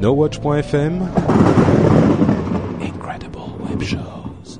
NoWatch.fm 0.00 1.10
Incredible 2.80 3.38
Web 3.68 3.82
Shows. 3.82 4.58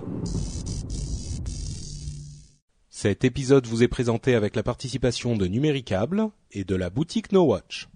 Cet 2.91 3.25
épisode 3.25 3.67
vous 3.67 3.83
est 3.83 3.89
présenté 3.89 4.35
avec 4.35 4.55
la 4.55 4.63
participation 4.63 5.37
de 5.37 5.47
Numéricable 5.47 6.29
et 6.53 6.65
de 6.65 6.77
la 6.77 6.91
boutique 6.91 7.33
NoWatch. 7.33 7.89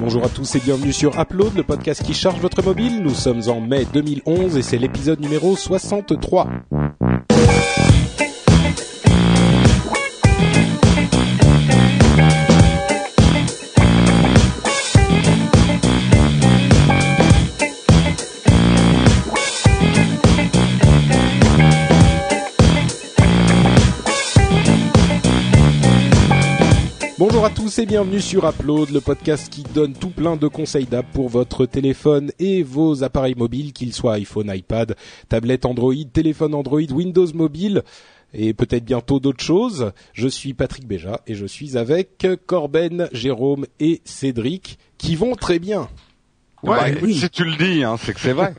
Bonjour 0.00 0.24
à 0.24 0.30
tous 0.30 0.54
et 0.54 0.60
bienvenue 0.60 0.94
sur 0.94 1.20
Upload, 1.20 1.54
le 1.54 1.64
podcast 1.64 2.02
qui 2.02 2.14
charge 2.14 2.40
votre 2.40 2.64
mobile. 2.64 3.02
Nous 3.02 3.10
sommes 3.10 3.42
en 3.48 3.60
mai 3.60 3.84
2011 3.92 4.56
et 4.56 4.62
c'est 4.62 4.78
l'épisode 4.78 5.20
numéro 5.20 5.54
63. 5.54 6.48
Tous 27.62 27.78
et 27.78 27.86
bienvenue 27.86 28.20
sur 28.20 28.48
Upload, 28.48 28.90
le 28.90 29.00
podcast 29.00 29.48
qui 29.48 29.62
donne 29.62 29.92
tout 29.92 30.10
plein 30.10 30.34
de 30.34 30.48
conseils 30.48 30.86
d'app 30.86 31.06
pour 31.12 31.28
votre 31.28 31.64
téléphone 31.64 32.32
et 32.40 32.64
vos 32.64 33.04
appareils 33.04 33.36
mobiles, 33.36 33.72
qu'ils 33.72 33.92
soient 33.92 34.14
iPhone, 34.14 34.50
iPad, 34.52 34.96
tablette 35.28 35.64
Android, 35.64 35.94
téléphone 36.12 36.56
Android, 36.56 36.90
Windows 36.90 37.28
Mobile 37.32 37.82
et 38.34 38.52
peut-être 38.52 38.84
bientôt 38.84 39.20
d'autres 39.20 39.44
choses. 39.44 39.92
Je 40.12 40.26
suis 40.26 40.54
Patrick 40.54 40.88
Béja 40.88 41.20
et 41.28 41.36
je 41.36 41.46
suis 41.46 41.78
avec 41.78 42.26
Corben, 42.46 43.08
Jérôme 43.12 43.64
et 43.78 44.02
Cédric 44.04 44.80
qui 44.98 45.14
vont 45.14 45.36
très 45.36 45.60
bien. 45.60 45.88
Ouais, 46.64 46.94
bah, 46.94 47.12
si 47.12 47.30
tu 47.30 47.44
le 47.44 47.54
dis, 47.54 47.84
hein, 47.84 47.94
c'est 47.96 48.12
que 48.12 48.20
c'est 48.20 48.32
vrai. 48.32 48.54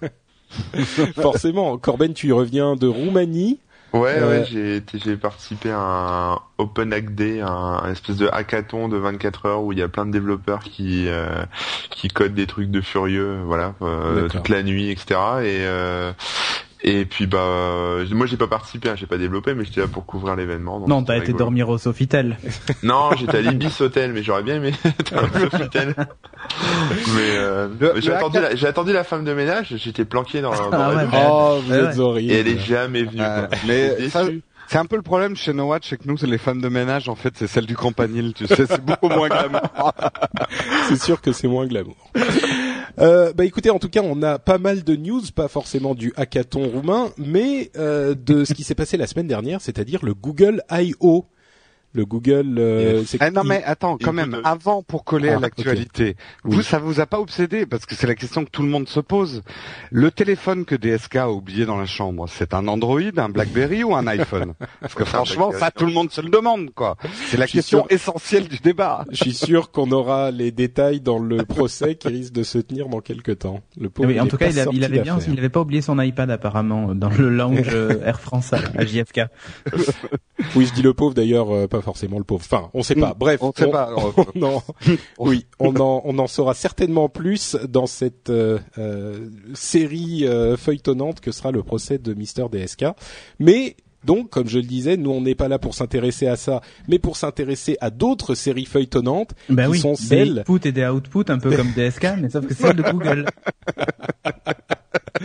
Forcément, 1.15 1.77
Corben, 1.77 2.13
tu 2.13 2.31
reviens 2.31 2.77
de 2.77 2.87
Roumanie. 2.87 3.59
Ouais, 3.93 3.99
ouais, 3.99 4.21
euh, 4.21 4.43
j'ai 4.43 4.81
j'ai 4.91 5.17
participé 5.17 5.69
à 5.69 5.77
un 5.77 6.39
Open 6.57 6.91
Hack 6.91 7.13
Day, 7.13 7.41
un, 7.41 7.91
espèce 7.91 8.17
de 8.17 8.27
hackathon 8.27 8.89
de 8.89 8.97
24 8.97 9.45
heures 9.45 9.63
où 9.63 9.71
il 9.71 9.77
y 9.77 9.83
a 9.83 9.87
plein 9.87 10.07
de 10.07 10.11
développeurs 10.11 10.63
qui 10.63 11.07
euh, 11.07 11.45
qui 11.91 12.07
codent 12.07 12.33
des 12.33 12.47
trucs 12.47 12.71
de 12.71 12.81
furieux, 12.81 13.41
voilà, 13.45 13.75
euh, 13.83 14.27
toute 14.29 14.49
la 14.49 14.63
nuit, 14.63 14.89
etc. 14.89 15.19
Et 15.43 15.63
et 16.85 17.05
puis 17.05 17.27
bah 17.27 17.97
moi 18.11 18.25
j'ai 18.25 18.35
pas 18.35 18.47
participé, 18.47 18.89
hein, 18.89 18.95
j'ai 18.95 19.05
pas 19.05 19.17
développé, 19.17 19.53
mais 19.53 19.63
j'étais 19.63 19.81
là 19.81 19.87
pour 19.87 20.05
couvrir 20.05 20.35
l'événement. 20.35 20.85
Non, 20.85 21.03
t'as 21.03 21.17
été 21.17 21.31
dormir 21.31 21.69
au 21.69 21.77
Sofitel. 21.77 22.37
non, 22.83 23.11
j'étais 23.17 23.37
à 23.37 23.41
l'Ibis 23.41 23.79
Hotel, 23.79 24.11
mais 24.11 24.21
j'aurais 24.21 24.43
bien 24.43 24.55
aimé 24.55 24.73
être 24.85 25.15
au 25.15 25.49
Sofitel. 25.49 25.95
mais 27.15 27.37
euh, 27.37 27.69
j'ai 28.01 28.11
attendu, 28.11 28.39
la, 28.39 28.55
j'ai 28.55 28.67
attendu 28.67 28.91
la 28.91 29.05
femme 29.05 29.23
de 29.23 29.33
ménage, 29.33 29.75
j'étais 29.77 30.03
planqué 30.03 30.41
dans, 30.41 30.51
dans 30.51 30.71
ah, 30.73 30.93
la 30.93 31.05
douche. 31.05 31.19
Oh, 31.25 31.59
vous 31.65 31.73
êtes 31.73 31.99
horrible. 31.99 32.31
Et 32.31 32.39
elle 32.39 32.47
est 32.49 32.59
jamais 32.59 33.03
venue. 33.03 33.23
mais 33.65 33.97
c'est 34.67 34.77
un 34.77 34.85
peu 34.85 34.95
le 34.95 35.01
problème 35.01 35.35
chez 35.35 35.53
No 35.53 35.65
Watch, 35.65 35.89
c'est 35.89 35.97
que 35.97 36.07
nous, 36.07 36.17
c'est 36.17 36.27
les 36.27 36.37
femmes 36.37 36.61
de 36.61 36.69
ménage, 36.69 37.07
en 37.07 37.15
fait, 37.15 37.33
c'est 37.37 37.47
celle 37.47 37.65
du 37.65 37.75
campanile, 37.75 38.33
tu 38.33 38.47
sais, 38.47 38.65
c'est 38.65 38.83
beaucoup 38.83 39.07
moins 39.07 39.27
glamour. 39.27 39.93
c'est 40.87 41.01
sûr 41.01 41.21
que 41.21 41.31
c'est 41.31 41.47
moins 41.47 41.67
glamour. 41.67 42.11
Euh, 42.99 43.33
bah 43.33 43.45
écoutez, 43.45 43.69
en 43.69 43.79
tout 43.79 43.89
cas, 43.89 44.01
on 44.03 44.21
a 44.21 44.37
pas 44.39 44.57
mal 44.57 44.83
de 44.83 44.95
news, 44.95 45.21
pas 45.35 45.47
forcément 45.47 45.95
du 45.95 46.13
hackathon 46.15 46.67
roumain, 46.69 47.11
mais 47.17 47.71
euh, 47.75 48.13
de 48.15 48.45
ce 48.45 48.53
qui 48.53 48.63
s'est 48.63 48.75
passé 48.75 48.97
la 48.97 49.07
semaine 49.07 49.27
dernière, 49.27 49.61
c'est-à-dire 49.61 50.05
le 50.05 50.13
Google 50.13 50.61
I.O 50.69 51.25
le 51.93 52.05
Google. 52.05 52.55
Euh, 52.57 53.03
eh 53.21 53.29
non 53.31 53.43
mais 53.43 53.63
attends, 53.63 53.97
quand 54.01 54.13
même, 54.13 54.39
avant 54.43 54.83
pour 54.83 55.03
coller 55.03 55.29
à 55.29 55.37
ah, 55.37 55.39
l'actualité, 55.39 56.15
vous 56.43 56.61
ça 56.61 56.79
vous 56.79 56.99
a 56.99 57.05
pas 57.05 57.19
obsédé? 57.19 57.65
Parce 57.65 57.85
que 57.85 57.95
c'est 57.95 58.07
la 58.07 58.15
question 58.15 58.43
que 58.45 58.49
tout 58.49 58.63
le 58.63 58.69
monde 58.69 58.87
se 58.87 58.99
pose. 58.99 59.43
Le 59.91 60.11
téléphone 60.11 60.65
que 60.65 60.75
DSK 60.75 61.15
a 61.17 61.29
oublié 61.29 61.65
dans 61.65 61.77
la 61.77 61.85
chambre, 61.85 62.27
c'est 62.27 62.53
un 62.53 62.67
Android, 62.67 62.99
un 63.17 63.29
BlackBerry 63.29 63.83
ou 63.83 63.95
un 63.95 64.07
iPhone? 64.07 64.53
Parce 64.81 64.95
que 64.95 65.05
franchement, 65.05 65.51
ça 65.51 65.71
tout 65.71 65.85
le 65.85 65.93
monde 65.93 66.11
se 66.11 66.21
le 66.21 66.29
demande 66.29 66.71
quoi. 66.73 66.97
C'est 67.27 67.37
la 67.37 67.47
question 67.47 67.85
essentielle 67.89 68.47
du 68.47 68.57
débat. 68.57 69.05
Je 69.11 69.23
suis 69.23 69.33
sûr 69.33 69.71
qu'on 69.71 69.91
aura 69.91 70.31
les 70.31 70.51
détails 70.51 71.01
dans 71.01 71.19
le 71.19 71.37
procès 71.45 71.95
qui 71.95 72.07
risque 72.07 72.33
de 72.33 72.43
se 72.43 72.57
tenir 72.57 72.89
dans 72.89 73.01
quelques 73.01 73.39
temps. 73.39 73.61
Le 73.79 73.89
pauvre, 73.89 74.09
oui, 74.09 74.19
en 74.19 74.27
tout 74.27 74.37
cas, 74.37 74.49
il, 74.49 74.57
il 74.73 74.83
avait 74.83 75.01
bien, 75.01 75.19
il 75.27 75.37
avait 75.37 75.49
pas 75.49 75.61
oublié 75.61 75.81
son 75.81 75.99
iPad 75.99 76.29
apparemment 76.31 76.95
dans 76.95 77.09
le 77.09 77.29
lounge 77.29 77.69
euh, 77.73 78.03
Air 78.03 78.19
France 78.19 78.53
à 78.53 78.85
JFK. 78.85 79.21
oui, 80.55 80.65
je 80.65 80.73
dis 80.73 80.81
le 80.81 80.93
pauvre 80.93 81.13
d'ailleurs, 81.13 81.53
euh, 81.53 81.67
pas 81.67 81.81
forcément 81.83 82.17
le 82.17 82.23
pauvre. 82.23 82.41
Enfin, 82.43 82.69
on 82.73 82.83
sait 82.83 82.95
pas. 82.95 83.13
Bref, 83.17 83.41
on, 83.41 83.51
sait 83.51 83.69
pas. 83.69 83.93
oui, 85.19 85.45
on 85.59 85.75
en, 85.75 86.01
on 86.05 86.17
en 86.19 86.27
saura 86.27 86.53
certainement 86.53 87.09
plus 87.09 87.55
dans 87.67 87.85
cette 87.85 88.29
euh, 88.29 88.59
euh, 88.77 89.29
série 89.53 90.25
feuilletonnante 90.57 91.19
que 91.19 91.31
sera 91.31 91.51
le 91.51 91.63
procès 91.63 91.97
de 91.97 92.13
Mister 92.13 92.45
DSK. 92.51 92.85
Mais 93.39 93.75
donc, 94.03 94.29
comme 94.29 94.47
je 94.47 94.59
le 94.59 94.65
disais, 94.65 94.97
nous 94.97 95.11
on 95.11 95.21
n'est 95.21 95.35
pas 95.35 95.47
là 95.47 95.59
pour 95.59 95.73
s'intéresser 95.73 96.27
à 96.27 96.35
ça, 96.35 96.61
mais 96.87 96.99
pour 96.99 97.17
s'intéresser 97.17 97.77
à 97.79 97.89
d'autres 97.89 98.35
séries 98.35 98.65
feuilletonnantes 98.65 99.33
ben 99.49 99.65
qui 99.65 99.71
oui, 99.71 99.79
sont 99.79 99.95
celles. 99.95 100.33
Des 100.33 100.39
inputs 100.41 100.67
et 100.67 100.71
des 100.71 100.85
outputs, 100.87 101.31
un 101.31 101.39
peu 101.39 101.55
comme 101.55 101.71
DSK, 101.71 102.07
mais 102.21 102.29
sauf 102.29 102.45
que 102.45 102.53
c'est 102.53 102.73
de 102.73 102.83
Google. 102.83 103.25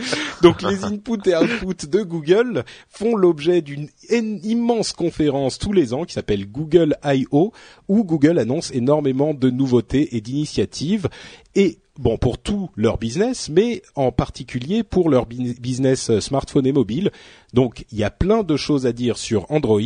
Donc 0.41 0.61
les 0.61 0.83
inputs 0.83 1.29
et 1.29 1.35
outputs 1.35 1.87
de 1.87 2.01
Google 2.01 2.63
font 2.89 3.15
l'objet 3.15 3.61
d'une 3.61 3.89
immense 4.09 4.93
conférence 4.93 5.57
tous 5.57 5.73
les 5.73 5.93
ans 5.93 6.05
qui 6.05 6.13
s'appelle 6.13 6.49
Google 6.49 6.97
I.O. 7.03 7.51
où 7.87 8.03
Google 8.03 8.39
annonce 8.39 8.71
énormément 8.71 9.33
de 9.33 9.49
nouveautés 9.49 10.15
et 10.15 10.21
d'initiatives 10.21 11.07
et 11.55 11.79
bon 11.97 12.17
pour 12.17 12.37
tout 12.37 12.69
leur 12.75 12.97
business, 12.97 13.49
mais 13.49 13.81
en 13.95 14.11
particulier 14.11 14.83
pour 14.83 15.09
leur 15.09 15.25
business 15.25 16.09
euh, 16.09 16.21
smartphone 16.21 16.65
et 16.65 16.71
mobile. 16.71 17.11
Donc 17.53 17.85
il 17.91 17.97
y 17.97 18.03
a 18.03 18.11
plein 18.11 18.43
de 18.43 18.55
choses 18.55 18.85
à 18.85 18.93
dire 18.93 19.17
sur 19.17 19.49
Android 19.51 19.81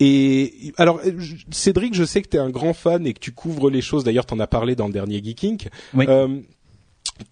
et 0.00 0.72
alors, 0.76 1.00
euh, 1.04 1.10
Cédric, 1.50 1.94
je 1.94 2.04
sais 2.04 2.22
que 2.22 2.28
tu 2.28 2.36
es 2.36 2.40
un 2.40 2.50
grand 2.50 2.72
fan 2.72 3.06
et 3.06 3.12
que 3.12 3.18
tu 3.18 3.32
couvres 3.32 3.68
les 3.68 3.80
choses. 3.80 4.04
D'ailleurs, 4.04 4.26
tu 4.26 4.34
en 4.34 4.38
as 4.38 4.46
parlé 4.46 4.76
dans 4.76 4.86
le 4.86 4.92
dernier 4.92 5.22
Geeking. 5.22 5.68
Oui. 5.94 6.06
Euh, 6.08 6.40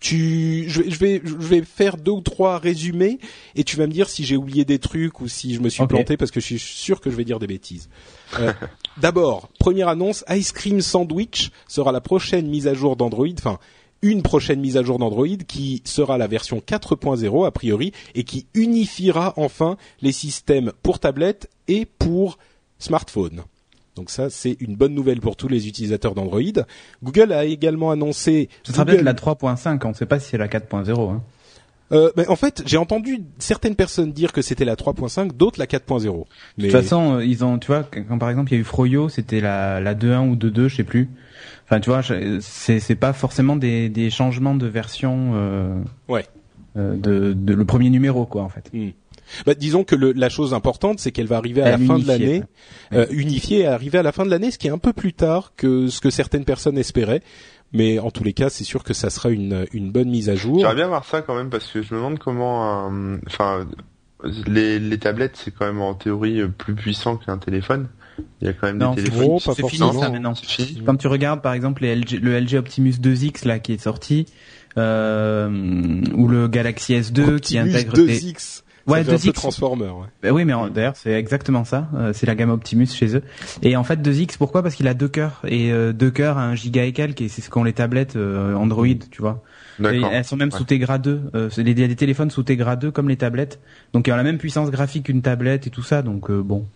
tu, 0.01 0.65
je, 0.69 0.83
vais, 0.83 1.23
je 1.25 1.35
vais 1.35 1.63
faire 1.63 1.97
deux 1.97 2.13
ou 2.13 2.21
trois 2.21 2.59
résumés 2.59 3.19
et 3.55 3.65
tu 3.65 3.77
vas 3.77 3.87
me 3.87 3.93
dire 3.93 4.09
si 4.09 4.25
j'ai 4.25 4.37
oublié 4.37 4.65
des 4.65 4.79
trucs 4.79 5.21
ou 5.21 5.29
si 5.29 5.55
je 5.55 5.61
me 5.61 5.69
suis 5.69 5.87
planté 5.87 6.17
parce 6.17 6.31
que 6.31 6.41
je 6.41 6.47
suis 6.47 6.59
sûr 6.59 7.01
que 7.01 7.11
je 7.11 7.17
vais 7.17 7.25
dire 7.25 7.39
des 7.39 7.47
bêtises. 7.47 7.89
Euh, 8.39 8.53
D'abord, 8.99 9.49
première 9.59 9.89
annonce, 9.89 10.25
Ice 10.31 10.53
Cream 10.53 10.81
Sandwich 10.81 11.51
sera 11.69 11.93
la 11.93 12.01
prochaine 12.01 12.47
mise 12.49 12.67
à 12.67 12.75
jour 12.75 12.97
d'Android, 12.97 13.27
enfin 13.39 13.59
une 14.03 14.23
prochaine 14.23 14.61
mise 14.61 14.77
à 14.77 14.83
jour 14.83 14.99
d'Android 14.99 15.27
qui 15.49 15.83
sera 15.85 16.19
la 16.19 16.27
version 16.27 16.59
4.0 16.59 17.47
a 17.47 17.51
priori 17.51 17.93
et 18.15 18.25
qui 18.25 18.47
unifiera 18.55 19.33
enfin 19.37 19.77
les 20.03 20.13
systèmes 20.13 20.73
pour 20.83 20.99
tablette 21.01 21.51
et 21.67 21.87
pour 21.87 22.39
smartphone. 22.79 23.43
Donc 23.97 24.11
ça, 24.11 24.31
c'est 24.31 24.57
une 24.61 24.77
bonne 24.77 24.95
nouvelle 24.95 25.21
pour 25.21 25.37
tous 25.37 25.49
les 25.49 25.69
utilisateurs 25.69 26.15
d'Android. 26.15 26.41
Google 27.03 27.33
a 27.33 27.45
également 27.45 27.91
annoncé... 27.91 28.49
Ce 28.63 28.73
sera 28.73 28.85
peut-être 28.85 29.03
la 29.03 29.15
3.5, 29.15 29.81
on 29.85 29.89
ne 29.89 29.95
sait 29.95 30.07
pas 30.07 30.21
si 30.21 30.31
c'est 30.31 30.39
la 30.39 30.49
4.0. 30.49 31.11
Hein. 31.11 31.23
Euh, 31.93 32.11
mais 32.17 32.29
en 32.29 32.37
fait, 32.37 32.63
j'ai 32.67 32.77
entendu 32.77 33.23
certaines 33.39 33.77
personnes 33.77 34.13
dire 34.13 34.33
que 34.33 34.43
c'était 34.43 34.65
la 34.65 34.75
3.5, 34.75 35.33
d'autres 35.33 35.59
la 35.59 35.67
4.0. 35.67 36.27
De 36.59 36.63
toute 36.63 36.73
façon, 36.73 37.15
euh, 37.15 37.25
ils 37.25 37.45
ont, 37.45 37.59
tu 37.59 37.69
vois, 37.69 37.85
quand 37.85 38.19
par 38.19 38.29
exemple 38.29 38.51
il 38.51 38.57
y 38.57 38.59
a 38.59 38.61
eu 38.61 38.65
Froyo, 38.65 39.09
c'était 39.09 39.41
la, 39.41 39.81
la 39.81 39.95
2.1 39.95 40.29
ou 40.29 40.37
2.2, 40.37 40.69
je 40.69 40.77
sais 40.77 40.85
plus. 40.85 41.09
Enfin, 41.65 41.81
tu 41.81 41.91
vois, 41.91 42.03
c'est 42.41 42.81
c'est 42.81 42.95
pas 42.97 43.13
forcément 43.13 43.57
des, 43.57 43.89
des 43.89 44.11
changements 44.11 44.55
de 44.55 44.67
version. 44.67 45.33
Euh, 45.35 45.81
ouais. 46.09 46.25
Euh, 46.77 46.95
de, 46.95 47.33
de, 47.33 47.55
le 47.55 47.65
premier 47.65 47.89
numéro, 47.89 48.27
quoi, 48.27 48.43
en 48.43 48.49
fait. 48.49 48.71
Hmm. 48.73 48.91
Bah, 49.45 49.55
disons 49.55 49.85
que 49.85 49.95
le, 49.95 50.13
la 50.13 50.29
chose 50.29 50.55
importante, 50.55 50.99
c'est 50.99 51.13
qu'elle 51.13 51.27
va 51.27 51.37
arriver 51.37 51.63
à, 51.63 51.71
la 51.71 51.79
fin 51.79 51.99
de 51.99 52.07
l'année, 52.07 52.43
euh, 52.93 53.07
unifiée, 53.11 53.61
et 53.61 53.67
arriver 53.67 53.99
à 53.99 54.03
la 54.03 54.13
fin 54.13 54.25
de 54.25 54.31
l'année, 54.31 54.51
ce 54.51 54.59
qui 54.59 54.69
est 54.69 54.71
un 54.71 54.79
peu 54.79 54.93
plus 54.93 55.13
tard 55.13 55.53
que 55.57 55.89
ce 55.89 56.01
que 56.01 56.11
certaines 56.11 56.45
personnes 56.45 56.79
espéraient. 56.79 57.23
Mais 57.73 57.99
en 57.99 58.11
tous 58.11 58.25
les 58.25 58.33
cas, 58.33 58.49
c'est 58.49 58.65
sûr 58.65 58.85
que 58.85 58.95
ça 58.95 59.11
sera 59.11 59.31
une, 59.31 59.67
une 59.73 59.91
bonne 59.91 60.09
mise 60.09 60.29
à 60.29 60.37
jour. 60.37 60.61
J'aimerais 60.61 60.77
bien 60.77 60.89
voir 60.89 61.05
ça 61.05 61.23
quand 61.23 61.35
même 61.35 61.51
parce 61.51 61.67
que 61.67 61.83
je 61.83 61.95
me 61.95 61.99
demande 61.99 62.19
comment, 62.19 62.91
euh, 62.91 63.17
enfin, 63.27 63.67
les, 64.47 64.79
les 64.79 64.99
tablettes 64.99 65.37
c'est 65.37 65.53
quand 65.53 65.67
même 65.67 65.81
en 65.81 65.95
théorie 65.95 66.43
plus 66.49 66.75
puissant 66.75 67.17
qu'un 67.17 67.39
téléphone. 67.39 67.89
Il 68.41 68.47
y 68.47 68.51
a 68.51 68.53
quand 68.53 68.73
même 68.73 68.79
des 68.79 69.03
téléphones. 69.03 69.39
C'est 69.41 69.69
fini 69.69 69.93
ça 70.01 70.09
maintenant. 70.09 70.35
Quand 70.85 70.97
tu 70.97 71.07
regardes 71.07 71.43
par 71.43 71.53
exemple 71.53 71.83
les 71.83 71.95
LG, 71.97 72.21
le 72.23 72.39
LG 72.39 72.55
Optimus 72.55 72.93
2X 72.93 73.47
là 73.47 73.59
qui 73.59 73.73
est 73.73 73.83
sorti, 73.83 74.27
euh, 74.79 75.49
ou 76.15 76.29
le 76.29 76.49
Galaxy 76.49 76.95
S2 76.95 77.41
qui 77.41 77.59
intègre 77.59 77.95
2X. 77.95 78.63
Ouais, 78.87 79.03
deux 79.03 79.15
X. 79.15 79.33
Transformer. 79.33 79.87
Ouais. 79.87 80.07
Ben 80.23 80.33
oui, 80.33 80.45
mais 80.45 80.53
d'ailleurs 80.73 80.97
c'est 80.97 81.13
exactement 81.13 81.65
ça. 81.65 81.89
Euh, 81.95 82.13
c'est 82.13 82.27
la 82.27 82.35
gamme 82.35 82.51
Optimus 82.51 82.87
chez 82.87 83.17
eux. 83.17 83.23
Et 83.63 83.77
en 83.77 83.85
fait 83.85 84.01
2X, 84.01 84.37
pourquoi? 84.39 84.63
Parce 84.63 84.75
qu'il 84.75 84.87
a 84.89 84.95
deux 84.95 85.09
cœurs 85.09 85.43
et 85.47 85.73
euh, 85.73 85.93
deux 85.93 86.11
cœurs 86.11 86.39
à 86.39 86.45
un 86.45 86.55
giga 86.55 86.85
et 86.85 86.93
quelques. 86.93 87.23
Et 87.23 87.29
c'est 87.29 87.43
ce 87.43 87.51
qu'ont 87.51 87.65
les 87.65 87.73
tablettes 87.73 88.17
euh, 88.17 88.55
Android, 88.55 88.87
tu 89.11 89.21
vois. 89.21 89.43
Et 89.81 90.01
elles 90.01 90.25
sont 90.25 90.37
même 90.37 90.53
sous 90.53 90.65
Tegra 90.65 90.99
2. 90.99 91.21
Euh, 91.35 91.51
il 91.57 91.79
y 91.79 91.85
a 91.85 91.89
des 91.89 91.97
téléphones 91.97 92.31
sous 92.31 92.43
Tegra 92.43 92.77
2 92.77 92.91
comme 92.91 93.09
les 93.09 93.17
tablettes. 93.17 93.61
Donc 93.93 94.07
ils 94.07 94.13
ont 94.13 94.17
la 94.17 94.23
même 94.23 94.39
puissance 94.39 94.71
graphique 94.71 95.07
qu'une 95.07 95.23
tablette 95.23 95.67
et 95.67 95.71
tout 95.71 95.83
ça. 95.83 96.03
Donc 96.03 96.31
bon. 96.31 96.67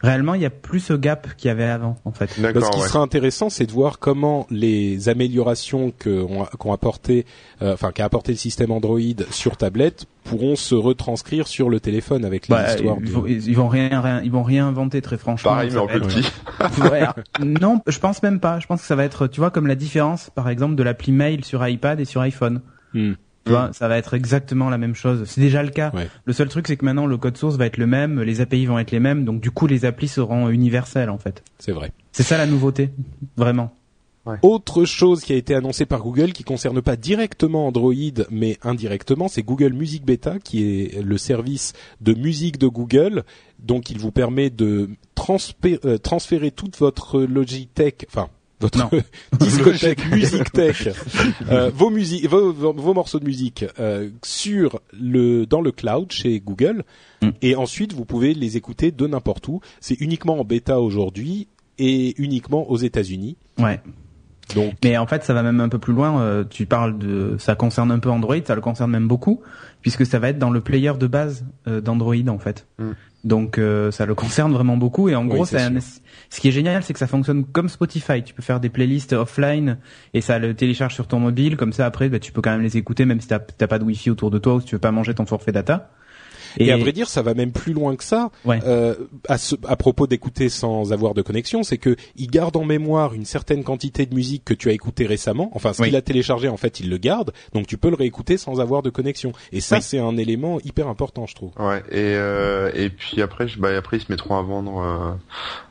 Réellement 0.00 0.34
il 0.34 0.40
y 0.40 0.46
a 0.46 0.50
plus 0.50 0.80
ce 0.80 0.92
gap 0.92 1.28
qu'il 1.36 1.48
y 1.48 1.50
avait 1.50 1.64
avant 1.64 1.96
en 2.04 2.12
fait. 2.12 2.30
ce 2.30 2.70
qui 2.70 2.80
sera 2.80 3.00
intéressant, 3.00 3.50
c'est 3.50 3.66
de 3.66 3.72
voir 3.72 3.98
comment 3.98 4.46
les 4.50 5.08
améliorations 5.08 5.92
qu'ont 5.92 6.72
apporté, 6.72 7.26
euh, 7.62 7.74
enfin 7.74 7.92
qu'a 7.92 8.04
apporté 8.04 8.32
le 8.32 8.38
système 8.38 8.70
Android 8.70 9.00
sur 9.30 9.56
tablette 9.56 10.06
pourront 10.24 10.56
se 10.56 10.74
retranscrire 10.74 11.48
sur 11.48 11.70
le 11.70 11.80
téléphone 11.80 12.24
avec 12.24 12.48
les 12.48 12.54
bah, 12.54 12.70
histoires. 12.70 12.96
Ils, 13.00 13.10
vont, 13.56 13.68
rien, 13.68 14.20
ils 14.22 14.30
vont 14.30 14.42
rien 14.42 14.66
inventer 14.66 15.00
très 15.02 15.18
franchement. 15.18 15.50
Pareil 15.50 15.70
mais 15.72 15.78
en 15.78 15.86
plus 15.86 16.00
petit. 16.00 16.30
non, 17.44 17.80
je 17.86 17.98
pense 17.98 18.22
même 18.22 18.38
pas. 18.38 18.60
Je 18.60 18.66
pense 18.66 18.82
que 18.82 18.86
ça 18.86 18.96
va 18.96 19.04
être, 19.04 19.26
tu 19.26 19.40
vois, 19.40 19.50
comme 19.50 19.66
la 19.66 19.74
différence, 19.74 20.30
par 20.34 20.48
exemple, 20.48 20.74
de 20.74 20.82
l'appli 20.82 21.12
Mail 21.12 21.44
sur 21.44 21.66
iPad 21.66 21.98
et 22.00 22.04
sur 22.04 22.20
iPhone. 22.20 22.60
Hmm. 22.92 23.14
Tu 23.44 23.52
vois, 23.52 23.72
ça 23.72 23.88
va 23.88 23.96
être 23.96 24.14
exactement 24.14 24.68
la 24.68 24.78
même 24.78 24.94
chose. 24.94 25.24
C'est 25.26 25.40
déjà 25.40 25.62
le 25.62 25.70
cas. 25.70 25.92
Le 26.24 26.32
seul 26.32 26.48
truc, 26.48 26.66
c'est 26.66 26.76
que 26.76 26.84
maintenant 26.84 27.06
le 27.06 27.16
code 27.16 27.36
source 27.36 27.56
va 27.56 27.66
être 27.66 27.78
le 27.78 27.86
même, 27.86 28.20
les 28.20 28.40
API 28.40 28.66
vont 28.66 28.78
être 28.78 28.90
les 28.90 29.00
mêmes, 29.00 29.24
donc 29.24 29.40
du 29.40 29.50
coup 29.50 29.66
les 29.66 29.84
applis 29.84 30.08
seront 30.08 30.48
universelles 30.48 31.10
en 31.10 31.18
fait. 31.18 31.42
C'est 31.58 31.72
vrai. 31.72 31.92
C'est 32.12 32.22
ça 32.22 32.36
la 32.36 32.46
nouveauté, 32.46 32.90
vraiment. 33.36 33.72
Autre 34.42 34.84
chose 34.84 35.22
qui 35.22 35.32
a 35.32 35.36
été 35.36 35.54
annoncée 35.54 35.86
par 35.86 36.02
Google 36.02 36.32
qui 36.32 36.44
concerne 36.44 36.80
pas 36.82 36.96
directement 36.96 37.66
Android 37.66 37.94
mais 38.30 38.58
indirectement, 38.62 39.28
c'est 39.28 39.42
Google 39.42 39.72
Music 39.72 40.04
Beta 40.04 40.38
qui 40.38 40.62
est 40.62 41.02
le 41.02 41.18
service 41.18 41.72
de 42.00 42.14
musique 42.14 42.58
de 42.58 42.68
Google. 42.68 43.24
Donc 43.58 43.90
il 43.90 43.98
vous 43.98 44.12
permet 44.12 44.50
de 44.50 44.90
euh, 45.28 45.98
transférer 45.98 46.50
toute 46.50 46.78
votre 46.78 47.22
Logitech, 47.22 48.06
enfin 48.08 48.28
votre 48.60 48.88
discothèque 49.38 50.10
musique 50.12 50.52
tech, 50.52 50.88
euh, 51.50 51.70
vos, 51.74 51.90
musiques, 51.90 52.28
vos, 52.28 52.52
vos, 52.52 52.94
morceaux 52.94 53.18
de 53.18 53.24
musique 53.24 53.64
euh, 53.78 54.10
sur 54.22 54.80
le 54.92 55.46
dans 55.46 55.60
le 55.60 55.72
cloud 55.72 56.12
chez 56.12 56.40
Google, 56.40 56.84
mm. 57.22 57.30
et 57.42 57.56
ensuite 57.56 57.92
vous 57.92 58.04
pouvez 58.04 58.34
les 58.34 58.56
écouter 58.56 58.90
de 58.90 59.06
n'importe 59.06 59.48
où. 59.48 59.60
C'est 59.80 60.00
uniquement 60.00 60.38
en 60.38 60.44
bêta 60.44 60.80
aujourd'hui 60.80 61.48
et 61.78 62.14
uniquement 62.22 62.70
aux 62.70 62.76
États-Unis. 62.76 63.36
Ouais. 63.58 63.80
Donc, 64.54 64.74
mais 64.82 64.96
en 64.96 65.06
fait, 65.06 65.24
ça 65.24 65.34
va 65.34 65.42
même 65.42 65.60
un 65.60 65.68
peu 65.68 65.78
plus 65.78 65.92
loin. 65.92 66.20
Euh, 66.20 66.44
tu 66.48 66.66
parles 66.66 66.98
de, 66.98 67.36
ça 67.38 67.54
concerne 67.54 67.90
un 67.90 67.98
peu 67.98 68.10
Android, 68.10 68.36
ça 68.44 68.54
le 68.54 68.60
concerne 68.60 68.90
même 68.90 69.08
beaucoup, 69.08 69.40
puisque 69.80 70.04
ça 70.06 70.18
va 70.18 70.28
être 70.28 70.38
dans 70.38 70.50
le 70.50 70.60
player 70.60 70.92
de 70.98 71.06
base 71.06 71.44
euh, 71.68 71.80
d'Android 71.80 72.28
en 72.28 72.38
fait. 72.38 72.66
Mm. 72.78 72.90
Donc 73.24 73.58
euh, 73.58 73.90
ça 73.90 74.06
le 74.06 74.14
concerne 74.16 74.52
vraiment 74.52 74.76
beaucoup. 74.76 75.08
Et 75.08 75.14
en 75.14 75.24
gros, 75.24 75.44
ce 75.44 76.40
qui 76.40 76.48
est 76.48 76.52
génial, 76.52 76.82
c'est 76.82 76.92
que 76.92 76.98
ça 76.98 77.06
fonctionne 77.06 77.44
comme 77.44 77.68
Spotify. 77.68 78.22
Tu 78.22 78.34
peux 78.34 78.42
faire 78.42 78.60
des 78.60 78.68
playlists 78.68 79.12
offline 79.12 79.78
et 80.14 80.20
ça 80.20 80.38
le 80.38 80.54
télécharge 80.54 80.94
sur 80.94 81.06
ton 81.06 81.18
mobile. 81.18 81.56
Comme 81.56 81.72
ça, 81.72 81.86
après, 81.86 82.08
bah, 82.08 82.18
tu 82.18 82.32
peux 82.32 82.40
quand 82.40 82.50
même 82.50 82.62
les 82.62 82.76
écouter, 82.76 83.04
même 83.04 83.20
si 83.20 83.28
t'as 83.28 83.38
pas 83.38 83.78
de 83.78 83.84
wifi 83.84 84.10
autour 84.10 84.30
de 84.30 84.38
toi 84.38 84.54
ou 84.54 84.60
si 84.60 84.66
tu 84.66 84.74
veux 84.74 84.80
pas 84.80 84.92
manger 84.92 85.14
ton 85.14 85.26
forfait 85.26 85.52
data. 85.52 85.90
Et, 86.58 86.72
à 86.72 86.76
vrai 86.76 86.92
dire, 86.92 87.08
ça 87.08 87.22
va 87.22 87.34
même 87.34 87.52
plus 87.52 87.72
loin 87.72 87.96
que 87.96 88.04
ça. 88.04 88.30
Euh, 88.46 88.94
à, 89.28 89.36
à, 89.66 89.76
propos 89.76 90.06
d'écouter 90.06 90.48
sans 90.48 90.92
avoir 90.92 91.14
de 91.14 91.22
connexion, 91.22 91.62
c'est 91.62 91.78
que 91.78 91.96
il 92.16 92.30
garde 92.30 92.56
en 92.56 92.64
mémoire 92.64 93.14
une 93.14 93.24
certaine 93.24 93.64
quantité 93.64 94.06
de 94.06 94.14
musique 94.14 94.44
que 94.44 94.54
tu 94.54 94.68
as 94.68 94.72
écouté 94.72 95.06
récemment. 95.06 95.50
Enfin, 95.54 95.72
ce 95.72 95.82
qu'il 95.82 95.96
a 95.96 96.02
téléchargé, 96.02 96.48
en 96.48 96.56
fait, 96.56 96.80
il 96.80 96.90
le 96.90 96.98
garde. 96.98 97.32
Donc, 97.52 97.66
tu 97.66 97.76
peux 97.76 97.90
le 97.90 97.96
réécouter 97.96 98.36
sans 98.36 98.60
avoir 98.60 98.82
de 98.82 98.90
connexion. 98.90 99.32
Et 99.52 99.60
ça, 99.60 99.80
c'est 99.80 99.98
un 99.98 100.16
élément 100.16 100.58
hyper 100.64 100.88
important, 100.88 101.26
je 101.26 101.34
trouve. 101.34 101.52
Ouais. 101.58 101.82
Et 101.90 102.14
euh, 102.14 102.70
et 102.74 102.90
puis 102.90 103.22
après, 103.22 103.46
bah, 103.58 103.76
après 103.76 103.98
ils 103.98 104.02
se 104.02 104.10
mettront 104.10 104.36
à 104.36 104.42
vendre. 104.42 104.80
Euh 104.80 105.12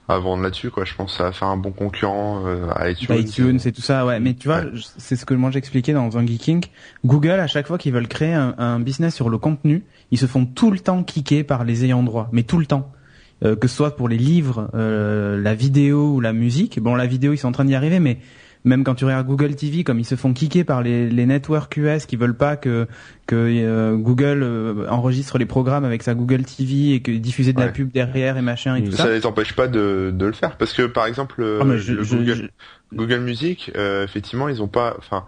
à 0.09 0.17
vendre 0.17 0.41
là-dessus 0.41 0.71
quoi. 0.71 0.85
Je 0.85 0.95
pense 0.95 1.11
que 1.11 1.17
ça 1.17 1.25
va 1.25 1.31
faire 1.31 1.47
un 1.47 1.57
bon 1.57 1.71
concurrent 1.71 2.43
euh, 2.45 2.67
à 2.75 2.89
iTunes. 2.89 3.15
iTunes 3.15 3.59
c'est 3.59 3.71
tout 3.71 3.81
ça 3.81 4.05
ouais. 4.05 4.19
Mais 4.19 4.33
tu 4.33 4.47
vois 4.47 4.63
c'est 4.97 5.15
ce 5.15 5.25
que 5.25 5.35
moi 5.35 5.51
j'expliquais 5.51 5.93
dans 5.93 6.17
un 6.17 6.25
geeking 6.25 6.65
Google 7.05 7.39
à 7.39 7.47
chaque 7.47 7.67
fois 7.67 7.77
qu'ils 7.77 7.93
veulent 7.93 8.07
créer 8.07 8.33
un, 8.33 8.55
un, 8.57 8.79
business 8.79 9.13
sur 9.13 9.29
le 9.29 9.37
contenu 9.37 9.83
ils 10.09 10.17
se 10.17 10.25
font 10.25 10.45
tout 10.45 10.71
le 10.71 10.79
temps 10.79 11.03
kicker 11.03 11.43
par 11.43 11.63
les 11.63 11.85
ayants 11.85 12.03
droit. 12.03 12.27
Mais 12.31 12.43
tout 12.43 12.57
le 12.57 12.65
temps. 12.65 12.91
Euh, 13.45 13.55
que 13.55 13.69
ce 13.69 13.75
soit 13.77 13.95
pour 13.95 14.09
les 14.09 14.17
livres 14.17 14.69
euh, 14.73 15.41
la 15.41 15.55
vidéo 15.55 16.15
ou 16.15 16.19
la 16.19 16.33
musique. 16.33 16.79
Bon 16.81 16.95
la 16.95 17.05
vidéo 17.05 17.31
ils 17.31 17.37
sont 17.37 17.47
en 17.47 17.53
train 17.53 17.65
d'y 17.65 17.75
arriver 17.75 17.99
mais 17.99 18.17
même 18.65 18.83
quand 18.83 18.95
tu 18.95 19.05
regardes 19.05 19.27
Google 19.27 19.55
TV, 19.55 19.83
comme 19.83 19.99
ils 19.99 20.05
se 20.05 20.15
font 20.15 20.33
kicker 20.33 20.63
par 20.63 20.81
les, 20.81 21.09
les 21.09 21.25
networks 21.25 21.77
US 21.77 22.05
qui 22.05 22.15
veulent 22.15 22.37
pas 22.37 22.57
que 22.57 22.87
que 23.25 23.35
euh, 23.35 23.95
Google 23.95 24.41
euh, 24.43 24.87
enregistre 24.89 25.37
les 25.37 25.45
programmes 25.45 25.85
avec 25.85 26.03
sa 26.03 26.15
Google 26.15 26.43
TV 26.43 26.95
et 26.95 27.01
que 27.01 27.11
diffuser 27.11 27.53
de 27.53 27.59
la 27.59 27.69
pub 27.69 27.91
derrière 27.91 28.37
et 28.37 28.41
machin 28.41 28.75
et 28.75 28.83
tout 28.83 28.91
ça. 28.91 29.03
Ça 29.03 29.09
les 29.11 29.25
empêche 29.25 29.53
pas 29.53 29.67
de, 29.67 30.11
de 30.13 30.25
le 30.25 30.33
faire 30.33 30.57
parce 30.57 30.73
que 30.73 30.83
par 30.83 31.05
exemple 31.05 31.43
ah, 31.61 31.63
Google, 31.63 32.49
Google 32.93 33.19
Music, 33.19 33.71
euh, 33.75 34.03
effectivement, 34.03 34.49
ils 34.49 34.61
ont 34.61 34.67
pas, 34.67 34.95
enfin, 34.97 35.25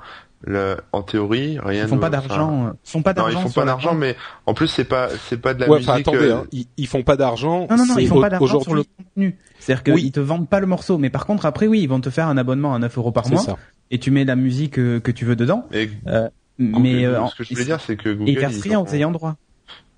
en 0.91 1.01
théorie, 1.03 1.59
rien. 1.59 1.83
Ils 1.83 1.89
font 1.89 1.97
pas 1.97 2.09
d'argent. 2.09 2.73
Ils 2.83 2.89
font 2.89 3.01
pas 3.01 3.13
d'argent. 3.13 3.39
ils 3.39 3.43
font 3.43 3.59
pas 3.59 3.65
d'argent, 3.65 3.93
mais 3.93 4.15
en 4.45 4.53
plus 4.53 4.67
c'est 4.67 4.85
pas 4.85 5.09
c'est 5.29 5.39
pas 5.39 5.53
de 5.53 5.61
la 5.61 5.67
musique. 5.67 5.89
attendez, 5.89 6.17
euh, 6.17 6.37
hein, 6.37 6.63
ils, 6.77 6.87
font 6.87 7.03
pas 7.03 7.15
d'argent. 7.15 7.67
Non 7.69 7.77
non 7.77 7.85
non, 7.85 7.97
ils 7.97 8.07
font 8.07 8.21
pas 8.21 8.29
d'argent 8.29 8.59
sur 8.59 8.73
le 8.73 8.83
contenu. 8.83 9.37
C'est-à-dire 9.59 9.83
qu'ils 9.83 9.93
oui. 9.93 10.11
te 10.11 10.19
vendent 10.19 10.49
pas 10.49 10.59
le 10.59 10.67
morceau, 10.67 10.97
mais 10.97 11.09
par 11.09 11.25
contre 11.25 11.45
après 11.45 11.67
oui, 11.67 11.81
ils 11.81 11.89
vont 11.89 12.01
te 12.01 12.09
faire 12.09 12.27
un 12.27 12.37
abonnement 12.37 12.73
à 12.73 12.79
9 12.79 12.97
euros 12.97 13.11
par 13.11 13.29
mois. 13.29 13.41
Ça. 13.41 13.57
Et 13.91 13.99
tu 13.99 14.09
mets 14.09 14.25
la 14.25 14.35
musique 14.35 14.73
que, 14.73 14.99
que 14.99 15.11
tu 15.11 15.25
veux 15.25 15.35
dedans. 15.35 15.65
euh, 16.07 16.29
mais 16.57 17.05
euh, 17.05 17.25
ce 17.27 17.35
que 17.35 17.43
je 17.43 17.53
voulais 17.53 17.65
dire, 17.65 17.81
c'est 17.81 17.95
que 17.95 18.09
Google, 18.09 18.29
ils 18.29 18.39
versent 18.39 18.61
rien 18.61 18.79
aux 18.79 18.87
ayants 18.87 19.11
droit. 19.11 19.35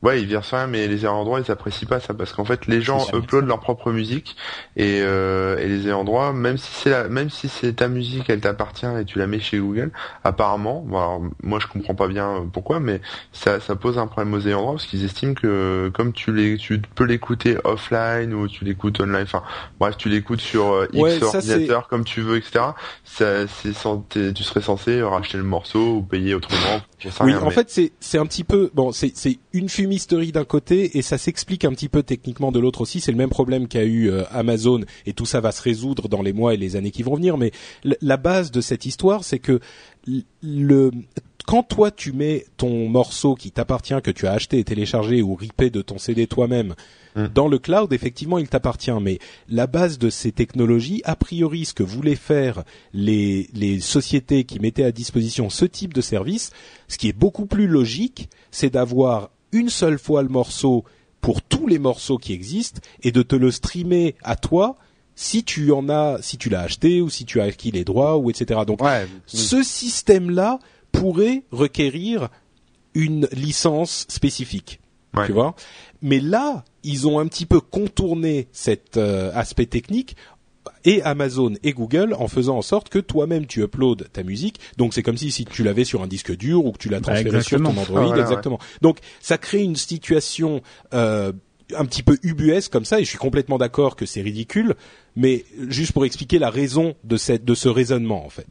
Ouais, 0.04 0.22
ils 0.22 0.28
versent 0.28 0.54
rien, 0.54 0.68
mais 0.68 0.88
les 0.88 1.04
ayants 1.04 1.24
droit, 1.24 1.40
ils 1.40 1.50
apprécient 1.50 1.88
pas 1.88 2.02
ça 2.02 2.14
parce 2.14 2.34
qu'en 2.34 2.44
fait, 2.44 2.68
les 2.68 2.82
gens 2.82 3.08
uploadent 3.14 3.48
leur 3.48 3.62
propre 3.62 3.94
musique 3.94 4.36
et, 4.76 5.00
euh, 5.02 5.58
et 5.58 5.68
les 5.68 5.88
ayants 5.88 6.04
droit, 6.04 6.34
même 6.34 6.58
si 6.58 6.70
c'est 6.74 6.90
la, 6.90 7.08
même 7.08 7.30
si 7.30 7.48
c'est 7.48 7.74
ta 7.74 7.88
musique, 7.88 8.30
elle 8.30 8.42
t'appartient 8.42 8.86
et 8.86 9.06
tu 9.06 9.18
la 9.18 9.28
mets 9.28 9.40
chez 9.40 9.60
Google, 9.60 9.92
apparemment, 10.26 10.84
bon, 10.86 10.98
alors, 10.98 11.22
moi 11.42 11.60
je 11.62 11.68
comprends 11.68 11.96
pas 11.96 12.10
bien 12.10 12.46
pourquoi, 12.52 12.82
mais 12.82 13.00
ça, 13.32 13.62
ça 13.62 13.78
pose 13.78 13.98
un 13.98 14.08
problème 14.08 14.34
aux 14.34 14.46
ayants 14.46 14.62
droit 14.62 14.74
parce 14.74 14.88
qu'ils 14.88 15.06
estiment 15.06 15.36
que 15.36 15.90
comme 15.94 16.12
tu 16.12 16.34
les, 16.34 16.58
tu 16.58 16.82
peux 16.82 17.06
l'écouter 17.06 17.58
offline 17.64 18.34
ou 18.34 18.50
tu 18.50 18.66
l'écoutes 18.66 19.00
online, 19.00 19.24
enfin 19.24 19.44
bref, 19.80 19.96
tu 19.96 20.10
l'écoutes 20.10 20.42
sur 20.42 20.74
euh, 20.74 20.88
X 20.92 21.22
ordinateur 21.22 21.88
comme 21.88 22.04
tu 22.04 22.20
veux, 22.20 22.36
etc. 22.36 22.66
Ça, 23.06 23.48
c'est 23.48 23.72
tu 24.34 24.44
serais 24.44 24.62
censé 24.62 25.02
racheter 25.02 25.38
le 25.38 25.44
morceau 25.46 25.96
ou 25.96 26.02
payer 26.02 26.36
autrement. 26.36 26.82
Oui, 27.22 27.36
en 27.36 27.50
fait, 27.52 27.70
c'est 27.70 27.94
c'est 28.02 28.18
un 28.18 28.26
petit 28.26 28.44
peu 28.44 28.70
bon, 28.74 28.92
c'est 28.92 29.12
c'est 29.16 29.40
une 29.54 29.70
fumée 29.70 29.94
mystery 29.94 30.32
d'un 30.32 30.46
côté 30.46 30.98
et 30.98 31.02
ça 31.04 31.20
s'explique 31.20 31.64
un 31.64 31.72
petit 31.72 31.88
peu 31.88 32.02
techniquement 32.02 32.52
de 32.52 32.60
l'autre 32.60 32.82
aussi. 32.82 33.00
C'est 33.00 33.12
le 33.12 33.18
même 33.18 33.30
problème 33.30 33.68
qu'a 33.68 33.84
eu 33.84 34.10
euh, 34.10 34.24
Amazon 34.32 34.82
et 35.06 35.14
tout 35.14 35.26
ça 35.26 35.40
va 35.40 35.52
se 35.52 35.62
résoudre 35.62 36.10
dans 36.10 36.24
les 36.24 36.34
mois 36.34 36.56
et 36.56 36.58
les 36.58 36.76
années 36.76 36.92
qui 36.92 37.04
vont 37.04 37.16
venir. 37.16 37.38
Mais 37.38 37.52
la 37.84 38.18
base 38.18 38.52
de 38.52 38.62
cette 38.62 38.86
histoire, 38.86 39.24
c'est 39.24 39.40
que 39.40 39.60
le 40.42 40.92
quand 41.46 41.64
toi 41.64 41.92
tu 41.92 42.14
mets 42.14 42.46
ton 42.58 42.90
morceau 42.90 43.36
qui 43.36 43.52
t'appartient, 43.52 44.02
que 44.04 44.12
tu 44.12 44.28
as 44.28 44.32
acheté 44.32 44.60
et 44.60 44.64
téléchargé 44.64 45.22
ou 45.22 45.36
ripé 45.36 45.70
de 45.70 45.82
ton 45.82 45.98
CD 45.98 46.26
toi-même 46.26 46.74
hum. 47.16 47.28
dans 47.28 47.48
le 47.48 47.60
cloud, 47.60 47.92
effectivement, 47.92 48.38
il 48.38 48.48
t'appartient. 48.48 48.92
Mais 49.02 49.20
la 49.50 49.68
base 49.68 50.00
de 50.00 50.10
ces 50.10 50.32
technologies, 50.32 51.02
a 51.04 51.16
priori, 51.16 51.66
ce 51.66 51.74
que 51.74 51.84
voulaient 51.84 52.16
faire 52.16 52.64
les, 52.94 53.50
les 53.54 53.80
sociétés 53.82 54.46
qui 54.46 54.60
mettaient 54.60 54.86
à 54.86 54.92
disposition 54.92 55.50
ce 55.50 55.66
type 55.66 55.94
de 55.94 56.02
service, 56.02 56.52
ce 56.88 56.98
qui 56.98 57.10
est 57.10 57.18
beaucoup 57.18 57.46
plus 57.46 57.68
logique, 57.68 58.30
c'est 58.52 58.72
d'avoir 58.72 59.30
une 59.54 59.70
seule 59.70 59.98
fois 59.98 60.24
le 60.24 60.30
morceau 60.30 60.84
pour 61.22 61.42
tous 61.42 61.68
les 61.68 61.80
morceaux 61.80 62.18
qui 62.18 62.34
existent 62.34 62.82
et 63.02 63.12
de 63.12 63.22
te 63.22 63.36
le 63.36 63.50
streamer 63.50 64.16
à 64.24 64.36
toi 64.36 64.76
si 65.16 65.44
tu 65.44 65.72
en 65.72 65.90
as, 65.90 66.22
si 66.22 66.38
tu 66.38 66.50
l'as 66.50 66.62
acheté 66.62 67.02
ou 67.02 67.10
si 67.10 67.26
tu 67.26 67.40
as 67.40 67.46
acquis 67.46 67.72
les 67.72 67.86
droits 67.86 68.18
ou 68.18 68.30
etc. 68.30 68.62
Donc 68.68 68.82
ce 69.26 69.64
système-là 69.64 70.60
pourrait 70.92 71.44
requérir 71.52 72.30
une 72.94 73.28
licence 73.32 74.06
spécifique. 74.10 74.80
Tu 75.26 75.32
vois 75.32 75.56
Mais 76.02 76.20
là, 76.20 76.66
ils 76.84 77.08
ont 77.08 77.20
un 77.20 77.28
petit 77.28 77.46
peu 77.46 77.62
contourné 77.62 78.48
cet 78.52 78.98
euh, 78.98 79.32
aspect 79.36 79.68
technique 79.68 80.16
et 80.86 81.02
Amazon 81.04 81.54
et 81.64 81.74
Google 81.74 82.16
en 82.18 82.28
faisant 82.28 82.58
en 82.58 82.62
sorte 82.62 82.90
que 82.90 83.00
toi-même 83.00 83.46
tu 83.46 83.62
uploads 83.62 84.06
ta 84.12 84.24
musique. 84.24 84.60
Donc 84.78 84.94
c'est 84.94 85.04
comme 85.04 85.18
si 85.18 85.32
si 85.32 85.46
tu 85.46 85.64
l'avais 85.64 85.84
sur 85.84 86.02
un 86.02 86.08
disque 86.08 86.36
dur 86.36 86.66
ou 86.66 86.72
que 86.72 86.78
tu 86.78 86.90
l'as 86.90 87.00
bah, 87.00 87.14
transféré 87.14 87.42
sur 87.42 87.62
ton 87.62 87.78
Android, 87.78 88.16
exactement. 88.18 88.60
Donc 88.82 89.00
ça 89.22 89.38
crée 89.38 89.62
une 89.62 89.76
situation 89.76 90.62
euh, 90.94 91.32
un 91.76 91.86
petit 91.86 92.04
peu 92.04 92.18
ubuesque 92.24 92.72
comme 92.72 92.86
ça, 92.86 93.00
et 93.00 93.04
je 93.04 93.10
suis 93.10 93.18
complètement 93.18 93.58
d'accord 93.58 93.96
que 93.96 94.06
c'est 94.06 94.22
ridicule, 94.22 94.76
mais 95.16 95.46
juste 95.68 95.92
pour 95.94 96.06
expliquer 96.06 96.40
la 96.40 96.50
raison 96.50 96.96
de 97.04 97.18
cette 97.18 97.46
de 97.46 97.56
ce 97.56 97.70
raisonnement 97.70 98.26
en 98.26 98.30
fait. 98.30 98.48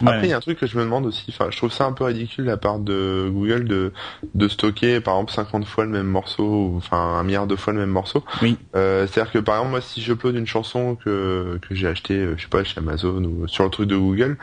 Après, 0.00 0.24
il 0.24 0.30
y 0.30 0.32
a 0.32 0.36
un 0.36 0.40
truc 0.40 0.58
que 0.58 0.66
je 0.66 0.76
me 0.76 0.84
demande 0.84 1.06
aussi. 1.06 1.26
Enfin, 1.28 1.48
je 1.50 1.56
trouve 1.56 1.72
ça 1.72 1.84
un 1.86 1.92
peu 1.92 2.04
ridicule 2.04 2.44
de 2.44 2.50
la 2.50 2.56
part 2.56 2.78
de 2.78 3.28
Google 3.30 3.64
de 3.64 3.92
de 4.34 4.48
stocker, 4.48 5.00
par 5.00 5.14
exemple, 5.14 5.32
50 5.32 5.64
fois 5.66 5.84
le 5.84 5.90
même 5.90 6.06
morceau, 6.06 6.74
enfin 6.76 6.98
un 6.98 7.22
milliard 7.22 7.46
de 7.46 7.56
fois 7.56 7.72
le 7.72 7.80
même 7.80 7.90
morceau. 7.90 8.24
Oui. 8.42 8.56
Euh, 8.74 9.06
C'est-à-dire 9.06 9.32
que 9.32 9.38
par 9.38 9.56
exemple, 9.56 9.70
moi, 9.70 9.80
si 9.80 10.00
j'upload 10.00 10.36
une 10.36 10.46
chanson 10.46 10.96
que 10.96 11.58
que 11.68 11.74
j'ai 11.74 11.88
acheté, 11.88 12.14
euh, 12.14 12.34
je 12.36 12.42
sais 12.42 12.48
pas, 12.48 12.64
chez 12.64 12.78
Amazon 12.78 13.22
ou 13.24 13.48
sur 13.48 13.64
le 13.64 13.70
truc 13.70 13.88
de 13.88 13.96
Google, 13.96 14.36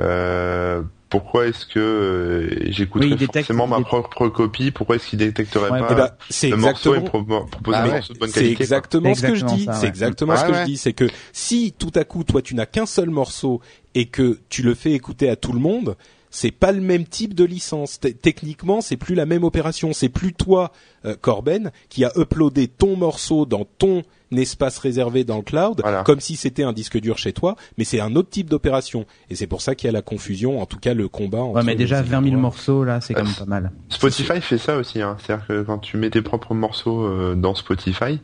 euh, 0.00 0.82
pourquoi 1.10 1.46
est-ce 1.46 1.64
que 1.64 1.78
euh, 1.78 2.70
j'écouterais 2.70 3.16
forcément 3.16 3.66
ma 3.66 3.80
propre 3.80 4.28
copie? 4.28 4.70
Pourquoi 4.70 4.96
est-ce 4.96 5.06
qu'il 5.08 5.18
détecterait 5.18 5.68
pas 5.68 5.94
ben, 5.94 6.10
le 6.42 6.56
morceau 6.56 6.94
et 6.94 7.00
proposer 7.00 7.38
ah 7.74 7.86
morceau 7.86 8.12
de 8.12 8.18
bonne 8.18 8.30
qualité 8.30 8.56
C'est 8.56 8.62
exactement 8.62 9.14
ce 9.14 9.22
que 9.22 9.34
je 9.34 9.44
dis. 9.46 9.68
C'est 9.72 9.86
exactement 9.86 10.36
ce 10.36 10.44
que 10.44 10.54
je 10.54 10.64
dis. 10.64 10.76
C'est 10.76 10.92
que 10.92 11.08
si 11.32 11.72
tout 11.72 11.92
à 11.94 12.04
coup 12.04 12.24
toi 12.24 12.42
tu 12.42 12.54
n'as 12.54 12.66
qu'un 12.66 12.86
seul 12.86 13.10
morceau 13.10 13.60
et 13.94 14.06
que 14.06 14.38
tu 14.48 14.62
le 14.62 14.74
fais 14.74 14.92
écouter 14.92 15.30
à 15.30 15.36
tout 15.36 15.52
le 15.52 15.60
monde, 15.60 15.96
c'est 16.30 16.50
pas 16.50 16.72
le 16.72 16.80
même 16.80 17.04
type 17.04 17.34
de 17.34 17.44
licence. 17.44 18.00
techniquement, 18.00 18.80
c'est 18.80 18.96
plus 18.96 19.14
la 19.14 19.26
même 19.26 19.44
opération. 19.44 19.92
C'est 19.92 20.08
plus 20.08 20.32
toi, 20.32 20.72
euh, 21.04 21.16
Corben, 21.20 21.70
qui 21.88 22.04
a 22.04 22.12
uploadé 22.16 22.68
ton 22.68 22.96
morceau 22.96 23.46
dans 23.46 23.66
ton 23.78 24.02
espace 24.36 24.78
réservé 24.78 25.24
dans 25.24 25.36
le 25.36 25.42
cloud, 25.42 25.82
comme 26.04 26.20
si 26.20 26.36
c'était 26.36 26.62
un 26.62 26.72
disque 26.72 26.98
dur 27.00 27.18
chez 27.18 27.32
toi, 27.32 27.56
mais 27.76 27.84
c'est 27.84 28.00
un 28.00 28.14
autre 28.16 28.28
type 28.28 28.50
d'opération. 28.50 29.06
Et 29.30 29.34
c'est 29.34 29.46
pour 29.46 29.62
ça 29.62 29.74
qu'il 29.74 29.86
y 29.86 29.90
a 29.90 29.92
la 29.92 30.02
confusion, 30.02 30.60
en 30.60 30.66
tout 30.66 30.78
cas 30.78 30.94
le 30.94 31.08
combat. 31.08 31.38
Entre 31.38 31.56
ouais, 31.56 31.64
mais 31.64 31.74
déjà 31.74 32.02
20 32.02 32.24
000 32.24 32.36
morceaux 32.36 32.84
là, 32.84 33.00
c'est 33.00 33.14
quand 33.14 33.24
même 33.24 33.34
pas 33.34 33.46
mal. 33.46 33.72
Spotify 33.88 34.40
fait 34.40 34.58
ça 34.58 34.76
aussi, 34.76 35.00
hein. 35.00 35.16
c'est-à-dire 35.20 35.46
que 35.46 35.62
quand 35.62 35.78
tu 35.78 35.96
mets 35.96 36.10
tes 36.10 36.22
propres 36.22 36.54
morceaux 36.54 37.04
euh, 37.04 37.34
dans 37.34 37.54
Spotify, 37.54 38.20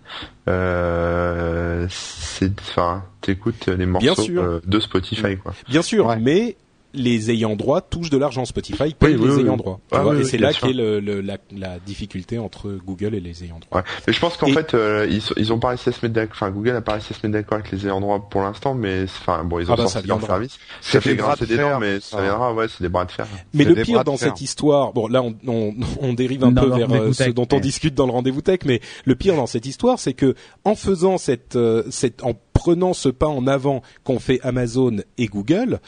euh, 0.49 1.87
c'est, 1.89 2.61
enfin, 2.61 3.05
t'écoutes 3.21 3.67
les 3.67 3.87
morceaux 3.87 4.31
euh, 4.31 4.61
de 4.67 4.81
Spotify, 4.81 5.37
quoi. 5.37 5.55
Bien 5.69 5.83
sûr, 5.83 6.15
mais 6.21 6.57
les 6.95 7.31
ayants 7.31 7.57
droit 7.57 7.81
touchent 7.81 8.11
de 8.11 8.19
l'argent. 8.19 8.45
Spotify 8.45 8.95
paye 8.95 9.17
les 9.17 9.41
ayants 9.41 9.57
droit. 9.57 9.81
Ah 9.93 10.05
et 10.19 10.25
c'est 10.25 10.39
là 10.39 10.53
qu'est 10.53 10.73
le, 10.73 11.01
la, 11.01 11.39
la, 11.57 11.79
difficulté 11.79 12.39
entre 12.39 12.71
Google 12.85 13.15
et 13.15 13.21
les 13.21 13.45
ayants 13.45 13.61
droit. 13.61 13.83
Mais 14.07 14.13
je 14.13 14.21
pense 14.21 14.37
qu'en 14.37 14.49
fait, 14.49 14.75
euh, 14.75 15.07
ils, 15.11 15.23
ils 15.37 15.53
ont 15.53 15.59
pas 15.59 15.69
réussi 15.69 15.89
à 15.89 15.93
se 15.93 16.05
mettre 16.05 16.15
d'accord. 16.15 16.35
Enfin, 16.35 16.51
Google 16.51 16.77
a 16.77 16.81
pas 16.81 16.93
réussi 16.93 17.13
à 17.13 17.17
se 17.17 17.27
mettre 17.27 17.39
d'accord 17.39 17.59
avec 17.59 17.71
les 17.73 17.85
ayants 17.87 18.01
droit 18.01 18.29
pour 18.31 18.43
l'instant, 18.43 18.75
mais 18.75 19.05
enfin 19.05 19.45
bon, 19.45 19.59
ils 19.59 19.71
ont 19.71 19.75
ah 19.75 19.77
bah, 19.77 19.87
sorti 19.87 20.09
leur 20.09 20.23
service. 20.23 20.59
Ça 20.81 21.01
fait 21.01 21.17
gratté 21.17 21.47
des 21.47 21.57
dents, 21.57 21.79
mais 21.81 22.01
ça 22.01 22.23
viendra. 22.23 22.53
Ouais, 22.55 22.67
c'est 22.69 22.83
des 22.83 22.89
bras 22.89 23.05
de 23.05 23.11
fer. 23.11 23.27
Mais 23.53 23.65
le 23.65 23.75
pire 23.75 24.05
dans 24.05 24.17
cette 24.17 24.41
histoire, 24.41 24.93
bon 24.93 25.09
là, 25.09 25.23
on, 25.23 25.35
on, 25.47 25.75
on 26.01 26.13
dérive 26.13 26.45
un 26.45 26.53
peu 26.53 26.69
vers 26.69 26.93
euh, 26.93 27.13
ce 27.13 27.31
dont 27.31 27.49
on 27.53 27.61
discute 27.61 27.95
dans 27.95 28.07
le 28.07 28.13
rendez-vous 28.13 28.43
tech, 28.43 28.61
mais 28.65 28.81
le 29.05 29.15
pire 29.17 29.37
dans 29.37 29.47
cette 29.47 29.67
histoire, 29.67 29.99
c'est 29.99 30.15
que 30.15 30.35
en 30.65 30.75
faisant 30.75 31.19
cette, 31.19 31.57
euh, 31.57 31.85
cette, 31.91 32.23
en 32.23 32.35
prenant 32.53 32.95
ce 32.95 33.09
pas 33.09 33.27
en 33.27 33.47
avant 33.47 33.83
qu'ont 34.05 34.19
fait 34.19 34.41
Amazon 34.43 34.97
et 35.19 35.27
Google, 35.27 35.81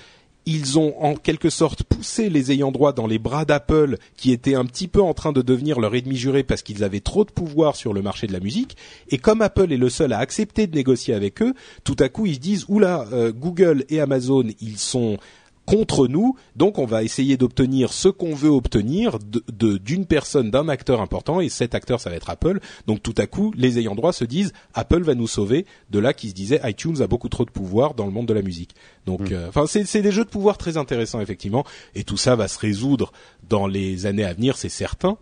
ils 0.47 0.79
ont 0.79 0.95
en 1.03 1.15
quelque 1.15 1.51
sorte 1.51 1.83
poussé 1.83 2.31
les 2.31 2.53
ayants 2.53 2.71
droit 2.71 2.93
dans 2.93 3.09
les 3.09 3.19
bras 3.19 3.45
d'Apple, 3.45 3.99
qui 4.17 4.31
étaient 4.31 4.55
un 4.55 4.65
petit 4.65 4.87
peu 4.87 5.03
en 5.03 5.13
train 5.13 5.33
de 5.33 5.43
devenir 5.43 5.81
leur 5.81 5.95
ennemi 5.95 6.17
juré 6.17 6.45
parce 6.45 6.63
qu'ils 6.63 6.85
avaient 6.85 7.01
trop 7.01 7.25
de 7.25 7.33
pouvoir 7.33 7.75
sur 7.75 7.93
le 7.93 8.01
marché 8.01 8.29
de 8.29 8.33
la 8.33 8.41
musique. 8.41 8.77
Et 9.11 9.19
comme 9.19 9.43
Apple 9.43 9.73
est 9.73 9.77
le 9.77 9.91
seul 9.91 10.13
à 10.13 10.19
accepter 10.19 10.69
de 10.69 10.77
négocier 10.77 11.15
avec 11.15 11.43
eux, 11.43 11.53
tout 11.83 11.97
à 11.99 12.09
coup 12.09 12.27
ils 12.27 12.37
se 12.37 12.41
disent 12.41 12.65
oula, 12.69 13.07
euh, 13.13 13.33
Google 13.33 13.85
et 13.89 14.01
Amazon, 14.01 14.45
ils 14.61 14.79
sont 14.79 15.19
contre 15.67 16.07
nous, 16.07 16.37
donc 16.55 16.79
on 16.79 16.87
va 16.87 17.03
essayer 17.03 17.37
d'obtenir 17.37 17.93
ce 17.93 18.09
qu'on 18.09 18.35
veut 18.35 18.51
obtenir 18.51 19.19
de, 19.19 19.77
d'une 19.79 20.07
personne, 20.07 20.51
d'un 20.51 20.69
acteur 20.69 21.01
important, 21.01 21.41
et 21.41 21.49
cet 21.49 21.75
acteur 21.75 22.01
ça 22.01 22.09
va 22.09 22.17
être 22.17 22.31
Apple. 22.31 22.61
Donc 22.87 23.03
tout 23.03 23.15
à 23.19 23.27
coup, 23.27 23.53
les 23.57 23.79
ayants 23.79 23.97
droit 23.97 24.13
se 24.13 24.25
disent 24.25 24.53
Apple 24.75 25.03
va 25.03 25.15
nous 25.15 25.27
sauver. 25.27 25.67
De 25.91 25.99
là 25.99 26.15
qui 26.15 26.31
se 26.31 26.35
disait 26.35 26.61
iTunes 26.65 27.03
a 27.03 27.07
beaucoup 27.07 27.29
trop 27.29 27.45
de 27.45 27.51
pouvoir 27.51 27.95
dans 27.95 28.07
le 28.07 28.13
monde 28.13 28.27
de 28.27 28.35
la 28.35 28.43
musique. 28.43 28.75
Donc, 29.05 29.31
mm. 29.31 29.35
euh, 29.35 29.49
enfin, 29.49 29.67
c'est, 29.67 30.03
des 30.03 30.13
jeux 30.13 30.25
de 30.25 30.31
pouvoir 30.31 30.57
très 30.57 30.77
intéressants 30.77 31.21
effectivement, 31.21 31.65
et 31.95 32.05
tout 32.05 32.17
ça 32.17 32.37
va 32.37 32.49
se 32.49 32.59
résoudre 32.59 33.13
dans 33.49 33.67
les 33.67 34.07
années 34.07 34.25
à 34.25 34.33
venir, 34.33 34.57
c'est 34.57 34.69
certain. 34.69 35.19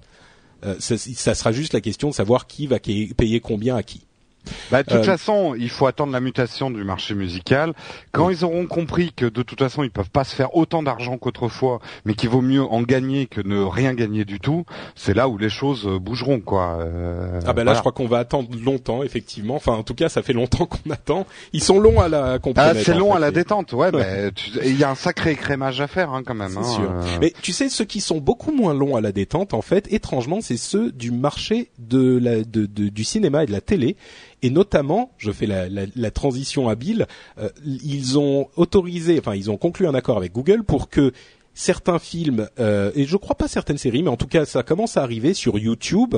Euh, 0.65 0.77
ça, 0.79 0.97
ça 0.99 1.35
sera 1.35 1.53
juste 1.53 1.73
la 1.73 1.81
question 1.81 2.11
de 2.11 2.15
savoir 2.15 2.47
qui 2.47 2.67
va 2.67 2.79
payer 2.79 3.41
combien 3.41 3.77
à 3.77 3.83
qui. 3.83 4.07
Bah, 4.71 4.83
de 4.83 4.91
toute 4.91 5.01
euh, 5.01 5.05
façon, 5.05 5.55
il 5.59 5.71
faut 5.71 5.87
attendre 5.87 6.13
la 6.13 6.21
mutation 6.21 6.71
du 6.71 6.85
marché 6.85 7.15
musical. 7.15 7.73
Quand 8.13 8.31
ils 8.31 8.45
auront 8.45 8.67
compris 8.67 9.13
que 9.13 9.27
de 9.27 9.43
toute 9.43 9.59
façon, 9.59 9.83
ils 9.83 9.91
peuvent 9.91 10.11
pas 10.11 10.25
se 10.25 10.35
faire 10.35 10.57
autant 10.57 10.83
d'argent 10.83 11.19
qu'autrefois, 11.19 11.81
mais 12.05 12.15
qu'il 12.15 12.29
vaut 12.29 12.41
mieux 12.41 12.63
en 12.63 12.83
gagner 12.83 13.27
que 13.27 13.41
ne 13.41 13.63
rien 13.63 13.95
gagner 13.95 14.25
du 14.25 14.41
tout, 14.41 14.65
c'est 14.95 15.15
là 15.15 15.29
où 15.29 15.39
les 15.39 15.49
choses 15.49 15.87
euh, 15.87 15.99
bougeront, 15.99 16.41
quoi. 16.41 16.79
Euh, 16.81 17.41
ah 17.47 17.53
ben 17.53 17.65
là, 17.65 17.75
je 17.75 17.81
crois 17.81 17.93
qu'on 17.93 18.09
va 18.09 18.19
attendre 18.19 18.49
longtemps, 18.63 19.03
effectivement. 19.03 19.57
Enfin, 19.57 19.73
en 19.73 19.83
tout 19.83 19.95
cas, 19.95 20.09
ça 20.09 20.23
fait 20.23 20.33
longtemps 20.33 20.67
qu'on 20.67 20.91
attend. 20.91 21.27
Ils 21.53 21.63
sont 21.63 21.79
longs 21.79 22.01
à 22.01 22.09
la 22.09 22.39
Ah, 22.57 22.73
c'est 22.75 22.95
long 22.95 23.15
à 23.15 23.19
la 23.19 23.31
détente, 23.31 23.73
ouais. 23.73 23.91
il 24.65 24.79
y 24.79 24.85
a 24.85 24.91
un 24.91 24.95
sacré 24.95 25.33
écrémage 25.33 25.81
à 25.81 25.87
faire, 25.87 26.13
hein, 26.13 26.23
quand 26.25 26.35
même. 26.35 26.57
Hein, 26.57 26.63
sûr. 26.63 26.93
Mais 27.21 27.33
tu 27.43 27.53
sais, 27.53 27.69
ceux 27.69 27.85
qui 27.85 28.01
sont 28.01 28.19
beaucoup 28.19 28.53
moins 28.53 28.75
longs 28.75 28.97
à 28.97 29.01
la 29.01 29.13
détente, 29.13 29.55
en 29.55 29.63
fait, 29.63 29.93
étrangement, 29.93 30.41
c'est 30.41 30.57
ceux 30.57 30.93
du 30.93 31.11
marché 31.11 31.71
de 31.79 32.19
la, 32.19 32.43
de, 32.43 32.67
du 32.67 33.05
cinéma 33.05 33.45
et 33.45 33.47
de 33.47 33.53
la 33.53 33.61
télé 33.61 33.97
et 34.45 34.51
notamment, 34.51 35.11
je 35.17 35.33
fais 35.33 35.47
la, 35.47 35.71
la, 35.71 35.87
la 35.97 36.11
transition 36.11 36.69
habile, 36.69 37.07
euh, 37.39 37.49
ils 37.65 38.19
ont 38.19 38.49
autorisé, 38.57 39.19
enfin 39.19 39.35
ils 39.35 39.51
ont 39.51 39.57
conclu 39.57 39.87
un 39.87 39.95
accord 39.95 40.19
avec 40.19 40.33
Google 40.33 40.65
pour 40.65 40.91
que 40.91 41.13
certains 41.55 41.99
films 41.99 42.47
euh, 42.61 42.93
et 42.95 43.07
je 43.07 43.17
crois 43.17 43.37
pas 43.37 43.49
certaines 43.49 43.79
séries, 43.79 44.03
mais 44.03 44.11
en 44.11 44.19
tout 44.19 44.27
cas 44.27 44.45
ça 44.45 44.63
commence 44.63 44.99
à 44.99 45.03
arriver 45.03 45.33
sur 45.33 45.59
YouTube 45.59 46.17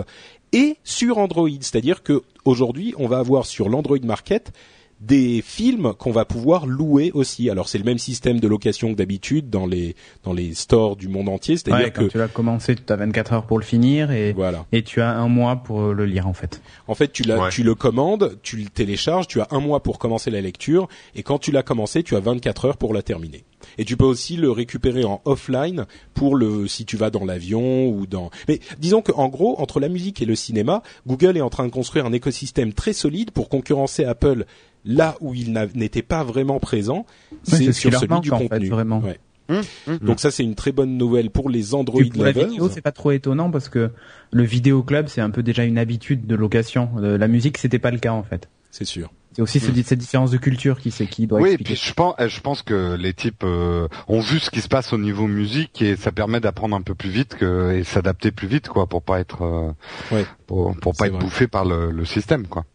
et 0.53 0.77
sur 0.83 1.19
Android. 1.19 1.49
C'est-à-dire 1.61 2.03
que 2.03 2.25
aujourd'hui, 2.45 2.95
on 2.99 3.07
va 3.07 3.19
avoir 3.19 3.47
sur 3.47 3.69
l'Android 3.69 4.01
Market 4.03 4.53
des 5.01 5.43
films 5.43 5.93
qu'on 5.95 6.11
va 6.11 6.25
pouvoir 6.25 6.67
louer 6.67 7.11
aussi. 7.13 7.51
Alors 7.51 7.69
c'est 7.69 7.79
le 7.79 7.85
même 7.85 7.99
système 7.99 8.41
de 8.41 8.49
location 8.49 8.93
que 8.93 8.97
d'habitude 8.97 9.51
dans 9.51 9.67
les 9.67 9.95
dans 10.25 10.33
les 10.33 10.55
stores 10.55 10.97
du 10.97 11.09
monde 11.09 11.29
entier, 11.29 11.57
c'est-à-dire 11.57 11.93
que 11.93 12.05
tu 12.05 12.19
l'as 12.19 12.29
commencé, 12.29 12.75
tu 12.75 12.93
as 12.93 12.97
24 12.97 13.33
heures 13.33 13.47
pour 13.47 13.59
le 13.59 13.65
finir 13.65 14.11
et 14.11 14.33
voilà. 14.33 14.65
et 14.73 14.83
tu 14.83 15.01
as 15.01 15.11
un 15.11 15.29
mois 15.29 15.57
pour 15.57 15.93
le 15.93 16.07
lire 16.07 16.27
en 16.27 16.33
fait. 16.33 16.63
En 16.89 16.95
fait, 16.95 17.13
tu 17.13 17.23
l'as 17.23 17.49
tu 17.51 17.63
le 17.63 17.75
commandes, 17.75 18.39
tu 18.43 18.57
le 18.57 18.69
télécharges, 18.69 19.27
tu 19.27 19.41
as 19.41 19.49
un 19.51 19.61
mois 19.61 19.83
pour 19.83 19.99
commencer 19.99 20.31
la 20.31 20.41
lecture 20.41 20.89
et 21.15 21.23
quand 21.23 21.39
tu 21.39 21.53
l'as 21.53 21.63
commencé, 21.63 22.03
tu 22.03 22.17
as 22.17 22.21
24 22.21 22.65
heures 22.65 22.77
pour 22.77 22.95
la 22.95 23.03
terminer. 23.03 23.45
Et 23.79 23.85
tu 23.85 23.97
peux 23.97 24.05
aussi 24.05 24.37
le 24.37 24.51
récupérer 24.51 25.05
en 25.05 25.21
offline 25.25 25.87
pour 26.15 26.37
le 26.37 26.67
si 26.69 26.85
tu 26.85 26.97
vas 26.97 27.11
dans 27.11 27.25
l'avion 27.25 27.89
ou 27.89 28.07
dans. 28.07 28.31
Mais 28.49 28.61
disons 28.79 29.03
qu'en 29.03 29.29
gros, 29.29 29.61
entre 29.61 29.81
la 29.81 29.89
musique 29.89 30.23
et 30.23 30.27
le 30.27 30.35
cinéma, 30.35 30.83
Google 31.07 31.37
est 31.37 31.43
en 31.43 31.51
train 31.51 31.67
de 31.67 31.73
construire 31.73 32.07
un 32.07 32.13
écosystème 32.13 32.73
très 32.73 32.93
solide 32.93 33.31
pour 33.31 33.49
concurrencer 33.49 34.05
Apple 34.05 34.45
là 34.85 35.17
où 35.21 35.35
il 35.35 35.53
n'était 35.75 36.03
pas 36.03 36.25
vraiment 36.25 36.61
présent, 36.61 37.07
c'est 37.43 37.73
sur 37.73 37.93
celui 37.93 38.21
du 38.21 38.31
contenu. 38.31 38.69
vraiment. 38.69 39.03
Hum, 39.49 39.63
hum. 39.87 39.99
Donc 39.99 40.19
ça 40.19 40.33
c'est 40.33 40.43
une 40.43 40.57
très 40.57 40.73
bonne 40.73 40.97
nouvelle 40.97 41.31
pour 41.31 41.49
les 41.49 41.75
Android 41.75 42.03
pour 42.13 42.25
La 42.25 42.33
vidéo 42.33 42.69
c'est 42.69 42.81
pas 42.81 42.91
trop 42.91 43.13
étonnant 43.13 43.49
parce 43.49 43.69
que 43.69 43.93
le 44.33 44.43
vidéo 44.43 44.83
club 44.83 45.07
c'est 45.07 45.21
un 45.21 45.31
peu 45.31 45.45
déjà 45.45 45.65
une 45.65 45.79
habitude 45.79 46.27
de 46.27 46.35
location. 46.35 46.91
Euh, 46.99 47.17
la 47.17 47.29
musique 47.29 47.59
c'était 47.59 47.79
pas 47.79 47.93
le 47.93 47.99
cas 47.99 48.13
en 48.13 48.25
fait. 48.25 48.49
C'est 48.77 48.85
sûr. 48.85 49.11
C'est 49.33 49.41
aussi 49.41 49.59
mmh. 49.59 49.83
cette 49.85 49.99
différence 49.99 50.31
de 50.31 50.37
culture 50.37 50.79
qui 50.79 50.91
c'est 50.91 51.07
qui 51.07 51.27
doit 51.27 51.41
oui, 51.41 51.49
expliquer. 51.51 51.73
Oui, 51.73 51.77
puis 51.79 51.89
je 51.89 51.95
pense, 51.95 52.15
je 52.19 52.41
pense 52.41 52.61
que 52.61 52.95
les 52.95 53.15
types 53.15 53.43
euh, 53.43 53.89
ont 54.07 54.21
vu 54.21 54.39
ce 54.39 54.51
qui 54.51 54.61
se 54.61 54.69
passe 54.69 54.93
au 54.93 54.99
niveau 54.99 55.27
musique 55.27 55.81
et 55.81 55.97
ça 55.97 56.13
permet 56.13 56.41
d'apprendre 56.41 56.77
un 56.77 56.83
peu 56.83 56.95
plus 56.95 57.09
vite 57.09 57.37
que, 57.37 57.73
et 57.73 57.85
s'adapter 57.85 58.33
plus 58.33 58.49
vite 58.49 58.69
quoi 58.69 58.87
pour 58.87 59.01
pas 59.01 59.19
être 59.19 59.75
euh, 60.13 60.23
pour, 60.47 60.77
pour 60.77 60.95
pas 60.95 61.07
être 61.07 61.19
bouffé 61.19 61.47
par 61.47 61.65
le, 61.65 61.91
le 61.91 62.05
système 62.05 62.47
quoi. 62.47 62.67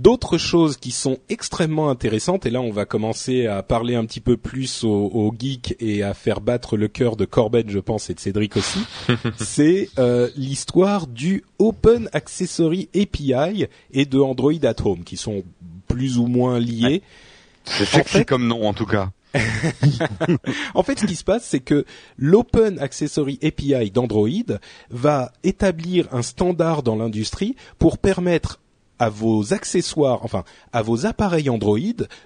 D'autres 0.00 0.38
choses 0.38 0.78
qui 0.78 0.92
sont 0.92 1.18
extrêmement 1.28 1.90
intéressantes, 1.90 2.46
et 2.46 2.50
là 2.50 2.62
on 2.62 2.70
va 2.70 2.86
commencer 2.86 3.46
à 3.46 3.62
parler 3.62 3.96
un 3.96 4.06
petit 4.06 4.20
peu 4.20 4.38
plus 4.38 4.82
aux, 4.82 5.34
geeks 5.38 5.76
et 5.78 6.02
à 6.02 6.14
faire 6.14 6.40
battre 6.40 6.78
le 6.78 6.88
cœur 6.88 7.16
de 7.16 7.26
Corben, 7.26 7.68
je 7.68 7.80
pense, 7.80 8.08
et 8.08 8.14
de 8.14 8.20
Cédric 8.20 8.56
aussi, 8.56 8.80
c'est 9.36 9.90
euh, 9.98 10.30
l'histoire 10.36 11.06
du 11.06 11.44
Open 11.58 12.08
Accessory 12.14 12.88
API 12.94 13.66
et 13.92 14.06
de 14.06 14.18
Android 14.18 14.54
at 14.62 14.76
Home, 14.86 15.04
qui 15.04 15.18
sont 15.18 15.44
plus 15.86 16.16
ou 16.16 16.28
moins 16.28 16.58
liés. 16.58 17.02
C'est 17.64 17.84
sexy 17.84 18.24
comme 18.24 18.46
nom 18.46 18.66
en 18.66 18.72
tout 18.72 18.86
cas. 18.86 19.10
en 20.74 20.82
fait, 20.82 20.98
ce 20.98 21.04
qui 21.04 21.14
se 21.14 21.24
passe, 21.24 21.44
c'est 21.44 21.60
que 21.60 21.84
l'Open 22.16 22.78
Accessory 22.78 23.38
API 23.42 23.90
d'Android 23.90 24.56
va 24.88 25.30
établir 25.44 26.08
un 26.10 26.22
standard 26.22 26.82
dans 26.82 26.96
l'industrie 26.96 27.54
pour 27.78 27.98
permettre 27.98 28.60
à 29.00 29.08
vos 29.08 29.52
accessoires, 29.52 30.20
enfin 30.22 30.44
à 30.72 30.82
vos 30.82 31.06
appareils 31.06 31.50
Android 31.50 31.78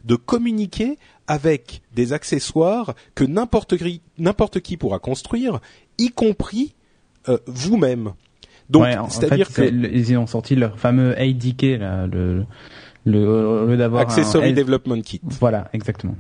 de 0.05 0.17
communiquer 0.17 0.99
avec 1.27 1.81
des 1.95 2.13
accessoires 2.13 2.95
que 3.15 3.25
n'importe 3.25 3.79
qui, 3.79 4.03
n'importe 4.19 4.61
qui 4.61 4.77
pourra 4.77 4.99
construire, 4.99 5.61
y 5.97 6.11
compris 6.11 6.75
euh, 7.29 7.39
vous-même. 7.47 8.13
Donc, 8.69 8.87
c'est-à-dire 9.09 9.53
que 9.53 9.63
ils 9.63 10.17
ont 10.19 10.27
sorti 10.27 10.57
leur 10.57 10.79
fameux 10.79 11.19
ADK, 11.19 11.63
là, 11.79 12.07
le, 12.07 12.45
le, 13.05 13.67
lieu 13.69 13.77
d'avoir 13.77 14.03
Accessory 14.03 14.53
Development 14.53 15.01
Kit. 15.03 15.21
Voilà, 15.23 15.69
exactement. 15.73 16.17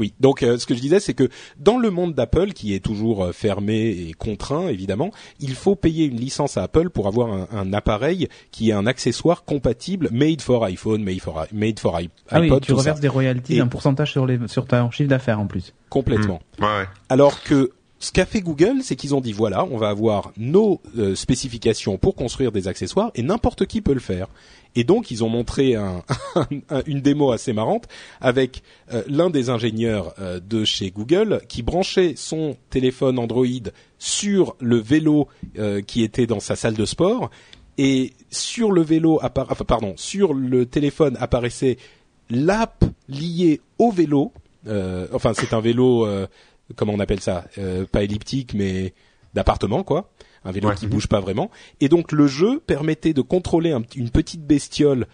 Oui, 0.00 0.14
donc 0.18 0.42
euh, 0.42 0.56
ce 0.56 0.64
que 0.64 0.74
je 0.74 0.80
disais, 0.80 0.98
c'est 0.98 1.12
que 1.12 1.28
dans 1.58 1.76
le 1.76 1.90
monde 1.90 2.14
d'Apple, 2.14 2.54
qui 2.54 2.74
est 2.74 2.80
toujours 2.80 3.22
euh, 3.22 3.32
fermé 3.32 3.90
et 3.90 4.14
contraint, 4.14 4.68
évidemment, 4.68 5.10
il 5.40 5.54
faut 5.54 5.76
payer 5.76 6.06
une 6.06 6.16
licence 6.16 6.56
à 6.56 6.62
Apple 6.62 6.88
pour 6.88 7.06
avoir 7.06 7.30
un, 7.30 7.46
un 7.52 7.72
appareil 7.74 8.26
qui 8.50 8.70
est 8.70 8.72
un 8.72 8.86
accessoire 8.86 9.44
compatible, 9.44 10.08
made 10.10 10.40
for 10.40 10.64
iPhone, 10.64 11.04
made 11.04 11.20
for, 11.20 11.44
made 11.52 11.78
for 11.78 11.94
iPod. 12.00 12.10
Ah 12.30 12.40
oui, 12.40 12.50
tu 12.62 12.72
reverses 12.72 13.00
des 13.00 13.08
royalties, 13.08 13.60
un 13.60 13.66
pourcentage 13.66 14.12
sur, 14.12 14.24
les, 14.24 14.38
sur 14.48 14.66
ton 14.66 14.90
chiffre 14.90 15.10
d'affaires 15.10 15.38
en 15.38 15.46
plus. 15.46 15.74
Complètement. 15.90 16.40
Mmh. 16.58 16.64
Ouais. 16.64 16.84
Alors 17.10 17.42
que 17.42 17.72
ce 18.02 18.12
qu'a 18.12 18.24
fait 18.24 18.40
Google, 18.40 18.78
c'est 18.82 18.96
qu'ils 18.96 19.14
ont 19.14 19.20
dit 19.20 19.32
voilà, 19.32 19.66
on 19.66 19.76
va 19.76 19.90
avoir 19.90 20.32
nos 20.38 20.80
euh, 20.96 21.14
spécifications 21.14 21.98
pour 21.98 22.14
construire 22.14 22.50
des 22.50 22.66
accessoires 22.66 23.10
et 23.14 23.22
n'importe 23.22 23.66
qui 23.66 23.82
peut 23.82 23.92
le 23.92 24.00
faire. 24.00 24.28
Et 24.74 24.84
donc 24.84 25.10
ils 25.10 25.22
ont 25.22 25.28
montré 25.28 25.74
un, 25.74 26.02
une 26.86 27.02
démo 27.02 27.30
assez 27.30 27.52
marrante 27.52 27.88
avec 28.22 28.62
euh, 28.94 29.02
l'un 29.06 29.28
des 29.28 29.50
ingénieurs 29.50 30.14
euh, 30.18 30.40
de 30.40 30.64
chez 30.64 30.90
Google 30.90 31.42
qui 31.46 31.62
branchait 31.62 32.14
son 32.16 32.56
téléphone 32.70 33.18
Android 33.18 33.44
sur 33.98 34.56
le 34.60 34.76
vélo 34.78 35.28
qui 35.86 36.02
était 36.02 36.26
dans 36.26 36.40
sa 36.40 36.56
salle 36.56 36.72
de 36.72 36.86
sport 36.86 37.30
et 37.76 38.14
sur 38.30 38.72
le 38.72 38.80
vélo 38.80 39.20
pardon 39.66 39.92
sur 39.96 40.32
le 40.32 40.64
téléphone 40.64 41.18
apparaissait 41.20 41.76
l'app 42.30 42.82
liée 43.08 43.60
au 43.78 43.90
vélo. 43.90 44.32
enfin 45.12 45.34
c'est 45.34 45.52
un 45.52 45.60
vélo 45.60 46.06
comment 46.76 46.92
on 46.92 47.00
appelle 47.00 47.20
ça, 47.20 47.44
pas 47.92 48.02
elliptique 48.02 48.54
mais 48.54 48.94
d'appartement 49.34 49.82
quoi, 49.82 50.10
un 50.44 50.52
vélo 50.52 50.70
qui 50.72 50.86
bouge 50.86 51.06
pas 51.06 51.20
vraiment. 51.20 51.50
Et 51.80 51.88
donc 51.88 52.12
le 52.12 52.26
jeu 52.26 52.60
permettait 52.60 53.12
de 53.12 53.22
contrôler 53.22 53.74
une 53.94 54.10
petite 54.10 54.46
bestiole 54.46 55.06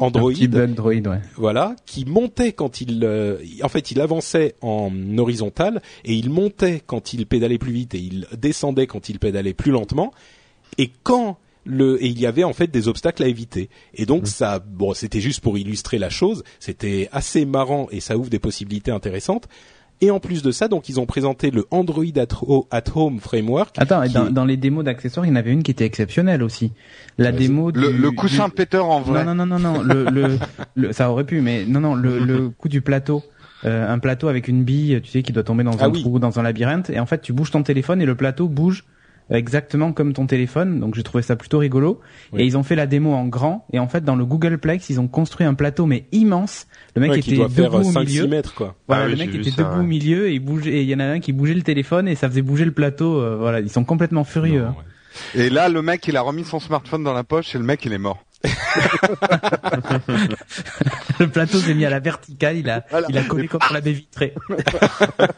Android, 0.00 0.32
Android 0.32 0.92
ouais. 0.92 1.20
voilà, 1.36 1.76
qui 1.86 2.04
montait 2.04 2.52
quand 2.52 2.80
il, 2.80 3.06
en 3.62 3.68
fait, 3.68 3.92
il 3.92 4.00
avançait 4.00 4.56
en 4.60 4.90
horizontal 5.18 5.82
et 6.04 6.14
il 6.14 6.30
montait 6.30 6.82
quand 6.84 7.12
il 7.12 7.26
pédalait 7.26 7.58
plus 7.58 7.72
vite 7.72 7.94
et 7.94 7.98
il 7.98 8.26
descendait 8.36 8.88
quand 8.88 9.08
il 9.08 9.20
pédalait 9.20 9.54
plus 9.54 9.70
lentement. 9.70 10.12
Et 10.78 10.90
quand 11.04 11.38
le 11.64 12.02
et 12.02 12.08
il 12.08 12.20
y 12.20 12.26
avait 12.26 12.44
en 12.44 12.52
fait 12.52 12.66
des 12.66 12.88
obstacles 12.88 13.22
à 13.22 13.28
éviter. 13.28 13.70
Et 13.94 14.04
donc 14.04 14.24
mmh. 14.24 14.26
ça, 14.26 14.58
bon, 14.58 14.94
c'était 14.94 15.20
juste 15.20 15.40
pour 15.40 15.56
illustrer 15.56 15.98
la 15.98 16.10
chose. 16.10 16.42
C'était 16.58 17.08
assez 17.12 17.44
marrant 17.44 17.86
et 17.90 18.00
ça 18.00 18.18
ouvre 18.18 18.30
des 18.30 18.40
possibilités 18.40 18.90
intéressantes. 18.90 19.48
Et 20.04 20.10
en 20.10 20.20
plus 20.20 20.42
de 20.42 20.50
ça, 20.50 20.68
donc 20.68 20.90
ils 20.90 21.00
ont 21.00 21.06
présenté 21.06 21.50
le 21.50 21.64
Android 21.70 22.04
at, 22.20 22.84
Home 22.94 23.20
Framework. 23.20 23.74
Attends, 23.78 24.04
dans, 24.12 24.30
dans, 24.30 24.44
les 24.44 24.58
démos 24.58 24.84
d'accessoires, 24.84 25.24
il 25.24 25.30
y 25.30 25.32
en 25.32 25.36
avait 25.36 25.50
une 25.50 25.62
qui 25.62 25.70
était 25.70 25.86
exceptionnelle 25.86 26.42
aussi. 26.42 26.72
La 27.16 27.32
démo 27.32 27.72
du, 27.72 27.80
le, 27.80 28.10
coussin 28.10 28.50
Peter 28.50 28.76
en 28.76 29.00
vrai. 29.00 29.24
Non 29.24 29.34
non 29.34 29.46
non 29.46 29.58
non, 29.58 29.72
non 29.72 29.82
le, 29.82 30.38
le, 30.74 30.92
ça 30.92 31.10
aurait 31.10 31.24
pu, 31.24 31.40
mais 31.40 31.64
non 31.64 31.80
non, 31.80 31.94
le, 31.94 32.18
le 32.18 32.50
coup 32.58 32.68
du 32.68 32.82
plateau. 32.82 33.22
Euh, 33.64 33.90
un 33.90 33.98
plateau 33.98 34.28
avec 34.28 34.46
une 34.46 34.62
bille, 34.62 35.00
tu 35.02 35.10
sais, 35.10 35.22
qui 35.22 35.32
doit 35.32 35.42
tomber 35.42 35.64
dans 35.64 35.78
ah 35.80 35.86
un 35.86 35.90
trou, 35.90 36.18
dans 36.18 36.38
un 36.38 36.42
labyrinthe, 36.42 36.90
et 36.90 37.00
en 37.00 37.06
fait, 37.06 37.22
tu 37.22 37.32
bouges 37.32 37.50
ton 37.50 37.62
téléphone 37.62 38.02
et 38.02 38.04
le 38.04 38.14
plateau 38.14 38.46
bouge 38.46 38.84
exactement 39.30 39.92
comme 39.92 40.12
ton 40.12 40.26
téléphone. 40.26 40.80
Donc 40.80 40.94
j'ai 40.94 41.02
trouvé 41.02 41.22
ça 41.22 41.36
plutôt 41.36 41.58
rigolo. 41.58 42.00
Et 42.36 42.44
ils 42.44 42.56
ont 42.56 42.62
fait 42.62 42.76
la 42.76 42.86
démo 42.86 43.12
en 43.12 43.26
grand. 43.26 43.66
Et 43.72 43.78
en 43.78 43.88
fait, 43.88 44.04
dans 44.04 44.16
le 44.16 44.24
Googleplex, 44.24 44.90
ils 44.90 45.00
ont 45.00 45.08
construit 45.08 45.46
un 45.46 45.54
plateau 45.54 45.86
mais 45.86 46.06
immense. 46.12 46.66
Le 46.94 47.02
mec 47.02 47.18
était 47.18 47.36
debout 47.36 47.78
au 47.78 47.98
milieu. 48.00 48.26
Mètres, 48.26 48.54
quoi. 48.54 48.76
Voilà, 48.88 49.04
ah 49.04 49.08
le 49.08 49.16
mec 49.16 49.34
était 49.34 49.50
debout 49.50 49.80
au 49.80 49.84
milieu 49.84 50.28
et 50.28 50.34
il 50.34 50.40
bougeait. 50.40 50.72
Et 50.72 50.82
il 50.82 50.88
y 50.88 50.94
en 50.94 51.00
a 51.00 51.04
un 51.04 51.20
qui 51.20 51.32
bougeait 51.32 51.54
le 51.54 51.62
téléphone 51.62 52.08
et 52.08 52.14
ça 52.14 52.28
faisait 52.28 52.42
bouger 52.42 52.64
le 52.64 52.72
plateau. 52.72 53.20
Euh, 53.20 53.36
voilà, 53.36 53.60
ils 53.60 53.70
sont 53.70 53.84
complètement 53.84 54.24
furieux. 54.24 54.64
Hein. 54.64 54.74
Et 55.34 55.50
là, 55.50 55.68
le 55.68 55.82
mec, 55.82 56.06
il 56.08 56.16
a 56.16 56.22
remis 56.22 56.44
son 56.44 56.60
smartphone 56.60 57.04
dans 57.04 57.12
la 57.12 57.24
poche 57.24 57.54
et 57.54 57.58
le 57.58 57.64
mec, 57.64 57.84
il 57.84 57.92
est 57.92 57.98
mort. 57.98 58.24
le 61.18 61.28
plateau 61.28 61.58
s'est 61.58 61.74
mis 61.74 61.84
à 61.84 61.90
la 61.90 62.00
verticale, 62.00 62.56
il 62.56 62.70
a, 62.70 62.84
il 63.08 63.18
a 63.18 63.24
collé 63.24 63.48
contre 63.48 63.72
la 63.72 63.80
baie 63.80 63.92
vitrée. 63.92 64.34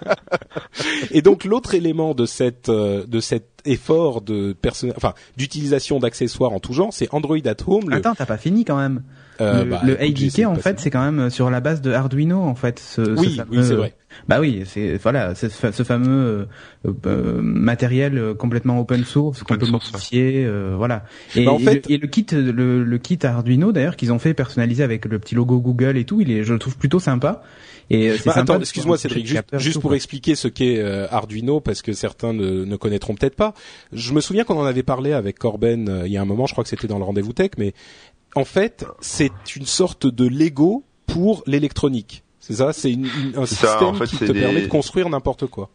et 1.11 1.23
donc 1.23 1.45
l'autre 1.45 1.75
élément 1.75 2.15
de 2.15 2.27
cette, 2.27 2.69
euh, 2.69 3.07
de 3.07 3.21
cet 3.21 3.49
effort 3.65 4.21
de 4.21 4.57
enfin 4.97 5.15
d'utilisation 5.37 5.99
d'accessoires 5.99 6.53
en 6.53 6.61
tout 6.61 6.73
genre, 6.73 6.93
c'est 6.93 7.13
Android 7.13 7.39
at 7.45 7.57
Home. 7.67 7.93
Attends, 7.93 8.15
t'as 8.15 8.27
pas 8.27 8.39
fini 8.39 8.65
quand 8.65 8.77
même. 8.77 9.03
Euh, 9.41 9.65
le, 9.65 9.71
bah, 9.71 9.81
le 9.85 10.47
en 10.47 10.55
fait, 10.55 10.81
c'est 10.81 10.91
quand 10.91 11.05
même 11.05 11.31
sur 11.31 11.51
la 11.51 11.61
base 11.61 11.81
de 11.81 11.93
Arduino 11.93 12.43
en 12.43 12.55
fait. 12.55 12.79
Ce, 12.79 13.03
oui, 13.03 13.41
oui, 13.51 13.59
c'est 13.63 13.75
vrai. 13.75 13.95
Bah 14.29 14.41
oui, 14.41 14.63
c'est 14.65 14.97
voilà, 14.97 15.35
ce, 15.35 15.49
ce 15.49 15.83
fameux 15.83 16.47
euh, 16.87 16.93
euh, 17.07 17.41
matériel 17.43 18.35
complètement 18.39 18.81
open 18.81 19.05
source 19.05 19.43
qu'on 19.43 19.59
peut 19.59 19.67
modifier, 19.67 20.45
euh, 20.47 20.75
voilà. 20.77 21.05
Et, 21.35 21.45
bah, 21.45 21.53
en 21.53 21.59
fait... 21.59 21.89
et, 21.91 21.99
le, 21.99 22.07
kit, 22.07 22.27
le, 22.33 22.83
le 22.83 22.99
kit 22.99 23.19
Arduino 23.23 23.73
d'ailleurs 23.73 23.97
qu'ils 23.97 24.13
ont 24.13 24.19
fait 24.19 24.35
personnalisé 24.35 24.83
avec 24.83 25.05
le 25.05 25.19
petit 25.19 25.35
logo 25.35 25.61
Google 25.61 25.97
et 25.97 26.05
tout, 26.05 26.21
il 26.21 26.31
est, 26.31 26.45
je 26.45 26.53
le 26.53 26.59
trouve 26.59 26.77
plutôt 26.77 26.99
sympa. 26.99 27.43
Et 27.89 28.13
bah, 28.25 28.33
attends, 28.35 28.59
excuse-moi 28.59 28.99
Cédric, 28.99 29.33
juste, 29.59 29.81
pour 29.81 29.95
expliquer 29.95 30.35
ce 30.35 30.49
qu'est 30.49 30.83
Arduino 31.11 31.61
parce 31.61 31.83
que 31.83 31.93
certains 31.93 32.33
ne, 32.33 32.65
ne 32.65 32.77
connaîtront 32.77 33.15
peut-être 33.15 33.37
pas. 33.37 33.55
Je 33.93 34.13
me 34.13 34.21
souviens 34.21 34.45
qu'on 34.45 34.59
en 34.59 34.65
avait 34.65 34.83
parlé 34.83 35.13
avec 35.13 35.39
Corben 35.39 36.03
il 36.05 36.11
y 36.11 36.17
a 36.17 36.23
un 36.23 36.25
moment, 36.25 36.47
je 36.47 36.53
crois 36.53 36.65
que 36.65 36.71
c'était 36.71 36.89
dans 36.89 36.99
le 36.99 37.05
rendez-vous 37.05 37.33
tech, 37.33 37.51
mais 37.59 37.75
en 38.37 38.45
fait, 38.45 38.85
c'est 39.01 39.57
une 39.57 39.67
sorte 39.67 40.07
de 40.07 40.27
Lego 40.27 40.85
pour 41.07 41.43
l'électronique. 41.47 42.23
C'est 42.39 42.55
ça, 42.55 42.73
c'est 42.73 42.97
un 43.35 43.47
système 43.47 43.99
qui 44.07 44.19
te 44.19 44.33
permet 44.33 44.63
de 44.63 44.69
construire 44.69 45.09
n'importe 45.09 45.47
quoi. 45.47 45.71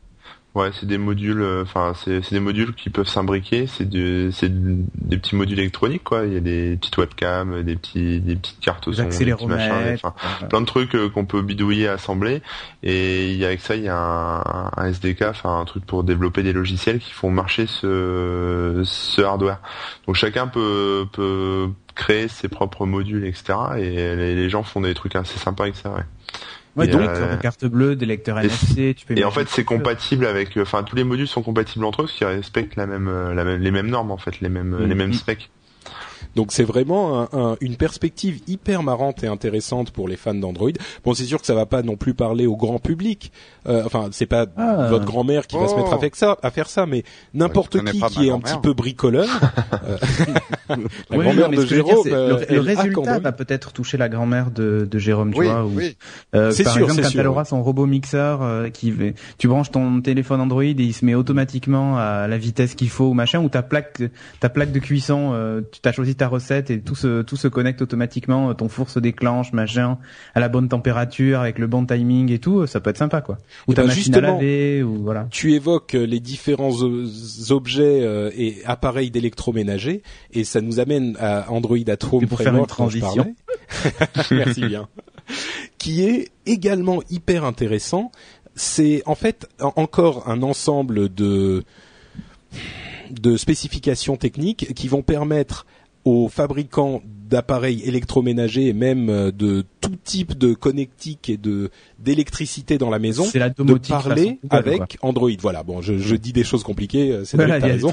Ouais, 0.53 0.69
c'est 0.77 0.85
des 0.85 0.97
modules, 0.97 1.41
euh, 1.41 1.63
enfin 1.63 1.93
c'est 1.95 2.29
des 2.29 2.39
modules 2.41 2.75
qui 2.75 2.89
peuvent 2.89 3.07
s'imbriquer. 3.07 3.67
C'est 3.67 3.87
c'est 4.33 4.51
des 4.51 5.17
petits 5.17 5.37
modules 5.37 5.59
électroniques 5.59 6.03
quoi. 6.03 6.25
Il 6.25 6.33
y 6.33 6.35
a 6.35 6.41
des 6.41 6.75
petites 6.75 6.97
webcams, 6.97 7.63
des 7.63 7.77
petits, 7.77 8.19
des 8.19 8.35
petites 8.35 8.59
cartes 8.59 8.91
son, 8.91 9.03
des 9.03 9.07
petits 9.09 9.47
machins, 9.47 9.97
plein 10.49 10.59
de 10.59 10.65
trucs 10.65 10.93
euh, 10.95 11.09
qu'on 11.09 11.23
peut 11.23 11.41
bidouiller, 11.41 11.87
assembler. 11.87 12.41
Et 12.83 13.33
y 13.33 13.45
avec 13.45 13.61
ça, 13.61 13.77
il 13.77 13.83
y 13.83 13.87
a 13.87 13.95
un, 13.95 14.71
un 14.75 14.85
SDK, 14.87 15.21
enfin 15.29 15.57
un 15.57 15.63
truc 15.63 15.85
pour 15.85 16.03
développer 16.03 16.43
des 16.43 16.51
logiciels 16.51 16.99
qui 16.99 17.11
font 17.11 17.31
marcher 17.31 17.65
ce, 17.65 18.81
ce 18.83 19.21
hardware. 19.21 19.61
Donc 20.05 20.17
chacun 20.17 20.47
peut 20.47 21.05
peut 21.13 21.69
créer 21.95 22.27
ses 22.27 22.49
propres 22.49 22.85
modules, 22.85 23.25
etc. 23.25 23.53
Et 23.77 24.15
les, 24.15 24.35
les 24.35 24.49
gens 24.49 24.63
font 24.63 24.81
des 24.81 24.93
trucs 24.95 25.15
assez 25.15 25.39
sympas 25.39 25.63
avec 25.63 25.77
ça. 25.77 25.91
Ouais. 25.91 26.03
Ouais, 26.75 26.87
donc, 26.87 27.01
euh, 27.01 27.35
de 27.35 27.41
carte 27.41 27.65
bleue, 27.65 27.95
des 27.95 28.05
lecteurs 28.05 28.39
NFC, 28.39 28.95
tu 28.95 29.05
peux 29.05 29.17
Et 29.17 29.25
en 29.25 29.31
fait, 29.31 29.49
c'est 29.49 29.65
compatible 29.65 30.25
avec, 30.25 30.55
enfin, 30.57 30.83
tous 30.83 30.95
les 30.95 31.03
modules 31.03 31.27
sont 31.27 31.41
compatibles 31.41 31.83
entre 31.83 32.01
eux, 32.01 32.05
parce 32.05 32.17
qu'ils 32.17 32.27
respectent 32.27 32.77
la 32.77 32.87
même, 32.87 33.07
euh, 33.09 33.33
la 33.33 33.43
même, 33.43 33.61
les 33.61 33.71
mêmes 33.71 33.89
normes, 33.89 34.11
en 34.11 34.17
fait, 34.17 34.39
les 34.39 34.49
mêmes, 34.49 34.77
les 34.79 34.95
mm. 34.95 34.97
mêmes 34.97 35.13
specs. 35.13 35.49
Donc 36.35 36.51
c'est 36.51 36.63
vraiment 36.63 37.27
un, 37.33 37.57
une 37.61 37.75
perspective 37.75 38.39
hyper 38.47 38.83
marrante 38.83 39.23
et 39.23 39.27
intéressante 39.27 39.91
pour 39.91 40.07
les 40.07 40.15
fans 40.15 40.33
d'Android. 40.33 40.71
Bon, 41.03 41.13
c'est 41.13 41.25
sûr 41.25 41.39
que 41.39 41.45
ça 41.45 41.55
va 41.55 41.65
pas 41.65 41.81
non 41.81 41.95
plus 41.95 42.13
parler 42.13 42.45
au 42.45 42.55
grand 42.55 42.79
public. 42.79 43.31
Euh, 43.67 43.83
enfin, 43.85 44.09
c'est 44.11 44.25
pas 44.25 44.45
ah. 44.57 44.87
votre 44.89 45.05
grand-mère 45.05 45.47
qui 45.47 45.57
va 45.57 45.67
se 45.67 45.75
mettre 45.75 45.93
à, 45.93 45.99
faire 45.99 46.15
ça, 46.15 46.37
à 46.41 46.51
faire 46.51 46.69
ça, 46.69 46.85
mais 46.85 47.03
n'importe 47.33 47.83
qui 47.83 48.01
qui 48.01 48.27
est 48.27 48.31
un 48.31 48.39
petit 48.39 48.57
peu 48.61 48.73
bricoleur. 48.73 49.27
Euh, 49.83 49.97
la 51.09 51.17
grand-mère 51.17 51.49
de 51.49 51.65
Jérôme. 51.65 52.07
Euh, 52.07 52.45
le, 52.49 52.59
résultat 52.59 53.19
va 53.19 53.31
peut-être 53.31 53.71
toucher 53.71 53.97
la 53.97 54.09
grand-mère 54.09 54.51
de, 54.51 54.87
de 54.89 54.99
Jérôme, 54.99 55.33
tu 55.33 55.43
vois. 55.43 55.65
Oui. 55.65 55.97
Euh, 56.35 56.47
par 56.63 56.73
sûr, 56.73 56.83
exemple, 56.83 57.01
quand 57.01 57.19
elle 57.19 57.27
aura 57.27 57.45
son 57.45 57.63
robot 57.63 57.85
mixeur, 57.85 58.41
euh, 58.41 58.69
qui 58.69 58.93
tu 59.37 59.47
branches 59.47 59.71
ton 59.71 60.01
téléphone 60.01 60.41
Android 60.41 60.63
et 60.63 60.73
il 60.77 60.93
se 60.93 61.05
met 61.05 61.15
automatiquement 61.15 61.97
à 61.97 62.27
la 62.27 62.37
vitesse 62.37 62.75
qu'il 62.75 62.89
faut 62.89 63.09
ou 63.09 63.13
machin, 63.13 63.41
ou 63.41 63.49
ta 63.49 63.61
plaque, 63.61 64.01
ta 64.39 64.49
plaque 64.49 64.71
de 64.71 64.79
cuisson, 64.79 65.61
tu 65.71 65.79
t'as 65.79 65.91
choisi 65.91 66.10
ta 66.15 66.27
recette 66.27 66.69
et 66.69 66.81
tout 66.81 66.95
se 66.95 67.21
tout 67.21 67.35
se 67.35 67.47
connecte 67.47 67.81
automatiquement, 67.81 68.53
ton 68.53 68.69
four 68.69 68.89
se 68.89 68.99
déclenche, 68.99 69.53
machin, 69.53 69.97
à 70.35 70.39
la 70.39 70.49
bonne 70.49 70.69
température, 70.69 71.39
avec 71.39 71.59
le 71.59 71.67
bon 71.67 71.85
timing 71.85 72.31
et 72.31 72.39
tout, 72.39 72.67
ça 72.67 72.79
peut 72.79 72.89
être 72.89 72.97
sympa 72.97 73.21
quoi. 73.21 73.37
Ou 73.67 73.73
ta 73.73 73.81
ben 73.81 73.89
machine 73.89 74.15
à 74.15 74.21
laver, 74.21 74.83
ou 74.83 75.03
voilà. 75.03 75.27
Tu 75.31 75.53
évoques 75.53 75.95
euh, 75.95 76.05
les 76.05 76.19
différents 76.19 76.81
objets 77.49 78.01
euh, 78.03 78.31
et 78.35 78.57
appareils 78.65 79.11
d'électroménager 79.11 80.03
et 80.33 80.43
ça 80.43 80.61
nous 80.61 80.79
amène 80.79 81.15
à 81.19 81.51
Android 81.51 81.77
at 81.87 82.05
Home 82.11 82.27
pour 82.27 82.39
faire 82.39 82.55
une 82.55 82.65
transition. 82.65 83.35
Merci 84.31 84.65
bien. 84.65 84.87
Qui 85.77 86.03
est 86.03 86.29
également 86.45 87.01
hyper 87.09 87.45
intéressant. 87.45 88.11
C'est 88.55 89.01
en 89.05 89.15
fait 89.15 89.47
encore 89.59 90.27
un 90.27 90.43
ensemble 90.43 91.13
de 91.13 91.63
de 93.11 93.37
spécifications 93.37 94.15
techniques 94.15 94.73
qui 94.73 94.87
vont 94.87 95.01
permettre 95.01 95.65
aux 96.05 96.27
fabricants 96.27 97.01
d'appareils 97.05 97.81
électroménagers 97.83 98.67
et 98.67 98.73
même 98.73 99.09
euh, 99.09 99.31
de 99.31 99.63
tout 99.79 99.95
type 100.03 100.37
de 100.37 100.53
connectique 100.53 101.29
et 101.29 101.37
de 101.37 101.69
d'électricité 102.03 102.77
dans 102.77 102.89
la 102.89 102.99
maison 102.99 103.25
la 103.33 103.49
de 103.49 103.73
parler 103.87 104.39
avec 104.49 104.97
Android. 105.01 105.29
Voilà, 105.39 105.63
bon, 105.63 105.81
je, 105.81 105.97
je, 105.97 106.15
dis 106.15 106.33
des 106.33 106.43
choses 106.43 106.63
compliquées, 106.63 107.11
euh, 107.11 107.25
c'est 107.25 107.37
voilà, 107.37 107.57
raison. 107.59 107.91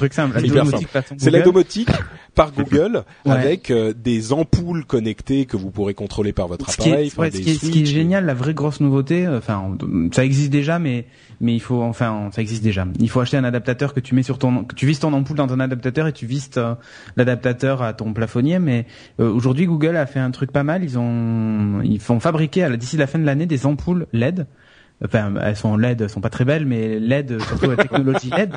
C'est 1.17 1.31
la 1.31 1.41
domotique 1.41 1.89
par 2.35 2.51
Google 2.57 3.03
avec 3.25 3.71
euh, 3.71 3.93
des 3.93 4.33
ampoules 4.33 4.85
connectées 4.85 5.45
que 5.45 5.57
vous 5.57 5.71
pourrez 5.71 5.93
contrôler 5.93 6.33
par 6.33 6.47
votre 6.47 6.69
appareil. 6.69 7.09
ce, 7.09 7.15
qui 7.29 7.49
est, 7.49 7.53
ce 7.53 7.69
qui 7.69 7.83
est 7.83 7.85
génial, 7.85 8.25
la 8.25 8.33
vraie 8.33 8.53
grosse 8.53 8.79
nouveauté, 8.79 9.27
enfin, 9.27 9.77
ça 10.11 10.23
existe 10.23 10.51
déjà, 10.51 10.79
mais 10.79 11.05
mais 11.41 11.53
il 11.55 11.59
faut 11.59 11.81
enfin 11.81 12.29
ça 12.33 12.41
existe 12.41 12.63
déjà. 12.63 12.85
Il 12.99 13.09
faut 13.09 13.19
acheter 13.19 13.37
un 13.37 13.43
adaptateur 13.43 13.93
que 13.93 13.99
tu 13.99 14.15
mets 14.15 14.23
sur 14.23 14.37
ton 14.37 14.63
que 14.65 14.75
tu 14.75 14.85
vises 14.85 14.99
ton 14.99 15.13
ampoule 15.13 15.37
dans 15.37 15.47
ton 15.47 15.59
adaptateur 15.59 16.07
et 16.07 16.13
tu 16.13 16.25
vises 16.25 16.49
euh, 16.57 16.75
l'adaptateur 17.15 17.81
à 17.81 17.93
ton 17.93 18.13
plafonnier 18.13 18.59
mais 18.59 18.85
euh, 19.19 19.31
aujourd'hui 19.31 19.65
Google 19.65 19.95
a 19.95 20.05
fait 20.05 20.19
un 20.19 20.31
truc 20.31 20.51
pas 20.51 20.63
mal, 20.63 20.83
ils 20.83 20.97
ont 20.99 21.81
ils 21.83 21.99
font 21.99 22.19
fabriquer 22.19 22.69
d'ici 22.77 22.97
la 22.97 23.07
fin 23.07 23.19
de 23.19 23.25
l'année 23.25 23.45
des 23.45 23.65
ampoules 23.65 23.98
LED 24.13 24.47
enfin 25.03 25.33
elles 25.41 25.55
sont 25.55 25.77
LED, 25.77 26.01
elles 26.01 26.09
sont 26.09 26.21
pas 26.21 26.29
très 26.29 26.45
belles, 26.45 26.65
mais 26.65 26.99
LED 26.99 27.41
surtout 27.41 27.69
la 27.69 27.77
technologie 27.77 28.29
LED 28.37 28.53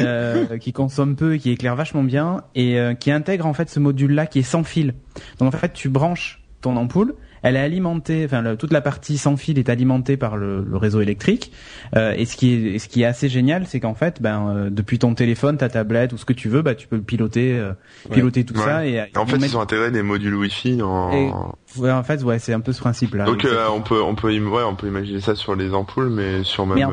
euh, 0.00 0.58
qui 0.58 0.72
consomme 0.72 1.16
peu 1.16 1.34
et 1.34 1.38
qui 1.38 1.50
éclaire 1.50 1.76
vachement 1.76 2.02
bien 2.02 2.42
et 2.54 2.78
euh, 2.78 2.94
qui 2.94 3.10
intègre 3.10 3.46
en 3.46 3.54
fait 3.54 3.70
ce 3.70 3.80
module 3.80 4.12
là 4.12 4.26
qui 4.26 4.40
est 4.40 4.42
sans 4.42 4.64
fil. 4.64 4.94
Donc 5.38 5.54
en 5.54 5.56
fait 5.56 5.72
tu 5.72 5.88
branches 5.88 6.42
ton 6.60 6.76
ampoule 6.76 7.14
elle 7.42 7.56
est 7.56 7.60
alimentée, 7.60 8.24
enfin 8.24 8.56
toute 8.56 8.72
la 8.72 8.80
partie 8.80 9.18
sans 9.18 9.36
fil 9.36 9.58
est 9.58 9.68
alimentée 9.68 10.16
par 10.16 10.36
le, 10.36 10.64
réseau 10.72 11.00
électrique. 11.00 11.52
Euh, 11.96 12.14
et 12.16 12.24
ce 12.24 12.36
qui 12.36 12.54
est 12.54 12.78
ce 12.78 12.88
qui 12.88 13.02
est 13.02 13.06
assez 13.06 13.28
génial, 13.28 13.66
c'est 13.66 13.80
qu'en 13.80 13.94
fait, 13.94 14.22
ben 14.22 14.48
euh, 14.48 14.70
depuis 14.70 14.98
ton 14.98 15.14
téléphone, 15.14 15.56
ta 15.56 15.68
tablette 15.68 16.12
ou 16.12 16.18
ce 16.18 16.24
que 16.24 16.32
tu 16.32 16.48
veux, 16.48 16.62
bah 16.62 16.74
tu 16.74 16.86
peux 16.86 16.96
le 16.96 17.02
piloter, 17.02 17.58
euh, 17.58 17.72
piloter 18.12 18.44
tout 18.44 18.56
ça. 18.56 18.86
Et, 18.86 19.02
en 19.16 19.26
fait, 19.26 19.36
ils 19.36 19.56
ont 19.56 19.60
intégré 19.60 19.90
des 19.90 20.02
modules 20.02 20.34
Wi-Fi. 20.34 20.82
En... 20.82 21.54
ouais, 21.78 21.90
en 21.90 22.02
fait, 22.02 22.22
ouais, 22.22 22.38
c'est 22.38 22.52
un 22.52 22.60
peu 22.60 22.72
ce 22.72 22.80
principe-là. 22.80 23.24
Donc 23.24 23.46
on 23.72 23.80
peut 23.82 24.02
on 24.02 24.14
peut 24.14 24.38
ouais, 24.38 24.62
on 24.62 24.74
peut 24.74 24.88
imaginer 24.88 25.20
ça 25.20 25.34
sur 25.34 25.54
les 25.54 25.72
ampoules, 25.74 26.10
mais 26.10 26.44
sur 26.44 26.66
même 26.66 26.90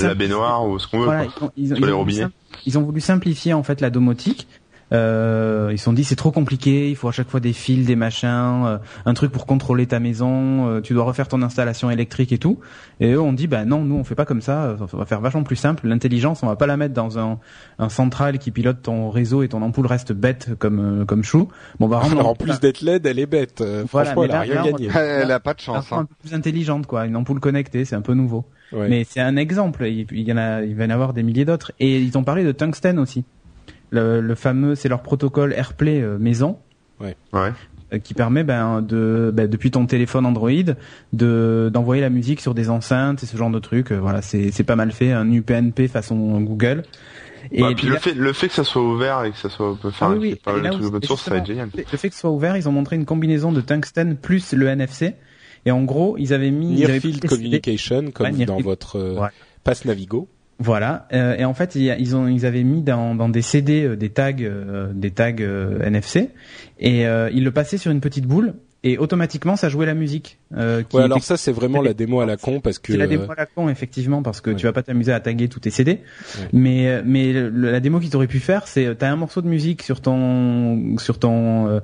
la 0.00 0.14
baignoire 0.14 0.66
ou 0.66 0.78
ce 0.78 0.86
qu'on 0.88 1.00
veut. 1.00 1.28
sur 1.76 1.86
les 1.86 1.92
robinets. 1.92 2.26
Ils 2.66 2.78
ont 2.78 2.82
voulu 2.82 3.00
simplifier 3.00 3.54
en 3.54 3.62
fait 3.62 3.80
la 3.80 3.90
domotique 3.90 4.48
Euh, 4.92 5.68
ils 5.72 5.78
se 5.78 5.84
sont 5.84 5.92
dit 5.92 6.04
c'est 6.04 6.16
trop 6.16 6.30
compliqué, 6.30 6.88
il 6.88 6.96
faut 6.96 7.08
à 7.08 7.12
chaque 7.12 7.28
fois 7.28 7.40
des 7.40 7.52
fils, 7.52 7.86
des 7.86 7.96
machins, 7.96 8.64
euh, 8.64 8.78
un 9.04 9.14
truc 9.14 9.30
pour 9.30 9.46
contrôler 9.46 9.86
ta 9.86 10.00
maison, 10.00 10.68
euh, 10.68 10.80
tu 10.80 10.94
dois 10.94 11.04
refaire 11.04 11.28
ton 11.28 11.42
installation 11.42 11.90
électrique 11.90 12.32
et 12.32 12.38
tout. 12.38 12.58
Et 13.00 13.12
eux 13.12 13.20
on 13.20 13.32
dit 13.32 13.46
bah 13.46 13.64
non, 13.64 13.84
nous 13.84 13.96
on 13.96 14.04
fait 14.04 14.14
pas 14.14 14.24
comme 14.24 14.40
ça, 14.40 14.76
on 14.80 14.96
va 14.96 15.04
faire 15.04 15.20
vachement 15.20 15.42
plus 15.42 15.56
simple. 15.56 15.86
L'intelligence, 15.86 16.42
on 16.42 16.46
va 16.46 16.56
pas 16.56 16.66
la 16.66 16.76
mettre 16.76 16.94
dans 16.94 17.18
un, 17.18 17.38
un 17.78 17.88
central 17.88 18.38
qui 18.38 18.50
pilote 18.50 18.82
ton 18.82 19.10
réseau 19.10 19.42
et 19.42 19.48
ton 19.48 19.62
ampoule 19.62 19.86
reste 19.86 20.12
bête 20.12 20.50
comme 20.58 21.04
comme 21.06 21.22
chou. 21.22 21.48
Bon 21.78 21.88
bah 21.88 22.00
en 22.18 22.34
plus 22.34 22.58
d'être 22.60 22.80
LED, 22.80 23.06
elle 23.06 23.18
est 23.18 23.26
bête. 23.26 23.62
franchement, 23.86 24.24
elle 24.24 24.30
a 24.30 24.40
rien 24.40 24.64
gagné. 24.64 24.88
Elle 24.94 25.30
a 25.32 25.40
pas 25.40 25.54
de 25.54 25.60
chance. 25.60 25.92
Hein. 25.92 25.98
Un 26.00 26.04
peu 26.04 26.14
plus 26.22 26.34
intelligente 26.34 26.86
quoi, 26.86 27.04
une 27.06 27.16
ampoule 27.16 27.40
connectée, 27.40 27.84
c'est 27.84 27.96
un 27.96 28.02
peu 28.02 28.14
nouveau. 28.14 28.46
Mais 28.72 29.04
c'est 29.04 29.20
un 29.20 29.36
exemple. 29.36 29.86
Il, 29.86 30.06
y 30.20 30.32
en 30.32 30.36
a, 30.36 30.62
il 30.62 30.74
va 30.74 30.84
y 30.84 30.86
en 30.86 30.90
avoir 30.90 31.12
des 31.12 31.22
milliers 31.22 31.44
d'autres. 31.44 31.72
Et 31.80 32.00
ils 32.00 32.18
ont 32.18 32.24
parlé 32.24 32.44
de 32.44 32.52
tungstène 32.52 32.98
aussi. 32.98 33.24
Le, 33.90 34.20
le 34.20 34.34
fameux, 34.34 34.74
c'est 34.74 34.88
leur 34.88 35.02
protocole 35.02 35.52
AirPlay 35.52 36.00
euh, 36.00 36.18
maison. 36.18 36.58
Ouais. 37.00 37.16
Ouais. 37.32 37.52
Euh, 37.92 37.98
qui 37.98 38.12
permet 38.12 38.44
ben, 38.44 38.82
de 38.82 39.30
ben, 39.32 39.48
depuis 39.48 39.70
ton 39.70 39.86
téléphone 39.86 40.26
Android 40.26 40.50
de 41.14 41.70
d'envoyer 41.72 42.02
la 42.02 42.10
musique 42.10 42.40
sur 42.40 42.52
des 42.54 42.68
enceintes 42.68 43.22
et 43.22 43.26
ce 43.26 43.36
genre 43.36 43.50
de 43.50 43.58
trucs. 43.58 43.92
Euh, 43.92 43.98
voilà, 43.98 44.20
c'est 44.20 44.50
c'est 44.50 44.64
pas 44.64 44.76
mal 44.76 44.92
fait, 44.92 45.12
un 45.12 45.30
UPnP 45.30 45.88
façon 45.88 46.40
Google. 46.40 46.82
Et 47.50 47.62
bah, 47.62 47.70
puis 47.74 47.86
le 47.86 47.96
fait 47.96 48.12
le 48.12 48.32
fait 48.34 48.48
que 48.48 48.54
ça 48.54 48.64
soit 48.64 48.82
ouvert 48.82 49.24
et 49.24 49.30
que 49.30 49.38
ça 49.38 49.48
soit 49.48 49.70
on 49.70 49.76
peut 49.76 49.90
faire 49.90 50.08
ah, 50.08 50.12
oui, 50.12 50.38
oui. 50.46 50.52
le 50.62 50.70
truc 50.70 50.84
open 50.84 51.02
source, 51.02 51.22
ça 51.22 51.30
va 51.30 51.38
être 51.38 51.46
génial. 51.46 51.70
Le 51.74 51.96
fait 51.96 52.08
que 52.08 52.14
ce 52.14 52.20
soit 52.20 52.30
ouvert, 52.30 52.56
ils 52.58 52.68
ont 52.68 52.72
montré 52.72 52.96
une 52.96 53.06
combinaison 53.06 53.52
de 53.52 53.60
tungstène 53.62 54.16
plus 54.16 54.52
le 54.52 54.66
NFC. 54.66 55.14
Et 55.64 55.70
en 55.70 55.82
gros, 55.82 56.16
ils 56.18 56.34
avaient 56.34 56.50
mis 56.50 56.74
Near 56.74 56.90
Field 57.00 57.26
Communication 57.26 58.10
comme 58.10 58.44
dans 58.44 58.60
votre 58.60 59.30
passe 59.64 59.86
Navigo. 59.86 60.28
Voilà. 60.58 61.06
Euh, 61.12 61.36
et 61.36 61.44
en 61.44 61.54
fait, 61.54 61.76
ils, 61.76 62.16
ont, 62.16 62.26
ils 62.26 62.44
avaient 62.44 62.64
mis 62.64 62.82
dans, 62.82 63.14
dans 63.14 63.28
des 63.28 63.42
CD 63.42 63.84
euh, 63.84 63.96
des 63.96 64.10
tags, 64.10 64.32
euh, 64.40 64.92
des 64.92 65.12
tags 65.12 65.32
NFC, 65.32 66.30
et 66.80 67.02
ils 67.02 67.44
le 67.44 67.50
passaient 67.50 67.78
sur 67.78 67.92
une 67.92 68.00
petite 68.00 68.26
boule 68.26 68.54
et 68.84 68.96
automatiquement 68.96 69.56
ça 69.56 69.68
jouait 69.68 69.86
la 69.86 69.94
musique. 69.94 70.38
Euh, 70.56 70.82
ouais, 70.92 71.02
alors 71.02 71.22
ça 71.22 71.36
c'est 71.36 71.52
vraiment 71.52 71.82
la 71.82 71.94
démo 71.94 72.20
à 72.20 72.26
la 72.26 72.36
con 72.36 72.60
parce 72.60 72.78
que 72.78 72.92
c'est 72.92 72.98
la 72.98 73.06
démo 73.06 73.30
à 73.30 73.34
la 73.34 73.46
con 73.46 73.68
effectivement 73.68 74.22
parce 74.22 74.40
que 74.40 74.50
tu 74.50 74.66
vas 74.66 74.72
pas 74.72 74.82
t'amuser 74.82 75.12
à 75.12 75.20
taguer 75.20 75.48
tous 75.48 75.60
tes 75.60 75.70
CD, 75.70 76.00
mais 76.52 77.02
mais 77.04 77.32
la 77.50 77.80
démo 77.80 77.98
qu'ils 78.00 78.10
t'aurait 78.10 78.28
pu 78.28 78.38
faire 78.38 78.66
c'est 78.66 78.96
t'as 78.96 79.10
un 79.10 79.16
morceau 79.16 79.42
de 79.42 79.48
musique 79.48 79.82
sur 79.82 80.00
ton 80.00 80.96
sur 80.98 81.18
ton 81.18 81.68
euh, 81.68 81.80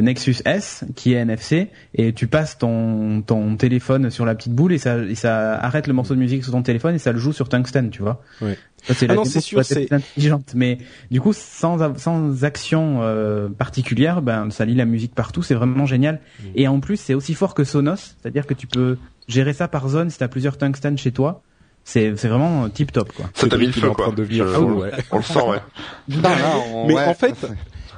Nexus 0.00 0.36
S 0.44 0.84
qui 0.94 1.14
est 1.14 1.16
NFC 1.16 1.68
et 1.94 2.12
tu 2.12 2.26
passes 2.26 2.58
ton 2.58 3.22
ton 3.22 3.56
téléphone 3.56 4.10
sur 4.10 4.24
la 4.24 4.34
petite 4.34 4.52
boule 4.52 4.72
et 4.72 4.78
ça 4.78 4.98
et 4.98 5.14
ça 5.16 5.54
arrête 5.58 5.88
le 5.88 5.94
morceau 5.94 6.14
de 6.14 6.20
musique 6.20 6.44
sur 6.44 6.52
ton 6.52 6.62
téléphone 6.62 6.94
et 6.94 6.98
ça 6.98 7.12
le 7.12 7.18
joue 7.18 7.32
sur 7.32 7.48
tungsten 7.48 7.90
tu 7.90 8.02
vois. 8.02 8.22
Ouais 8.40 8.56
c'est 8.82 9.10
ah 9.10 9.14
non, 9.14 9.24
c'est 9.24 9.40
sûr, 9.40 9.64
c'est 9.64 9.92
intelligente, 9.92 10.52
mais 10.54 10.78
du 11.10 11.20
coup, 11.20 11.32
sans 11.32 11.98
sans 11.98 12.44
action 12.44 13.00
euh, 13.02 13.48
particulière, 13.48 14.22
ben 14.22 14.50
ça 14.50 14.64
lit 14.64 14.74
la 14.74 14.84
musique 14.84 15.14
partout, 15.14 15.42
c'est 15.42 15.54
vraiment 15.54 15.86
génial. 15.86 16.20
Mm. 16.40 16.44
Et 16.54 16.68
en 16.68 16.80
plus, 16.80 16.96
c'est 16.96 17.14
aussi 17.14 17.34
fort 17.34 17.54
que 17.54 17.64
Sonos, 17.64 17.96
c'est-à-dire 17.96 18.46
que 18.46 18.54
tu 18.54 18.66
peux 18.66 18.96
gérer 19.28 19.52
ça 19.52 19.66
par 19.68 19.88
zone 19.88 20.10
si 20.10 20.18
t'as 20.18 20.28
plusieurs 20.28 20.56
tungstènes 20.56 20.98
chez 20.98 21.12
toi. 21.12 21.42
C'est 21.84 22.16
c'est 22.16 22.28
vraiment 22.28 22.68
tip 22.68 22.92
top 22.92 23.12
quoi. 23.12 23.30
Ça 23.34 23.48
t'a 23.48 23.56
mis 23.56 23.66
le 23.66 23.72
feu 23.72 23.90
quoi. 23.90 24.12
De 24.12 24.24
ouais. 24.24 24.90
On 25.10 25.18
le 25.18 25.22
sent 25.22 25.40
ouais. 25.40 25.60
mais 26.86 26.98
en 26.98 27.14
fait, 27.14 27.34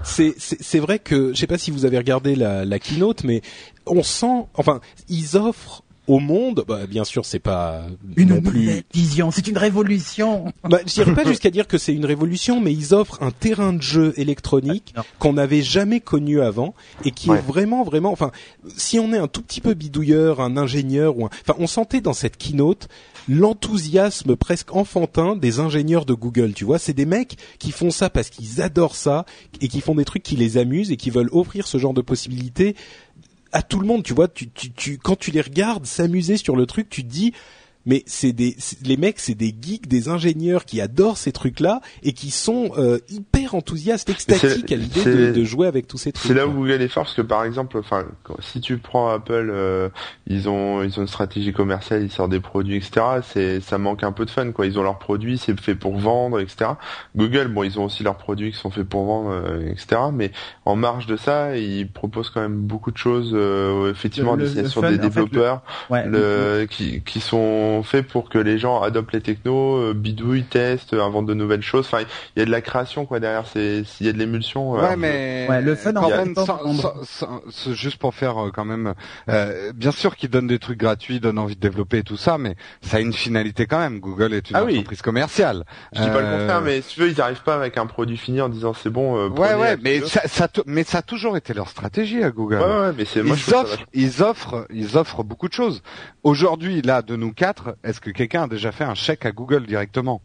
c'est 0.02 0.34
c'est 0.38 0.78
vrai 0.78 0.98
que 0.98 1.32
je 1.32 1.38
sais 1.38 1.46
pas 1.46 1.58
si 1.58 1.70
vous 1.70 1.84
avez 1.84 1.98
regardé 1.98 2.34
la 2.34 2.64
la 2.64 2.78
keynote, 2.78 3.24
mais 3.24 3.42
on 3.86 4.02
sent, 4.02 4.46
enfin, 4.54 4.80
ils 5.08 5.36
offrent 5.36 5.82
au 6.08 6.18
monde, 6.18 6.64
bah, 6.66 6.86
bien 6.86 7.04
sûr, 7.04 7.24
c'est 7.24 7.38
pas 7.38 7.82
une 8.16 8.30
non 8.30 8.40
plus 8.40 8.82
vision, 8.92 9.30
c'est 9.30 9.46
une 9.46 9.58
révolution. 9.58 10.52
Bah, 10.64 10.80
je 10.86 10.92
dirais 10.92 11.14
pas 11.14 11.24
jusqu'à 11.24 11.50
dire 11.50 11.68
que 11.68 11.78
c'est 11.78 11.94
une 11.94 12.06
révolution, 12.06 12.60
mais 12.60 12.72
ils 12.72 12.94
offrent 12.94 13.22
un 13.22 13.30
terrain 13.30 13.74
de 13.74 13.82
jeu 13.82 14.14
électronique 14.16 14.94
qu'on 15.18 15.34
n'avait 15.34 15.62
jamais 15.62 16.00
connu 16.00 16.40
avant 16.40 16.74
et 17.04 17.10
qui 17.10 17.30
est 17.30 17.46
vraiment, 17.46 17.84
vraiment. 17.84 18.10
Enfin, 18.10 18.32
si 18.76 18.98
on 18.98 19.12
est 19.12 19.18
un 19.18 19.28
tout 19.28 19.42
petit 19.42 19.60
peu 19.60 19.74
bidouilleur, 19.74 20.40
un 20.40 20.56
ingénieur 20.56 21.18
ou, 21.18 21.26
un... 21.26 21.30
enfin, 21.42 21.54
on 21.58 21.66
sentait 21.66 22.00
dans 22.00 22.14
cette 22.14 22.38
keynote 22.38 22.88
l'enthousiasme 23.28 24.36
presque 24.36 24.74
enfantin 24.74 25.36
des 25.36 25.60
ingénieurs 25.60 26.06
de 26.06 26.14
Google. 26.14 26.54
Tu 26.54 26.64
vois, 26.64 26.78
c'est 26.78 26.94
des 26.94 27.04
mecs 27.04 27.36
qui 27.58 27.72
font 27.72 27.90
ça 27.90 28.08
parce 28.08 28.30
qu'ils 28.30 28.62
adorent 28.62 28.96
ça 28.96 29.26
et 29.60 29.68
qui 29.68 29.82
font 29.82 29.94
des 29.94 30.06
trucs 30.06 30.22
qui 30.22 30.36
les 30.36 30.56
amusent 30.56 30.90
et 30.90 30.96
qui 30.96 31.10
veulent 31.10 31.28
offrir 31.32 31.66
ce 31.66 31.76
genre 31.76 31.92
de 31.92 32.00
possibilités 32.00 32.74
à 33.52 33.62
tout 33.62 33.80
le 33.80 33.86
monde, 33.86 34.02
tu 34.02 34.14
vois, 34.14 34.28
tu, 34.28 34.50
tu, 34.50 34.70
tu, 34.72 34.98
quand 34.98 35.16
tu 35.16 35.30
les 35.30 35.40
regardes 35.40 35.86
s'amuser 35.86 36.36
sur 36.36 36.56
le 36.56 36.66
truc, 36.66 36.88
tu 36.88 37.02
te 37.02 37.08
dis 37.08 37.32
mais 37.88 38.04
c'est 38.06 38.32
des 38.32 38.54
les 38.84 38.96
mecs 38.96 39.18
c'est 39.18 39.34
des 39.34 39.52
geeks 39.60 39.88
des 39.88 40.08
ingénieurs 40.08 40.64
qui 40.64 40.80
adorent 40.80 41.16
ces 41.16 41.32
trucs 41.32 41.58
là 41.58 41.80
et 42.04 42.12
qui 42.12 42.30
sont 42.30 42.70
euh, 42.76 42.98
hyper 43.08 43.54
enthousiastes 43.54 44.10
extatiques 44.10 44.70
à 44.70 44.76
l'idée 44.76 45.04
de, 45.04 45.32
de, 45.32 45.44
jouer 45.44 45.66
avec 45.66 45.88
tous 45.88 45.96
ces 45.96 46.12
trucs 46.12 46.28
c'est 46.28 46.34
là 46.34 46.46
où 46.46 46.52
Google 46.52 46.82
est 46.82 46.88
fort 46.88 47.04
parce 47.04 47.16
que 47.16 47.22
par 47.22 47.44
exemple 47.44 47.78
enfin 47.78 48.04
si 48.40 48.60
tu 48.60 48.76
prends 48.76 49.08
Apple 49.08 49.48
euh, 49.50 49.88
ils 50.26 50.48
ont 50.48 50.82
ils 50.82 50.98
ont 50.98 51.02
une 51.02 51.08
stratégie 51.08 51.52
commerciale 51.52 52.02
ils 52.02 52.12
sortent 52.12 52.30
des 52.30 52.40
produits 52.40 52.76
etc 52.76 53.06
c'est 53.22 53.60
ça 53.60 53.78
manque 53.78 54.04
un 54.04 54.12
peu 54.12 54.26
de 54.26 54.30
fun 54.30 54.52
quoi. 54.52 54.66
Ils 54.66 54.78
ont 54.78 54.82
leurs 54.82 54.98
produits 54.98 55.38
c'est 55.38 55.58
fait 55.58 55.74
pour 55.74 55.96
vendre 55.96 56.38
etc 56.40 56.72
Google 57.16 57.48
bon 57.48 57.62
ils 57.62 57.80
ont 57.80 57.86
aussi 57.86 58.02
leurs 58.02 58.18
produits 58.18 58.52
qui 58.52 58.58
sont 58.58 58.70
faits 58.70 58.86
pour 58.86 59.06
vendre 59.06 59.30
euh, 59.30 59.72
etc 59.72 60.02
mais 60.12 60.30
en 60.66 60.76
marge 60.76 61.06
de 61.06 61.16
ça 61.16 61.56
ils 61.56 61.88
proposent 61.90 62.28
quand 62.28 62.42
même 62.42 62.58
beaucoup 62.58 62.90
de 62.90 62.98
choses 62.98 63.34
effectivement 63.90 64.36
le, 64.36 64.44
destination 64.44 64.82
des 64.82 64.98
développeurs 64.98 65.62
le, 65.90 66.66
qui 66.66 67.00
qui 67.00 67.20
sont 67.20 67.77
fait 67.82 68.02
pour 68.02 68.28
que 68.28 68.38
les 68.38 68.58
gens 68.58 68.82
adoptent 68.82 69.12
les 69.12 69.20
technos, 69.20 69.76
euh, 69.76 69.94
bidouillent, 69.94 70.44
testent, 70.44 70.94
inventent 70.94 71.26
de 71.26 71.34
nouvelles 71.34 71.62
choses. 71.62 71.86
Enfin, 71.86 72.04
il 72.36 72.40
y 72.40 72.42
a 72.42 72.44
de 72.44 72.50
la 72.50 72.60
création 72.60 73.06
quoi 73.06 73.20
derrière. 73.20 73.46
C'est 73.46 73.84
s'il 73.84 74.06
y 74.06 74.08
a 74.08 74.12
de 74.12 74.18
l'émulsion. 74.18 74.76
Euh, 74.76 74.82
ouais, 74.82 74.96
mais 74.96 75.46
ouais, 75.48 75.62
le 75.62 75.74
fun 75.74 75.94
en 75.96 76.08
même 76.08 76.34
juste 77.72 77.98
pour 77.98 78.14
faire 78.14 78.46
euh, 78.46 78.50
quand 78.52 78.64
même. 78.64 78.94
bien 79.74 79.92
sûr 79.92 80.16
qu'ils 80.16 80.30
donnent 80.30 80.46
des 80.46 80.58
trucs 80.58 80.78
gratuits, 80.78 81.20
donnent 81.20 81.38
envie 81.38 81.56
de 81.56 81.60
développer 81.60 81.98
et 81.98 82.02
tout 82.02 82.16
ça, 82.16 82.38
mais 82.38 82.56
ça 82.82 82.98
a 82.98 83.00
une 83.00 83.12
finalité 83.12 83.66
quand 83.66 83.78
même. 83.78 84.00
Google 84.00 84.34
est 84.34 84.50
une 84.50 84.56
ah 84.56 84.64
entreprise 84.64 85.02
commerciale. 85.02 85.64
Je 85.92 86.02
dis 86.02 86.08
pas 86.08 86.20
le 86.20 86.38
contraire, 86.38 86.60
mais 86.60 86.80
si 86.82 86.94
tu 86.94 87.00
veux, 87.00 87.08
ils 87.10 87.16
n'arrivent 87.16 87.42
pas 87.42 87.54
avec 87.54 87.76
un 87.76 87.86
produit 87.86 88.16
fini 88.16 88.40
en 88.40 88.48
disant 88.48 88.72
c'est 88.74 88.90
bon. 88.90 89.28
ouais, 89.28 89.54
ouais, 89.54 89.76
mais 89.82 90.00
ça, 90.00 90.22
ça, 90.26 90.48
mais 90.66 90.84
ça 90.84 90.98
a 90.98 91.02
toujours 91.02 91.36
été 91.36 91.54
leur 91.54 91.68
stratégie 91.68 92.22
à 92.22 92.30
Google. 92.30 92.56
Ouais, 92.56 92.80
ouais 92.80 92.92
mais 92.96 93.04
c'est 93.04 93.22
moi. 93.22 93.36
Ils 93.36 93.54
offrent, 93.54 93.78
ils 93.92 94.22
offrent, 94.22 94.66
ils 94.70 94.96
offrent 94.96 95.22
beaucoup 95.22 95.48
de 95.48 95.52
choses. 95.52 95.82
Aujourd'hui, 96.22 96.82
là, 96.82 97.02
de 97.02 97.16
nous 97.16 97.32
quatre 97.32 97.67
est-ce 97.84 98.00
que 98.00 98.10
quelqu'un 98.10 98.44
a 98.44 98.48
déjà 98.48 98.72
fait 98.72 98.84
un 98.84 98.94
chèque 98.94 99.26
à 99.26 99.32
Google 99.32 99.66
directement? 99.66 100.22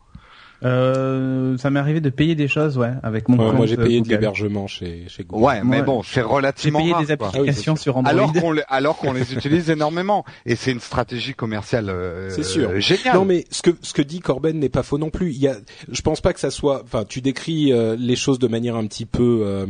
Euh, 0.63 1.57
ça 1.57 1.69
m'est 1.69 1.79
arrivé 1.79 1.99
de 1.99 2.09
payer 2.09 2.35
des 2.35 2.47
choses, 2.47 2.77
ouais, 2.77 2.91
avec 3.03 3.27
mon 3.27 3.35
compte 3.35 3.55
Moi, 3.55 3.65
j'ai 3.65 3.75
payé 3.75 4.01
de 4.01 4.07
l'hébergement 4.07 4.67
chez, 4.67 5.05
chez 5.09 5.25
Google. 5.25 5.43
Ouais, 5.43 5.63
mais 5.63 5.81
bon, 5.81 6.03
c'est 6.03 6.21
relativement 6.21 6.79
J'ai 6.79 6.93
payé 6.93 7.05
des 7.05 7.11
applications 7.11 7.75
sur 7.75 7.97
Android. 7.97 8.11
Alors 8.11 8.31
qu'on 8.31 8.55
alors 8.69 8.97
qu'on 8.97 9.13
les 9.13 9.33
utilise 9.33 9.69
énormément, 9.69 10.23
et 10.45 10.55
c'est 10.55 10.71
une 10.71 10.79
stratégie 10.79 11.33
commerciale. 11.33 11.89
Euh, 11.89 12.29
c'est 12.29 12.43
sûr. 12.43 12.79
Géniale. 12.79 13.15
Non, 13.15 13.25
mais 13.25 13.45
ce 13.51 13.61
que 13.61 13.71
ce 13.81 13.93
que 13.93 14.01
dit 14.01 14.21
Corben 14.21 14.57
n'est 14.57 14.69
pas 14.69 14.83
faux 14.83 14.97
non 14.97 15.09
plus. 15.09 15.31
Il 15.31 15.39
y 15.39 15.47
a, 15.47 15.57
je 15.91 16.01
pense 16.01 16.21
pas 16.21 16.31
que 16.31 16.39
ça 16.39 16.51
soit. 16.51 16.81
Enfin, 16.83 17.03
tu 17.03 17.19
décris 17.19 17.73
euh, 17.73 17.97
les 17.99 18.15
choses 18.15 18.39
de 18.39 18.47
manière 18.47 18.77
un 18.77 18.87
petit 18.87 19.05
peu 19.05 19.41
euh, 19.43 19.65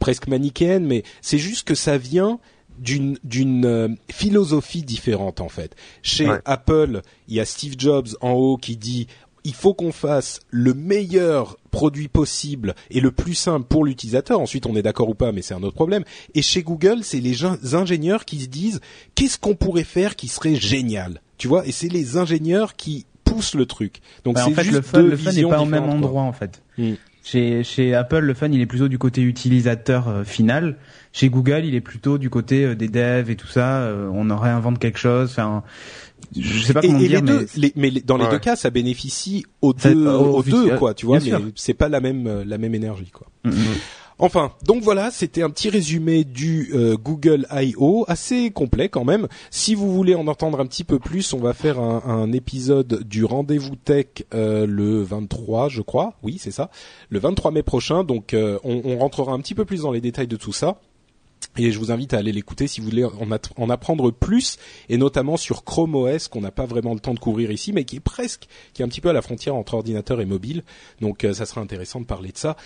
presque 0.00 0.26
manichéenne, 0.26 0.84
mais 0.86 1.04
c'est 1.20 1.38
juste 1.38 1.68
que 1.68 1.76
ça 1.76 1.98
vient 1.98 2.40
d'une 2.78 3.18
d'une 3.24 3.64
euh, 3.64 3.88
philosophie 4.10 4.82
différente 4.82 5.40
en 5.40 5.48
fait. 5.48 5.74
Chez 6.02 6.28
Apple, 6.44 7.02
il 7.28 7.34
y 7.34 7.40
a 7.40 7.44
Steve 7.44 7.74
Jobs 7.78 8.08
en 8.20 8.32
haut 8.32 8.56
qui 8.56 8.76
dit 8.76 9.06
il 9.46 9.54
faut 9.54 9.74
qu'on 9.74 9.92
fasse 9.92 10.40
le 10.50 10.74
meilleur 10.74 11.56
produit 11.70 12.08
possible 12.08 12.74
et 12.90 13.00
le 13.00 13.12
plus 13.12 13.34
simple 13.36 13.64
pour 13.68 13.84
l'utilisateur. 13.84 14.40
Ensuite, 14.40 14.66
on 14.66 14.74
est 14.74 14.82
d'accord 14.82 15.08
ou 15.08 15.14
pas, 15.14 15.30
mais 15.30 15.40
c'est 15.40 15.54
un 15.54 15.62
autre 15.62 15.76
problème. 15.76 16.02
Et 16.34 16.42
chez 16.42 16.64
Google, 16.64 17.04
c'est 17.04 17.20
les 17.20 17.44
ingénieurs 17.74 18.24
qui 18.24 18.40
se 18.40 18.48
disent 18.48 18.80
qu'est-ce 19.14 19.38
qu'on 19.38 19.54
pourrait 19.54 19.84
faire 19.84 20.16
qui 20.16 20.26
serait 20.26 20.56
génial, 20.56 21.20
tu 21.38 21.46
vois? 21.46 21.64
Et 21.64 21.70
c'est 21.70 21.88
les 21.88 22.16
ingénieurs 22.16 22.74
qui 22.74 23.06
poussent 23.22 23.54
le 23.54 23.66
truc. 23.66 24.00
Donc 24.24 24.34
bah, 24.34 24.42
c'est 24.44 24.50
en 24.50 24.54
fait, 24.54 24.64
le 24.64 24.82
fun, 24.82 25.02
le 25.02 25.16
fun 25.16 25.32
n'est 25.32 25.42
pas 25.44 25.60
au 25.60 25.66
même 25.66 25.84
endroit 25.84 26.22
en 26.22 26.32
fait. 26.32 26.60
Hmm. 26.76 26.94
Chez, 27.26 27.64
chez 27.64 27.92
Apple, 27.92 28.20
le 28.20 28.34
fun, 28.34 28.48
il 28.52 28.60
est 28.60 28.66
plutôt 28.66 28.86
du 28.86 28.98
côté 28.98 29.20
utilisateur 29.20 30.06
euh, 30.06 30.22
final. 30.22 30.76
Chez 31.12 31.28
Google, 31.28 31.64
il 31.64 31.74
est 31.74 31.80
plutôt 31.80 32.18
du 32.18 32.30
côté 32.30 32.64
euh, 32.64 32.76
des 32.76 32.86
devs 32.86 33.28
et 33.28 33.34
tout 33.34 33.48
ça. 33.48 33.80
Euh, 33.80 34.08
on 34.14 34.30
en 34.30 34.38
réinvente 34.38 34.78
quelque 34.78 35.00
chose. 35.00 35.30
Enfin, 35.32 35.64
je 36.38 36.60
sais 36.60 36.72
pas 36.72 36.82
comment 36.82 36.96
dire, 36.96 37.24
mais... 37.24 37.72
mais 37.74 37.90
dans 37.90 38.16
les 38.16 38.28
deux 38.28 38.38
cas, 38.38 38.54
ça 38.54 38.70
bénéficie 38.70 39.44
aux 39.60 39.72
deux, 39.72 40.06
aux, 40.06 40.44
deux, 40.44 40.76
quoi. 40.76 40.94
Tu 40.94 41.06
vois, 41.06 41.18
mais 41.18 41.32
c'est 41.56 41.74
pas 41.74 41.88
la 41.88 41.98
même 41.98 42.44
la 42.46 42.58
même 42.58 42.76
énergie, 42.76 43.10
quoi. 43.10 43.26
Mm, 43.42 43.50
mm. 43.50 43.54
Enfin, 44.18 44.52
donc 44.64 44.82
voilà, 44.82 45.10
c'était 45.10 45.42
un 45.42 45.50
petit 45.50 45.68
résumé 45.68 46.24
du 46.24 46.70
euh, 46.72 46.96
Google 46.96 47.46
I.O. 47.52 48.06
assez 48.08 48.50
complet 48.50 48.88
quand 48.88 49.04
même. 49.04 49.28
Si 49.50 49.74
vous 49.74 49.92
voulez 49.92 50.14
en 50.14 50.26
entendre 50.26 50.58
un 50.58 50.64
petit 50.64 50.84
peu 50.84 50.98
plus, 50.98 51.34
on 51.34 51.38
va 51.38 51.52
faire 51.52 51.78
un, 51.78 52.32
épisode 52.32 53.02
du 53.06 53.24
rendez-vous 53.24 53.76
tech 53.76 54.06
euh, 54.34 54.66
le 54.66 55.02
23, 55.02 55.68
je 55.68 55.82
crois. 55.82 56.14
Oui, 56.22 56.38
c'est 56.38 56.50
ça, 56.50 56.70
le 57.10 57.18
23 57.18 57.50
mai 57.50 57.62
prochain. 57.62 58.04
Donc 58.04 58.32
euh, 58.32 58.58
on, 58.64 58.96
rentrera 58.96 59.32
un 59.32 59.40
petit 59.40 59.54
peu 59.54 59.66
plus 59.66 59.82
dans 59.82 59.92
les 59.92 60.00
détails 60.00 60.26
de 60.26 60.36
tout 60.36 60.52
ça. 60.52 60.80
Et 61.58 61.70
je 61.70 61.78
vous 61.78 61.92
invite 61.92 62.14
à 62.14 62.18
aller 62.18 62.32
l'écouter 62.32 62.66
si 62.66 62.80
vous 62.80 62.88
voulez 62.88 63.04
en, 63.04 63.70
apprendre 63.70 64.10
plus, 64.10 64.56
et 64.88 64.96
notamment 64.96 65.36
sur 65.36 65.64
Chrome 65.64 65.94
OS 65.94 66.28
qu'on 66.28 66.40
n'a 66.40 66.50
pas 66.50 66.64
vraiment 66.64 66.94
le 66.94 67.00
temps 67.00 67.14
de 67.14 67.18
couvrir 67.18 67.50
ici, 67.50 67.72
mais 67.72 67.84
qui 67.84 67.96
est 67.96 68.00
presque, 68.00 68.46
qui 68.72 68.80
est 68.80 68.84
un 68.84 68.88
petit 68.88 69.02
peu 69.02 69.10
à 69.10 69.12
la 69.12 69.22
frontière 69.22 69.54
entre 69.54 69.74
ordinateur 69.74 70.22
et 70.22 70.26
mobile. 70.26 70.64
Donc 71.02 71.26
ça 71.34 71.44
sera 71.44 71.60
intéressant 71.60 72.00
de 72.00 72.06
parler 72.06 72.32
de 72.32 72.38
ça. 72.38 72.56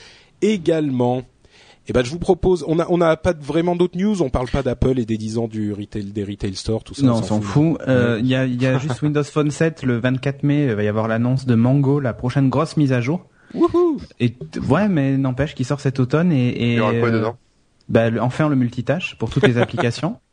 Également, 0.42 1.24
eh 1.88 1.92
ben 1.92 2.04
je 2.04 2.10
vous 2.10 2.18
propose, 2.18 2.64
on 2.68 2.78
a 2.78 2.86
on 2.88 3.00
a 3.00 3.16
pas 3.16 3.32
vraiment 3.32 3.74
d'autres 3.74 3.98
news, 3.98 4.22
on 4.22 4.30
parle 4.30 4.48
pas 4.48 4.62
d'Apple 4.62 4.98
et 4.98 5.06
des 5.06 5.16
10 5.16 5.38
ans 5.38 5.48
du 5.48 5.72
retail 5.72 6.04
des 6.04 6.24
retail 6.24 6.54
stores, 6.54 6.84
tout 6.84 6.94
ça. 6.94 7.06
Non, 7.06 7.14
on 7.14 7.22
s'en 7.22 7.40
fout. 7.40 7.78
Euh, 7.88 8.18
il 8.20 8.26
y 8.26 8.34
a 8.34 8.46
il 8.46 8.60
y 8.60 8.66
a 8.66 8.78
juste 8.78 9.02
Windows 9.02 9.24
Phone 9.24 9.50
7 9.50 9.82
le 9.82 9.98
24 9.98 10.42
mai, 10.42 10.66
il 10.66 10.74
va 10.74 10.82
y 10.82 10.88
avoir 10.88 11.08
l'annonce 11.08 11.46
de 11.46 11.54
Mango, 11.54 11.98
la 12.00 12.12
prochaine 12.12 12.48
grosse 12.48 12.76
mise 12.76 12.92
à 12.92 13.00
jour. 13.00 13.26
Wouhou 13.54 13.96
Et 14.20 14.36
ouais, 14.68 14.88
mais 14.88 15.16
n'empêche 15.16 15.54
qu'il 15.54 15.66
sort 15.66 15.80
cet 15.80 15.98
automne 15.98 16.30
et, 16.30 16.48
et 16.48 16.72
il 16.72 16.76
y 16.76 16.80
aura 16.80 16.94
quoi 16.94 17.10
dedans? 17.10 17.36
bah, 17.90 18.08
enfin 18.20 18.48
le 18.48 18.56
multitâche 18.56 19.16
pour 19.18 19.30
toutes 19.30 19.46
les 19.46 19.58
applications. 19.58 20.18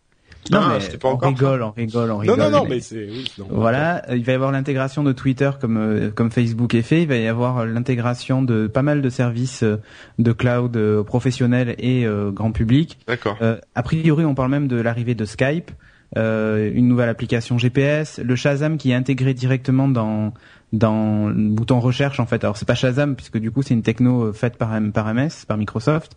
Non, 0.51 0.59
ah, 0.63 0.77
mais 0.79 0.97
pas 0.97 1.09
on 1.09 1.17
rigole, 1.17 1.61
on 1.63 1.71
rigole, 1.71 2.11
on 2.11 2.17
rigole. 2.17 2.37
Non, 2.37 2.49
non, 2.49 2.59
non, 2.59 2.65
mais, 2.69 2.79
c'est 2.79 3.07
oui, 3.09 3.31
voilà. 3.49 4.03
Il 4.13 4.23
va 4.23 4.31
y 4.31 4.35
avoir 4.35 4.51
l'intégration 4.51 5.03
de 5.03 5.11
Twitter 5.11 5.49
comme 5.59 5.77
euh, 5.77 6.11
comme 6.11 6.31
Facebook 6.31 6.73
est 6.75 6.81
fait. 6.81 7.03
Il 7.03 7.07
va 7.07 7.17
y 7.17 7.27
avoir 7.27 7.65
l'intégration 7.65 8.41
de 8.41 8.67
pas 8.67 8.81
mal 8.81 9.01
de 9.01 9.09
services 9.09 9.63
euh, 9.63 9.77
de 10.19 10.31
cloud 10.31 10.75
euh, 10.77 11.03
professionnels 11.03 11.75
et 11.79 12.05
grand 12.33 12.51
public. 12.51 12.97
D'accord. 13.07 13.37
a 13.41 13.83
priori, 13.83 14.25
on 14.25 14.35
parle 14.35 14.51
même 14.51 14.67
de 14.67 14.79
l'arrivée 14.79 15.15
de 15.15 15.25
Skype, 15.25 15.71
une 16.15 16.87
nouvelle 16.87 17.09
application 17.09 17.57
GPS, 17.57 18.19
le 18.19 18.35
Shazam 18.35 18.77
qui 18.77 18.91
est 18.91 18.95
intégré 18.95 19.33
directement 19.33 19.87
dans 19.87 20.33
dans 20.73 21.27
le 21.27 21.49
bouton 21.49 21.79
recherche 21.79 22.19
en 22.19 22.25
fait. 22.25 22.43
Alors 22.43 22.57
c'est 22.57 22.67
pas 22.67 22.75
Shazam 22.75 23.15
puisque 23.15 23.37
du 23.37 23.51
coup 23.51 23.61
c'est 23.61 23.73
une 23.73 23.83
techno 23.83 24.33
faite 24.33 24.57
par 24.57 24.77
par 24.93 25.13
MS, 25.13 25.45
par 25.47 25.57
Microsoft. 25.57 26.15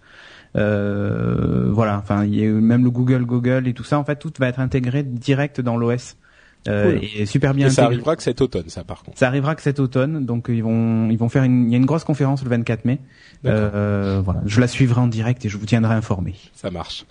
Euh, 0.56 1.70
voilà, 1.70 1.98
enfin, 1.98 2.24
il 2.24 2.38
y 2.38 2.44
a 2.44 2.50
même 2.50 2.84
le 2.84 2.90
Google 2.90 3.24
Google 3.24 3.68
et 3.68 3.74
tout 3.74 3.84
ça. 3.84 3.98
En 3.98 4.04
fait, 4.04 4.16
tout 4.16 4.32
va 4.38 4.48
être 4.48 4.60
intégré 4.60 5.02
direct 5.02 5.60
dans 5.60 5.76
l'OS. 5.76 6.16
Euh, 6.68 6.98
et 7.16 7.24
super 7.26 7.54
bien. 7.54 7.68
Et 7.68 7.70
ça 7.70 7.84
arrivera 7.84 8.16
que 8.16 8.22
cet 8.22 8.40
automne, 8.40 8.68
ça 8.68 8.84
par 8.84 9.02
contre. 9.02 9.18
Ça 9.18 9.26
arrivera 9.26 9.54
que 9.54 9.62
cet 9.62 9.80
automne, 9.80 10.26
donc 10.26 10.46
ils 10.48 10.62
vont 10.62 11.08
ils 11.08 11.16
vont 11.16 11.28
faire 11.30 11.44
une 11.44 11.66
il 11.66 11.72
y 11.72 11.74
a 11.74 11.78
une 11.78 11.86
grosse 11.86 12.04
conférence 12.04 12.42
le 12.42 12.50
24 12.50 12.84
mai. 12.84 12.98
Euh, 13.46 14.20
voilà, 14.22 14.42
je 14.44 14.60
la 14.60 14.68
suivrai 14.68 15.00
en 15.00 15.06
direct 15.06 15.44
et 15.44 15.48
je 15.48 15.56
vous 15.56 15.64
tiendrai 15.64 15.94
informé. 15.94 16.34
Ça 16.52 16.70
marche. 16.70 17.06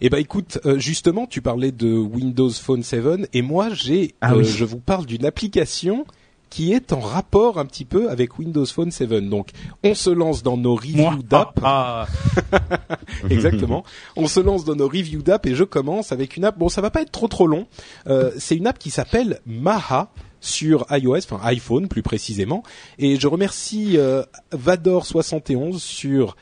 Eh 0.00 0.10
ben 0.10 0.18
écoute, 0.18 0.58
euh, 0.66 0.78
justement, 0.78 1.26
tu 1.26 1.40
parlais 1.40 1.72
de 1.72 1.96
Windows 1.96 2.50
Phone 2.50 2.82
7 2.82 3.30
et 3.32 3.40
moi 3.40 3.68
j'ai, 3.72 4.14
ah 4.20 4.36
oui. 4.36 4.44
je 4.44 4.64
vous 4.64 4.80
parle 4.80 5.06
d'une 5.06 5.24
application 5.24 6.04
qui 6.54 6.72
est 6.72 6.92
en 6.92 7.00
rapport 7.00 7.58
un 7.58 7.66
petit 7.66 7.84
peu 7.84 8.08
avec 8.10 8.38
Windows 8.38 8.64
Phone 8.64 8.92
7. 8.92 9.08
Donc, 9.28 9.48
on 9.82 9.92
se 9.96 10.08
lance 10.08 10.44
dans 10.44 10.56
nos 10.56 10.76
reviews 10.76 11.24
d'app. 11.24 11.58
Ah, 11.64 12.06
ah. 12.52 12.58
Exactement. 13.28 13.82
On 14.14 14.28
se 14.28 14.38
lance 14.38 14.64
dans 14.64 14.76
nos 14.76 14.86
reviews 14.86 15.20
d'app 15.20 15.46
et 15.46 15.56
je 15.56 15.64
commence 15.64 16.12
avec 16.12 16.36
une 16.36 16.44
app. 16.44 16.56
Bon, 16.56 16.68
ça 16.68 16.80
va 16.80 16.90
pas 16.90 17.02
être 17.02 17.10
trop 17.10 17.26
trop 17.26 17.48
long. 17.48 17.66
Euh, 18.06 18.30
c'est 18.38 18.54
une 18.54 18.68
app 18.68 18.78
qui 18.78 18.90
s'appelle 18.90 19.40
Maha 19.46 20.12
sur 20.40 20.86
iOS, 20.90 21.24
enfin 21.28 21.40
iPhone 21.42 21.88
plus 21.88 22.02
précisément. 22.02 22.62
Et 23.00 23.18
je 23.18 23.26
remercie 23.26 23.98
euh, 23.98 24.22
Vador71 24.52 25.80
sur 25.80 26.36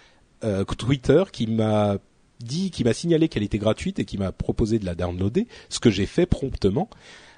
euh, 0.45 0.63
Twitter 0.65 1.25
qui 1.33 1.47
m'a 1.47 1.97
dit, 2.39 2.71
qui 2.71 2.85
m'a 2.85 2.93
signalé 2.93 3.29
qu'elle 3.29 3.45
était 3.45 3.57
gratuite 3.57 3.99
et 3.99 4.05
qui 4.05 4.19
m'a 4.19 4.31
proposé 4.31 4.79
de 4.79 4.85
la 4.85 4.95
downloader, 4.95 5.47
ce 5.71 5.81
que 5.81 5.89
j'ai 5.89 6.05
fait 6.05 6.27
promptement. 6.27 6.91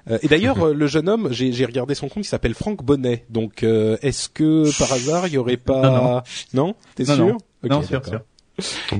Euh, 0.09 0.19
et 0.21 0.27
d'ailleurs, 0.27 0.67
euh, 0.67 0.73
le 0.73 0.87
jeune 0.87 1.09
homme, 1.09 1.29
j'ai 1.31 1.65
regardé 1.65 1.95
son 1.95 2.07
compte, 2.09 2.25
il 2.25 2.29
s'appelle 2.29 2.53
Franck 2.53 2.83
Bonnet. 2.83 3.25
Donc, 3.29 3.63
euh, 3.63 3.97
est-ce 4.01 4.29
que 4.29 4.77
par 4.77 4.91
hasard, 4.93 5.27
il 5.27 5.33
y 5.33 5.37
aurait 5.37 5.57
pas 5.57 5.81
Non, 5.81 6.21
non. 6.53 6.75
T'es 6.95 7.05
sûr 7.05 7.17
Non, 7.17 7.37
non 7.63 7.81
sûr, 7.81 8.05
sûr. 8.05 8.21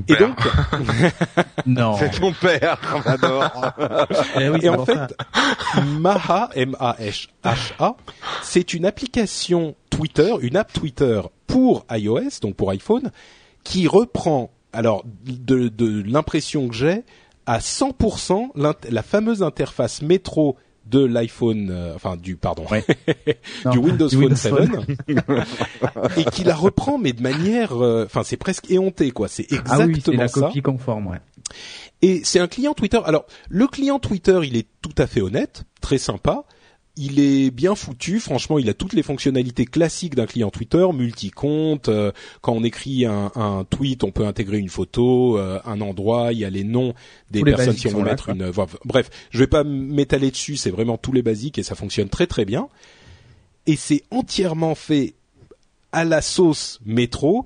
et 0.08 0.16
donc, 0.16 0.36
non, 1.66 1.96
c'est 1.96 2.10
ton 2.10 2.32
père, 2.32 2.78
et, 4.40 4.48
oui, 4.50 4.60
et 4.62 4.68
en 4.68 4.84
fait, 4.84 5.16
Maha, 5.98 6.50
M-A-H-A, 6.54 7.96
c'est 8.42 8.74
une 8.74 8.84
application 8.84 9.76
Twitter, 9.88 10.30
une 10.42 10.56
app 10.56 10.72
Twitter 10.72 11.22
pour 11.46 11.86
iOS, 11.90 12.40
donc 12.42 12.56
pour 12.56 12.70
iPhone, 12.70 13.12
qui 13.64 13.86
reprend, 13.86 14.50
alors, 14.72 15.04
de, 15.24 15.68
de 15.68 16.02
l'impression 16.02 16.68
que 16.68 16.74
j'ai, 16.74 17.04
à 17.46 17.60
100% 17.60 18.50
la 18.90 19.02
fameuse 19.02 19.42
interface 19.42 20.02
métro 20.02 20.56
de 20.88 21.04
l'iPhone, 21.04 21.68
euh, 21.70 21.94
enfin 21.94 22.16
du 22.16 22.36
pardon, 22.36 22.64
du 23.70 23.78
Windows 23.78 24.08
Phone 24.08 24.36
7, 24.36 24.54
et 26.16 26.24
qui 26.26 26.44
la 26.44 26.54
reprend 26.54 26.98
mais 26.98 27.12
de 27.12 27.22
manière, 27.22 27.82
euh, 27.82 28.04
enfin 28.06 28.22
c'est 28.24 28.36
presque 28.36 28.70
éhonté 28.70 29.10
quoi. 29.10 29.28
C'est 29.28 29.50
exactement 29.52 29.82
ah 29.82 29.86
oui, 29.86 30.02
c'est 30.04 30.12
la 30.12 30.28
copie 30.28 30.62
conforme, 30.62 31.08
ouais. 31.08 31.18
Et 32.02 32.22
c'est 32.24 32.38
un 32.38 32.48
client 32.48 32.74
Twitter. 32.74 33.00
Alors 33.04 33.26
le 33.48 33.66
client 33.66 33.98
Twitter, 33.98 34.38
il 34.44 34.56
est 34.56 34.66
tout 34.82 34.94
à 34.98 35.06
fait 35.06 35.20
honnête, 35.20 35.64
très 35.80 35.98
sympa 35.98 36.44
il 36.96 37.20
est 37.20 37.50
bien 37.50 37.74
foutu. 37.74 38.20
Franchement, 38.20 38.58
il 38.58 38.68
a 38.68 38.74
toutes 38.74 38.94
les 38.94 39.02
fonctionnalités 39.02 39.66
classiques 39.66 40.14
d'un 40.14 40.26
client 40.26 40.50
Twitter, 40.50 40.86
multi-compte. 40.92 41.88
Euh, 41.88 42.10
quand 42.40 42.52
on 42.52 42.64
écrit 42.64 43.04
un, 43.04 43.66
tweet, 43.68 44.02
on 44.02 44.10
peut 44.10 44.26
intégrer 44.26 44.58
une 44.58 44.70
photo, 44.70 45.38
euh, 45.38 45.60
un 45.64 45.80
endroit. 45.80 46.32
Il 46.32 46.38
y 46.38 46.44
a 46.44 46.50
les 46.50 46.64
noms 46.64 46.94
des 47.30 47.42
personnes 47.42 47.74
qui 47.74 47.88
vont 47.88 48.02
mettre 48.02 48.30
une. 48.30 48.50
bref, 48.84 49.10
je 49.30 49.38
vais 49.38 49.46
pas 49.46 49.62
m'étaler 49.64 50.30
dessus. 50.30 50.56
C'est 50.56 50.70
vraiment 50.70 50.96
tous 50.96 51.12
les 51.12 51.22
basiques 51.22 51.58
et 51.58 51.62
ça 51.62 51.74
fonctionne 51.74 52.08
très 52.08 52.26
très 52.26 52.44
bien. 52.44 52.68
Et 53.66 53.76
c'est 53.76 54.02
entièrement 54.10 54.74
fait 54.74 55.14
à 55.92 56.04
la 56.04 56.22
sauce 56.22 56.80
métro. 56.84 57.44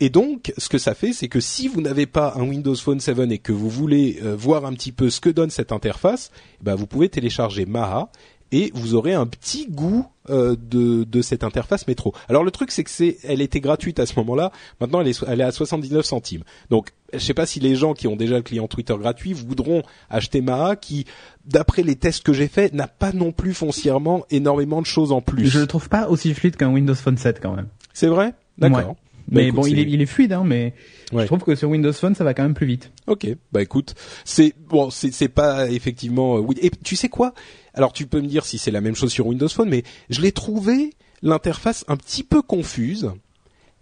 Et 0.00 0.10
donc, 0.10 0.52
ce 0.56 0.68
que 0.68 0.78
ça 0.78 0.94
fait, 0.94 1.12
c'est 1.12 1.28
que 1.28 1.40
si 1.40 1.66
vous 1.66 1.80
n'avez 1.80 2.06
pas 2.06 2.34
un 2.36 2.42
Windows 2.42 2.76
Phone 2.76 3.00
7 3.00 3.18
et 3.32 3.38
que 3.38 3.50
vous 3.50 3.68
voulez 3.68 4.20
euh, 4.22 4.36
voir 4.36 4.64
un 4.64 4.72
petit 4.72 4.92
peu 4.92 5.10
ce 5.10 5.20
que 5.20 5.28
donne 5.28 5.50
cette 5.50 5.72
interface, 5.72 6.30
eh 6.60 6.64
ben 6.64 6.76
vous 6.76 6.86
pouvez 6.86 7.08
télécharger 7.08 7.66
Maha 7.66 8.10
et 8.52 8.70
vous 8.74 8.94
aurez 8.94 9.14
un 9.14 9.26
petit 9.26 9.66
goût 9.68 10.06
euh, 10.30 10.56
de, 10.60 11.04
de 11.04 11.22
cette 11.22 11.44
interface 11.44 11.86
métro. 11.86 12.14
Alors 12.28 12.44
le 12.44 12.50
truc 12.50 12.70
c'est 12.70 12.84
que 12.84 12.90
c'est, 12.90 13.18
elle 13.24 13.40
était 13.40 13.60
gratuite 13.60 13.98
à 13.98 14.06
ce 14.06 14.14
moment-là. 14.20 14.52
Maintenant 14.80 15.00
elle 15.00 15.08
est, 15.08 15.24
elle 15.26 15.40
est 15.40 15.44
à 15.44 15.52
79 15.52 16.04
centimes. 16.04 16.42
Donc 16.70 16.90
je 17.12 17.18
sais 17.18 17.34
pas 17.34 17.46
si 17.46 17.60
les 17.60 17.76
gens 17.76 17.94
qui 17.94 18.06
ont 18.06 18.16
déjà 18.16 18.36
le 18.36 18.42
client 18.42 18.68
Twitter 18.68 18.94
gratuit 18.98 19.32
voudront 19.32 19.82
acheter 20.10 20.40
Maha, 20.40 20.76
qui, 20.76 21.06
d'après 21.46 21.82
les 21.82 21.96
tests 21.96 22.22
que 22.22 22.32
j'ai 22.32 22.48
faits, 22.48 22.74
n'a 22.74 22.88
pas 22.88 23.12
non 23.12 23.32
plus 23.32 23.54
foncièrement 23.54 24.26
énormément 24.30 24.80
de 24.80 24.86
choses 24.86 25.12
en 25.12 25.20
plus. 25.20 25.46
Je 25.46 25.58
le 25.60 25.66
trouve 25.66 25.88
pas 25.88 26.08
aussi 26.08 26.34
fluide 26.34 26.56
qu'un 26.56 26.72
Windows 26.72 26.94
Phone 26.94 27.16
7 27.16 27.40
quand 27.40 27.54
même. 27.54 27.68
C'est 27.94 28.08
vrai? 28.08 28.34
D'accord. 28.58 28.88
Bah, 28.88 28.94
mais 29.30 29.52
bon, 29.52 29.66
il 29.66 29.78
est, 29.78 29.82
il 29.82 30.00
est 30.00 30.06
fluide, 30.06 30.32
hein, 30.32 30.42
mais 30.44 30.72
je 31.12 31.24
trouve 31.24 31.42
que 31.42 31.54
sur 31.54 31.68
Windows 31.68 31.92
Phone, 31.92 32.14
ça 32.14 32.24
va 32.24 32.32
quand 32.32 32.42
même 32.42 32.54
plus 32.54 32.66
vite. 32.66 32.92
Ok, 33.06 33.26
bah 33.52 33.60
écoute, 33.60 33.94
c'est 34.24 34.54
bon, 34.68 34.88
c'est 34.90 35.28
pas 35.28 35.70
effectivement. 35.70 36.42
Et 36.60 36.70
tu 36.82 36.96
sais 36.96 37.08
quoi? 37.08 37.34
Alors 37.78 37.92
tu 37.92 38.06
peux 38.06 38.20
me 38.20 38.26
dire 38.26 38.44
si 38.44 38.58
c'est 38.58 38.72
la 38.72 38.80
même 38.80 38.96
chose 38.96 39.12
sur 39.12 39.26
Windows 39.28 39.48
Phone, 39.48 39.68
mais 39.68 39.84
je 40.10 40.20
l'ai 40.20 40.32
trouvé 40.32 40.94
l'interface 41.22 41.84
un 41.88 41.96
petit 41.96 42.24
peu 42.24 42.42
confuse. 42.42 43.12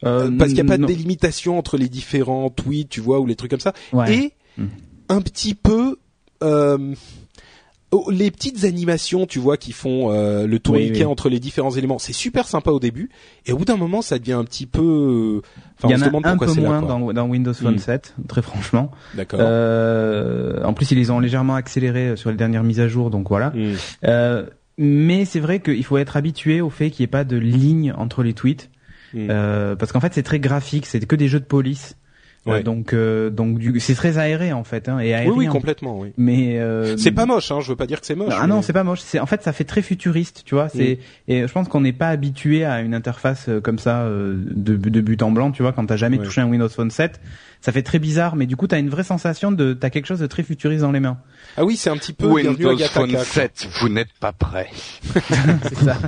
Euh, 0.04 0.30
parce 0.36 0.52
qu'il 0.52 0.62
n'y 0.62 0.70
a 0.70 0.76
pas 0.76 0.76
de 0.76 0.84
délimitation 0.84 1.58
entre 1.58 1.78
les 1.78 1.88
différents 1.88 2.50
tweets, 2.50 2.90
tu 2.90 3.00
vois, 3.00 3.18
ou 3.18 3.26
les 3.26 3.34
trucs 3.34 3.50
comme 3.50 3.60
ça, 3.60 3.72
et 4.06 4.34
hmm. 4.58 4.66
un 5.08 5.22
petit 5.22 5.54
peu 5.54 5.96
euh, 6.42 6.94
les 8.10 8.30
petites 8.30 8.64
animations, 8.64 9.26
tu 9.26 9.38
vois, 9.38 9.56
qui 9.56 9.72
font 9.72 10.10
euh, 10.10 10.46
le 10.46 10.58
tourniquet 10.58 11.04
entre 11.04 11.28
les 11.28 11.38
différents 11.38 11.70
éléments, 11.70 11.98
c'est 11.98 12.12
super 12.12 12.46
sympa 12.46 12.70
au 12.70 12.80
début, 12.80 13.10
et 13.46 13.52
au 13.52 13.58
bout 13.58 13.64
d'un 13.64 13.76
moment, 13.76 14.02
ça 14.02 14.18
devient 14.18 14.32
un 14.32 14.44
petit 14.44 14.66
peu. 14.66 15.42
Enfin, 15.78 15.88
Il 15.88 15.98
y 15.98 16.02
en 16.02 16.02
a 16.02 16.28
un 16.28 16.38
peu 16.38 16.52
moins 16.54 16.82
dans, 16.82 17.12
dans, 17.12 17.26
Windows 17.26 17.54
Phone 17.54 17.78
7, 17.78 18.14
hmm. 18.16 18.26
très 18.26 18.42
franchement. 18.42 18.90
D'accord. 19.14 19.40
Euh, 19.42 20.62
en 20.64 20.72
plus, 20.72 20.90
ils 20.90 20.98
les 20.98 21.10
ont 21.10 21.20
légèrement 21.20 21.54
accélérés 21.54 22.16
sur 22.16 22.30
les 22.30 22.36
dernières 22.36 22.64
mises 22.64 22.80
à 22.80 22.88
jour, 22.88 23.10
donc 23.10 23.28
voilà. 23.28 23.50
Hmm. 23.50 23.74
Euh, 24.04 24.46
mais 24.78 25.24
c'est 25.24 25.40
vrai 25.40 25.60
qu'il 25.60 25.84
faut 25.84 25.98
être 25.98 26.16
habitué 26.16 26.60
au 26.60 26.70
fait 26.70 26.90
qu'il 26.90 27.02
n'y 27.02 27.04
ait 27.04 27.10
pas 27.10 27.24
de 27.24 27.36
ligne 27.36 27.94
entre 27.96 28.22
les 28.22 28.34
tweets, 28.34 28.70
euh, 29.14 29.76
parce 29.76 29.92
qu'en 29.92 30.00
fait, 30.00 30.12
c'est 30.14 30.22
très 30.22 30.40
graphique, 30.40 30.86
c'est 30.86 31.04
que 31.04 31.16
des 31.16 31.28
jeux 31.28 31.40
de 31.40 31.44
police. 31.44 31.96
Euh, 32.48 32.62
donc 32.62 32.92
euh, 32.92 33.30
donc 33.30 33.60
c'est 33.78 33.94
très 33.94 34.18
aéré 34.18 34.52
en 34.52 34.64
fait 34.64 34.88
hein, 34.88 34.98
et 34.98 35.14
aérien, 35.14 35.30
oui 35.30 35.46
oui 35.46 35.46
complètement 35.46 35.98
oui. 35.98 36.12
Mais 36.16 36.58
euh, 36.58 36.96
c'est 36.96 37.10
pas 37.10 37.26
moche 37.26 37.50
hein 37.50 37.60
je 37.60 37.68
veux 37.68 37.76
pas 37.76 37.86
dire 37.86 38.00
que 38.00 38.06
c'est 38.06 38.14
moche 38.14 38.34
ah 38.38 38.46
non 38.46 38.62
c'est 38.62 38.72
pas 38.72 38.84
moche. 38.84 39.00
C'est 39.00 39.18
en 39.18 39.26
fait 39.26 39.42
ça 39.42 39.52
fait 39.52 39.64
très 39.64 39.82
futuriste 39.82 40.42
tu 40.44 40.54
vois. 40.54 40.68
C'est 40.68 40.98
mm. 41.28 41.32
et 41.32 41.46
je 41.46 41.52
pense 41.52 41.68
qu'on 41.68 41.80
n'est 41.80 41.92
pas 41.92 42.08
habitué 42.08 42.64
à 42.64 42.80
une 42.80 42.94
interface 42.94 43.48
comme 43.62 43.78
ça 43.78 44.06
de, 44.08 44.76
de 44.76 45.00
but 45.00 45.22
en 45.22 45.30
blanc 45.30 45.50
tu 45.50 45.62
vois 45.62 45.72
quand 45.72 45.86
t'as 45.86 45.96
jamais 45.96 46.18
touché 46.18 46.40
un 46.40 46.48
Windows 46.48 46.68
Phone 46.68 46.90
7 46.90 47.20
ça 47.60 47.72
fait 47.72 47.82
très 47.82 47.98
bizarre, 47.98 48.36
mais 48.36 48.46
du 48.46 48.56
coup, 48.56 48.66
t'as 48.66 48.78
une 48.78 48.88
vraie 48.88 49.02
sensation 49.02 49.50
de, 49.50 49.72
t'as 49.72 49.90
quelque 49.90 50.06
chose 50.06 50.20
de 50.20 50.26
très 50.26 50.42
futuriste 50.42 50.82
dans 50.82 50.92
les 50.92 51.00
mains. 51.00 51.18
Ah 51.56 51.64
oui, 51.64 51.76
c'est 51.76 51.90
un 51.90 51.96
petit 51.96 52.12
peu 52.12 52.26
Windows 52.26 52.78
Phone 52.78 53.16
7, 53.16 53.68
vous 53.80 53.88
n'êtes 53.88 54.12
pas 54.20 54.32
prêt. 54.32 54.70
c'est 55.62 55.76
ça. 55.76 55.98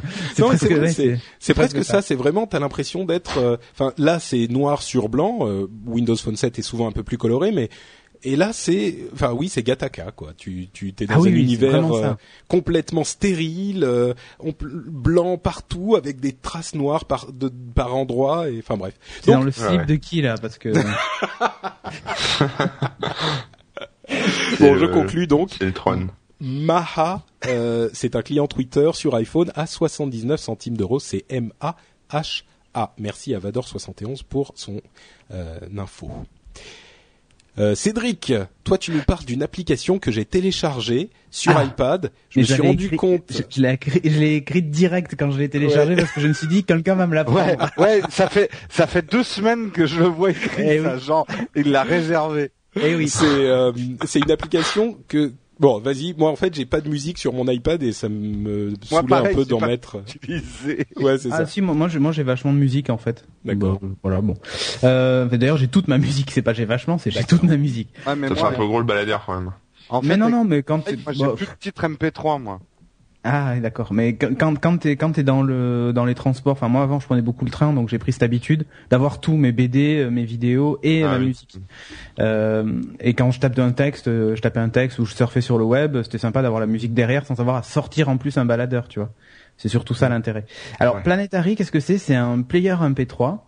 C'est 1.39 1.55
presque, 1.55 1.85
ça. 1.85 2.03
C'est 2.03 2.15
vraiment, 2.15 2.47
t'as 2.47 2.59
l'impression 2.59 3.05
d'être. 3.05 3.39
Euh, 3.39 3.57
enfin, 3.73 3.93
là, 3.99 4.21
c'est 4.21 4.47
noir 4.49 4.83
sur 4.83 5.09
blanc. 5.09 5.41
Euh, 5.43 5.69
Windows 5.87 6.17
Phone 6.17 6.37
7 6.37 6.59
est 6.59 6.63
souvent 6.63 6.87
un 6.87 6.93
peu 6.93 7.03
plus 7.03 7.19
coloré, 7.19 7.53
mais 7.53 7.69
et 8.25 8.37
là, 8.37 8.51
c'est, 8.53 8.97
enfin 9.13 9.33
oui, 9.33 9.49
c'est 9.49 9.63
Gataka 9.63 10.11
quoi. 10.11 10.33
Tu, 10.37 10.69
tu 10.73 10.93
t'es 10.93 11.07
dans 11.07 11.23
ah 11.23 11.29
un 11.29 11.33
univers 11.33 11.95
euh, 11.95 12.15
complètement 12.49 13.05
stérile, 13.05 13.85
euh, 13.85 14.13
blanc 14.61 15.39
partout, 15.39 15.95
avec 15.97 16.19
des 16.19 16.33
traces 16.33 16.75
noires 16.75 17.05
par 17.05 17.33
de, 17.33 17.49
par 17.75 17.95
endroits. 17.95 18.51
Et 18.51 18.59
enfin 18.59 18.77
bref. 18.77 18.95
C'est 19.23 19.31
dans 19.31 19.43
le 19.43 19.53
slip 19.53 19.87
de 19.87 19.95
qui 19.95 20.23
là 20.23 20.35
Parce 20.41 20.59
que. 20.59 20.71
bon, 24.61 24.77
je 24.77 24.87
conclus 24.87 25.27
donc. 25.27 25.51
C'est 25.59 25.67
le 25.67 25.73
Tron. 25.73 26.09
Maha, 26.41 27.23
euh, 27.47 27.89
c'est 27.93 28.15
un 28.15 28.23
client 28.23 28.47
Twitter 28.47 28.91
sur 28.95 29.15
iPhone 29.15 29.51
à 29.55 29.67
79 29.67 30.41
centimes 30.41 30.77
d'euros. 30.77 31.01
C'est 31.01 31.25
M-A-H-A. 31.29 32.95
Merci 32.99 33.35
à 33.35 33.41
Vador71 33.41 34.23
pour 34.29 34.53
son 34.55 34.81
euh, 35.33 35.59
info. 35.77 36.11
Euh, 37.59 37.75
Cédric, 37.75 38.33
toi 38.63 38.79
tu 38.79 38.93
nous 38.93 39.03
parles 39.03 39.25
d'une 39.25 39.43
application 39.43 39.99
que 39.99 40.13
j'ai 40.13 40.25
téléchargée 40.25 41.11
sur 41.33 41.57
ah. 41.57 41.65
iPad. 41.65 42.13
Je 42.31 42.39
me 42.39 42.45
suis 42.45 42.63
rendu 42.63 42.91
compte. 42.91 43.33
Je, 43.51 43.61
l'ai 43.61 44.37
écrite 44.37 44.71
direct 44.71 45.17
quand 45.19 45.33
je 45.33 45.39
l'ai 45.39 45.49
téléchargée 45.49 45.97
parce 45.97 46.13
que 46.13 46.21
je 46.21 46.29
me 46.29 46.33
suis 46.35 46.47
dit 46.47 46.63
quelqu'un 46.63 46.95
va 46.95 47.09
me 47.09 47.17
la 47.17 47.25
prendre. 47.25 47.69
Ouais, 47.77 47.85
ouais, 47.85 48.01
ça 48.11 48.29
fait 48.29 48.49
ça 48.69 48.87
fait 48.87 49.11
deux 49.11 49.25
semaines 49.25 49.73
que 49.73 49.87
je 49.87 49.99
le 49.99 50.07
vois 50.07 50.31
écrit 50.31 50.63
eh 50.69 50.83
ça, 50.83 50.99
genre 50.99 51.27
il 51.57 51.73
l'a 51.73 51.83
réservé. 51.83 52.53
Et 52.77 52.91
eh 52.91 52.95
oui. 52.95 53.09
C'est 53.09 53.25
euh, 53.27 53.73
c'est 54.05 54.21
une 54.21 54.31
application 54.31 54.99
que 55.09 55.33
Bon, 55.59 55.81
vas-y. 55.81 56.15
Moi, 56.17 56.31
en 56.31 56.37
fait, 56.37 56.55
j'ai 56.55 56.67
pas 56.67 56.81
de 56.81 56.89
musique 56.89 57.19
sur 57.19 57.33
mon 57.33 57.49
iPad 57.49 57.83
et 57.83 57.93
ça 57.93 58.09
me 58.09 58.75
saoulait 58.83 59.15
un 59.15 59.35
peu 59.35 59.45
d'en 59.45 59.61
mettre. 59.61 59.97
Ouais, 60.97 61.19
c'est 61.19 61.29
ah, 61.33 61.37
ça. 61.37 61.43
Ah 61.43 61.47
si, 61.47 61.61
moi, 61.61 61.75
moi, 61.75 62.13
j'ai 62.13 62.23
vachement 62.23 62.53
de 62.53 62.59
musique 62.59 62.91
en 62.91 62.99
fait. 62.99 63.25
D'accord. 63.45 63.79
Bah, 63.83 63.89
voilà, 64.03 64.21
bon. 64.21 64.35
Euh, 64.85 65.27
D'ailleurs, 65.27 65.57
j'ai 65.57 65.69
toute 65.69 65.89
ma 65.89 65.99
musique. 65.99 66.31
C'est 66.31 66.43
pas 66.43 66.53
j'ai 66.53 66.65
vachement, 66.65 66.99
c'est 66.99 67.11
j'ai 67.11 67.25
toute 67.25 67.43
ma 67.43 67.57
musique. 67.57 67.89
Ah, 68.07 68.15
mais 68.15 68.29
ça 68.29 68.37
fait 68.37 68.43
un 68.43 68.53
peu 68.53 68.67
gros 68.67 68.79
le 68.79 68.87
baladeur 68.87 69.25
quand 69.27 69.35
même. 69.35 69.53
En 69.89 70.01
fait, 70.01 70.09
mais 70.09 70.17
non, 70.17 70.29
non, 70.29 70.45
mais 70.45 70.63
quand 70.63 70.85
moi, 70.87 71.13
j'ai 71.13 71.27
plus 71.35 71.47
de 71.47 71.59
titre 71.59 71.83
MP3 71.83 72.41
moi. 72.41 72.61
Ah 73.25 73.59
d'accord, 73.59 73.93
mais 73.93 74.15
quand 74.15 74.59
quand 74.61 74.79
t'es 74.79 74.97
quand 74.97 75.11
t'es 75.13 75.25
dans 75.25 75.43
le 75.43 75.93
dans 75.93 76.05
les 76.05 76.15
transports, 76.15 76.53
enfin 76.53 76.69
moi 76.69 76.83
avant 76.83 77.01
je 77.01 77.07
prenais 77.07 77.21
beaucoup 77.21 77.45
le 77.45 77.51
train, 77.51 77.73
donc 77.73 77.89
j'ai 77.89 77.99
pris 77.99 78.13
cette 78.13 78.23
habitude 78.23 78.65
d'avoir 78.91 79.21
tout 79.21 79.37
mes 79.37 79.51
BD, 79.51 79.99
euh, 79.99 80.11
mes 80.11 80.25
vidéos 80.25 80.79
et 80.85 81.03
ah 81.03 81.11
ma 81.11 81.19
musique. 81.19 81.59
Euh, 82.21 82.81
et 83.01 83.15
quand 83.15 83.33
je 83.33 83.41
tape 83.41 83.59
un 83.59 83.73
texte, 83.73 84.07
euh, 84.07 84.37
je 84.37 84.41
tapais 84.41 84.61
un 84.61 84.69
texte 84.69 85.01
ou 85.01 85.05
je 85.05 85.15
surfais 85.15 85.41
sur 85.41 85.59
le 85.59 85.65
web, 85.65 86.01
c'était 86.03 86.19
sympa 86.19 86.43
d'avoir 86.43 86.61
la 86.61 86.67
musique 86.67 86.95
derrière 86.95 87.27
sans 87.27 87.41
avoir 87.41 87.57
à 87.57 87.65
sortir 87.65 88.09
en 88.09 88.19
plus 88.19 88.39
un 88.39 88.45
baladeur, 88.45 88.87
tu 88.87 89.01
vois. 89.01 89.11
C'est 89.57 89.69
surtout 89.69 89.95
ça 89.95 90.09
l'intérêt. 90.09 90.45
Alors 90.79 91.03
Planetary, 91.03 91.57
qu'est-ce 91.57 91.73
que 91.73 91.81
c'est? 91.81 91.99
C'est 91.99 92.15
un 92.15 92.43
player 92.43 92.77
MP3 92.81 93.41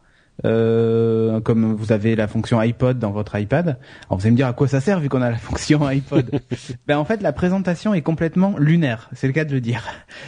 euh, 0.44 1.40
comme 1.40 1.74
vous 1.74 1.92
avez 1.92 2.16
la 2.16 2.28
fonction 2.28 2.58
iPod 2.58 2.98
dans 2.98 3.10
votre 3.10 3.38
iPad. 3.38 3.78
Alors 4.08 4.18
vous 4.18 4.22
allez 4.22 4.32
me 4.32 4.36
dire 4.36 4.46
à 4.46 4.52
quoi 4.52 4.68
ça 4.68 4.80
sert 4.80 5.00
vu 5.00 5.08
qu'on 5.08 5.22
a 5.22 5.30
la 5.30 5.36
fonction 5.36 5.84
iPod. 5.86 6.30
ben 6.86 6.98
en 6.98 7.04
fait 7.04 7.22
la 7.22 7.32
présentation 7.32 7.94
est 7.94 8.02
complètement 8.02 8.54
lunaire, 8.58 9.10
c'est 9.14 9.26
le 9.26 9.32
cas 9.32 9.44
de 9.44 9.52
le 9.52 9.60
dire. 9.60 9.84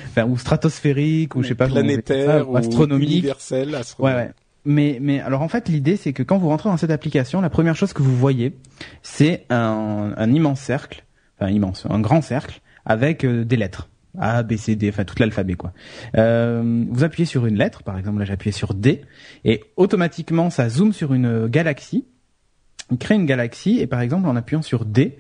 Enfin 0.09 0.25
ou 0.27 0.37
stratosphérique 0.37 1.37
ou 1.37 1.42
je 1.42 1.48
sais 1.48 1.55
pas 1.55 1.68
planétaire 1.68 2.51
ou 2.51 2.57
astronomique, 2.57 3.11
universel, 3.11 3.77
Ouais, 3.98 4.14
ouais. 4.14 4.31
Mais 4.64 4.98
mais 5.01 5.20
alors 5.20 5.42
en 5.42 5.48
fait 5.48 5.68
l'idée 5.68 5.96
c'est 5.96 6.12
que 6.12 6.22
quand 6.22 6.38
vous 6.38 6.48
rentrez 6.48 6.68
dans 6.68 6.77
cette 6.77 6.90
application, 6.90 7.40
la 7.40 7.51
première 7.51 7.77
chose 7.77 7.92
que 7.92 8.03
vous 8.03 8.16
voyez 8.16 8.57
c'est 9.03 9.44
un, 9.51 10.12
un 10.16 10.33
immense 10.33 10.61
cercle, 10.61 11.05
enfin 11.38 11.51
immense, 11.51 11.87
un 11.90 12.01
grand 12.01 12.22
cercle 12.22 12.61
avec 12.85 13.25
euh, 13.25 13.44
des 13.44 13.57
lettres. 13.57 13.88
A, 14.18 14.42
B, 14.42 14.57
C, 14.57 14.77
D, 14.77 14.88
enfin 14.88 15.05
tout 15.05 15.14
l'alphabet 15.18 15.55
quoi. 15.55 15.72
Euh, 16.16 16.85
vous 16.90 17.05
appuyez 17.05 17.27
sur 17.27 17.46
une 17.46 17.57
lettre, 17.57 17.83
par 17.83 17.98
exemple 17.98 18.18
là 18.18 18.25
j'ai 18.25 18.33
appuyé 18.33 18.53
sur 18.53 18.75
D, 18.75 19.03
et 19.44 19.62
automatiquement 19.77 20.51
ça 20.51 20.68
zoome 20.68 20.92
sur 20.92 21.14
une 21.14 21.46
galaxie, 21.46 22.07
il 22.90 22.98
crée 22.98 23.14
une 23.14 23.27
galaxie, 23.27 23.79
et 23.81 23.87
par 23.87 24.01
exemple 24.01 24.29
en 24.29 24.37
appuyant 24.37 24.62
sur 24.62 24.85
D, 24.85 25.18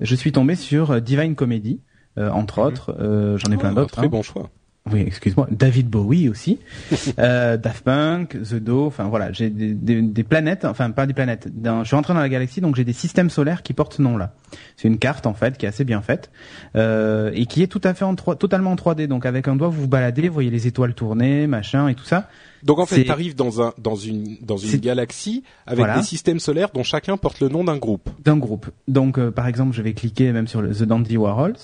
je 0.00 0.14
suis 0.14 0.32
tombé 0.32 0.54
sur 0.56 1.00
Divine 1.00 1.34
Comedy, 1.34 1.80
euh, 2.18 2.30
entre 2.30 2.60
mhm. 2.60 2.66
autres, 2.66 2.96
euh, 3.00 3.38
j'en 3.38 3.52
ai 3.52 3.56
plein 3.56 3.72
oh, 3.72 3.76
d'autres. 3.76 3.94
Très 3.94 4.06
hein. 4.06 4.10
bon 4.10 4.22
choix. 4.22 4.50
Oui, 4.90 5.04
excuse-moi. 5.06 5.46
David 5.50 5.88
Bowie 5.88 6.28
aussi, 6.28 6.58
euh, 7.20 7.56
Daft 7.56 7.84
Punk, 7.84 8.36
The 8.42 8.56
Do. 8.56 8.86
Enfin 8.86 9.04
voilà, 9.04 9.30
j'ai 9.30 9.48
des, 9.48 9.74
des, 9.74 10.02
des, 10.02 10.24
planètes, 10.24 10.64
enfin 10.64 10.90
pas 10.90 11.06
des 11.06 11.14
planètes. 11.14 11.48
je 11.64 11.84
suis 11.84 11.94
rentré 11.94 12.12
dans 12.14 12.20
la 12.20 12.28
galaxie, 12.28 12.60
donc 12.60 12.74
j'ai 12.74 12.84
des 12.84 12.92
systèmes 12.92 13.30
solaires 13.30 13.62
qui 13.62 13.74
portent 13.74 13.94
ce 13.94 14.02
nom-là. 14.02 14.34
C'est 14.76 14.88
une 14.88 14.98
carte 14.98 15.26
en 15.26 15.34
fait 15.34 15.56
qui 15.56 15.66
est 15.66 15.68
assez 15.68 15.84
bien 15.84 16.02
faite 16.02 16.32
euh, 16.74 17.30
et 17.32 17.46
qui 17.46 17.62
est 17.62 17.68
tout 17.68 17.80
à 17.84 17.94
fait 17.94 18.04
en 18.04 18.16
3, 18.16 18.34
totalement 18.36 18.72
en 18.72 18.74
3D. 18.74 19.06
Donc 19.06 19.24
avec 19.24 19.46
un 19.46 19.54
doigt, 19.54 19.68
vous 19.68 19.82
vous 19.82 19.88
baladez, 19.88 20.26
vous 20.26 20.34
voyez 20.34 20.50
les 20.50 20.66
étoiles 20.66 20.94
tourner, 20.94 21.46
machin 21.46 21.86
et 21.86 21.94
tout 21.94 22.04
ça. 22.04 22.28
Donc 22.64 22.80
en 22.80 22.86
fait, 22.86 23.04
tu 23.04 23.10
arrives 23.10 23.36
dans 23.36 23.62
un 23.62 23.72
dans 23.78 23.96
une 23.96 24.36
dans 24.40 24.56
une 24.56 24.80
galaxie 24.80 25.44
avec 25.64 25.86
des 25.94 26.02
systèmes 26.02 26.40
solaires 26.40 26.70
dont 26.74 26.82
chacun 26.82 27.16
porte 27.16 27.38
le 27.38 27.48
nom 27.48 27.62
d'un 27.62 27.76
groupe. 27.76 28.10
D'un 28.24 28.36
groupe. 28.36 28.68
Donc 28.88 29.18
euh, 29.18 29.30
par 29.30 29.46
exemple, 29.46 29.76
je 29.76 29.82
vais 29.82 29.92
cliquer 29.92 30.32
même 30.32 30.48
sur 30.48 30.60
le, 30.60 30.74
The 30.74 30.82
Dandy 30.82 31.16
Warhols. 31.16 31.56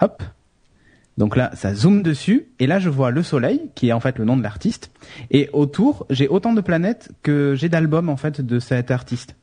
Hop, 0.00 0.22
donc 1.16 1.36
là, 1.36 1.50
ça 1.54 1.74
zoome 1.74 2.02
dessus, 2.02 2.48
et 2.58 2.66
là 2.66 2.78
je 2.78 2.88
vois 2.88 3.10
le 3.10 3.22
Soleil, 3.22 3.70
qui 3.74 3.88
est 3.88 3.92
en 3.92 4.00
fait 4.00 4.18
le 4.18 4.24
nom 4.24 4.36
de 4.36 4.42
l'artiste, 4.42 4.90
et 5.30 5.48
autour, 5.52 6.06
j'ai 6.10 6.28
autant 6.28 6.52
de 6.52 6.60
planètes 6.60 7.12
que 7.22 7.54
j'ai 7.54 7.68
d'albums 7.68 8.08
en 8.08 8.16
fait 8.16 8.40
de 8.40 8.58
cet 8.58 8.90
artiste. 8.90 9.36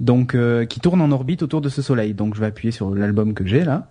Donc 0.00 0.34
euh, 0.34 0.64
qui 0.64 0.80
tournent 0.80 1.00
en 1.00 1.10
orbite 1.10 1.42
autour 1.42 1.60
de 1.60 1.68
ce 1.68 1.82
Soleil. 1.82 2.14
Donc 2.14 2.34
je 2.34 2.40
vais 2.40 2.46
appuyer 2.46 2.72
sur 2.72 2.94
l'album 2.94 3.34
que 3.34 3.46
j'ai 3.46 3.64
là. 3.64 3.88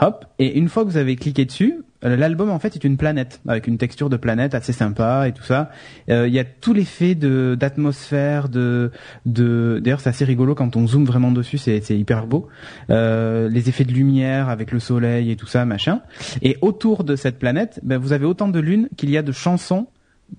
Hop, 0.00 0.24
et 0.38 0.58
une 0.58 0.68
fois 0.68 0.84
que 0.84 0.90
vous 0.90 0.96
avez 0.96 1.14
cliqué 1.14 1.44
dessus, 1.44 1.84
euh, 2.04 2.16
l'album 2.16 2.50
en 2.50 2.58
fait 2.58 2.74
est 2.74 2.84
une 2.84 2.96
planète 2.96 3.40
avec 3.46 3.66
une 3.66 3.78
texture 3.78 4.10
de 4.10 4.16
planète 4.16 4.54
assez 4.54 4.72
sympa 4.72 5.28
et 5.28 5.32
tout 5.32 5.44
ça. 5.44 5.70
Euh, 6.10 6.26
il 6.26 6.34
y 6.34 6.38
a 6.38 6.44
tout 6.44 6.74
l'effet 6.74 7.14
d'atmosphère, 7.14 8.48
de 8.48 8.90
de. 9.24 9.80
D'ailleurs 9.82 10.00
c'est 10.00 10.10
assez 10.10 10.24
rigolo 10.24 10.54
quand 10.54 10.76
on 10.76 10.86
zoome 10.86 11.04
vraiment 11.04 11.30
dessus, 11.30 11.58
c'est 11.58 11.80
c'est 11.80 11.96
hyper 11.96 12.26
beau. 12.26 12.48
Euh, 12.90 13.48
les 13.48 13.68
effets 13.68 13.84
de 13.84 13.92
lumière 13.92 14.48
avec 14.48 14.72
le 14.72 14.80
soleil 14.80 15.30
et 15.30 15.36
tout 15.36 15.46
ça 15.46 15.64
machin. 15.64 16.00
Et 16.42 16.58
autour 16.60 17.04
de 17.04 17.14
cette 17.14 17.38
planète, 17.38 17.80
ben, 17.82 17.98
vous 17.98 18.12
avez 18.12 18.26
autant 18.26 18.48
de 18.48 18.58
lunes 18.58 18.88
qu'il 18.96 19.10
y 19.10 19.16
a 19.16 19.22
de 19.22 19.32
chansons 19.32 19.86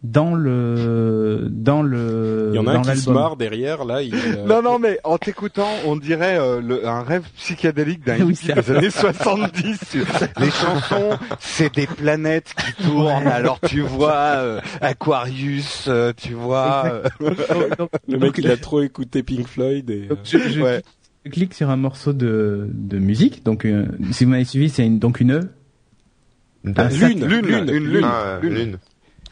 dans 0.04 0.36
le 0.36 1.48
dans 1.50 1.82
le 1.82 2.52
il 2.54 2.56
y 2.56 2.60
en 2.60 2.68
a 2.68 2.74
un 2.74 2.82
qui 2.82 2.98
se 2.98 3.10
marre 3.10 3.36
derrière 3.36 3.86
là 3.86 4.02
il, 4.02 4.16
euh, 4.16 4.46
non 4.46 4.62
non 4.62 4.80
mais 4.80 5.00
en 5.04 5.18
t'écoutant 5.18 5.70
on 5.86 5.96
dirait 5.96 6.38
euh, 6.40 6.62
le, 6.62 6.88
un 6.88 7.04
rêve 7.04 7.24
psychédélique 7.38 8.06
d'un 8.06 8.20
oui, 8.26 8.38
des 8.44 8.72
années 8.72 8.90
70 8.90 9.98
les 10.40 10.52
chansons 10.52 11.18
c'est 11.40 11.74
des 11.76 11.88
planètes 11.88 12.54
qui 12.56 12.84
tournent. 12.84 13.28
Alors 13.28 13.60
tu 13.60 13.82
vois 13.82 14.14
euh, 14.14 14.62
Aquarius 14.82 15.90
tu 16.18 16.34
vois 16.34 17.02
le 18.08 18.18
mec 18.18 18.38
il 18.38 18.50
a 18.50 18.58
trop 18.58 18.82
écouté 18.82 19.24
Pink 19.24 19.48
Floyd 19.48 19.90
et 19.90 20.10
je, 20.24 20.82
clique 21.30 21.54
sur 21.54 21.70
un 21.70 21.78
morceau 21.78 22.14
de 22.14 22.70
de 22.72 23.00
musique. 23.00 23.44
Donc 23.44 23.68
si 24.12 24.26
vous 24.26 24.32
m'avez 24.32 24.46
suivi 24.46 24.70
c'est 24.70 24.86
une, 24.86 25.00
donc 25.00 25.20
une 25.20 25.34
E. 25.34 25.50
Lune, 26.64 27.26
lune, 27.26 27.46
lune, 27.46 27.70
une 27.70 27.86
lune, 27.86 28.04
ah, 28.04 28.40
lune 28.42 28.80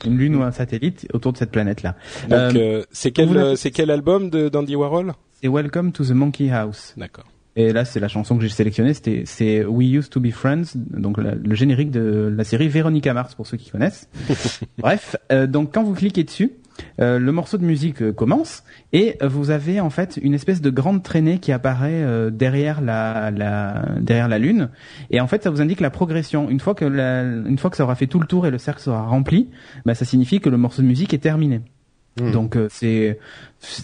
une 0.06 0.18
lune 0.18 0.36
ou 0.36 0.44
un 0.44 0.52
satellite 0.52 1.08
autour 1.14 1.34
de 1.34 1.38
cette 1.38 1.52
planète-là. 1.52 1.96
Donc, 2.30 2.34
euh, 2.34 2.52
euh 2.56 2.84
c'est 2.92 3.12
quel, 3.12 3.36
euh, 3.36 3.56
c'est 3.56 3.72
quel 3.72 3.92
album 3.92 4.30
de 4.30 4.50
d'Andy 4.50 4.76
Warhol? 4.76 5.14
C'est 5.42 5.48
Welcome 5.48 5.92
to 5.92 6.06
the 6.06 6.12
Monkey 6.12 6.50
House. 6.52 6.94
D'accord. 6.98 7.26
Et 7.56 7.72
là, 7.72 7.86
c'est 7.86 8.00
la 8.00 8.08
chanson 8.08 8.36
que 8.36 8.42
j'ai 8.42 8.50
sélectionnée. 8.50 8.94
C'était, 8.94 9.24
c'est 9.26 9.64
We 9.64 9.88
Used 9.88 10.10
to 10.10 10.20
Be 10.20 10.32
Friends, 10.32 10.76
donc 10.76 11.18
le 11.18 11.56
générique 11.56 11.92
de 11.92 12.34
la 12.36 12.44
série 12.44 12.68
Véronica 12.68 13.14
Mars 13.14 13.36
pour 13.36 13.46
ceux 13.46 13.58
qui 13.58 13.70
connaissent. 13.70 14.10
Bref, 14.80 15.16
euh, 15.32 15.46
donc 15.46 15.72
quand 15.74 15.84
vous 15.84 15.94
cliquez 15.94 16.24
dessus, 16.24 16.54
euh, 17.00 17.20
le 17.20 17.32
morceau 17.32 17.58
de 17.58 17.66
musique 17.66 18.02
euh, 18.02 18.12
commence 18.12 18.64
et 18.92 19.18
vous 19.22 19.50
avez 19.50 19.80
en 19.80 19.90
fait 19.90 20.20
une 20.22 20.34
espèce 20.34 20.62
de 20.62 20.70
grande 20.70 21.04
traînée 21.04 21.40
qui 21.40 21.52
apparaît 21.52 22.04
euh, 22.04 22.30
derrière 22.30 22.82
la, 22.82 23.32
la, 23.32 23.86
derrière 24.00 24.28
la 24.28 24.40
lune 24.40 24.70
et 25.12 25.20
en 25.22 25.28
fait 25.28 25.44
ça 25.44 25.50
vous 25.50 25.62
indique 25.62 25.80
la 25.80 25.90
progression. 25.90 26.50
Une 26.50 26.60
fois 26.60 26.76
que 26.76 26.86
la, 26.86 27.24
une 27.24 27.58
fois 27.58 27.70
que 27.70 27.78
ça 27.78 27.84
aura 27.84 27.96
fait 27.96 28.08
tout 28.08 28.20
le 28.20 28.28
tour 28.28 28.48
et 28.48 28.52
le 28.52 28.58
cercle 28.58 28.82
sera 28.82 29.04
rempli, 29.04 29.50
bah, 29.86 29.96
ça 29.96 30.06
signifie 30.06 30.40
que 30.40 30.50
le 30.50 30.58
morceau 30.58 30.82
de 30.82 30.88
musique 30.88 31.14
est 31.14 31.20
terminé. 31.20 31.62
Hmm. 32.20 32.32
Donc 32.32 32.58
c'est 32.70 33.20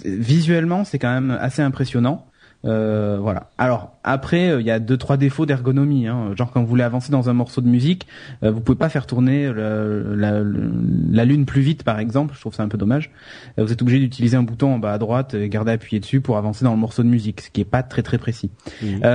visuellement 0.05 0.83
c'est 0.83 0.99
quand 0.99 1.13
même 1.13 1.31
assez 1.31 1.61
impressionnant. 1.61 2.28
Euh, 2.65 3.17
voilà. 3.21 3.49
Alors 3.57 3.93
après, 4.03 4.49
euh, 4.49 4.61
il 4.61 4.67
y 4.67 4.71
a 4.71 4.79
deux 4.79 4.97
trois 4.97 5.17
défauts 5.17 5.45
d'ergonomie. 5.45 6.07
Hein. 6.07 6.33
Genre 6.35 6.51
quand 6.51 6.61
vous 6.61 6.67
voulez 6.67 6.83
avancer 6.83 7.11
dans 7.11 7.29
un 7.29 7.33
morceau 7.33 7.61
de 7.61 7.67
musique, 7.67 8.07
euh, 8.43 8.51
vous 8.51 8.61
pouvez 8.61 8.77
pas 8.77 8.89
faire 8.89 9.05
tourner 9.05 9.51
la, 9.53 10.41
la, 10.41 11.25
lune 11.25 11.45
plus 11.45 11.61
vite, 11.61 11.83
par 11.83 11.99
exemple. 11.99 12.33
Je 12.35 12.41
trouve 12.41 12.53
ça 12.53 12.63
un 12.63 12.67
peu 12.67 12.77
dommage. 12.77 13.11
vous 13.57 13.71
êtes 13.71 13.81
obligé 13.81 13.99
d'utiliser 13.99 14.35
un 14.35 14.43
bouton 14.43 14.73
en 14.73 14.79
bas 14.79 14.93
à 14.93 14.97
droite 14.97 15.33
et 15.33 15.47
garder 15.49 15.71
appuyé 15.71 15.99
dessus 15.99 16.21
pour 16.21 16.37
avancer 16.37 16.65
dans 16.65 16.73
le 16.73 16.79
morceau 16.79 17.03
de 17.03 17.07
musique, 17.07 17.41
ce 17.41 17.49
qui 17.49 17.61
est 17.61 17.65
pas 17.65 17.83
très 17.83 18.03
très 18.03 18.17
précis. 18.17 18.51
Mmh. 18.81 19.05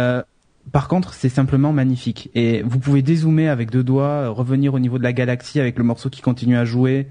Par 0.72 0.88
contre, 0.88 1.12
c'est 1.12 1.28
simplement 1.28 1.72
magnifique. 1.72 2.30
Et 2.34 2.62
vous 2.62 2.78
pouvez 2.78 3.02
dézoomer 3.02 3.48
avec 3.48 3.70
deux 3.70 3.84
doigts, 3.84 4.28
revenir 4.28 4.72
au 4.72 4.78
niveau 4.78 4.98
de 4.98 5.02
la 5.02 5.12
galaxie 5.12 5.60
avec 5.60 5.76
le 5.76 5.84
morceau 5.84 6.08
qui 6.08 6.22
continue 6.22 6.56
à 6.56 6.64
jouer. 6.64 7.06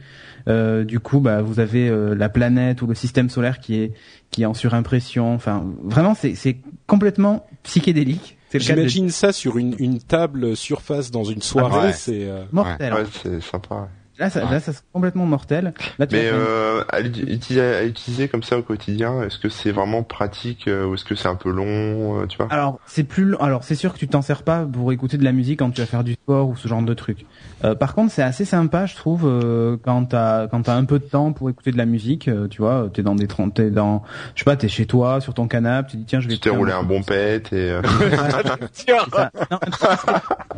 Euh, 0.48 0.84
du 0.84 1.00
coup, 1.00 1.20
bah, 1.20 1.42
vous 1.42 1.60
avez 1.60 1.88
euh, 1.88 2.16
la 2.16 2.30
planète 2.30 2.82
ou 2.82 2.88
le 2.88 2.96
système 2.96 3.30
solaire 3.30 3.60
qui 3.60 3.76
est 3.76 3.94
qui 4.30 4.44
est 4.44 4.46
en 4.46 4.54
surimpression. 4.54 5.34
Enfin, 5.34 5.66
vraiment, 5.84 6.16
c'est 6.16 6.36
c'est 6.36 6.58
complètement 6.88 7.46
psychédélique. 7.64 8.38
J'imagine 8.54 9.10
ça 9.10 9.32
sur 9.32 9.58
une, 9.58 9.76
une 9.80 10.00
table 10.00 10.56
surface 10.56 11.10
dans 11.10 11.24
une 11.24 11.42
soirée, 11.42 11.90
ah 11.90 11.94
c'est 11.94 12.30
euh... 12.30 12.44
mortel. 12.52 12.94
Ouais, 12.94 13.06
c'est 13.24 13.42
sympa. 13.42 13.90
Là, 14.20 14.30
ça, 14.30 14.50
là, 14.50 14.60
ça 14.60 14.72
complètement 14.92 15.26
mortel. 15.26 15.74
mais 16.00 16.08
euh, 16.14 16.84
à, 16.90 17.02
utiliser, 17.02 18.28
comme 18.28 18.44
ça 18.44 18.58
au 18.58 18.62
quotidien, 18.62 19.24
est-ce 19.24 19.38
que 19.38 19.50
c'est 19.50 19.72
vraiment 19.72 20.04
pratique 20.04 20.68
euh, 20.68 20.86
ou 20.86 20.94
est-ce 20.96 21.06
que 21.06 21.16
c'est 21.16 21.28
un 21.28 21.36
peu 21.36 21.50
long, 21.50 22.22
euh, 22.22 22.28
tu 22.28 22.38
vois? 22.38 22.48
Alors 22.52 22.80
c'est 22.86 23.04
plus, 23.04 23.36
alors 23.40 23.64
c'est 23.64 23.76
sûr 23.76 23.94
que 23.94 23.98
tu 23.98 24.08
t'en 24.08 24.22
sers 24.22 24.44
pas 24.44 24.66
pour 24.66 24.92
écouter 24.92 25.18
de 25.18 25.24
la 25.24 25.32
musique 25.32 25.60
quand 25.60 25.72
tu 25.72 25.82
vas 25.82 25.88
faire 25.88 26.04
du 26.04 26.14
sport 26.14 26.50
ou 26.50 26.56
ce 26.56 26.68
genre 26.68 26.82
de 26.82 26.94
truc. 26.94 27.26
Euh, 27.64 27.76
par 27.76 27.96
contre, 27.96 28.12
c'est 28.12 28.24
assez 28.24 28.46
sympa, 28.46 28.86
je 28.86 28.96
trouve, 28.96 29.24
euh, 29.26 29.78
quand 29.84 30.06
t'as 30.06 30.48
quand 30.48 30.64
t'as 30.64 30.76
un 30.76 30.86
peu 30.86 31.00
de 31.00 31.06
temps 31.06 31.32
pour 31.34 31.50
écouter 31.50 31.72
de 31.72 31.78
la 31.78 31.86
musique. 31.86 32.30
tu 32.50 32.62
vois, 32.62 32.90
t'es 32.94 33.02
dans 33.04 33.16
des 33.16 33.28
t'es 33.56 33.72
dans, 33.72 34.04
je 34.36 34.40
sais 34.40 34.46
pas, 34.46 34.56
t'es 34.56 34.68
chez 34.68 34.86
toi 34.86 35.22
sur 35.22 35.34
ton 35.34 35.48
canapé, 35.48 35.92
tu 35.92 35.98
dis 35.98 36.06
tiens, 36.06 36.20
je 36.20 36.28
vais. 36.28 36.36
Tu 36.36 36.40
t'es 36.42 36.50
roulé 36.50 36.72
un 36.72 36.84
bon 36.84 37.02
pet 37.02 37.52
et. 37.52 37.72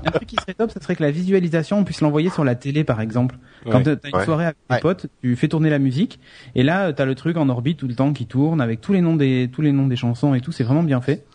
un 0.05 0.11
truc 0.11 0.27
qui 0.27 0.35
serait 0.35 0.53
top, 0.53 0.71
ça 0.71 0.81
serait 0.81 0.95
que 0.95 1.03
la 1.03 1.11
visualisation, 1.11 1.79
on 1.79 1.83
puisse 1.83 2.01
l'envoyer 2.01 2.29
sur 2.29 2.43
la 2.43 2.55
télé, 2.55 2.83
par 2.83 3.01
exemple. 3.01 3.35
Quand 3.69 3.81
tu 3.81 3.97
t'as 3.97 4.09
une 4.19 4.25
soirée 4.25 4.45
avec 4.45 4.57
tes 4.69 4.79
potes, 4.79 5.07
tu 5.21 5.35
fais 5.35 5.47
tourner 5.47 5.69
la 5.69 5.79
musique, 5.79 6.19
et 6.55 6.63
là, 6.63 6.93
t'as 6.93 7.05
le 7.05 7.15
truc 7.15 7.37
en 7.37 7.49
orbite 7.49 7.77
tout 7.77 7.87
le 7.87 7.95
temps 7.95 8.13
qui 8.13 8.25
tourne 8.25 8.61
avec 8.61 8.81
tous 8.81 8.93
les 8.93 9.01
noms 9.01 9.15
des 9.15 9.49
tous 9.51 9.61
les 9.61 9.71
noms 9.71 9.87
des 9.87 9.95
chansons 9.95 10.33
et 10.33 10.41
tout. 10.41 10.51
C'est 10.51 10.63
vraiment 10.63 10.83
bien 10.83 11.01
fait. 11.01 11.25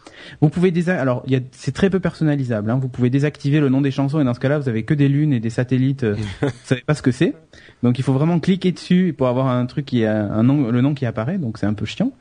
Vous 0.41 0.49
pouvez 0.49 0.71
désactiver. 0.71 1.01
Alors, 1.01 1.23
il 1.27 1.33
y 1.33 1.37
a... 1.37 1.41
c'est 1.53 1.73
très 1.73 1.91
peu 1.91 2.01
personnalisable. 2.01 2.71
Hein. 2.71 2.79
Vous 2.81 2.89
pouvez 2.89 3.11
désactiver 3.11 3.61
le 3.61 3.69
nom 3.69 3.81
des 3.81 3.91
chansons 3.91 4.21
et 4.21 4.25
dans 4.25 4.35
ce 4.35 4.41
cas-là, 4.41 4.59
vous 4.59 4.69
avez 4.69 4.83
que 4.85 4.95
des 4.95 5.09
lunes 5.09 5.33
et 5.33 5.41
des 5.41 5.51
satellites. 5.51 6.05
Euh, 6.05 6.17
vous 6.43 6.49
savez 6.65 6.83
pas 6.83 6.95
ce 6.95 7.03
que 7.03 7.11
c'est. 7.11 7.35
Donc, 7.83 7.99
il 7.99 8.03
faut 8.03 8.13
vraiment 8.13 8.41
cliquer 8.41 8.73
dessus 8.73 9.15
pour 9.17 9.29
avoir 9.29 9.49
un 9.49 9.67
truc 9.67 9.87
qui 9.87 10.05
a 10.05 10.25
un 10.33 10.43
nom, 10.43 10.71
le 10.71 10.81
nom 10.81 10.95
qui 10.95 11.07
apparaît. 11.07 11.39
Donc, 11.39 11.59
c'est 11.59 11.67
un 11.67 11.75
peu 11.75 11.87
chiant. 11.87 12.13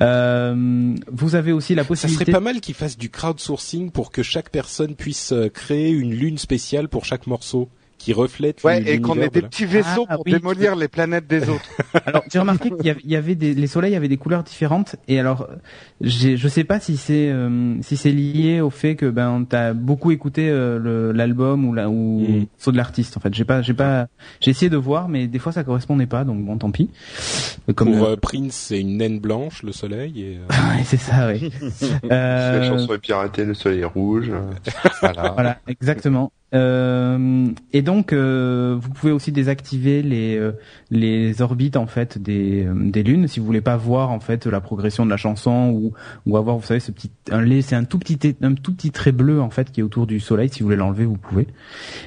Euh, 0.00 0.94
vous 1.10 1.34
avez 1.34 1.52
aussi 1.52 1.74
la 1.74 1.84
possibilité. 1.84 2.24
Ça 2.24 2.32
serait 2.32 2.32
pas 2.32 2.44
mal 2.44 2.60
qu'ils 2.60 2.74
fassent 2.74 2.98
du 2.98 3.10
crowdsourcing 3.10 3.90
pour 3.90 4.10
que 4.10 4.22
chaque 4.22 4.50
personne 4.50 4.94
puisse 4.94 5.32
euh, 5.32 5.48
créer 5.48 5.90
une 5.90 6.14
lune 6.14 6.38
spéciale 6.38 6.88
pour 6.88 7.04
chaque 7.04 7.26
morceau 7.26 7.68
qui 7.98 8.12
reflète 8.12 8.62
ouais, 8.62 8.82
et 8.86 9.00
qu'on 9.00 9.16
ait 9.16 9.28
des 9.28 9.42
petits 9.42 9.66
vaisseaux 9.66 10.06
ah, 10.08 10.14
pour 10.14 10.24
démolir 10.24 10.76
les 10.76 10.88
planètes 10.88 11.26
des 11.26 11.48
autres. 11.48 11.68
alors 12.06 12.22
j'ai 12.30 12.38
remarqué 12.38 12.70
qu'il 12.70 13.10
y 13.10 13.16
avait 13.16 13.34
des 13.34 13.54
les 13.54 13.66
soleils 13.66 13.96
avaient 13.96 14.08
des 14.08 14.16
couleurs 14.16 14.44
différentes 14.44 14.96
et 15.08 15.18
alors 15.18 15.48
j'ai 16.00 16.36
je 16.36 16.48
sais 16.48 16.64
pas 16.64 16.78
si 16.78 16.96
c'est 16.96 17.28
euh, 17.28 17.74
si 17.82 17.96
c'est 17.96 18.12
lié 18.12 18.60
au 18.60 18.70
fait 18.70 18.94
que 18.94 19.06
ben 19.06 19.44
t'as 19.48 19.72
beaucoup 19.72 20.12
écouté 20.12 20.48
euh, 20.48 21.12
l'album 21.12 21.66
ou 21.66 21.74
la 21.74 21.90
ou 21.90 22.20
mm. 22.20 22.70
de 22.70 22.76
l'artiste 22.76 23.16
en 23.16 23.20
fait 23.20 23.34
j'ai 23.34 23.44
pas 23.44 23.62
j'ai 23.62 23.74
pas 23.74 24.06
j'ai 24.40 24.52
essayé 24.52 24.70
de 24.70 24.76
voir 24.76 25.08
mais 25.08 25.26
des 25.26 25.40
fois 25.40 25.50
ça 25.50 25.64
correspondait 25.64 26.06
pas 26.06 26.24
donc 26.24 26.44
bon 26.44 26.56
tant 26.56 26.70
pis. 26.70 26.90
Comme 27.74 27.96
pour 27.96 28.06
euh, 28.06 28.16
Prince 28.16 28.54
c'est 28.68 28.80
une 28.80 28.98
naine 28.98 29.18
blanche 29.18 29.64
le 29.64 29.72
soleil 29.72 30.22
et 30.22 30.38
c'est 30.84 30.96
ça 30.96 31.28
oui. 31.28 31.50
la 32.08 32.64
chanson 32.64 32.94
est 32.94 32.98
piratée 32.98 33.44
le 33.44 33.54
soleil 33.54 33.80
est 33.80 33.84
rouge. 33.84 34.30
voilà. 35.00 35.32
voilà 35.32 35.58
exactement. 35.66 36.32
Euh, 36.54 37.48
et 37.74 37.82
donc, 37.82 38.12
euh, 38.12 38.76
vous 38.80 38.88
pouvez 38.90 39.12
aussi 39.12 39.32
désactiver 39.32 40.02
les 40.02 40.36
euh, 40.38 40.52
les 40.90 41.42
orbites 41.42 41.76
en 41.76 41.86
fait 41.86 42.16
des 42.16 42.66
des 42.74 43.02
lunes 43.02 43.28
si 43.28 43.38
vous 43.38 43.44
voulez 43.44 43.60
pas 43.60 43.76
voir 43.76 44.10
en 44.10 44.20
fait 44.20 44.46
la 44.46 44.60
progression 44.62 45.04
de 45.04 45.10
la 45.10 45.18
chanson 45.18 45.70
ou 45.70 45.92
ou 46.24 46.36
avoir 46.38 46.56
vous 46.56 46.64
savez 46.64 46.80
ce 46.80 46.90
petit 46.90 47.10
un 47.30 47.46
c'est 47.60 47.76
un 47.76 47.84
tout 47.84 47.98
petit 47.98 48.34
un 48.40 48.54
tout 48.54 48.74
petit 48.74 48.90
trait 48.92 49.12
bleu 49.12 49.42
en 49.42 49.50
fait 49.50 49.70
qui 49.70 49.80
est 49.80 49.82
autour 49.82 50.06
du 50.06 50.20
soleil. 50.20 50.48
Si 50.48 50.60
vous 50.60 50.66
voulez 50.66 50.76
l'enlever, 50.76 51.04
vous 51.04 51.18
pouvez. 51.18 51.48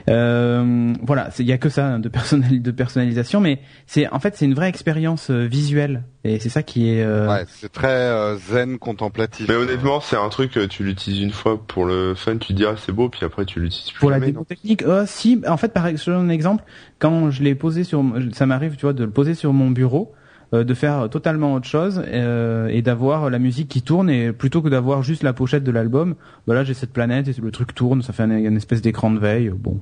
voilà, 0.07 1.29
il 1.37 1.45
y 1.45 1.53
a 1.53 1.59
que 1.59 1.69
ça 1.69 1.85
hein, 1.85 1.99
de 1.99 2.09
personnel 2.09 2.61
de 2.63 2.71
personnalisation, 2.71 3.41
mais 3.41 3.59
c'est 3.85 4.07
en 4.09 4.19
fait 4.19 4.35
c'est 4.35 4.45
une 4.45 4.55
vraie 4.55 4.69
expérience 4.69 5.29
visuelle 5.29 6.03
et 6.23 6.39
c'est 6.39 6.49
ça 6.49 6.63
qui 6.63 6.89
est. 6.89 7.05
Ouais, 7.05 7.45
c'est 7.47 7.71
très 7.71 8.35
zen 8.49 8.79
contemplatif. 8.79 9.47
Mais 9.49 9.55
honnêtement, 9.55 10.01
c'est 10.01 10.17
un 10.17 10.29
truc 10.29 10.57
tu 10.69 10.83
l'utilises 10.83 11.21
une 11.21 11.31
fois 11.31 11.61
pour 11.63 11.85
le 11.85 12.15
fun, 12.15 12.37
tu 12.37 12.53
te 12.53 12.53
dis 12.53 12.65
ah 12.65 12.75
c'est 12.77 12.91
beau, 12.91 13.09
puis 13.09 13.23
après 13.23 13.45
tu 13.45 13.59
l'utilises 13.59 13.91
plus 13.91 13.99
pour 13.99 14.11
jamais 14.11 14.30
technique 14.47 14.83
euh, 14.83 15.05
Si, 15.05 15.41
en 15.47 15.57
fait, 15.57 15.73
par 15.73 15.85
un 15.85 16.29
exemple, 16.29 16.63
quand 16.99 17.31
je 17.31 17.43
l'ai 17.43 17.55
posé 17.55 17.83
sur, 17.83 18.03
ça 18.33 18.45
m'arrive, 18.45 18.75
tu 18.75 18.81
vois, 18.81 18.93
de 18.93 19.03
le 19.03 19.11
poser 19.11 19.33
sur 19.33 19.53
mon 19.53 19.69
bureau, 19.69 20.13
euh, 20.53 20.65
de 20.65 20.73
faire 20.73 21.09
totalement 21.09 21.53
autre 21.53 21.65
chose 21.65 22.03
euh, 22.05 22.67
et 22.67 22.81
d'avoir 22.81 23.29
la 23.29 23.39
musique 23.39 23.69
qui 23.69 23.81
tourne 23.81 24.09
et 24.09 24.33
plutôt 24.33 24.61
que 24.61 24.67
d'avoir 24.67 25.01
juste 25.01 25.23
la 25.23 25.31
pochette 25.31 25.63
de 25.63 25.71
l'album, 25.71 26.15
voilà, 26.45 26.61
bah 26.61 26.65
j'ai 26.65 26.73
cette 26.73 26.91
planète 26.91 27.29
et 27.29 27.41
le 27.41 27.51
truc 27.51 27.73
tourne, 27.73 28.01
ça 28.01 28.11
fait 28.11 28.23
une 28.23 28.57
espèce 28.57 28.81
d'écran 28.81 29.11
de 29.11 29.19
veille. 29.19 29.49
Bon, 29.49 29.79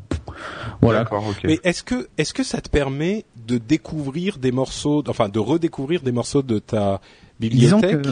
voilà. 0.80 1.10
Mais 1.43 1.60
est-ce 1.64 1.82
que 1.82 2.08
est-ce 2.20 2.36
que 2.36 2.43
ça 2.43 2.62
te 2.62 2.70
permet 2.70 3.26
de 3.47 3.58
découvrir 3.58 4.38
des 4.38 4.52
morceaux, 4.52 5.04
enfin 5.08 5.28
de 5.28 5.39
redécouvrir 5.39 6.02
des 6.02 6.12
morceaux 6.12 6.43
de 6.43 6.60
ta 6.60 7.02
bibliothèque? 7.39 8.06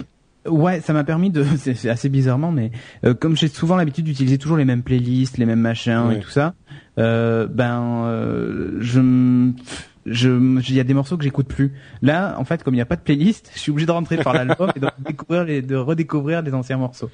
Ouais, 0.48 0.82
ça 0.82 0.94
m'a 0.94 1.04
permis 1.04 1.30
de, 1.30 1.44
c'est 1.58 1.90
assez 1.90 2.10
bizarrement, 2.10 2.52
mais 2.52 2.72
euh, 3.06 3.14
comme 3.14 3.36
j'ai 3.36 3.48
souvent 3.48 3.76
l'habitude 3.76 4.06
d'utiliser 4.06 4.38
toujours 4.38 4.58
les 4.58 4.66
mêmes 4.66 4.84
playlists, 4.84 5.38
les 5.38 5.46
mêmes 5.46 5.60
machins 5.60 6.12
et 6.12 6.20
tout 6.20 6.30
ça, 6.30 6.54
euh, 6.98 7.48
ben 7.48 8.06
euh, 8.06 8.78
je 8.80 9.52
je 10.06 10.30
il 10.30 10.76
y 10.76 10.80
a 10.80 10.84
des 10.84 10.94
morceaux 10.94 11.18
que 11.18 11.24
j'écoute 11.24 11.48
plus. 11.48 11.74
Là, 12.02 12.36
en 12.38 12.46
fait, 12.46 12.64
comme 12.64 12.74
il 12.74 12.78
n'y 12.78 12.82
a 12.82 12.86
pas 12.86 12.96
de 12.96 13.02
playlist, 13.02 13.52
je 13.56 13.60
suis 13.60 13.72
obligé 13.72 13.86
de 13.86 13.92
rentrer 13.92 14.18
par 14.18 14.34
l'album 14.34 14.72
et 14.76 14.80
de 14.80 14.88
découvrir 15.00 15.44
les, 15.44 15.62
de 15.62 15.76
redécouvrir 15.76 16.42
les 16.42 16.54
anciens 16.54 16.78
morceaux. 16.78 17.10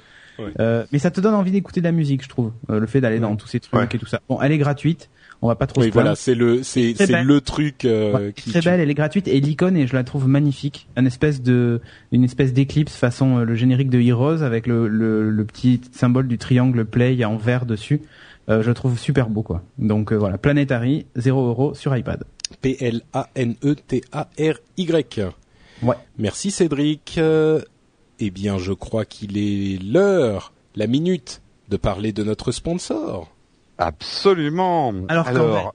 Euh, 0.58 0.84
mais 0.90 0.98
ça 0.98 1.12
te 1.12 1.20
donne 1.20 1.34
envie 1.34 1.52
d'écouter 1.52 1.80
de 1.80 1.86
la 1.86 1.92
musique, 1.92 2.24
je 2.24 2.28
trouve, 2.28 2.52
le 2.68 2.86
fait 2.86 3.00
d'aller 3.00 3.20
dans 3.20 3.36
tous 3.36 3.46
ces 3.46 3.60
trucs 3.60 3.94
et 3.94 3.98
tout 3.98 4.06
ça. 4.06 4.20
Bon, 4.28 4.40
elle 4.42 4.50
est 4.50 4.58
gratuite 4.58 5.08
on 5.44 5.48
va 5.48 5.56
pas 5.56 5.66
trop. 5.66 5.82
Oui, 5.82 5.90
voilà, 5.90 6.16
c'est 6.16 6.34
le 6.34 6.62
c'est 6.62 6.94
c'est 6.96 7.22
le 7.22 7.40
truc 7.42 7.84
euh, 7.84 8.32
qui 8.32 8.50
très 8.50 8.62
belle, 8.62 8.80
elle 8.80 8.90
est 8.90 8.94
gratuite 8.94 9.28
et 9.28 9.38
l'icône 9.40 9.76
et 9.76 9.86
je 9.86 9.94
la 9.94 10.02
trouve 10.02 10.26
magnifique, 10.26 10.88
une 10.96 11.06
espèce 11.06 11.42
de 11.42 11.82
une 12.12 12.24
espèce 12.24 12.54
d'éclipse 12.54 12.96
façon 12.96 13.38
euh, 13.38 13.44
le 13.44 13.54
générique 13.54 13.90
de 13.90 14.00
Heroes 14.00 14.42
avec 14.42 14.66
le, 14.66 14.88
le, 14.88 15.28
le 15.30 15.44
petit 15.44 15.82
symbole 15.92 16.28
du 16.28 16.38
triangle 16.38 16.86
play 16.86 17.22
en 17.26 17.36
vert 17.36 17.66
dessus. 17.66 18.00
Euh, 18.48 18.62
je 18.62 18.70
trouve 18.72 18.98
super 18.98 19.28
beau 19.28 19.42
quoi. 19.42 19.62
Donc 19.76 20.12
euh, 20.12 20.16
voilà, 20.16 20.38
Planetary 20.38 21.04
0 21.16 21.46
euros 21.46 21.74
sur 21.74 21.94
iPad. 21.94 22.24
P 22.62 22.78
L 22.80 23.02
A 23.12 23.28
N 23.34 23.54
E 23.64 23.74
T 23.74 24.02
A 24.12 24.30
R 24.38 24.54
Y. 24.78 25.20
Ouais. 25.82 25.96
Merci 26.16 26.52
Cédric. 26.52 27.20
eh 27.20 28.30
bien, 28.30 28.56
je 28.56 28.72
crois 28.72 29.04
qu'il 29.04 29.36
est 29.36 29.78
l'heure, 29.82 30.54
la 30.74 30.86
minute 30.86 31.42
de 31.68 31.76
parler 31.76 32.12
de 32.12 32.24
notre 32.24 32.50
sponsor. 32.50 33.33
Absolument. 33.78 34.92
Alors, 35.08 35.26
Alors 35.26 35.74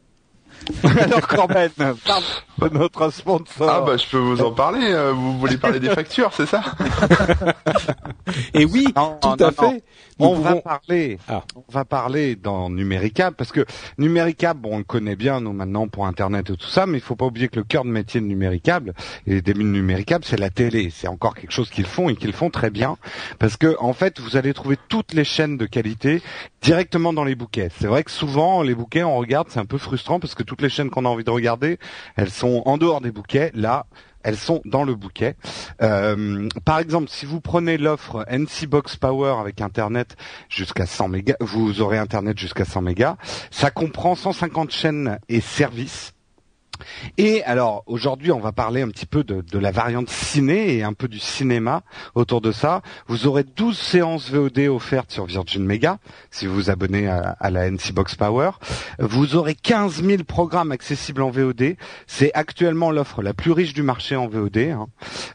Alors 0.84 1.28
Corben, 1.28 1.70
parle 1.78 2.24
de 2.72 2.78
notre 2.78 3.12
sponsor. 3.12 3.70
Ah 3.70 3.82
bah 3.82 3.97
je 3.97 4.07
peux 4.10 4.18
vous 4.18 4.41
en 4.41 4.51
parler. 4.51 4.91
Euh, 4.91 5.12
vous 5.12 5.38
voulez 5.39 5.57
parler 5.57 5.80
des 5.80 5.89
factures, 5.89 6.32
c'est 6.34 6.45
ça 6.45 6.62
Et 8.53 8.66
oui, 8.66 8.86
tout 8.93 9.43
à 9.43 9.51
fait. 9.51 9.84
on 10.20 10.36
va 10.36 10.55
parler. 10.55 11.18
Ah. 11.28 11.43
On 11.55 11.72
va 11.72 11.86
parler 11.86 12.36
dans 12.36 12.70
Numéricable 12.70 13.36
parce 13.36 13.51
que 13.51 13.66
Numéricable, 13.97 14.62
bon, 14.62 14.76
on 14.76 14.78
le 14.80 14.84
connaît 14.84 15.16
bien 15.16 15.41
nous 15.41 15.53
maintenant 15.53 15.88
pour 15.88 16.05
Internet 16.05 16.49
et 16.49 16.57
tout 16.57 16.68
ça, 16.68 16.86
mais 16.86 16.97
il 16.97 17.01
faut 17.01 17.16
pas 17.16 17.26
oublier 17.26 17.47
que 17.47 17.57
le 17.57 17.64
cœur 17.64 17.84
de 17.84 17.89
métier 17.89 18.22
de 18.22 18.26
Numéricable 18.26 18.93
et 19.26 19.36
des 19.36 19.41
débuts 19.41 19.64
de 19.64 19.70
Numéricable, 19.70 20.26
c'est 20.26 20.39
la 20.39 20.49
télé. 20.49 20.91
C'est 20.93 21.07
encore 21.07 21.36
quelque 21.36 21.51
chose 21.51 21.70
qu'ils 21.70 21.86
font 21.86 22.10
et 22.10 22.16
qu'ils 22.16 22.34
font 22.34 22.49
très 22.49 22.70
bien 22.70 22.97
parce 23.39 23.57
que 23.57 23.76
en 23.80 23.93
fait, 23.93 24.20
vous 24.20 24.36
allez 24.36 24.53
trouver 24.53 24.78
toutes 24.89 25.14
les 25.14 25.24
chaînes 25.24 25.57
de 25.57 25.66
qualité 25.66 26.22
directement 26.62 27.14
dans 27.14 27.24
les 27.24 27.36
bouquets. 27.36 27.70
C'est 27.80 27.88
vrai 27.88 28.03
que 28.03 28.12
souvent 28.12 28.62
les 28.62 28.76
bouquets, 28.76 29.03
on 29.03 29.18
regarde, 29.18 29.47
c'est 29.49 29.60
un 29.60 29.66
peu 29.66 29.78
frustrant 29.78 30.20
parce 30.20 30.36
que 30.36 30.43
toutes 30.50 30.62
les 30.64 30.70
chaînes 30.70 30.89
qu'on 30.89 31.06
a 31.06 31.10
envie 31.10 31.24
de 31.24 31.30
regarder, 31.30 31.78
elles 32.16 32.32
sont 32.32 32.64
en 32.66 32.78
dehors 32.78 33.02
des 33.02 33.12
bouquets. 33.12 33.52
Là, 33.54 33.86
elles 34.24 34.36
sont 34.36 34.62
dans 34.66 34.84
le 34.84 34.95
bouquet. 34.95 35.36
Euh, 35.82 36.50
par 36.66 36.80
exemple, 36.80 37.08
si 37.10 37.26
vous 37.26 37.39
prenez 37.39 37.78
l'offre 37.78 38.26
NC 38.28 38.68
Box 38.68 38.97
Power 38.97 39.36
avec 39.39 39.62
Internet 39.62 40.18
jusqu'à 40.50 40.88
100 40.88 41.08
mégas, 41.10 41.36
vous 41.39 41.82
aurez 41.82 42.00
Internet 42.00 42.38
jusqu'à 42.38 42.66
100 42.66 42.82
mégas. 42.82 43.16
Ça 43.52 43.70
comprend 43.70 44.16
150 44.16 44.72
chaînes 44.72 45.20
et 45.30 45.39
services. 45.39 46.14
Et 47.17 47.43
alors 47.43 47.84
aujourd'hui, 47.86 48.32
on 48.32 48.39
va 48.39 48.51
parler 48.51 48.82
un 48.82 48.89
petit 48.89 49.05
peu 49.05 49.23
de, 49.23 49.41
de, 49.41 49.59
la 49.59 49.71
variante 49.71 50.09
ciné 50.09 50.77
et 50.77 50.84
un 50.84 50.93
peu 50.93 51.07
du 51.07 51.19
cinéma 51.19 51.82
autour 52.15 52.41
de 52.41 52.51
ça. 52.51 52.82
Vous 53.07 53.27
aurez 53.27 53.43
12 53.43 53.77
séances 53.77 54.30
VOD 54.30 54.59
offertes 54.69 55.11
sur 55.11 55.25
Virgin 55.25 55.65
Mega 55.65 55.99
si 56.32 56.47
vous 56.47 56.55
vous 56.55 56.69
abonnez 56.69 57.07
à, 57.07 57.36
à 57.39 57.49
la 57.49 57.69
NC 57.69 57.91
Box 57.93 58.15
Power. 58.15 58.51
Vous 58.99 59.36
aurez 59.36 59.55
15 59.55 60.03
000 60.03 60.23
programmes 60.23 60.71
accessibles 60.71 61.21
en 61.21 61.30
VOD. 61.30 61.75
C'est 62.07 62.32
actuellement 62.34 62.91
l'offre 62.91 63.21
la 63.21 63.34
plus 63.34 63.51
riche 63.51 63.73
du 63.73 63.84
marché 63.84 64.15
en 64.15 64.27
VOD. 64.27 64.57
Hein. 64.57 64.88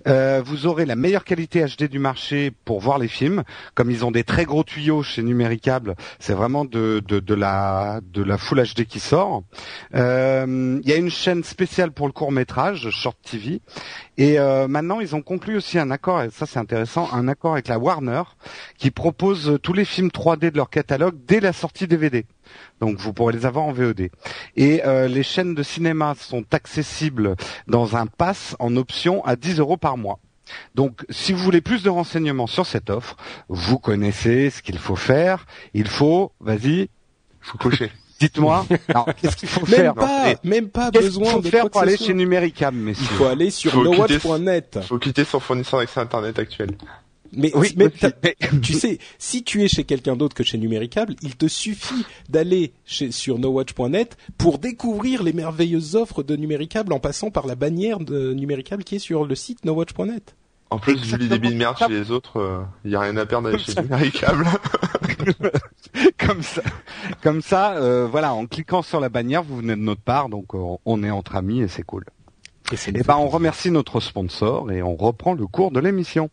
Euh, 0.06 0.42
vous 0.44 0.66
aurez 0.66 0.84
la 0.84 0.96
meilleure 0.96 1.24
qualité 1.24 1.64
HD 1.64 1.84
du 1.84 1.98
marché 1.98 2.52
pour 2.64 2.80
voir 2.80 2.98
les 2.98 3.08
films. 3.08 3.42
Comme 3.74 3.90
ils 3.90 4.04
ont 4.04 4.10
des 4.10 4.24
très 4.24 4.44
gros 4.44 4.64
tuyaux 4.64 5.02
chez 5.02 5.22
Numéricable, 5.22 5.94
c'est 6.18 6.34
vraiment 6.34 6.64
de, 6.64 7.02
de, 7.06 7.20
de, 7.20 7.34
la 7.34 8.00
de 8.02 8.22
la 8.22 8.38
Full 8.38 8.62
HD 8.62 8.84
qui 8.84 9.00
sort. 9.00 9.42
Euh, 9.94 10.80
il 10.82 10.88
y 10.88 10.92
a 10.92 10.96
une 10.96 11.10
chaîne 11.10 11.33
spéciale 11.42 11.90
pour 11.90 12.06
le 12.06 12.12
court 12.12 12.30
métrage, 12.30 12.90
Short 12.90 13.18
TV. 13.22 13.60
Et 14.16 14.38
euh, 14.38 14.68
maintenant, 14.68 15.00
ils 15.00 15.16
ont 15.16 15.22
conclu 15.22 15.56
aussi 15.56 15.78
un 15.78 15.90
accord, 15.90 16.22
et 16.22 16.30
ça 16.30 16.46
c'est 16.46 16.58
intéressant, 16.58 17.08
un 17.12 17.26
accord 17.26 17.54
avec 17.54 17.68
la 17.68 17.78
Warner, 17.78 18.22
qui 18.78 18.90
propose 18.90 19.58
tous 19.62 19.72
les 19.72 19.84
films 19.84 20.08
3D 20.08 20.50
de 20.50 20.56
leur 20.56 20.70
catalogue 20.70 21.16
dès 21.26 21.40
la 21.40 21.52
sortie 21.52 21.88
DVD. 21.88 22.26
Donc 22.80 22.98
vous 22.98 23.12
pourrez 23.12 23.32
les 23.32 23.46
avoir 23.46 23.64
en 23.64 23.72
VOD. 23.72 24.10
Et 24.56 24.84
euh, 24.84 25.08
les 25.08 25.22
chaînes 25.22 25.54
de 25.54 25.62
cinéma 25.62 26.14
sont 26.16 26.44
accessibles 26.52 27.36
dans 27.66 27.96
un 27.96 28.06
pass 28.06 28.54
en 28.58 28.76
option 28.76 29.24
à 29.24 29.36
10 29.36 29.58
euros 29.58 29.76
par 29.76 29.96
mois. 29.96 30.20
Donc, 30.74 31.06
si 31.08 31.32
vous 31.32 31.38
voulez 31.38 31.62
plus 31.62 31.82
de 31.82 31.88
renseignements 31.88 32.46
sur 32.46 32.66
cette 32.66 32.90
offre, 32.90 33.16
vous 33.48 33.78
connaissez 33.78 34.50
ce 34.50 34.62
qu'il 34.62 34.78
faut 34.78 34.96
faire. 34.96 35.46
Il 35.72 35.88
faut, 35.88 36.32
vas-y, 36.40 36.90
faut 37.40 37.58
cocher. 37.58 37.90
Dites-moi, 38.20 38.66
qu'est-ce 39.20 39.36
qu'il 39.36 39.48
faut 39.48 39.66
même 39.66 39.74
faire 39.74 39.94
pas, 39.94 40.34
Même 40.44 40.68
pas 40.68 40.90
besoin 40.90 41.38
de 41.38 41.48
faire 41.48 41.68
pour 41.68 41.80
aller 41.80 41.96
chez 41.96 42.14
Numéricam, 42.14 42.74
mais 42.74 42.92
Il 42.92 43.06
faut 43.06 43.26
aller 43.26 43.50
sur 43.50 43.82
nowatch.net. 43.82 44.78
Il 44.80 44.86
faut 44.86 44.98
quitter 44.98 45.24
son 45.24 45.40
fournisseur 45.40 45.80
d'accès 45.80 46.00
internet 46.00 46.38
actuel. 46.38 46.70
Mais, 47.36 47.50
oui, 47.54 47.76
tu 48.62 48.74
sais, 48.74 48.98
si 49.18 49.42
tu 49.42 49.64
es 49.64 49.68
chez 49.68 49.84
quelqu'un 49.84 50.16
d'autre 50.16 50.36
que 50.36 50.44
chez 50.44 50.58
Numéricable, 50.58 51.16
il 51.22 51.36
te 51.36 51.48
suffit 51.48 52.04
d'aller 52.28 52.72
sur 52.84 53.38
nowatch.net 53.38 54.16
pour 54.38 54.58
découvrir 54.58 55.22
les 55.22 55.32
merveilleuses 55.32 55.96
offres 55.96 56.22
de 56.22 56.36
Numéricable 56.36 56.92
en 56.92 57.00
passant 57.00 57.30
par 57.30 57.46
la 57.46 57.54
bannière 57.54 57.98
de 57.98 58.32
Numéricable 58.32 58.84
qui 58.84 58.96
est 58.96 59.00
sur 59.00 59.24
le 59.24 59.34
site 59.34 59.64
nowatch.net. 59.64 60.36
En 60.70 60.78
plus, 60.78 61.04
vu 61.04 61.18
les 61.18 61.28
débits 61.28 61.50
de 61.50 61.56
merde 61.56 61.76
chez 61.78 61.88
les 61.88 62.10
autres, 62.10 62.32
il 62.84 62.88
euh, 62.88 62.90
n'y 62.90 62.94
a 62.96 63.00
rien 63.00 63.16
à 63.16 63.26
perdre 63.26 63.50
d'aller 63.50 63.62
chez 63.62 63.80
Numéricable. 63.80 64.46
comme 66.18 66.42
ça, 66.42 66.62
comme 67.22 67.42
ça, 67.42 67.76
euh, 67.76 68.06
voilà, 68.10 68.34
en 68.34 68.46
cliquant 68.46 68.82
sur 68.82 69.00
la 69.00 69.08
bannière, 69.08 69.42
vous 69.42 69.56
venez 69.56 69.76
de 69.76 69.80
notre 69.80 70.00
part, 70.00 70.28
donc 70.28 70.54
euh, 70.54 70.76
on 70.84 71.02
est 71.02 71.10
entre 71.10 71.36
amis 71.36 71.60
et 71.60 71.68
c'est 71.68 71.82
cool. 71.82 72.04
Et, 72.72 72.88
et 72.88 73.02
ben, 73.02 73.16
on 73.16 73.28
remercie 73.28 73.70
notre 73.70 74.00
sponsor 74.00 74.72
et 74.72 74.82
on 74.82 74.96
reprend 74.96 75.34
le 75.34 75.46
cours 75.46 75.70
de 75.70 75.80
l'émission. 75.80 76.30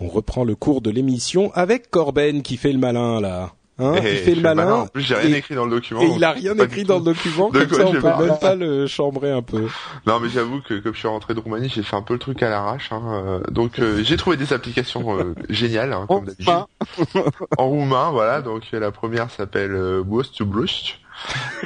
On 0.00 0.08
reprend 0.08 0.44
le 0.44 0.54
cours 0.54 0.80
de 0.80 0.90
l'émission 0.90 1.52
avec 1.52 1.90
Corben 1.90 2.42
qui 2.42 2.56
fait 2.56 2.72
le 2.72 2.78
malin 2.78 3.20
là. 3.20 3.52
Hein, 3.80 3.94
il 3.96 4.16
fait 4.18 4.34
le 4.34 4.42
malin. 4.42 4.74
En 4.74 4.86
plus, 4.86 5.02
j'ai 5.02 5.14
rien 5.14 5.36
écrit 5.36 5.54
dans 5.54 5.64
le 5.64 5.70
document. 5.70 6.00
Et 6.02 6.10
il 6.14 6.24
a 6.24 6.32
rien 6.32 6.56
écrit 6.56 6.84
dans 6.84 6.98
le 6.98 7.04
document, 7.04 7.50
comme 7.50 7.68
ça 7.68 7.86
on 7.86 7.92
peut 7.92 8.26
même 8.26 8.38
pas 8.40 8.54
le 8.54 8.86
chambrer 8.86 9.30
un 9.30 9.42
peu. 9.42 9.66
Non, 10.06 10.20
mais 10.20 10.28
j'avoue 10.28 10.60
que 10.60 10.74
comme 10.74 10.94
je 10.94 10.98
suis 10.98 11.08
rentré 11.08 11.34
de 11.34 11.40
Roumanie, 11.40 11.68
j'ai 11.68 11.82
fait 11.82 11.96
un 11.96 12.02
peu 12.02 12.14
le 12.14 12.20
truc 12.20 12.42
à 12.42 12.50
l'arrache. 12.50 12.92
Hein, 12.92 13.02
euh, 13.06 13.40
donc 13.50 13.78
euh, 13.78 14.02
j'ai 14.02 14.16
trouvé 14.16 14.36
des 14.36 14.52
applications 14.52 15.18
euh, 15.18 15.34
géniales, 15.48 15.92
hein, 15.92 16.06
comme 16.08 16.26
d'habitude. 16.26 16.54
en 17.56 17.68
roumain, 17.68 18.10
voilà. 18.10 18.42
Donc 18.42 18.62
la 18.72 18.90
première 18.90 19.30
s'appelle 19.30 19.72
euh, 19.72 20.02
to. 20.36 20.44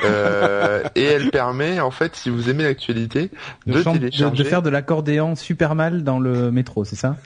Euh, 0.04 0.82
et 0.94 1.02
elle 1.02 1.30
permet, 1.30 1.80
en 1.80 1.90
fait, 1.90 2.16
si 2.16 2.30
vous 2.30 2.50
aimez 2.50 2.64
l'actualité, 2.64 3.30
de, 3.66 3.82
télécharger... 3.82 4.42
De, 4.42 4.48
faire 4.48 4.62
de 4.62 4.70
l'accordéon 4.70 5.36
super 5.36 5.74
mal 5.74 6.04
dans 6.04 6.18
le 6.18 6.50
métro, 6.50 6.84
c'est 6.84 6.96
ça? 6.96 7.16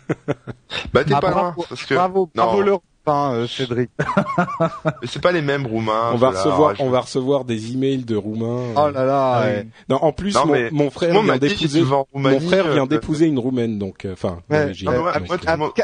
Bah 0.92 1.04
t'es 1.04 1.14
ah, 1.14 1.20
pas 1.20 1.30
loin. 1.30 1.54
Parce 1.68 1.84
que... 1.84 1.94
Bravo, 1.94 2.30
bravo 2.34 2.62
le 2.62 2.74
euh, 3.08 3.46
Cédric. 3.46 3.90
Mais 4.84 5.08
c'est 5.08 5.22
pas 5.22 5.32
les 5.32 5.42
mêmes 5.42 5.66
roumains. 5.66 6.10
On 6.12 6.16
va 6.16 6.30
recevoir, 6.30 6.74
on 6.78 6.90
va 6.90 7.00
recevoir 7.00 7.44
des 7.44 7.72
emails 7.72 8.04
de 8.04 8.16
roumains. 8.16 8.74
Oh 8.76 8.90
là 8.90 9.04
là. 9.04 9.62
Non, 9.88 9.96
en 10.02 10.12
plus, 10.12 10.36
mon, 10.72 10.90
frère 10.90 11.20
vient 11.22 11.36
d'épouser, 11.36 11.82
mon 12.14 12.40
frère 12.40 12.68
vient 12.68 12.86
d'épouser 12.86 13.26
une 13.26 13.38
roumaine, 13.38 13.78
donc, 13.78 14.04
euh, 14.04 14.12
enfin, 14.12 14.38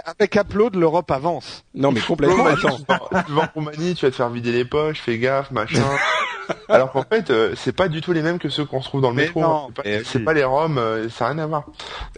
avec 0.07 0.37
Upload, 0.37 0.77
l'Europe 0.77 1.11
avance. 1.11 1.65
Non, 1.75 1.93
mais 1.93 2.01
complètement. 2.01 2.47
Attends. 2.47 2.79
Tu 3.27 3.33
vas 3.33 3.43
en 3.43 3.49
Roumanie, 3.55 3.95
tu 3.95 4.05
vas 4.07 4.11
te 4.11 4.17
faire 4.17 4.31
vider 4.31 4.53
les 4.53 4.65
poches, 4.65 5.01
fais 5.01 5.19
gaffe, 5.19 5.51
machin. 5.51 5.83
Alors 6.69 6.93
qu'en 6.93 7.05
fait, 7.05 7.31
euh, 7.31 7.55
c'est 7.57 7.75
pas 7.75 7.89
du 7.89 8.01
tout 8.01 8.13
les 8.13 8.23
mêmes 8.23 8.39
que 8.39 8.49
ceux 8.49 8.65
qu'on 8.65 8.83
se 8.83 8.89
trouve 8.89 9.01
dans 9.01 9.11
le 9.11 9.17
métro. 9.17 9.43
Hein. 9.43 9.69
C'est 10.05 10.21
pas, 10.21 10.35
les 10.35 10.45
Roms, 10.45 10.81
ça 11.11 11.27
n'a 11.27 11.31
rien 11.31 11.43
à 11.45 11.47
voir. 11.47 11.65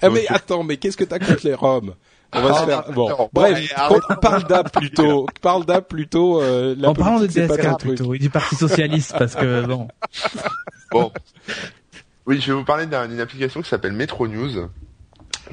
Ah 0.03 0.11
mais 0.11 0.25
attends, 0.29 0.65
mais 0.65 0.77
qu'est-ce 0.77 0.97
que 0.97 1.05
t'as 1.05 1.19
contre 1.19 1.47
les 1.47 1.55
Roms? 1.55 1.95
On 2.33 2.43
va 2.43 2.55
se 2.55 2.65
faire. 2.65 2.93
Bon, 2.93 3.29
bref, 3.33 3.75
parle 4.21 4.45
d'app 4.45 4.73
plutôt. 4.73 5.27
Parle 5.41 5.65
d'app 5.65 5.89
plutôt. 5.89 6.43
Euh, 6.43 6.77
en 6.85 6.95
parlant 6.95 7.21
de 7.21 7.27
DSK 7.27 7.79
plutôt, 7.79 8.07
oui, 8.07 8.19
du 8.19 8.31
Parti 8.31 8.57
socialiste, 8.57 9.15
parce 9.19 9.35
que 9.35 9.65
bon. 9.67 9.89
Bon. 10.91 11.13
Oui, 12.27 12.41
je 12.41 12.53
vais 12.53 12.59
vous 12.59 12.65
parler 12.65 12.87
d'une 12.87 13.21
application 13.21 13.63
qui 13.63 13.69
s'appelle 13.69 13.93
Metro 13.93 14.27
News 14.27 14.69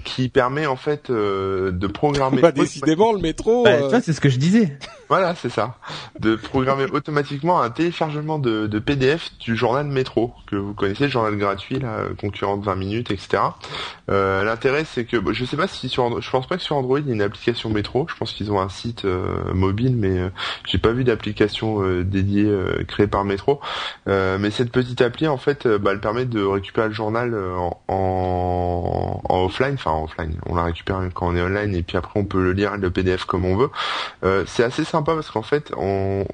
qui 0.04 0.30
permet 0.30 0.66
en 0.66 0.76
fait 0.76 1.10
euh, 1.10 1.72
de 1.72 1.88
programmer. 1.88 2.42
Bah, 2.42 2.52
décidément 2.52 3.14
le 3.14 3.20
métro. 3.20 3.64
Bah, 3.64 3.72
euh... 3.72 4.02
c'est 4.04 4.14
ce 4.14 4.22
que 4.22 4.30
je 4.30 4.38
disais. 4.38 4.78
Voilà, 5.10 5.36
c'est 5.36 5.50
ça. 5.50 5.78
De 6.20 6.36
programmer 6.36 6.86
automatiquement 6.92 7.62
un 7.62 7.70
téléchargement 7.70 8.40
de, 8.40 8.68
de, 8.68 8.80
PDF 8.80 9.32
du 9.40 9.56
journal 9.56 9.86
Métro 9.86 10.34
que 10.48 10.56
vous 10.56 10.74
connaissez, 10.74 11.04
le 11.04 11.10
journal 11.10 11.36
gratuit, 11.38 11.80
là, 11.80 12.06
concurrent 12.20 12.58
de 12.58 12.66
20 12.66 12.76
minutes, 12.76 13.12
etc. 13.12 13.44
Euh, 14.10 14.44
L'intérêt, 14.44 14.86
c'est 14.86 15.06
que 15.06 15.18
je 15.32 15.46
sais 15.46 15.58
pas 15.58 15.68
si 15.68 15.90
sur, 15.90 16.22
je 16.22 16.30
pense 16.30 16.48
pas 16.48 16.58
que 16.58 16.64
sur 16.64 16.76
Android 16.76 17.00
il 17.00 17.08
y 17.08 17.12
a 17.12 17.14
une 17.14 17.22
application 17.22 17.70
Métro. 17.70 18.08
Je 18.10 18.16
pense 18.16 18.34
qu'ils 18.34 18.52
ont 18.52 18.60
un 18.60 18.70
site 18.70 19.06
euh, 19.06 19.54
mobile, 19.54 19.96
mais 19.96 20.20
euh, 20.20 20.30
j'ai 20.66 20.78
pas 20.78 20.92
vu 20.92 21.04
d'application 21.04 21.84
euh, 21.84 22.04
dédiée 22.04 22.52
créée 22.88 23.08
par 23.08 23.24
Métro. 23.24 23.60
mais 24.08 24.52
cette 24.52 24.72
petite 24.72 25.02
appli, 25.02 25.28
en 25.28 25.38
fait, 25.38 25.68
bah, 25.68 25.92
elle 25.94 26.00
permet 26.00 26.26
de 26.26 26.44
récupérer 26.44 26.88
le 26.88 26.94
journal 26.94 27.36
en, 27.36 27.82
en, 27.88 29.22
en 29.24 29.46
offline 29.46 29.78
enfin 29.84 30.04
offline, 30.04 30.38
on 30.46 30.56
la 30.56 30.64
récupère 30.64 31.02
quand 31.14 31.28
on 31.28 31.36
est 31.36 31.42
online 31.42 31.76
et 31.76 31.84
puis 31.84 31.98
après 31.98 32.20
on 32.20 32.26
peut 32.26 32.42
le 32.42 32.54
lire 32.54 32.78
le 32.78 32.90
PDF 32.92 33.26
comme 33.26 33.46
on 33.46 33.56
veut. 33.56 33.70
Euh, 34.24 34.44
c'est 34.48 34.64
assez 34.64 34.84
sympa 34.84 35.14
parce 35.14 35.30
qu'en 35.30 35.42
fait, 35.42 35.72
on, 35.78 36.26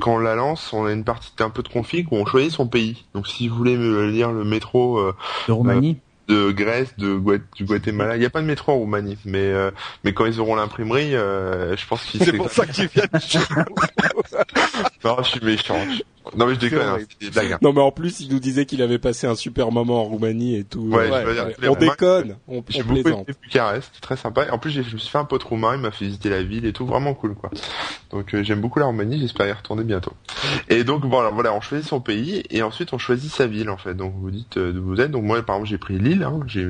quand 0.00 0.14
on 0.14 0.18
la 0.18 0.34
lance, 0.34 0.72
on 0.72 0.86
a 0.86 0.92
une 0.92 1.04
partie 1.04 1.32
un 1.40 1.50
peu 1.50 1.62
de 1.62 1.68
config 1.68 2.06
où 2.10 2.16
on 2.16 2.26
choisit 2.26 2.52
son 2.52 2.66
pays. 2.66 3.04
Donc 3.14 3.26
si 3.26 3.48
vous 3.48 3.56
voulez 3.56 3.76
me 3.76 4.08
lire 4.08 4.32
le 4.32 4.44
métro 4.44 4.98
euh, 4.98 5.14
de 5.46 5.52
Roumanie. 5.52 5.98
Euh, 6.00 6.08
de 6.28 6.52
Grèce, 6.52 6.94
de 6.98 7.20
du 7.56 7.64
Guatemala. 7.64 8.16
Il 8.16 8.20
n'y 8.20 8.26
a 8.26 8.30
pas 8.30 8.42
de 8.42 8.46
métro 8.46 8.72
en 8.72 8.76
Roumanie, 8.76 9.16
mais 9.24 9.38
euh, 9.38 9.70
mais 10.04 10.12
quand 10.12 10.26
ils 10.26 10.40
auront 10.40 10.56
l'imprimerie, 10.56 11.16
euh, 11.16 11.74
je 11.76 11.86
pense 11.86 12.04
qu'ils. 12.04 12.22
C'est 12.22 12.32
pour 12.32 12.50
ça 12.50 12.66
qu'ils 12.66 12.88
viennent. 12.88 13.08
non, 15.04 15.16
je 15.22 15.28
suis 15.28 15.40
méchant. 15.44 15.80
Non 16.36 16.46
mais 16.46 16.54
je 16.54 16.60
déconne, 16.60 16.80
hein, 16.80 16.98
des 17.20 17.30
blagues. 17.30 17.52
Hein. 17.52 17.58
Non 17.62 17.72
mais 17.72 17.80
en 17.80 17.90
plus 17.90 18.20
il 18.20 18.32
nous 18.32 18.38
disait 18.38 18.66
qu'il 18.66 18.82
avait 18.82 18.98
passé 18.98 19.26
un 19.26 19.34
super 19.34 19.70
moment 19.70 20.00
en 20.00 20.04
Roumanie 20.04 20.56
et 20.56 20.64
tout. 20.64 20.88
Ouais, 20.88 21.10
ouais, 21.10 21.34
dire, 21.34 21.70
on 21.70 21.74
déconne, 21.74 22.36
on, 22.46 22.58
on 22.58 22.62
plaisante. 22.62 23.26
Bucarest, 23.42 23.90
c'était 23.92 24.00
très 24.00 24.16
sympa. 24.16 24.46
Et 24.46 24.50
en 24.50 24.58
plus 24.58 24.70
je 24.70 24.80
me 24.80 24.98
suis 24.98 25.08
fait 25.08 25.18
un 25.18 25.24
pote 25.24 25.42
roumain, 25.42 25.74
il 25.74 25.80
m'a 25.80 25.90
fait 25.90 26.04
visiter 26.04 26.30
la 26.30 26.42
ville 26.42 26.66
et 26.66 26.72
tout, 26.72 26.86
vraiment 26.86 27.14
cool 27.14 27.34
quoi. 27.34 27.50
Donc 28.10 28.34
euh, 28.34 28.42
j'aime 28.42 28.60
beaucoup 28.60 28.78
la 28.78 28.86
Roumanie, 28.86 29.18
j'espère 29.18 29.46
y 29.46 29.52
retourner 29.52 29.84
bientôt. 29.84 30.12
Et 30.68 30.84
donc 30.84 31.04
voilà, 31.04 31.30
voilà, 31.30 31.52
on 31.54 31.60
choisit 31.60 31.86
son 31.86 32.00
pays 32.00 32.42
et 32.50 32.62
ensuite 32.62 32.92
on 32.92 32.98
choisit 32.98 33.30
sa 33.30 33.46
ville 33.46 33.70
en 33.70 33.76
fait. 33.76 33.94
Donc 33.94 34.14
vous 34.16 34.30
dites 34.30 34.56
euh, 34.56 34.72
d'où 34.72 34.82
vous 34.82 35.00
êtes. 35.00 35.10
Donc 35.10 35.24
moi 35.24 35.42
par 35.42 35.56
exemple 35.56 35.70
j'ai 35.70 35.78
pris 35.78 35.98
Lille, 35.98 36.22
hein. 36.22 36.40
j'ai, 36.46 36.68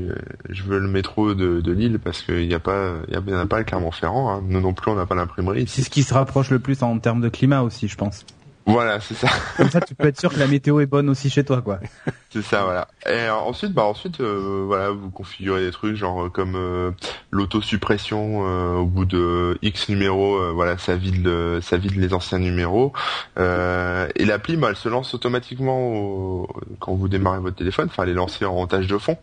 je 0.48 0.62
veux 0.62 0.78
le 0.78 0.88
métro 0.88 1.34
de, 1.34 1.60
de 1.60 1.72
Lille 1.72 1.98
parce 2.02 2.22
qu'il 2.22 2.46
n'y 2.46 2.54
a 2.54 2.60
pas, 2.60 2.94
il 3.08 3.14
y, 3.14 3.16
a, 3.16 3.46
pas 3.46 3.58
le 3.58 3.64
Clermont-Ferrand. 3.64 4.30
Hein. 4.30 4.42
Nous 4.46 4.60
non 4.60 4.72
plus 4.72 4.90
on 4.90 4.94
n'a 4.94 5.06
pas 5.06 5.14
l'imprimerie. 5.14 5.66
C'est 5.68 5.82
ce 5.82 5.90
qui 5.90 6.02
se 6.02 6.14
rapproche 6.14 6.50
le 6.50 6.58
plus 6.58 6.82
en 6.82 6.98
termes 6.98 7.20
de 7.20 7.28
climat 7.28 7.62
aussi, 7.62 7.88
je 7.88 7.96
pense. 7.96 8.24
Voilà, 8.68 9.00
c'est 9.00 9.14
ça. 9.14 9.28
Comme 9.56 9.70
ça, 9.70 9.80
tu 9.80 9.94
peux 9.94 10.08
être 10.08 10.20
sûr 10.20 10.30
que 10.30 10.38
la 10.38 10.46
météo 10.46 10.80
est 10.80 10.86
bonne 10.86 11.08
aussi 11.08 11.30
chez 11.30 11.42
toi, 11.42 11.62
quoi. 11.62 11.80
C'est 12.30 12.42
ça, 12.42 12.64
voilà. 12.64 12.86
Et 13.10 13.30
ensuite, 13.30 13.72
bah 13.72 13.84
ensuite, 13.84 14.20
euh, 14.20 14.64
voilà, 14.66 14.90
vous 14.90 15.08
configurez 15.08 15.64
des 15.64 15.70
trucs 15.70 15.96
genre 15.96 16.24
euh, 16.24 16.28
comme 16.28 16.56
euh, 16.56 16.90
l'autosuppression 17.30 18.40
au 18.76 18.84
bout 18.84 19.06
de 19.06 19.56
X 19.62 19.88
numéros, 19.88 20.52
voilà, 20.52 20.76
ça 20.76 20.96
vide 20.96 21.24
le, 21.24 21.60
ça 21.62 21.78
vide 21.78 21.96
les 21.96 22.12
anciens 22.12 22.38
numéros. 22.38 22.92
et 23.38 24.24
l'appli, 24.26 24.58
bah, 24.58 24.68
elle 24.68 24.76
se 24.76 24.90
lance 24.90 25.14
automatiquement 25.14 26.46
quand 26.78 26.94
vous 26.94 27.08
démarrez 27.08 27.40
votre 27.40 27.56
téléphone. 27.56 27.88
Enfin, 27.90 28.02
elle 28.02 28.10
est 28.10 28.14
lancée 28.14 28.44
en 28.44 28.66
tâche 28.66 28.86
de 28.86 28.98
fond. 28.98 29.16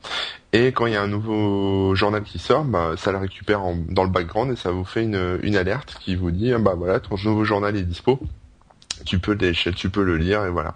Et 0.54 0.72
quand 0.72 0.88
il 0.88 0.94
y 0.94 0.96
a 0.96 1.04
un 1.04 1.08
nouveau 1.08 1.94
journal 1.94 2.24
qui 2.24 2.40
sort, 2.40 2.64
bah, 2.64 2.94
ça 2.98 3.12
le 3.12 3.20
récupère 3.20 3.62
dans 3.90 4.04
le 4.04 4.10
background 4.10 4.52
et 4.52 4.56
ça 4.56 4.72
vous 4.72 4.86
fait 4.86 5.04
une, 5.04 5.40
une 5.44 5.56
alerte 5.56 5.98
qui 6.00 6.16
vous 6.16 6.32
dit, 6.32 6.52
bah 6.60 6.74
voilà, 6.76 7.00
ton 7.00 7.16
nouveau 7.24 7.44
journal 7.44 7.76
est 7.76 7.84
dispo 7.84 8.20
tu 9.06 9.20
peux 9.20 9.38
tu 9.38 9.90
peux 9.90 10.04
le 10.04 10.18
lire 10.18 10.46
et 10.46 10.50
voilà. 10.50 10.76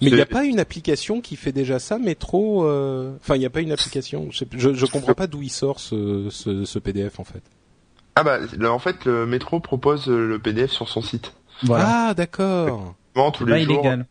mais 0.00 0.08
il 0.08 0.14
n'y 0.14 0.20
a 0.20 0.26
pas 0.26 0.44
une 0.44 0.60
application 0.60 1.20
qui 1.20 1.36
fait 1.36 1.52
déjà 1.52 1.78
ça, 1.78 1.98
Métro. 1.98 2.64
Euh, 2.64 3.14
enfin, 3.20 3.34
il 3.34 3.40
n'y 3.40 3.46
a 3.46 3.50
pas 3.50 3.60
une 3.60 3.72
application. 3.72 4.28
Je 4.30 4.44
je, 4.54 4.86
comprends 4.86 5.14
pas 5.14 5.26
d'où 5.26 5.42
il 5.42 5.50
sort 5.50 5.80
ce, 5.80 6.28
ce, 6.30 6.78
PDF 6.78 7.18
en 7.18 7.24
fait. 7.24 7.42
Ah 8.14 8.22
bah 8.22 8.38
en 8.70 8.78
fait 8.78 9.04
le 9.04 9.26
Métro 9.26 9.60
propose 9.60 10.06
le 10.06 10.38
PDF 10.38 10.70
sur 10.70 10.88
son 10.88 11.02
site. 11.02 11.32
Voilà. 11.62 12.08
Ah 12.08 12.14
d'accord. 12.14 12.94
Tous 13.32 13.46
les 13.46 13.52
pas 13.52 13.58
illégal. 13.60 14.06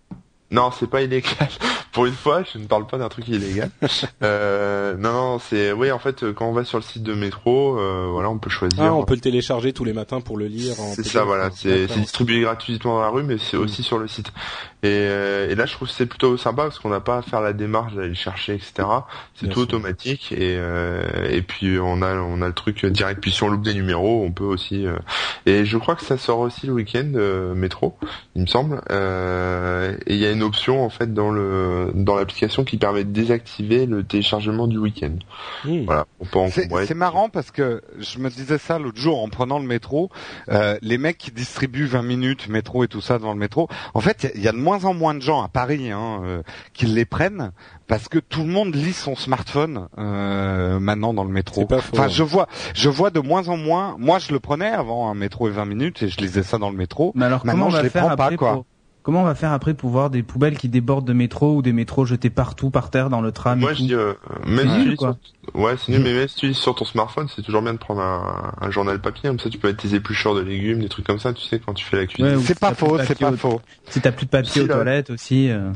Non, 0.52 0.72
c'est 0.72 0.90
pas 0.90 1.02
illégal. 1.02 1.50
Pour 1.96 2.06
une 2.06 2.14
fois, 2.14 2.44
je 2.44 2.60
ne 2.60 2.66
parle 2.66 2.86
pas 2.88 2.98
d'un 2.98 3.08
truc 3.08 3.26
illégal. 3.30 3.70
euh, 4.22 4.98
non, 4.98 5.14
non, 5.14 5.40
c'est 5.40 5.72
oui, 5.72 5.92
en 5.94 6.00
fait, 6.00 6.30
quand 6.34 6.46
on 6.46 6.52
va 6.52 6.66
sur 6.66 6.78
le 6.78 6.84
site 6.84 7.04
de 7.04 7.14
métro, 7.14 7.80
euh, 7.80 8.10
voilà, 8.12 8.30
on 8.30 8.38
peut 8.38 8.50
choisir. 8.50 8.84
Ah, 8.84 8.94
on 8.94 9.06
peut 9.06 9.14
le 9.14 9.22
télécharger 9.22 9.72
tous 9.72 9.86
les 9.86 9.94
matins 9.94 10.20
pour 10.20 10.38
le 10.38 10.48
lire. 10.48 10.76
C'est 10.94 11.06
ça, 11.06 11.24
voilà. 11.24 11.52
C'est 11.56 11.88
distribué 11.88 12.42
gratuitement 12.42 12.96
dans 12.96 13.02
la 13.02 13.08
rue, 13.08 13.24
mais 13.24 13.38
c'est 13.38 13.56
aussi 13.56 13.82
sur 13.82 13.98
le 13.98 14.10
site. 14.10 14.28
Et, 14.86 15.08
euh, 15.10 15.50
et 15.50 15.56
là, 15.56 15.66
je 15.66 15.74
trouve 15.74 15.88
que 15.88 15.94
c'est 15.94 16.06
plutôt 16.06 16.38
sympa 16.38 16.64
parce 16.64 16.78
qu'on 16.78 16.90
n'a 16.90 17.00
pas 17.00 17.18
à 17.18 17.22
faire 17.24 17.42
la 17.42 17.54
démarche 17.54 17.96
d'aller 17.96 18.10
le 18.10 18.14
chercher, 18.14 18.54
etc. 18.54 18.88
C'est 19.34 19.50
tout 19.50 19.62
automatique 19.62 20.32
et 20.32 20.58
euh, 20.60 21.02
et 21.30 21.42
puis 21.42 21.80
on 21.80 22.04
a 22.04 22.16
on 22.16 22.42
a 22.44 22.48
le 22.48 22.54
truc 22.54 22.86
direct. 22.86 23.20
Puis 23.20 23.32
si 23.32 23.42
on 23.42 23.50
loupe 23.50 23.64
des 23.64 23.74
numéros, 23.74 24.24
on 24.24 24.32
peut 24.32 24.44
aussi. 24.44 24.86
Euh, 24.86 24.98
et 25.48 25.66
je 25.66 25.78
crois 25.78 25.96
que 25.96 26.04
ça 26.04 26.18
sort 26.18 26.40
aussi 26.40 26.68
le 26.68 26.74
week-end 26.74 27.12
métro, 27.56 27.98
il 28.36 28.44
me 28.44 28.48
semble. 28.48 28.76
et 28.92 30.14
il 30.14 30.20
y 30.20 30.26
a 30.26 30.32
une 30.32 30.44
option 30.44 30.84
en 30.84 30.90
fait 30.90 31.14
dans 31.14 31.32
le 31.32 31.85
dans 31.94 32.16
l'application 32.16 32.64
qui 32.64 32.78
permet 32.78 33.04
de 33.04 33.12
désactiver 33.12 33.86
le 33.86 34.04
téléchargement 34.04 34.68
du 34.68 34.78
week-end. 34.78 35.16
Hmm. 35.64 35.86
Voilà. 35.86 36.06
C'est 36.86 36.96
marrant 36.96 37.30
parce 37.30 37.52
que 37.52 37.82
je 38.00 38.20
me 38.20 38.30
disais 38.30 38.58
ça 38.58 38.80
l'autre 38.80 39.00
jour 39.00 39.22
en 39.24 39.30
prenant 39.30 39.60
le 39.60 39.66
métro. 39.66 40.10
Euh, 40.50 40.78
les 40.82 40.98
mecs 40.98 41.18
qui 41.18 41.32
distribuent 41.32 41.86
20 41.86 42.02
minutes 42.02 42.48
métro 42.50 42.84
et 42.84 42.88
tout 42.88 43.02
ça 43.02 43.20
dans 43.20 43.34
le 43.34 43.40
métro. 43.40 43.68
En 43.94 44.02
fait, 44.02 44.32
il 44.36 44.42
y 44.42 44.48
a 44.48 44.52
de 44.52 44.58
moins 44.58 44.86
en 44.86 44.94
moins 44.94 45.14
de 45.14 45.22
gens 45.22 45.42
à 45.42 45.48
Paris 45.48 45.92
hein, 45.92 46.22
euh, 46.24 46.42
qui 46.74 46.86
les 46.86 47.06
prennent 47.06 47.52
parce 47.88 48.08
que 48.08 48.20
tout 48.20 48.42
le 48.42 48.50
monde 48.50 48.76
lit 48.76 48.94
son 48.94 49.16
smartphone 49.16 49.88
euh, 49.98 50.80
maintenant 50.80 51.14
dans 51.14 51.24
le 51.24 51.32
métro. 51.32 51.68
enfin, 51.72 52.08
je 52.08 52.24
vois, 52.24 52.48
je 52.74 52.90
vois 52.90 53.12
de 53.12 53.20
moins 53.20 53.48
en 53.48 53.58
moins. 53.58 53.96
Moi, 54.00 54.20
je 54.20 54.32
le 54.32 54.40
prenais 54.40 54.70
avant 54.70 55.10
un 55.10 55.14
métro 55.14 55.48
et 55.48 55.52
20 55.52 55.66
minutes 55.66 56.04
et 56.04 56.10
je 56.10 56.18
lisais 56.18 56.44
ça 56.44 56.58
dans 56.58 56.70
le 56.70 56.78
métro. 56.78 57.12
Mais 57.16 57.26
alors, 57.26 57.46
maintenant, 57.46 57.70
je 57.70 57.82
les 57.82 57.90
prends 57.90 58.16
pas 58.16 58.36
quoi 58.36 58.66
Comment 59.06 59.22
on 59.22 59.26
va 59.26 59.36
faire 59.36 59.54
après 59.54 59.76
pour 59.76 59.92
voir 59.92 60.10
des 60.10 60.24
poubelles 60.24 60.58
qui 60.58 60.68
débordent 60.68 61.06
de 61.06 61.14
métro 61.14 61.58
ou 61.58 61.62
des 61.62 61.74
métros 61.74 62.06
jetés 62.06 62.32
partout 62.32 62.72
par 62.72 62.90
terre 62.90 63.12
dans 63.12 63.22
le 63.22 63.32
tram 63.32 63.60
Moi 63.60 63.74
je 63.74 63.84
dis, 63.84 63.94
euh, 63.94 64.14
même 64.48 64.68
si 64.68 64.98
tu 64.98 65.06
ouais, 65.54 65.76
c'est 65.78 65.92
nul, 65.92 66.02
mais 66.02 66.12
même 66.12 66.28
si 66.28 66.38
tu 66.38 66.54
sur 66.56 66.74
ton 66.74 66.86
smartphone, 66.86 67.28
c'est 67.36 67.44
toujours 67.44 67.62
bien 67.62 67.74
de 67.74 67.78
prendre 67.78 68.02
un, 68.02 68.72
journal 68.72 69.00
papier, 69.00 69.30
comme 69.30 69.38
ça 69.38 69.52
tu 69.52 69.60
peux 69.60 69.68
mettre 69.68 69.84
tes 69.84 69.94
épluchures 69.94 70.34
de 70.34 70.42
légumes, 70.42 70.80
des 70.80 70.90
trucs 70.90 71.06
comme 71.06 71.20
ça, 71.20 71.34
tu 71.34 71.44
sais, 71.44 71.60
quand 71.64 71.76
tu 71.76 71.86
fais 71.86 71.98
la 71.98 72.08
cuisine. 72.08 72.42
c'est 72.42 72.60
pas 72.60 72.74
faux, 72.74 72.98
c'est 73.06 73.20
pas 73.20 73.32
faux. 73.34 73.62
Si 73.90 74.02
t'as 74.02 74.12
plus 74.12 74.26
de 74.26 74.32
papier 74.32 74.64
aux 74.64 74.68
toilettes 74.68 75.12
aussi. 75.12 75.52
Euh. 75.52 75.70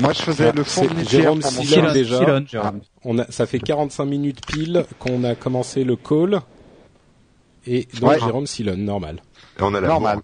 Moi 0.00 0.12
je 0.12 0.22
faisais 0.22 0.50
le 0.50 0.64
fond 0.64 0.84
de 0.84 1.08
Jérôme 1.08 1.42
Silon 1.42 1.92
déjà. 1.92 2.42
On 3.04 3.20
a, 3.20 3.30
ça 3.30 3.46
fait 3.46 3.60
45 3.60 4.04
minutes 4.04 4.44
pile 4.44 4.84
qu'on 4.98 5.22
a 5.22 5.36
commencé 5.36 5.84
le 5.84 5.94
call. 5.94 6.40
Et 7.68 7.86
donc 8.00 8.14
Jérôme 8.14 8.48
Silon, 8.48 8.76
normal. 8.76 9.22
Et 9.60 9.62
on 9.62 9.72
a 9.74 9.80
la 9.80 9.86
normal. 9.86 10.18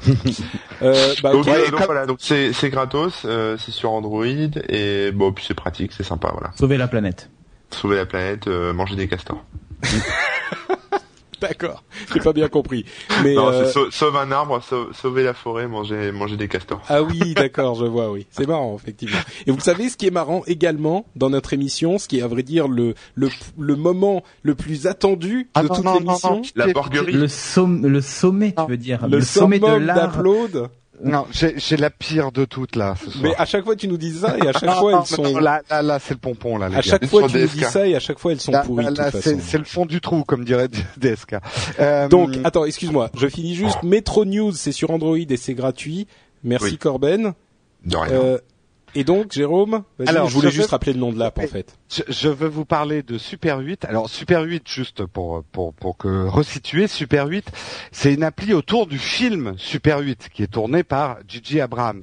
euh, 0.82 1.14
bah, 1.22 1.32
donc, 1.32 1.44
voilà, 1.84 2.06
donc 2.06 2.18
c'est 2.20 2.52
c'est 2.52 2.70
gratos, 2.70 3.22
euh, 3.24 3.56
c'est 3.58 3.72
sur 3.72 3.92
Android 3.92 4.24
et 4.24 5.12
bon 5.12 5.32
puis 5.32 5.44
c'est 5.46 5.54
pratique, 5.54 5.92
c'est 5.92 6.02
sympa 6.02 6.30
voilà. 6.32 6.50
Sauver 6.56 6.78
la 6.78 6.88
planète. 6.88 7.30
Sauver 7.70 7.96
la 7.96 8.06
planète, 8.06 8.48
euh, 8.48 8.72
manger 8.72 8.96
des 8.96 9.08
castors. 9.08 9.44
D'accord, 11.42 11.82
j'ai 12.14 12.20
pas 12.20 12.32
bien 12.32 12.48
compris. 12.48 12.84
Mais 13.24 13.34
non, 13.34 13.50
c'est 13.52 13.76
euh, 13.76 13.90
sauver 13.90 14.18
un 14.18 14.30
arbre, 14.30 14.60
sauver 14.92 15.24
la 15.24 15.34
forêt, 15.34 15.66
manger 15.66 16.12
manger 16.12 16.36
des 16.36 16.46
castors. 16.46 16.80
Ah 16.88 17.02
oui, 17.02 17.34
d'accord, 17.36 17.74
je 17.74 17.84
vois, 17.84 18.12
oui. 18.12 18.26
C'est 18.30 18.46
marrant, 18.46 18.76
effectivement. 18.80 19.18
Et 19.46 19.50
vous 19.50 19.60
savez, 19.60 19.88
ce 19.88 19.96
qui 19.96 20.06
est 20.06 20.12
marrant 20.12 20.42
également 20.46 21.04
dans 21.16 21.30
notre 21.30 21.52
émission, 21.52 21.98
ce 21.98 22.06
qui 22.06 22.20
est 22.20 22.22
à 22.22 22.28
vrai 22.28 22.44
dire 22.44 22.68
le 22.68 22.94
le, 23.16 23.28
le 23.58 23.74
moment 23.74 24.22
le 24.42 24.54
plus 24.54 24.86
attendu 24.86 25.42
de 25.42 25.48
ah 25.54 25.62
toute 25.62 25.84
l'émission, 25.84 26.42
la 26.54 26.68
borguerie, 26.68 27.12
le, 27.12 27.28
somme, 27.28 27.86
le 27.86 28.00
sommet, 28.00 28.54
tu 28.56 28.70
veux 28.70 28.76
dire, 28.76 29.06
le, 29.08 29.20
sommet 29.20 29.58
de 29.58 29.66
l'art. 29.66 30.22
Non, 31.02 31.26
j'ai 31.32 31.76
la 31.76 31.90
pire 31.90 32.32
de 32.32 32.44
toutes 32.44 32.76
là. 32.76 32.94
Ce 32.98 33.10
soir. 33.10 33.22
Mais 33.22 33.34
à 33.36 33.44
chaque 33.44 33.64
fois 33.64 33.76
tu 33.76 33.88
nous 33.88 33.96
dis 33.96 34.12
ça 34.12 34.36
et 34.38 34.48
à 34.48 34.52
chaque 34.52 34.74
fois 34.74 35.00
elles 35.00 35.06
sont. 35.06 35.38
là, 35.40 35.62
là, 35.68 35.82
là 35.82 35.98
c'est 35.98 36.14
le 36.14 36.20
pompon 36.20 36.58
là. 36.58 36.68
Les 36.68 36.76
à 36.76 36.82
chaque 36.82 37.06
fois 37.06 37.28
tu 37.28 37.38
nous 37.38 37.46
dis 37.46 37.64
ça 37.64 37.86
et 37.86 37.94
à 37.96 38.00
chaque 38.00 38.18
fois 38.18 38.32
elles 38.32 38.40
sont 38.40 38.52
pourries. 38.64 38.94
Là, 38.94 39.10
c'est 39.10 39.58
le 39.58 39.64
fond 39.64 39.86
du 39.86 40.00
trou 40.00 40.24
comme 40.24 40.44
dirait 40.44 40.68
DSK. 40.96 41.36
Euh... 41.80 42.08
Donc 42.08 42.30
attends, 42.44 42.64
excuse-moi, 42.64 43.10
je 43.16 43.26
finis 43.28 43.54
juste. 43.54 43.82
Metro 43.82 44.24
News, 44.24 44.52
c'est 44.52 44.72
sur 44.72 44.90
Android 44.90 45.16
et 45.16 45.36
c'est 45.36 45.54
gratuit. 45.54 46.06
Merci 46.44 46.78
Corben. 46.78 47.32
De 47.84 47.96
rien. 47.96 48.12
Euh, 48.12 48.38
et 48.94 49.04
donc, 49.04 49.32
Jérôme, 49.32 49.84
Alors, 50.06 50.28
je 50.28 50.34
voulais 50.34 50.50
juste 50.50 50.70
rappeler 50.70 50.92
le 50.92 50.98
nom 50.98 51.12
de 51.12 51.18
l'app 51.18 51.38
en 51.38 51.46
fait. 51.46 51.78
Je, 52.08 52.28
veux 52.28 52.48
vous 52.48 52.64
parler 52.64 53.02
de 53.02 53.18
Super 53.18 53.58
8. 53.58 53.84
Alors 53.86 54.08
Super 54.08 54.42
8, 54.42 54.68
juste 54.68 55.06
pour 55.06 55.44
pour 55.44 55.72
pour 55.74 55.96
que 55.96 56.26
resituer, 56.26 56.86
Super 56.86 57.26
8, 57.26 57.50
c'est 57.90 58.12
une 58.12 58.22
appli 58.22 58.52
autour 58.52 58.86
du 58.86 58.98
film 58.98 59.54
Super 59.56 60.00
8 60.00 60.28
qui 60.32 60.42
est 60.42 60.52
tourné 60.52 60.82
par 60.82 61.18
Gigi 61.26 61.60
Abrams. 61.60 62.02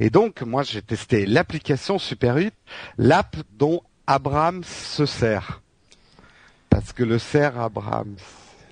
Et 0.00 0.10
donc, 0.10 0.42
moi, 0.42 0.62
j'ai 0.62 0.82
testé 0.82 1.24
l'application 1.24 1.98
Super 1.98 2.36
8, 2.36 2.52
l'app 2.98 3.36
dont 3.58 3.82
Abrams 4.06 4.64
se 4.64 5.06
sert, 5.06 5.62
parce 6.70 6.92
que 6.92 7.04
le 7.04 7.18
sert 7.18 7.58
Abrams. 7.58 8.16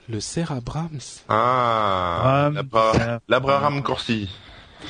Le 0.08 0.20
sert 0.20 0.52
Abrams. 0.52 1.00
Ah, 1.28 2.50
l'Abraham 3.28 3.82
Corsi. 3.82 4.30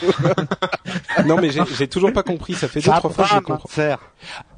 non 1.27 1.37
mais 1.41 1.51
j'ai 1.51 1.89
toujours 1.89 2.13
pas 2.13 2.23
compris. 2.23 2.55
Ça 2.55 2.69
fait 2.69 2.81
deux 2.81 2.91
trois 2.91 3.11
fois 3.11 3.25
que 3.25 3.35
je 3.35 3.41
comprends. 3.41 3.69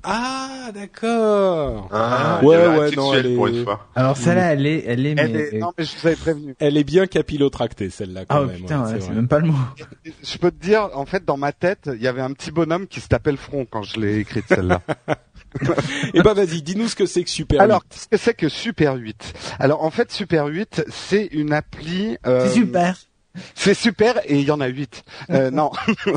Ah 0.03 0.71
d'accord. 0.75 1.89
Ah, 1.93 2.41
ouais 2.43 2.57
ouais 2.67 2.91
non 2.93 3.15
elle 3.15 3.27
est. 3.27 3.65
Alors 3.95 4.17
celle-là 4.17 4.53
elle 4.53 4.67
est 4.67 4.85
elle 4.87 5.07
est. 5.07 5.15
Elle 5.17 5.33
mais... 5.33 5.41
est... 5.53 5.59
Non 5.59 5.73
mais 5.77 5.85
je 5.85 5.97
vous 5.97 6.07
avais 6.07 6.17
prévenu. 6.17 6.55
Elle 6.59 6.77
est 6.77 6.85
bien 6.85 7.07
capillotractée 7.07 7.91
celle-là 7.91 8.25
quand 8.25 8.37
ah, 8.37 8.45
même. 8.45 8.57
putain 8.57 8.87
c'est 8.87 9.11
même 9.11 9.29
pas 9.29 9.41
le 9.41 9.47
mot. 9.49 9.59
Je 10.23 10.39
peux 10.39 10.51
te 10.51 10.61
dire 10.63 10.91
en 10.95 11.07
fait 11.07 11.25
dans 11.25 11.37
ma 11.37 11.53
tête 11.53 11.91
il 11.95 12.03
y 12.03 12.09
avait 12.09 12.23
un 12.23 12.33
petit 12.33 12.51
bonhomme 12.51 12.87
qui 12.87 13.01
se 13.01 13.09
tapait 13.09 13.33
le 13.33 13.37
front 13.37 13.67
quand 13.69 13.83
je 13.83 14.01
l'ai 14.01 14.19
écrite 14.19 14.45
celle-là. 14.49 14.81
Et 15.61 15.67
eh 16.15 16.23
ben 16.23 16.35
vas-y, 16.35 16.63
dis-nous 16.63 16.89
ce 16.89 16.95
que 16.95 17.07
c'est 17.07 17.25
que 17.25 17.31
Super 17.31 17.59
8. 17.59 17.65
Alors, 17.65 17.83
qu'est-ce 17.89 18.09
que 18.09 18.17
c'est 18.17 18.35
que 18.35 18.49
Super 18.49 18.95
8 18.95 19.35
Alors 19.59 19.83
en 19.83 19.91
fait, 19.91 20.13
Super 20.13 20.47
8, 20.47 20.85
c'est 20.89 21.27
une 21.33 21.53
appli. 21.53 22.19
Euh... 22.27 22.47
C'est 22.47 22.55
super. 22.55 22.97
C'est 23.55 23.75
super 23.75 24.19
et 24.25 24.39
il 24.39 24.45
y 24.45 24.51
en 24.51 24.61
a 24.61 24.67
huit. 24.67 25.05
Euh, 25.31 25.51
non, 25.53 25.71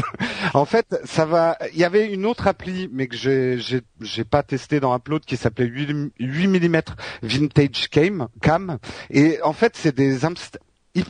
en 0.53 0.65
fait, 0.65 0.95
ça 1.05 1.25
va. 1.25 1.57
Il 1.73 1.79
y 1.79 1.83
avait 1.83 2.11
une 2.11 2.25
autre 2.25 2.47
appli, 2.47 2.89
mais 2.91 3.07
que 3.07 3.15
j'ai 3.15 3.57
j'ai 4.01 4.23
pas 4.23 4.43
testé 4.43 4.79
dans 4.79 4.95
Upload, 4.95 5.25
qui 5.25 5.37
s'appelait 5.37 5.65
8, 5.65 6.11
mm 6.19 6.81
Vintage 7.21 7.89
Cam. 7.89 8.27
Cam. 8.41 8.77
Et 9.09 9.39
en 9.43 9.53
fait, 9.53 9.73
c'est 9.75 9.95
des 9.95 10.25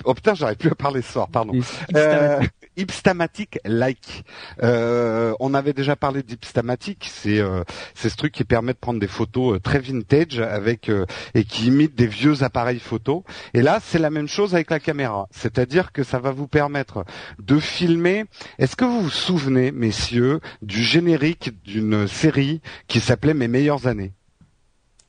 Oh 0.03 0.13
putain, 0.13 0.35
j'arrive 0.35 0.57
plus 0.57 0.71
à 0.71 0.75
parler 0.75 1.01
ce 1.01 1.13
soir, 1.13 1.27
pardon. 1.29 1.59
Euh, 1.95 2.39
Ipstamatic 2.77 3.59
like. 3.65 4.23
Euh, 4.63 5.33
on 5.39 5.53
avait 5.53 5.73
déjà 5.73 5.95
parlé 5.95 6.23
d'Ipstamatic, 6.23 7.09
c'est 7.11 7.39
euh, 7.39 7.63
c'est 7.95 8.09
ce 8.09 8.15
truc 8.15 8.33
qui 8.33 8.43
permet 8.43 8.73
de 8.73 8.77
prendre 8.77 8.99
des 8.99 9.07
photos 9.07 9.55
euh, 9.55 9.59
très 9.59 9.79
vintage 9.79 10.39
avec 10.39 10.89
euh, 10.89 11.05
et 11.33 11.43
qui 11.43 11.67
imite 11.67 11.95
des 11.95 12.07
vieux 12.07 12.43
appareils 12.43 12.79
photo. 12.79 13.23
Et 13.53 13.61
là, 13.61 13.79
c'est 13.83 13.99
la 13.99 14.09
même 14.09 14.27
chose 14.27 14.55
avec 14.55 14.71
la 14.71 14.79
caméra, 14.79 15.27
c'est-à-dire 15.31 15.91
que 15.91 16.03
ça 16.03 16.19
va 16.19 16.31
vous 16.31 16.47
permettre 16.47 17.03
de 17.39 17.59
filmer. 17.59 18.25
Est-ce 18.57 18.75
que 18.75 18.85
vous 18.85 19.01
vous 19.01 19.09
souvenez, 19.09 19.71
messieurs, 19.71 20.39
du 20.61 20.81
générique 20.83 21.51
d'une 21.63 22.07
série 22.07 22.61
qui 22.87 22.99
s'appelait 22.99 23.33
Mes 23.33 23.47
meilleures 23.47 23.87
années? 23.87 24.13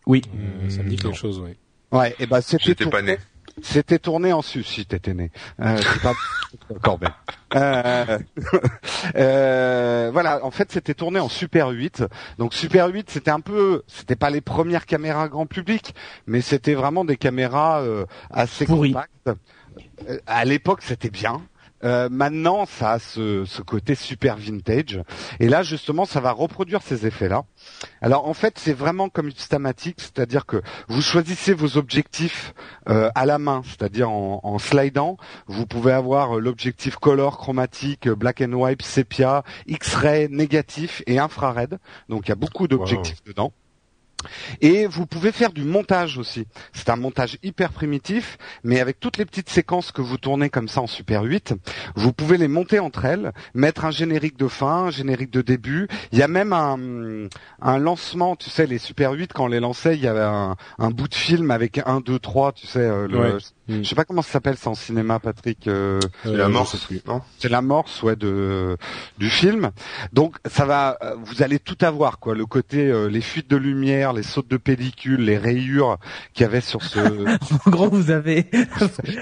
Oui, 0.06 0.22
ça 0.68 0.82
me 0.82 0.88
dit 0.88 0.96
quelque 0.96 1.16
chose, 1.16 1.38
oui. 1.38 1.56
Ouais, 1.92 2.14
et 2.18 2.26
ben 2.26 2.40
c'était. 2.40 2.86
pas 2.86 3.02
né. 3.02 3.18
C'était 3.60 3.98
tourné 3.98 4.32
en 4.32 4.42
Suisse, 4.42 4.66
si 4.66 4.86
t'étais 4.86 5.14
né. 5.14 5.30
Euh, 5.60 5.78
pas 6.02 6.12
Corbin. 6.82 7.14
Euh, 7.54 8.18
euh, 9.16 10.10
voilà, 10.12 10.44
en 10.44 10.50
fait, 10.50 10.72
c'était 10.72 10.94
tourné 10.94 11.20
en 11.20 11.28
Super 11.28 11.68
8. 11.68 12.04
Donc 12.38 12.54
Super 12.54 12.88
8, 12.88 13.10
c'était 13.10 13.30
un 13.30 13.40
peu, 13.40 13.82
c'était 13.86 14.16
pas 14.16 14.30
les 14.30 14.40
premières 14.40 14.86
caméras 14.86 15.28
grand 15.28 15.46
public, 15.46 15.94
mais 16.26 16.40
c'était 16.40 16.74
vraiment 16.74 17.04
des 17.04 17.16
caméras 17.16 17.82
euh, 17.82 18.06
assez 18.30 18.66
compactes. 18.66 19.30
Euh, 20.08 20.18
à 20.26 20.44
l'époque, 20.44 20.80
c'était 20.82 21.10
bien. 21.10 21.42
Euh, 21.84 22.08
maintenant, 22.10 22.66
ça 22.66 22.92
a 22.92 22.98
ce, 22.98 23.44
ce, 23.44 23.62
côté 23.62 23.94
super 23.94 24.36
vintage. 24.36 25.00
Et 25.40 25.48
là, 25.48 25.62
justement, 25.62 26.04
ça 26.04 26.20
va 26.20 26.32
reproduire 26.32 26.82
ces 26.82 27.06
effets-là. 27.06 27.44
Alors, 28.00 28.28
en 28.28 28.34
fait, 28.34 28.58
c'est 28.58 28.72
vraiment 28.72 29.08
comme 29.08 29.26
une 29.26 29.36
stamatique, 29.36 29.96
c'est-à-dire 29.98 30.46
que 30.46 30.62
vous 30.88 31.02
choisissez 31.02 31.54
vos 31.54 31.76
objectifs 31.76 32.54
euh, 32.88 33.10
à 33.14 33.26
la 33.26 33.38
main, 33.38 33.62
c'est-à-dire 33.64 34.10
en, 34.10 34.40
en, 34.42 34.58
slidant. 34.58 35.16
Vous 35.46 35.66
pouvez 35.66 35.92
avoir 35.92 36.38
l'objectif 36.38 36.96
color, 36.96 37.38
chromatique, 37.38 38.08
black 38.08 38.40
and 38.42 38.52
white, 38.52 38.82
sépia, 38.82 39.42
X-ray, 39.66 40.28
négatif 40.30 41.02
et 41.06 41.18
infrared. 41.18 41.78
Donc, 42.08 42.26
il 42.26 42.28
y 42.28 42.32
a 42.32 42.36
beaucoup 42.36 42.68
d'objectifs 42.68 43.22
dedans. 43.24 43.52
Et 44.60 44.86
vous 44.86 45.06
pouvez 45.06 45.32
faire 45.32 45.52
du 45.52 45.64
montage 45.64 46.18
aussi. 46.18 46.46
C'est 46.72 46.90
un 46.90 46.96
montage 46.96 47.38
hyper 47.42 47.70
primitif, 47.72 48.38
mais 48.64 48.80
avec 48.80 49.00
toutes 49.00 49.16
les 49.18 49.24
petites 49.24 49.50
séquences 49.50 49.92
que 49.92 50.02
vous 50.02 50.18
tournez 50.18 50.50
comme 50.50 50.68
ça 50.68 50.80
en 50.80 50.86
Super 50.86 51.22
8, 51.22 51.54
vous 51.94 52.12
pouvez 52.12 52.38
les 52.38 52.48
monter 52.48 52.78
entre 52.78 53.04
elles, 53.04 53.32
mettre 53.54 53.84
un 53.84 53.90
générique 53.90 54.38
de 54.38 54.48
fin, 54.48 54.84
un 54.84 54.90
générique 54.90 55.30
de 55.30 55.42
début. 55.42 55.88
Il 56.12 56.18
y 56.18 56.22
a 56.22 56.28
même 56.28 56.52
un, 56.52 57.28
un 57.60 57.78
lancement, 57.78 58.36
tu 58.36 58.50
sais, 58.50 58.66
les 58.66 58.78
Super 58.78 59.12
8, 59.12 59.32
quand 59.32 59.44
on 59.44 59.48
les 59.48 59.60
lançait, 59.60 59.94
il 59.94 60.02
y 60.02 60.08
avait 60.08 60.20
un, 60.20 60.56
un 60.78 60.90
bout 60.90 61.08
de 61.08 61.14
film 61.14 61.50
avec 61.50 61.80
un, 61.84 62.00
deux, 62.00 62.18
trois, 62.18 62.52
tu 62.52 62.66
sais, 62.66 62.80
euh, 62.80 63.06
le, 63.08 63.38
je 63.68 63.88
sais 63.88 63.94
pas 63.94 64.04
comment 64.04 64.22
ça 64.22 64.32
s'appelle 64.32 64.56
ça 64.56 64.70
en 64.70 64.74
cinéma, 64.74 65.18
Patrick. 65.20 65.68
Euh, 65.68 66.00
c'est 66.24 66.32
l'amorce, 66.32 66.76
C'est 67.38 67.48
l'amorce, 67.48 68.02
ouais, 68.02 68.16
de 68.16 68.76
du 69.18 69.30
film. 69.30 69.70
Donc 70.12 70.36
ça 70.46 70.64
va, 70.64 70.98
euh, 71.02 71.14
vous 71.22 71.42
allez 71.42 71.58
tout 71.58 71.78
avoir, 71.80 72.18
quoi. 72.18 72.34
Le 72.34 72.44
côté, 72.44 72.88
euh, 72.90 73.08
les 73.08 73.20
fuites 73.20 73.48
de 73.48 73.56
lumière, 73.56 74.11
les 74.12 74.22
sautes 74.22 74.48
de 74.48 74.56
pellicule, 74.56 75.24
les 75.24 75.38
rayures 75.38 75.98
qu'il 76.34 76.44
y 76.44 76.46
avait 76.46 76.60
sur 76.60 76.82
ce. 76.82 76.98
en 77.66 77.70
gros, 77.70 77.88
vous 77.88 78.10
avez, 78.10 78.48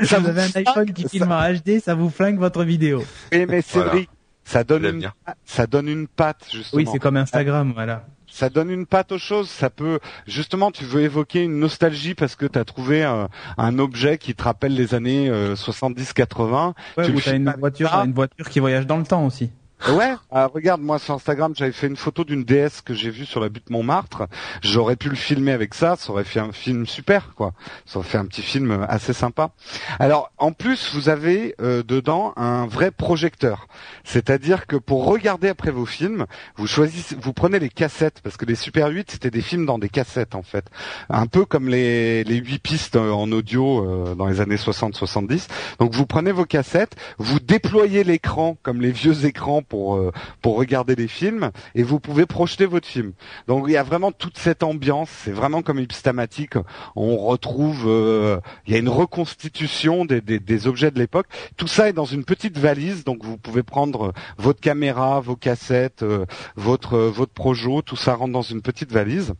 ça 0.04 0.18
vous 0.20 0.28
avez 0.28 0.42
un 0.42 0.50
iPhone 0.54 0.92
qui 0.92 1.08
filme 1.08 1.32
en 1.32 1.52
HD, 1.52 1.80
ça 1.82 1.94
vous 1.94 2.10
flingue 2.10 2.38
votre 2.38 2.64
vidéo. 2.64 3.04
Et 3.32 3.46
mais 3.46 3.62
Cédric, 3.62 4.08
ça 4.44 4.64
donne 4.64 4.84
une, 4.84 5.10
ça 5.44 5.66
donne 5.66 5.88
une 5.88 6.08
patte 6.08 6.46
justement. 6.52 6.82
Oui, 6.82 6.88
c'est 6.90 6.98
comme 6.98 7.16
Instagram, 7.16 7.72
voilà 7.74 8.06
ça 8.30 8.48
donne 8.48 8.70
une 8.70 8.86
patte 8.86 9.12
aux 9.12 9.18
choses. 9.18 9.50
Ça 9.50 9.70
peut 9.70 9.98
justement, 10.26 10.70
tu 10.70 10.84
veux 10.84 11.02
évoquer 11.02 11.42
une 11.42 11.58
nostalgie 11.58 12.14
parce 12.14 12.36
que 12.36 12.46
tu 12.46 12.58
as 12.58 12.64
trouvé 12.64 13.02
un, 13.02 13.78
objet 13.78 14.18
qui 14.18 14.34
te 14.34 14.42
rappelle 14.42 14.74
les 14.74 14.94
années 14.94 15.28
70-80. 15.28 16.72
Euh, 16.98 17.02
ouais, 17.02 17.12
tu 17.20 17.28
as 17.28 17.34
une 17.34 17.52
voiture, 17.58 17.92
une 18.04 18.12
voiture 18.12 18.48
qui 18.48 18.60
voyage 18.60 18.86
dans 18.86 18.98
le 18.98 19.04
temps 19.04 19.26
aussi. 19.26 19.50
Ouais, 19.88 20.14
ah, 20.30 20.46
regarde, 20.46 20.82
moi 20.82 20.98
sur 20.98 21.14
Instagram, 21.14 21.54
j'avais 21.56 21.72
fait 21.72 21.86
une 21.86 21.96
photo 21.96 22.22
d'une 22.22 22.44
DS 22.44 22.82
que 22.84 22.92
j'ai 22.92 23.08
vue 23.08 23.24
sur 23.24 23.40
la 23.40 23.48
butte 23.48 23.70
Montmartre. 23.70 24.28
J'aurais 24.60 24.94
pu 24.94 25.08
le 25.08 25.16
filmer 25.16 25.52
avec 25.52 25.72
ça, 25.72 25.96
ça 25.96 26.12
aurait 26.12 26.24
fait 26.24 26.38
un 26.38 26.52
film 26.52 26.86
super, 26.86 27.34
quoi. 27.34 27.54
Ça 27.86 27.98
aurait 27.98 28.06
fait 28.06 28.18
un 28.18 28.26
petit 28.26 28.42
film 28.42 28.86
assez 28.88 29.14
sympa. 29.14 29.52
Alors, 29.98 30.32
en 30.36 30.52
plus, 30.52 30.94
vous 30.94 31.08
avez 31.08 31.54
euh, 31.62 31.82
dedans 31.82 32.34
un 32.36 32.66
vrai 32.66 32.90
projecteur. 32.90 33.68
C'est-à-dire 34.04 34.66
que 34.66 34.76
pour 34.76 35.06
regarder 35.06 35.48
après 35.48 35.70
vos 35.70 35.86
films, 35.86 36.26
vous 36.56 36.66
choisissez, 36.66 37.16
vous 37.18 37.32
prenez 37.32 37.58
les 37.58 37.70
cassettes, 37.70 38.20
parce 38.22 38.36
que 38.36 38.44
les 38.44 38.56
Super 38.56 38.88
8, 38.88 39.12
c'était 39.12 39.30
des 39.30 39.42
films 39.42 39.64
dans 39.64 39.78
des 39.78 39.88
cassettes, 39.88 40.34
en 40.34 40.42
fait. 40.42 40.66
Un 41.08 41.26
peu 41.26 41.46
comme 41.46 41.68
les, 41.68 42.22
les 42.24 42.36
8 42.36 42.58
pistes 42.58 42.96
en 42.96 43.32
audio 43.32 43.84
euh, 43.84 44.14
dans 44.14 44.26
les 44.26 44.42
années 44.42 44.56
60-70. 44.56 45.48
Donc, 45.78 45.94
vous 45.94 46.04
prenez 46.04 46.32
vos 46.32 46.44
cassettes, 46.44 46.96
vous 47.16 47.40
déployez 47.40 48.04
l'écran 48.04 48.58
comme 48.62 48.82
les 48.82 48.92
vieux 48.92 49.24
écrans 49.24 49.62
pour 49.70 49.96
euh, 49.96 50.12
pour 50.42 50.58
regarder 50.58 50.94
les 50.94 51.08
films 51.08 51.50
et 51.74 51.82
vous 51.82 51.98
pouvez 51.98 52.26
projeter 52.26 52.66
votre 52.66 52.86
film. 52.86 53.12
Donc 53.46 53.64
il 53.68 53.72
y 53.72 53.78
a 53.78 53.82
vraiment 53.82 54.12
toute 54.12 54.36
cette 54.36 54.62
ambiance, 54.62 55.08
c'est 55.24 55.30
vraiment 55.30 55.62
comme 55.62 55.78
Ipstamatique, 55.78 56.56
on 56.94 57.16
retrouve 57.16 57.84
euh, 57.86 58.38
il 58.66 58.74
y 58.74 58.76
a 58.76 58.78
une 58.78 58.90
reconstitution 58.90 60.04
des, 60.04 60.20
des, 60.20 60.40
des 60.40 60.66
objets 60.66 60.90
de 60.90 60.98
l'époque. 60.98 61.26
Tout 61.56 61.68
ça 61.68 61.88
est 61.88 61.94
dans 61.94 62.04
une 62.04 62.24
petite 62.24 62.58
valise 62.58 63.04
donc 63.04 63.24
vous 63.24 63.38
pouvez 63.38 63.62
prendre 63.62 64.12
votre 64.36 64.60
caméra, 64.60 65.20
vos 65.20 65.36
cassettes, 65.36 66.02
euh, 66.02 66.26
votre 66.56 66.98
votre 66.98 67.32
projo, 67.32 67.80
tout 67.80 67.96
ça 67.96 68.14
rentre 68.14 68.32
dans 68.32 68.42
une 68.42 68.60
petite 68.60 68.92
valise. 68.92 69.34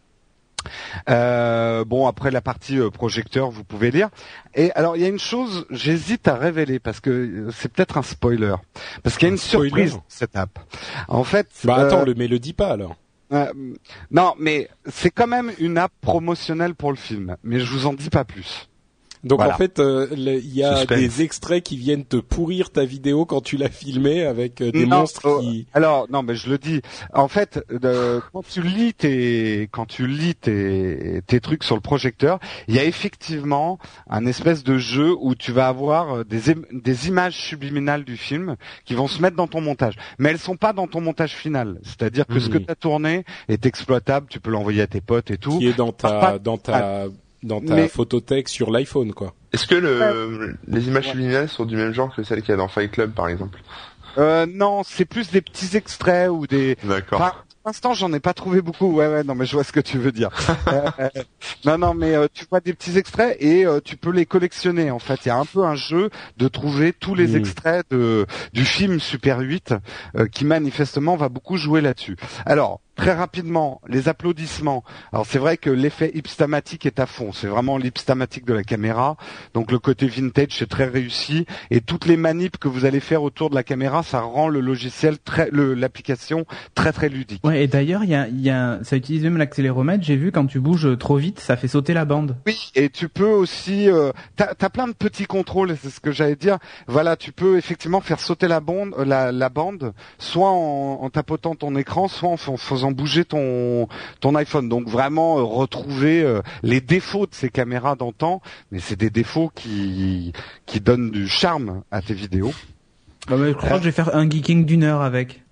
Euh, 1.09 1.85
bon, 1.85 2.07
après 2.07 2.31
la 2.31 2.41
partie 2.41 2.79
euh, 2.79 2.91
projecteur, 2.91 3.51
vous 3.51 3.65
pouvez 3.65 3.91
lire. 3.91 4.09
Et 4.55 4.71
alors, 4.73 4.97
il 4.97 5.03
y 5.03 5.05
a 5.05 5.09
une 5.09 5.19
chose, 5.19 5.67
j'hésite 5.71 6.29
à 6.29 6.35
révéler 6.35 6.79
parce 6.79 7.01
que 7.01 7.11
euh, 7.11 7.51
c'est 7.51 7.73
peut-être 7.73 7.99
un 7.99 8.03
spoiler, 8.03 8.55
parce 9.03 9.17
qu'il 9.17 9.29
y 9.29 9.31
a 9.31 9.33
une 9.33 9.39
surprise 9.39 9.99
cette 10.09 10.37
app. 10.37 10.59
En 11.09 11.25
fait. 11.25 11.49
Bah 11.65 11.77
attends, 11.77 12.05
le 12.05 12.15
mais 12.15 12.29
le 12.29 12.39
dis 12.39 12.53
pas 12.53 12.73
alors. 12.73 12.97
non, 14.11 14.35
mais 14.39 14.69
c'est 14.87 15.11
quand 15.11 15.29
même 15.29 15.53
une 15.59 15.79
app 15.79 15.93
promotionnelle 16.01 16.75
pour 16.75 16.91
le 16.91 16.97
film, 16.97 17.37
mais 17.45 17.61
je 17.61 17.73
vous 17.73 17.87
en 17.87 17.93
dis 17.93 18.11
pas 18.11 18.25
plus. 18.25 18.70
Donc 19.23 19.41
en 19.41 19.53
fait, 19.53 19.79
euh, 19.79 20.09
il 20.13 20.55
y 20.55 20.65
a 20.65 20.87
des 20.87 21.23
extraits 21.23 21.63
qui 21.63 21.77
viennent 21.77 22.05
te 22.05 22.17
pourrir 22.17 22.71
ta 22.71 22.85
vidéo 22.85 23.27
quand 23.27 23.43
tu 23.43 23.57
l'as 23.57 23.69
filmé 23.69 24.25
avec 24.25 24.61
euh, 24.61 24.73
des 24.73 24.87
monstres 24.87 25.27
oh, 25.27 25.41
qui. 25.41 25.67
Alors 25.75 26.07
non, 26.11 26.23
mais 26.23 26.35
je 26.35 26.49
le 26.49 26.59
dis. 26.59 26.81
En 27.13 27.29
fait, 27.29 27.63
quand 28.33 28.43
tu 28.49 28.63
lis 28.63 28.95
tes 28.95 29.69
quand 29.71 29.87
tu 29.87 30.07
lis 30.07 30.35
tes 30.35 31.21
tes 31.27 31.41
trucs 31.41 31.65
sur 31.65 31.75
le 31.75 31.81
projecteur, 31.83 32.39
il 32.67 32.75
y 32.75 32.79
a 32.79 32.85
effectivement 32.85 33.79
un 34.09 34.27
espèce 34.27 34.65
de 34.65 34.79
jeu 34.79 35.15
où 35.21 35.35
tu 35.35 35.53
vas 35.53 35.69
avoir 35.69 36.17
euh, 36.17 36.25
des 36.25 36.55
des 36.73 37.09
images 37.09 37.37
subliminales 37.37 38.05
du 38.05 38.17
film 38.17 38.57
qui 38.85 38.95
vont 38.95 39.09
se 39.09 39.21
mettre 39.21 39.37
dans 39.37 39.49
ton 39.49 39.61
montage, 39.61 39.95
mais 40.19 40.31
elles 40.31 40.39
sont 40.39 40.57
pas 40.57 40.73
dans 40.73 40.87
ton 40.87 41.01
montage 41.01 41.35
final. 41.35 41.79
C'est-à-dire 41.83 42.27
que 42.27 42.41
ce 42.41 42.49
que 42.49 42.59
tu 42.59 42.71
as 42.71 42.75
tourné 42.75 43.25
est 43.49 43.67
exploitable, 43.67 44.27
tu 44.31 44.41
peux 44.41 44.51
l'envoyer 44.51 44.83
à 44.83 44.87
tes 44.87 45.01
potes 45.01 45.31
et 45.31 45.37
tout. 45.37 45.59
Qui 45.59 45.69
est 45.69 45.77
dans 45.77 45.93
ta 45.93 46.39
dans 46.39 46.57
ta 46.57 47.07
dans 47.43 47.61
ta 47.61 47.89
photothèque 47.89 48.49
sur 48.49 48.71
l'iPhone, 48.71 49.13
quoi. 49.13 49.35
Est-ce 49.53 49.67
que 49.67 49.75
le, 49.75 50.57
les 50.69 50.89
images 50.89 51.09
subliminales 51.09 51.49
sont 51.49 51.65
du 51.65 51.77
même 51.77 51.93
genre 51.93 52.15
que 52.15 52.23
celles 52.23 52.41
qu'il 52.43 52.51
y 52.51 52.55
a 52.55 52.57
dans 52.57 52.69
Fight 52.69 52.91
Club, 52.91 53.13
par 53.13 53.29
exemple 53.29 53.61
euh, 54.19 54.47
Non, 54.47 54.83
c'est 54.85 55.05
plus 55.05 55.31
des 55.31 55.41
petits 55.41 55.77
extraits 55.77 56.31
ou 56.31 56.47
des. 56.47 56.77
D'accord. 56.85 57.19
pour 57.19 57.45
l'instant, 57.67 57.95
j'en 57.95 58.13
ai 58.13 58.21
pas 58.21 58.33
trouvé 58.33 58.63
beaucoup. 58.63 58.93
Ouais, 58.93 59.09
ouais, 59.09 59.25
non, 59.25 59.35
mais 59.35 59.47
je 59.47 59.53
vois 59.53 59.65
ce 59.65 59.73
que 59.73 59.81
tu 59.81 59.99
veux 59.99 60.13
dire. 60.13 60.31
Euh, 60.69 60.83
euh, 61.01 61.09
non, 61.65 61.79
non, 61.79 61.95
mais 61.95 62.15
euh, 62.15 62.29
tu 62.33 62.45
vois 62.49 62.61
des 62.61 62.75
petits 62.75 62.97
extraits 62.97 63.37
et 63.41 63.65
tu 63.85 63.97
peux 63.97 64.11
les 64.11 64.25
collectionner. 64.25 64.91
En 64.91 65.01
fait, 65.01 65.25
il 65.25 65.29
y 65.29 65.31
a 65.31 65.37
un 65.37 65.45
peu 65.45 65.65
un 65.65 65.75
jeu 65.75 66.11
de 66.37 66.49
trouver 66.49 66.93
tous 66.93 67.15
les 67.15 67.29
hmm. 67.29 67.37
extraits 67.37 67.87
de 67.91 68.27
du 68.53 68.65
film 68.65 69.01
Super 69.01 69.41
8 69.41 69.75
qui 70.31 70.45
manifestement 70.45 71.17
va 71.17 71.29
beaucoup 71.29 71.57
jouer 71.57 71.81
là-dessus. 71.81 72.17
Alors, 72.47 72.81
très 72.97 73.13
rapidement 73.15 73.81
les 73.89 74.09
applaudissements. 74.09 74.85
Alors 75.13 75.27
c'est 75.27 75.39
vrai 75.39 75.57
que 75.57 75.71
l'effet 75.71 76.11
hipstamatique 76.15 76.87
est 76.87 77.01
à 77.01 77.07
fond, 77.07 77.33
c'est 77.33 77.47
vraiment 77.47 77.79
l'hipstamatique 77.79 78.45
de 78.45 78.55
la 78.55 78.63
caméra. 78.63 79.17
Donc 79.55 79.73
le 79.73 79.79
côté 79.79 80.07
vintage 80.07 80.57
c'est 80.59 80.69
très 80.69 80.87
réussi 80.87 81.47
et 81.71 81.81
toutes 81.81 82.07
les 82.07 82.17
manips 82.17 82.59
que 82.59 82.69
vous 82.69 82.85
allez 82.85 83.01
faire 83.01 83.23
autour 83.23 83.51
de 83.51 83.55
la 83.55 83.63
caméra, 83.63 84.03
ça 84.03 84.21
rend 84.21 84.49
le 84.49 84.61
logiciel 84.61 85.19
très 85.19 85.49
l'application 85.51 86.45
très 86.75 86.93
très 86.93 87.09
ludique. 87.09 87.45
Ouais, 87.45 87.65
et 87.65 87.67
d'ailleurs, 87.67 88.05
il 88.05 88.11
y 88.11 88.15
a, 88.15 88.29
y 88.29 88.51
a 88.51 88.81
ça 88.83 88.97
utilise 88.97 89.23
même 89.23 89.37
l'accéléromètre, 89.37 90.05
j'ai 90.05 90.17
vu 90.17 90.33
quand 90.33 90.47
tu 90.47 90.61
bouges 90.61 90.99
trop 90.99 91.17
vite, 91.17 91.41
ça 91.41 91.57
fait 91.57 91.69
sauter 91.69 91.95
la 91.95 92.05
bande. 92.05 92.37
Oui, 92.47 92.71
et 92.75 92.91
tu 92.91 93.09
peux 93.09 93.25
aussi 93.25 93.89
euh, 93.89 94.13
tu 94.37 94.45
as, 94.45 94.71
plein 94.71 94.89
de 94.89 94.93
petits 94.93 95.27
contrôles, 95.27 95.77
c'est 95.83 95.91
ce 95.91 96.01
que 96.01 96.13
j'allais 96.13 96.37
dire. 96.37 96.59
Voilà, 96.87 97.17
tu 97.17 97.33
peux 97.33 97.57
effectivement 97.57 98.01
faire 98.01 98.21
sauter 98.21 98.49
la 98.49 98.61
bande 98.61 98.95
la, 99.05 99.33
la 99.33 99.49
bande 99.49 99.93
soit 100.19 100.51
en, 100.51 100.99
en 101.03 101.11
tapotant 101.11 101.55
ton 101.55 101.75
écran, 101.77 102.09
soit 102.09 102.29
en 102.29 102.37
faisant 102.37 102.90
bouger 102.93 103.25
ton 103.25 103.89
ton 104.21 104.35
iPhone. 104.35 104.69
Donc 104.69 104.89
vraiment 104.89 105.39
euh, 105.39 105.43
retrouver 105.43 106.23
euh, 106.23 106.41
les 106.63 106.81
défauts 106.81 107.27
de 107.27 107.35
ces 107.35 107.49
caméras 107.49 107.97
d'antan, 107.97 108.41
mais 108.71 108.79
c'est 108.79 108.97
des 108.97 109.11
défauts 109.11 109.51
qui 109.55 110.33
qui 110.67 110.81
donnent 110.81 111.11
du 111.11 111.29
charme 111.29 111.83
à 111.91 112.03
tes 112.03 112.15
vidéos. 112.15 112.53
Bah, 113.29 113.37
je 113.39 113.53
crois 113.53 113.71
que 113.71 113.79
je 113.79 113.85
vais 113.85 113.93
faire 113.93 114.15
un 114.15 114.29
geeking 114.29 114.65
d'une 114.65 114.85
heure 114.85 115.03
avec. 115.03 115.43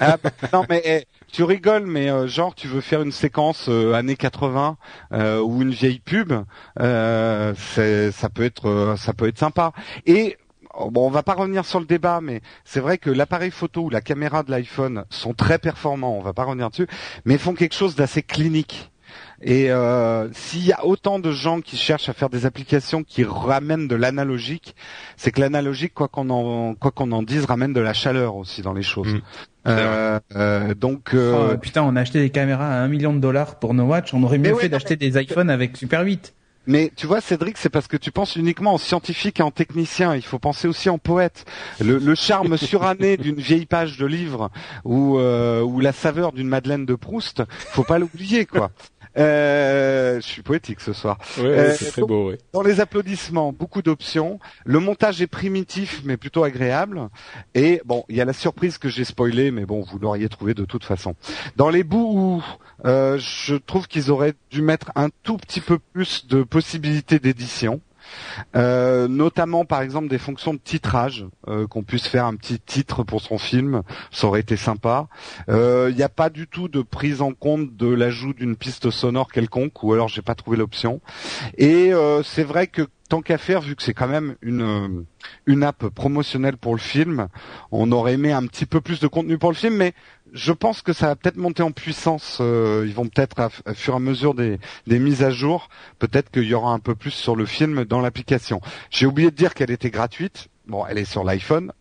Ah, 0.00 0.16
bah, 0.22 0.30
non 0.52 0.64
mais 0.68 0.82
eh, 0.84 1.04
tu 1.30 1.44
rigoles, 1.44 1.86
mais 1.86 2.10
euh, 2.10 2.26
genre 2.26 2.54
tu 2.54 2.66
veux 2.66 2.80
faire 2.80 3.00
une 3.02 3.12
séquence 3.12 3.68
années 3.68 4.16
80 4.16 4.76
ou 5.42 5.62
une 5.62 5.70
vieille 5.70 6.00
pub, 6.00 6.32
ça 6.76 8.28
peut 8.34 8.44
être 8.44 8.94
ça 8.98 9.12
peut 9.12 9.28
être 9.28 9.38
sympa. 9.38 9.72
Et 10.06 10.36
bon, 10.90 11.06
on 11.06 11.10
va 11.10 11.22
pas 11.22 11.34
revenir 11.34 11.64
sur 11.64 11.80
le 11.80 11.86
débat, 11.86 12.20
mais 12.22 12.40
c'est 12.64 12.80
vrai 12.80 12.98
que 12.98 13.10
l'appareil 13.10 13.50
photo 13.50 13.82
ou 13.82 13.90
la 13.90 14.00
caméra 14.00 14.42
de 14.42 14.50
l'iPhone 14.50 15.04
sont 15.10 15.34
très 15.34 15.58
performants. 15.58 16.16
On 16.16 16.22
va 16.22 16.32
pas 16.32 16.44
revenir 16.44 16.70
dessus, 16.70 16.86
mais 17.24 17.38
font 17.38 17.54
quelque 17.54 17.74
chose 17.74 17.94
d'assez 17.94 18.22
clinique. 18.22 18.90
Et 19.40 19.70
euh, 19.70 20.28
s'il 20.32 20.66
y 20.66 20.72
a 20.72 20.84
autant 20.84 21.18
de 21.18 21.30
gens 21.30 21.60
qui 21.60 21.76
cherchent 21.76 22.08
à 22.08 22.12
faire 22.12 22.28
des 22.28 22.44
applications 22.44 23.04
qui 23.04 23.24
ramènent 23.24 23.86
de 23.86 23.94
l'analogique, 23.94 24.74
c'est 25.16 25.30
que 25.30 25.40
l'analogique, 25.40 25.94
quoi 25.94 26.08
qu'on 26.08 26.28
en 26.30 26.74
quoi 26.74 26.90
qu'on 26.90 27.12
en 27.12 27.22
dise, 27.22 27.44
ramène 27.44 27.72
de 27.72 27.80
la 27.80 27.92
chaleur 27.92 28.36
aussi 28.36 28.62
dans 28.62 28.72
les 28.72 28.82
choses. 28.82 29.14
Mm. 29.14 29.20
Euh, 29.68 30.20
euh, 30.34 30.74
donc 30.74 31.14
oh, 31.14 31.56
putain, 31.60 31.82
on 31.82 31.94
a 31.94 32.00
acheté 32.00 32.20
des 32.20 32.30
caméras 32.30 32.66
à 32.66 32.80
un 32.80 32.88
million 32.88 33.12
de 33.12 33.20
dollars 33.20 33.58
pour 33.58 33.74
nos 33.74 33.84
watch. 33.84 34.12
On 34.12 34.22
aurait 34.22 34.38
mieux 34.38 34.54
fait 34.54 34.68
d'acheter 34.68 34.96
des 34.96 35.20
iPhones 35.20 35.50
avec 35.50 35.76
Super 35.76 36.02
8. 36.02 36.34
Mais 36.68 36.92
tu 36.94 37.06
vois, 37.06 37.22
Cédric, 37.22 37.56
c'est 37.56 37.70
parce 37.70 37.86
que 37.88 37.96
tu 37.96 38.12
penses 38.12 38.36
uniquement 38.36 38.74
en 38.74 38.78
scientifique 38.78 39.40
et 39.40 39.42
en 39.42 39.50
technicien. 39.50 40.14
Il 40.14 40.22
faut 40.22 40.38
penser 40.38 40.68
aussi 40.68 40.90
en 40.90 40.98
poète. 40.98 41.46
Le, 41.80 42.14
charme 42.14 42.56
suranné 42.58 43.16
d'une 43.16 43.36
vieille 43.40 43.64
page 43.64 43.96
de 43.96 44.04
livre 44.04 44.50
ou, 44.84 45.18
euh, 45.18 45.62
ou 45.62 45.80
la 45.80 45.92
saveur 45.92 46.32
d'une 46.32 46.46
Madeleine 46.46 46.84
de 46.84 46.94
Proust, 46.94 47.42
faut 47.48 47.84
pas 47.84 47.98
l'oublier, 47.98 48.44
quoi. 48.44 48.70
Euh, 49.16 50.20
je 50.20 50.26
suis 50.26 50.42
poétique 50.42 50.80
ce 50.80 50.92
soir. 50.92 51.18
Euh, 51.38 51.74
c'est 51.78 51.90
très 51.90 52.02
beau. 52.02 52.32
Dans 52.52 52.62
les 52.62 52.80
applaudissements, 52.80 53.52
beaucoup 53.52 53.82
d'options. 53.82 54.38
Le 54.64 54.80
montage 54.80 55.22
est 55.22 55.26
primitif, 55.26 56.02
mais 56.04 56.16
plutôt 56.16 56.44
agréable. 56.44 57.08
Et 57.54 57.80
bon, 57.84 58.04
il 58.08 58.16
y 58.16 58.20
a 58.20 58.24
la 58.24 58.32
surprise 58.32 58.78
que 58.78 58.88
j'ai 58.88 59.04
spoilée, 59.04 59.50
mais 59.50 59.64
bon, 59.64 59.82
vous 59.82 59.98
l'auriez 59.98 60.28
trouvé 60.28 60.54
de 60.54 60.64
toute 60.64 60.84
façon. 60.84 61.14
Dans 61.56 61.70
les 61.70 61.84
bouts 61.84 62.12
où 62.14 62.44
euh, 62.86 63.18
je 63.18 63.56
trouve 63.56 63.88
qu'ils 63.88 64.10
auraient 64.10 64.34
dû 64.50 64.62
mettre 64.62 64.92
un 64.94 65.08
tout 65.22 65.36
petit 65.36 65.60
peu 65.60 65.78
plus 65.78 66.26
de 66.26 66.42
possibilités 66.42 67.18
d'édition. 67.18 67.80
Euh, 68.56 69.08
notamment 69.08 69.64
par 69.64 69.82
exemple 69.82 70.08
des 70.08 70.18
fonctions 70.18 70.54
de 70.54 70.58
titrage, 70.58 71.26
euh, 71.48 71.66
qu'on 71.66 71.82
puisse 71.82 72.06
faire 72.06 72.24
un 72.24 72.34
petit 72.34 72.60
titre 72.60 73.02
pour 73.02 73.20
son 73.20 73.38
film, 73.38 73.82
ça 74.10 74.26
aurait 74.26 74.40
été 74.40 74.56
sympa. 74.56 75.08
Il 75.48 75.54
euh, 75.54 75.92
n'y 75.92 76.02
a 76.02 76.08
pas 76.08 76.30
du 76.30 76.46
tout 76.46 76.68
de 76.68 76.82
prise 76.82 77.20
en 77.20 77.32
compte 77.32 77.76
de 77.76 77.88
l'ajout 77.88 78.32
d'une 78.32 78.56
piste 78.56 78.90
sonore 78.90 79.30
quelconque, 79.30 79.82
ou 79.82 79.92
alors 79.92 80.08
j'ai 80.08 80.22
pas 80.22 80.34
trouvé 80.34 80.56
l'option. 80.56 81.00
Et 81.56 81.92
c'est 82.24 82.44
vrai 82.44 82.66
que 82.66 82.82
tant 83.08 83.22
qu'à 83.22 83.38
faire, 83.38 83.60
vu 83.60 83.74
que 83.74 83.82
c'est 83.82 83.94
quand 83.94 84.08
même 84.08 84.36
une 84.42 85.04
une 85.46 85.62
app 85.62 85.88
promotionnelle 85.88 86.56
pour 86.56 86.74
le 86.74 86.80
film, 86.80 87.28
on 87.72 87.90
aurait 87.92 88.14
aimé 88.14 88.32
un 88.32 88.46
petit 88.46 88.66
peu 88.66 88.80
plus 88.80 89.00
de 89.00 89.06
contenu 89.06 89.38
pour 89.38 89.50
le 89.50 89.56
film, 89.56 89.76
mais 89.76 89.94
je 90.32 90.52
pense 90.52 90.82
que 90.82 90.92
ça 90.92 91.08
va 91.08 91.16
peut-être 91.16 91.36
monter 91.36 91.62
en 91.62 91.72
puissance. 91.72 92.38
Euh, 92.40 92.84
ils 92.86 92.94
vont 92.94 93.06
peut-être, 93.06 93.40
à, 93.40 93.74
fur 93.74 93.94
et 93.94 93.96
à 93.96 94.00
mesure 94.00 94.34
des, 94.34 94.58
mises 94.86 95.22
à 95.22 95.30
jour, 95.30 95.68
peut-être 95.98 96.30
qu'il 96.30 96.44
y 96.44 96.54
aura 96.54 96.72
un 96.72 96.78
peu 96.78 96.94
plus 96.94 97.10
sur 97.10 97.36
le 97.36 97.46
film 97.46 97.84
dans 97.84 98.00
l'application. 98.00 98.60
J'ai 98.90 99.06
oublié 99.06 99.30
de 99.30 99.36
dire 99.36 99.54
qu'elle 99.54 99.70
était 99.70 99.90
gratuite. 99.90 100.48
Bon, 100.66 100.84
elle 100.86 100.98
est 100.98 101.04
sur 101.04 101.24
l'iPhone. 101.24 101.72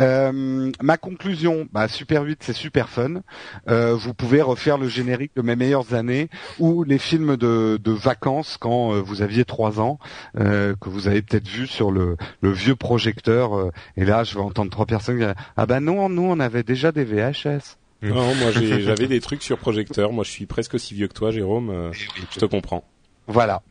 Euh, 0.00 0.72
ma 0.80 0.96
conclusion, 0.96 1.68
bah, 1.70 1.86
Super 1.86 2.22
8 2.22 2.42
c'est 2.42 2.54
super 2.54 2.88
fun. 2.88 3.20
Euh, 3.68 3.94
vous 3.94 4.14
pouvez 4.14 4.40
refaire 4.40 4.78
le 4.78 4.88
générique 4.88 5.32
de 5.36 5.42
mes 5.42 5.54
meilleures 5.54 5.92
années 5.92 6.30
ou 6.58 6.82
les 6.82 6.96
films 6.96 7.36
de, 7.36 7.78
vacances 7.84 8.56
quand 8.58 8.98
vous 9.02 9.20
aviez 9.20 9.44
trois 9.44 9.80
ans 9.80 9.98
que 10.34 10.88
vous 10.88 11.08
avez 11.08 11.20
peut-être 11.20 11.46
vu 11.46 11.66
sur 11.66 11.90
le, 11.90 12.16
vieux 12.42 12.76
projecteur. 12.76 13.70
Et 13.98 14.06
là, 14.06 14.24
je 14.24 14.34
vais 14.34 14.40
entendre 14.40 14.70
trois 14.70 14.86
personnes 14.86 15.18
dire 15.18 15.34
ah 15.58 15.66
bah 15.66 15.80
non, 15.80 16.08
nous 16.08 16.22
on 16.22 16.40
avait 16.40 16.62
déjà 16.62 16.92
des 16.92 17.04
VHS. 17.04 17.79
Non, 18.02 18.34
moi 18.34 18.50
j'avais 18.52 19.06
des 19.06 19.20
trucs 19.20 19.42
sur 19.42 19.58
projecteur. 19.58 20.12
Moi 20.12 20.24
je 20.24 20.30
suis 20.30 20.46
presque 20.46 20.74
aussi 20.74 20.94
vieux 20.94 21.08
que 21.08 21.14
toi, 21.14 21.30
Jérôme. 21.30 21.70
Euh, 21.70 21.90
eh 21.92 22.22
je 22.32 22.38
te 22.38 22.46
comprends. 22.46 22.84
Voilà. 23.26 23.62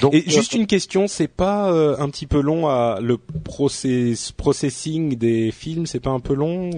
Donc, 0.00 0.14
et 0.14 0.22
juste 0.28 0.54
une 0.54 0.66
question, 0.66 1.08
c'est 1.08 1.28
pas 1.28 1.72
euh, 1.72 1.96
un 1.98 2.08
petit 2.10 2.26
peu 2.26 2.40
long 2.40 2.68
à 2.68 2.98
le 3.02 3.16
process, 3.16 4.30
processing 4.32 5.16
des 5.16 5.50
films, 5.50 5.86
c'est 5.86 6.00
pas 6.00 6.10
un 6.10 6.20
peu 6.20 6.34
long 6.34 6.70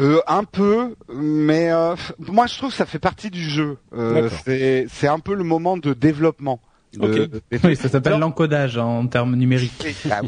euh, 0.00 0.20
un 0.26 0.44
peu, 0.44 0.94
mais 1.12 1.70
euh, 1.70 1.94
moi 2.18 2.46
je 2.46 2.56
trouve 2.56 2.70
que 2.70 2.76
ça 2.76 2.86
fait 2.86 2.98
partie 2.98 3.30
du 3.30 3.42
jeu. 3.42 3.76
Euh, 3.92 4.30
c'est 4.46 5.08
un 5.08 5.18
peu 5.18 5.34
le 5.34 5.44
moment 5.44 5.76
de 5.76 5.92
développement. 5.92 6.60
oui, 7.00 7.76
ça 7.76 7.88
s'appelle 7.88 8.18
l'encodage 8.18 8.76
en 8.76 9.06
termes 9.06 9.36
numériques. 9.36 9.86
Ah 10.10 10.22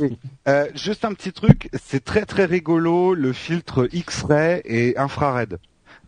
euh, 0.47 0.69
juste 0.75 1.05
un 1.05 1.13
petit 1.13 1.33
truc, 1.33 1.69
c'est 1.83 2.05
très 2.05 2.25
très 2.25 2.45
rigolo 2.45 3.15
le 3.15 3.33
filtre 3.33 3.89
X-ray 3.93 4.63
et 4.65 4.97
infrared. 4.97 5.59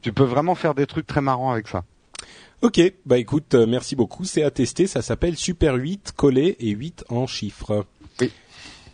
Tu 0.05 0.13
peux 0.13 0.25
vraiment 0.25 0.55
faire 0.55 0.75
des 0.75 0.85
trucs 0.85 1.07
très 1.07 1.23
marrants 1.23 1.51
avec 1.51 1.67
ça. 1.67 1.83
Ok, 2.61 2.79
bah 3.07 3.17
écoute, 3.17 3.55
euh, 3.55 3.67
merci 3.67 3.97
beaucoup. 3.97 4.27
C'est 4.27 4.43
à 4.43 4.51
tester, 4.51 4.87
ça 4.87 5.01
s'appelle 5.01 5.35
Super 5.35 5.77
8 5.77 6.13
collé 6.15 6.57
et 6.61 6.73
8 6.73 7.07
en 7.09 7.27
chiffres. 7.27 7.87
Oui. 8.21 8.31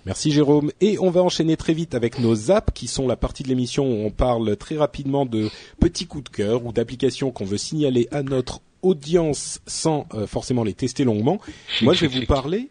Merci 0.06 0.30
Jérôme. 0.30 0.70
Et 0.80 1.00
on 1.00 1.10
va 1.10 1.24
enchaîner 1.24 1.56
très 1.56 1.74
vite 1.74 1.96
avec 1.96 2.20
nos 2.20 2.52
apps 2.52 2.72
qui 2.72 2.86
sont 2.86 3.08
la 3.08 3.16
partie 3.16 3.42
de 3.42 3.48
l'émission 3.48 3.86
où 3.86 4.06
on 4.06 4.12
parle 4.12 4.56
très 4.56 4.76
rapidement 4.76 5.26
de 5.26 5.50
petits 5.80 6.06
coups 6.06 6.22
de 6.22 6.28
cœur 6.28 6.64
ou 6.64 6.72
d'applications 6.72 7.32
qu'on 7.32 7.44
veut 7.44 7.58
signaler 7.58 8.06
à 8.12 8.22
notre 8.22 8.60
audience 8.82 9.60
sans 9.66 10.06
euh, 10.14 10.28
forcément 10.28 10.62
les 10.62 10.74
tester 10.74 11.02
longuement. 11.02 11.40
Moi, 11.82 11.94
je 11.94 12.06
vais 12.06 12.20
vous 12.20 12.26
parler. 12.26 12.68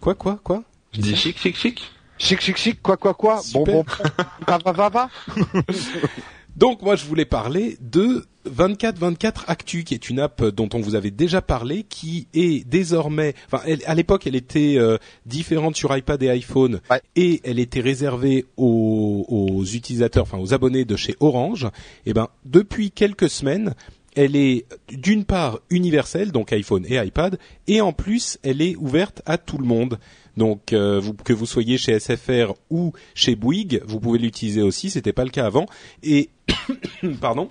Quoi, 0.00 0.14
quoi, 0.14 0.40
quoi? 0.42 0.62
Je 0.94 1.02
dis 1.02 1.14
chic, 1.14 1.38
chic, 1.38 1.58
chic. 1.58 1.82
Chic, 2.16 2.40
chic, 2.40 2.56
chic, 2.56 2.80
quoi, 2.80 2.96
quoi, 2.96 3.12
quoi? 3.12 3.42
Bon, 3.52 3.64
bon, 3.64 3.84
va, 4.48 4.58
va, 4.64 4.72
va, 4.72 4.88
va. 4.88 5.10
Donc 6.56 6.82
moi 6.82 6.96
je 6.96 7.06
voulais 7.06 7.24
parler 7.24 7.78
de 7.80 8.26
2424 8.44 9.44
Actu, 9.48 9.84
qui 9.84 9.94
est 9.94 10.10
une 10.10 10.18
app 10.18 10.44
dont 10.44 10.68
on 10.74 10.80
vous 10.80 10.94
avait 10.94 11.10
déjà 11.10 11.40
parlé, 11.40 11.84
qui 11.84 12.26
est 12.34 12.66
désormais, 12.68 13.34
enfin 13.50 13.62
à 13.86 13.94
l'époque 13.94 14.26
elle 14.26 14.36
était 14.36 14.74
euh, 14.76 14.98
différente 15.24 15.76
sur 15.76 15.96
iPad 15.96 16.22
et 16.22 16.28
iPhone, 16.28 16.80
et 17.16 17.40
elle 17.44 17.58
était 17.58 17.80
réservée 17.80 18.44
aux, 18.56 19.24
aux, 19.28 19.64
utilisateurs, 19.64 20.24
enfin 20.24 20.38
aux 20.38 20.52
abonnés 20.52 20.84
de 20.84 20.96
chez 20.96 21.16
Orange. 21.20 21.64
Et 22.04 22.10
eh 22.10 22.12
ben 22.12 22.28
depuis 22.44 22.90
quelques 22.90 23.30
semaines, 23.30 23.74
elle 24.14 24.36
est 24.36 24.66
d'une 24.90 25.24
part 25.24 25.60
universelle, 25.70 26.32
donc 26.32 26.52
iPhone 26.52 26.84
et 26.86 26.96
iPad, 26.96 27.38
et 27.66 27.80
en 27.80 27.92
plus 27.92 28.38
elle 28.42 28.60
est 28.60 28.76
ouverte 28.76 29.22
à 29.24 29.38
tout 29.38 29.58
le 29.58 29.64
monde. 29.66 29.98
Donc 30.36 30.72
euh, 30.72 30.98
vous, 30.98 31.14
que 31.14 31.32
vous 31.32 31.46
soyez 31.46 31.78
chez 31.78 31.98
SFR 31.98 32.54
ou 32.70 32.92
chez 33.14 33.36
Bouygues, 33.36 33.82
vous 33.86 34.00
pouvez 34.00 34.18
l'utiliser 34.18 34.62
aussi. 34.62 34.90
C'était 34.90 35.12
pas 35.12 35.24
le 35.24 35.30
cas 35.30 35.46
avant. 35.46 35.66
Et 36.02 36.30
pardon, 37.20 37.50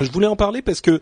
je 0.00 0.10
voulais 0.10 0.26
en 0.26 0.36
parler 0.36 0.62
parce 0.62 0.80
que 0.80 1.00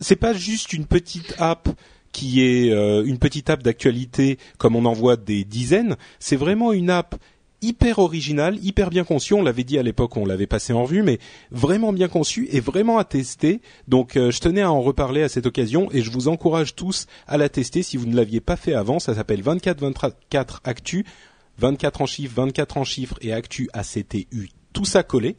c'est 0.00 0.16
pas 0.16 0.32
juste 0.32 0.72
une 0.72 0.86
petite 0.86 1.34
app 1.38 1.68
qui 2.12 2.42
est 2.42 2.72
euh, 2.72 3.04
une 3.04 3.18
petite 3.18 3.50
app 3.50 3.62
d'actualité 3.62 4.38
comme 4.58 4.76
on 4.76 4.84
en 4.84 4.92
voit 4.92 5.16
des 5.16 5.44
dizaines. 5.44 5.96
C'est 6.18 6.36
vraiment 6.36 6.72
une 6.72 6.90
app 6.90 7.16
hyper 7.62 7.98
original, 7.98 8.58
hyper 8.64 8.90
bien 8.90 9.04
conçu. 9.04 9.34
On 9.34 9.42
l'avait 9.42 9.64
dit 9.64 9.78
à 9.78 9.82
l'époque, 9.82 10.16
on 10.16 10.24
l'avait 10.24 10.46
passé 10.46 10.72
en 10.72 10.84
vue, 10.84 11.02
mais 11.02 11.18
vraiment 11.50 11.92
bien 11.92 12.08
conçu 12.08 12.48
et 12.50 12.60
vraiment 12.60 12.98
à 12.98 13.04
tester. 13.04 13.60
Donc, 13.86 14.16
euh, 14.16 14.30
je 14.30 14.40
tenais 14.40 14.62
à 14.62 14.72
en 14.72 14.80
reparler 14.80 15.22
à 15.22 15.28
cette 15.28 15.46
occasion 15.46 15.88
et 15.92 16.02
je 16.02 16.10
vous 16.10 16.28
encourage 16.28 16.74
tous 16.74 17.06
à 17.26 17.36
la 17.36 17.48
tester 17.48 17.82
si 17.82 17.96
vous 17.96 18.06
ne 18.06 18.16
l'aviez 18.16 18.40
pas 18.40 18.56
fait 18.56 18.74
avant. 18.74 18.98
Ça 18.98 19.14
s'appelle 19.14 19.42
2424 19.42 20.62
Actu, 20.64 21.04
24 21.58 22.00
en 22.00 22.06
chiffres, 22.06 22.34
24 22.36 22.76
en 22.78 22.84
chiffres 22.84 23.18
et 23.20 23.32
Actu 23.32 23.68
ACTU, 23.72 24.50
tout 24.72 24.84
ça 24.84 25.02
collé. 25.02 25.36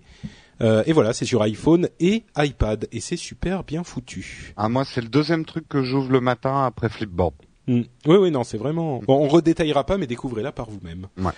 Euh, 0.62 0.84
et 0.86 0.94
voilà, 0.94 1.14
c'est 1.14 1.26
sur 1.26 1.42
iPhone 1.42 1.90
et 2.00 2.24
iPad 2.38 2.88
et 2.92 3.00
c'est 3.00 3.18
super 3.18 3.64
bien 3.64 3.84
foutu. 3.84 4.54
Ah 4.58 4.70
moi, 4.70 4.86
c'est 4.86 5.02
le 5.02 5.08
deuxième 5.08 5.46
truc 5.46 5.68
que 5.68 5.84
j'ouvre 5.84 6.12
le 6.12 6.22
matin 6.22 6.66
après 6.66 6.90
Flipboard. 6.90 7.34
Hmm. 7.68 7.82
Oui, 8.06 8.18
oui, 8.18 8.32
non, 8.32 8.44
c'est 8.44 8.58
vraiment. 8.58 9.00
Bon, 9.08 9.24
on 9.24 9.28
redétaillera 9.28 9.86
pas, 9.86 9.98
mais 9.98 10.08
découvrez-la 10.08 10.52
par 10.52 10.70
vous-même. 10.70 11.08
Ouais. 11.18 11.32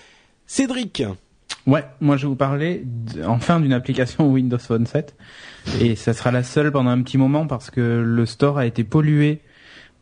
Cédric. 0.46 1.04
Ouais, 1.66 1.86
moi 2.02 2.18
je 2.18 2.24
vais 2.24 2.28
vous 2.28 2.36
parler 2.36 2.86
enfin 3.26 3.62
d'une 3.62 3.72
application 3.72 4.30
Windows 4.30 4.58
Phone 4.58 4.86
7 4.86 5.16
et 5.80 5.96
ça 5.96 6.14
sera 6.14 6.30
la 6.32 6.44
seule 6.44 6.74
pendant 6.74 6.90
un 6.90 7.02
petit 7.02 7.18
moment 7.18 7.48
parce 7.48 7.70
que 7.70 8.04
le 8.06 8.26
store 8.26 8.58
a 8.58 8.66
été 8.66 8.84
pollué 8.84 9.40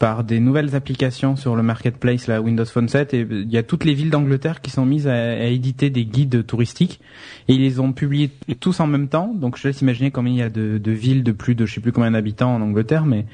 par 0.01 0.23
des 0.23 0.39
nouvelles 0.39 0.73
applications 0.75 1.35
sur 1.35 1.55
le 1.55 1.61
marketplace 1.61 2.25
la 2.25 2.41
Windows 2.41 2.65
Phone 2.65 2.89
7 2.89 3.13
et 3.13 3.19
il 3.29 3.51
y 3.51 3.57
a 3.59 3.61
toutes 3.61 3.85
les 3.85 3.93
villes 3.93 4.09
d'Angleterre 4.09 4.61
qui 4.61 4.71
sont 4.71 4.83
mises 4.83 5.07
à, 5.07 5.45
éditer 5.45 5.91
des 5.91 6.05
guides 6.05 6.43
touristiques 6.43 6.99
et 7.47 7.53
ils 7.53 7.61
les 7.61 7.79
ont 7.79 7.93
publiés 7.93 8.31
tous 8.59 8.79
en 8.79 8.87
même 8.87 9.09
temps 9.09 9.31
donc 9.31 9.59
je 9.59 9.67
laisse 9.67 9.79
imaginer 9.81 10.09
combien 10.09 10.33
il 10.33 10.39
y 10.39 10.41
a 10.41 10.49
de, 10.49 10.79
de 10.79 10.91
villes 10.91 11.21
de 11.23 11.31
plus 11.31 11.53
de 11.53 11.67
je 11.67 11.75
sais 11.75 11.81
plus 11.81 11.91
combien 11.91 12.09
d'habitants 12.09 12.55
en 12.55 12.61
Angleterre 12.63 13.05
mais 13.05 13.27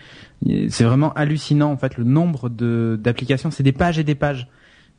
c'est 0.67 0.83
vraiment 0.83 1.13
hallucinant 1.13 1.71
en 1.71 1.77
fait 1.77 1.97
le 1.97 2.03
nombre 2.03 2.49
de 2.49 2.99
d'applications 3.01 3.49
c'est 3.49 3.63
des 3.63 3.71
pages 3.71 3.97
et 3.97 4.03
des 4.03 4.15
pages 4.15 4.49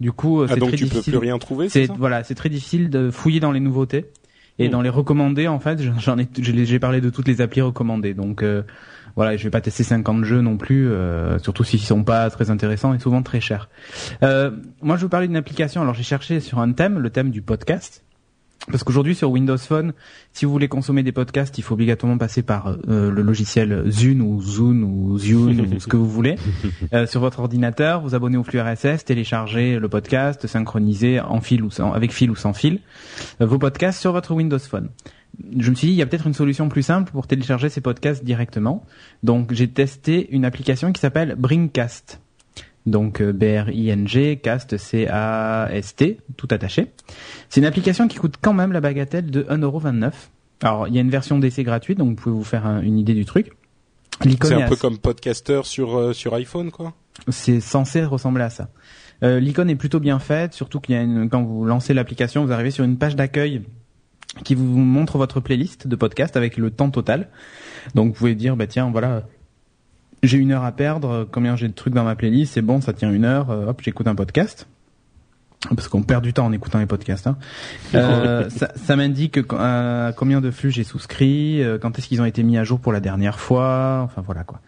du 0.01 0.13
coup, 0.13 0.41
euh, 0.41 0.47
ah, 0.49 0.55
c'est 0.55 0.61
très 0.61 0.71
tu 0.71 0.85
difficile. 0.85 1.13
peux 1.13 1.19
plus 1.19 1.27
rien 1.27 1.39
trouver. 1.39 1.69
C'est 1.69 1.91
voilà, 1.91 2.23
c'est 2.23 2.37
très 2.37 2.49
difficile 2.49 2.89
de 2.89 3.11
fouiller 3.11 3.41
dans 3.41 3.51
les 3.51 3.59
nouveautés 3.59 4.07
et 4.61 4.69
hmm. 4.69 4.71
dans 4.71 4.81
les 4.81 4.91
recommandés. 4.91 5.49
En 5.49 5.59
fait, 5.59 5.83
j'en 5.99 6.17
ai, 6.19 6.29
j'ai 6.39 6.79
parlé 6.79 7.01
de 7.01 7.11
toutes 7.11 7.27
les 7.27 7.41
applis 7.41 7.63
recommandées. 7.63 8.15
Donc 8.15 8.45
euh, 8.45 8.63
voilà, 9.17 9.37
je 9.37 9.45
vais 9.45 9.51
pas 9.51 9.61
tester 9.61 9.85
50 9.85 10.25
jeux 10.25 10.41
non 10.41 10.57
plus, 10.57 10.89
euh, 10.89 11.39
surtout 11.39 11.65
s'ils 11.65 11.81
sont 11.81 12.05
pas 12.05 12.29
très 12.31 12.51
intéressants 12.51 12.95
et 12.95 12.99
souvent 12.99 13.23
très 13.23 13.41
chers. 13.41 13.69
Euh, 14.23 14.51
moi, 14.83 14.97
je 14.97 15.03
vous 15.03 15.09
parler 15.09 15.27
d'une 15.27 15.37
application. 15.37 15.83
Alors, 15.83 15.95
j'ai 15.95 16.03
cherché 16.03 16.41
sur 16.41 16.59
un 16.59 16.73
thème, 16.73 16.99
le 16.99 17.11
thème 17.11 17.31
du 17.31 17.43
podcast. 17.43 18.05
Parce 18.71 18.85
qu'aujourd'hui 18.85 19.15
sur 19.15 19.31
Windows 19.31 19.57
Phone, 19.57 19.93
si 20.33 20.45
vous 20.45 20.53
voulez 20.53 20.69
consommer 20.69 21.03
des 21.03 21.13
podcasts, 21.13 21.57
il 21.57 21.63
faut 21.63 21.75
obligatoirement 21.75 22.19
passer 22.19 22.43
par 22.43 22.77
euh, 22.89 23.11
le 23.11 23.23
logiciel 23.23 23.91
Zune 23.91 24.21
ou 24.21 24.43
Zune 24.43 24.85
ou 24.85 25.19
Zune 25.19 25.61
ou 25.61 25.81
ce 25.81 25.87
que 25.87 25.97
vous 25.97 26.09
voulez 26.09 26.37
euh, 26.93 27.07
sur 27.07 27.21
votre 27.21 27.41
ordinateur. 27.41 28.03
Vous 28.03 28.15
abonnez 28.15 28.37
au 28.37 28.45
flux 28.45 28.61
RSS, 28.61 29.05
téléchargez 29.05 29.79
le 29.79 29.89
podcast, 29.89 30.47
synchroniser 30.47 31.21
en 31.21 31.41
fil 31.41 31.63
ou 31.63 31.71
sans, 31.71 31.93
avec 31.93 32.13
fil 32.13 32.31
ou 32.31 32.37
sans 32.37 32.53
fil 32.53 32.81
euh, 33.41 33.47
vos 33.47 33.59
podcasts 33.59 34.01
sur 34.01 34.13
votre 34.13 34.35
Windows 34.35 34.59
Phone. 34.59 34.91
Je 35.59 35.71
me 35.71 35.75
suis 35.75 35.89
dit, 35.89 35.93
il 35.93 35.97
y 35.97 36.03
a 36.03 36.07
peut-être 36.07 36.27
une 36.27 36.35
solution 36.35 36.69
plus 36.69 36.83
simple 36.83 37.13
pour 37.13 37.27
télécharger 37.27 37.69
ces 37.69 37.81
podcasts 37.81 38.25
directement. 38.25 38.85
Donc 39.23 39.53
j'ai 39.53 39.69
testé 39.69 40.29
une 40.31 40.45
application 40.45 40.93
qui 40.93 41.01
s'appelle 41.01 41.37
Bringcast 41.37 42.21
donc 42.89 43.21
euh, 43.21 43.33
B-R-I-N-G, 43.33 44.41
Cast, 44.43 44.77
C-A-S-T, 44.77 46.19
tout 46.37 46.49
attaché. 46.51 46.93
C'est 47.49 47.61
une 47.61 47.67
application 47.67 48.09
qui 48.09 48.17
coûte 48.17 48.37
quand 48.41 48.55
même 48.55 48.73
la 48.73 48.81
bagatelle 48.81 49.31
de 49.31 49.43
1,29€. 49.43 50.13
Alors, 50.63 50.89
il 50.89 50.95
y 50.95 50.99
a 50.99 51.01
une 51.01 51.11
version 51.11 51.39
d'essai 51.39 51.63
gratuite, 51.63 51.99
donc 51.99 52.09
vous 52.09 52.15
pouvez 52.15 52.35
vous 52.35 52.45
faire 52.45 52.67
une 52.67 52.99
idée 52.99 53.15
du 53.15 53.25
truc. 53.25 53.53
C'est 54.43 54.53
un 54.53 54.69
peu 54.69 54.77
comme 54.77 54.99
Podcaster 54.99 55.61
sur, 55.65 55.97
euh, 55.97 56.13
sur 56.13 56.35
iPhone, 56.35 56.73
quoi 56.73 56.95
C'est 57.29 57.61
censé 57.61 58.05
ressembler 58.05 58.43
à 58.43 58.51
ça. 58.51 58.69
Euh, 59.23 59.39
l'icône 59.39 59.71
est 59.71 59.77
plutôt 59.77 60.01
bien 60.01 60.19
faite, 60.19 60.55
surtout 60.55 60.81
qu'il 60.81 60.97
y 60.97 60.99
a 60.99 61.03
une, 61.03 61.29
quand 61.29 61.43
vous 61.43 61.65
lancez 61.65 61.95
l'application, 61.95 62.45
vous 62.45 62.53
arrivez 62.53 62.73
sur 62.73 62.85
une 62.85 62.99
page 62.99 63.15
d'accueil 63.15 63.63
qui 64.45 64.55
vous 64.55 64.65
montre 64.65 65.19
votre 65.19 65.41
playlist 65.41 65.87
de 65.87 65.97
podcast 65.97 66.37
avec 66.37 66.57
le 66.57 66.71
temps 66.71 66.91
total. 66.91 67.29
Donc 67.95 68.09
vous 68.09 68.15
pouvez 68.15 68.35
dire, 68.35 68.57
bah 68.57 68.67
tiens, 68.67 68.91
voilà, 68.91 69.23
j'ai 70.23 70.39
une 70.39 70.53
heure 70.53 70.65
à 70.65 70.73
perdre, 70.73 71.29
combien 71.31 71.57
j'ai 71.57 71.69
de 71.69 71.75
trucs 71.75 71.95
dans 71.95 72.05
ma 72.05 72.17
playlist, 72.17 72.55
c'est 72.55 72.63
bon, 72.63 72.81
ça 72.81 72.93
tient 72.93 73.13
une 73.13 73.25
heure, 73.25 73.51
euh, 73.51 73.67
hop, 73.67 73.81
j'écoute 73.83 74.07
un 74.07 74.15
podcast. 74.15 74.67
Parce 75.75 75.89
qu'on 75.89 76.03
perd 76.03 76.23
du 76.23 76.33
temps 76.33 76.47
en 76.47 76.53
écoutant 76.53 76.79
les 76.79 76.87
podcasts. 76.87 77.27
Hein. 77.27 77.37
Euh, 77.95 78.49
ça, 78.51 78.71
ça 78.77 78.97
m'indique 78.97 79.39
euh, 79.39 80.13
combien 80.13 80.41
de 80.41 80.51
flux 80.51 80.71
j'ai 80.71 80.85
souscrit, 80.85 81.63
euh, 81.63 81.79
quand 81.79 81.99
est-ce 81.99 82.07
qu'ils 82.07 82.21
ont 82.21 82.27
été 82.27 82.43
mis 82.43 82.59
à 82.59 82.65
jour 82.65 82.79
pour 82.79 82.93
la 82.93 83.01
dernière 83.01 83.41
fois, 83.41 84.03
enfin 84.05 84.23
voilà 84.25 84.45
quoi. 84.45 84.61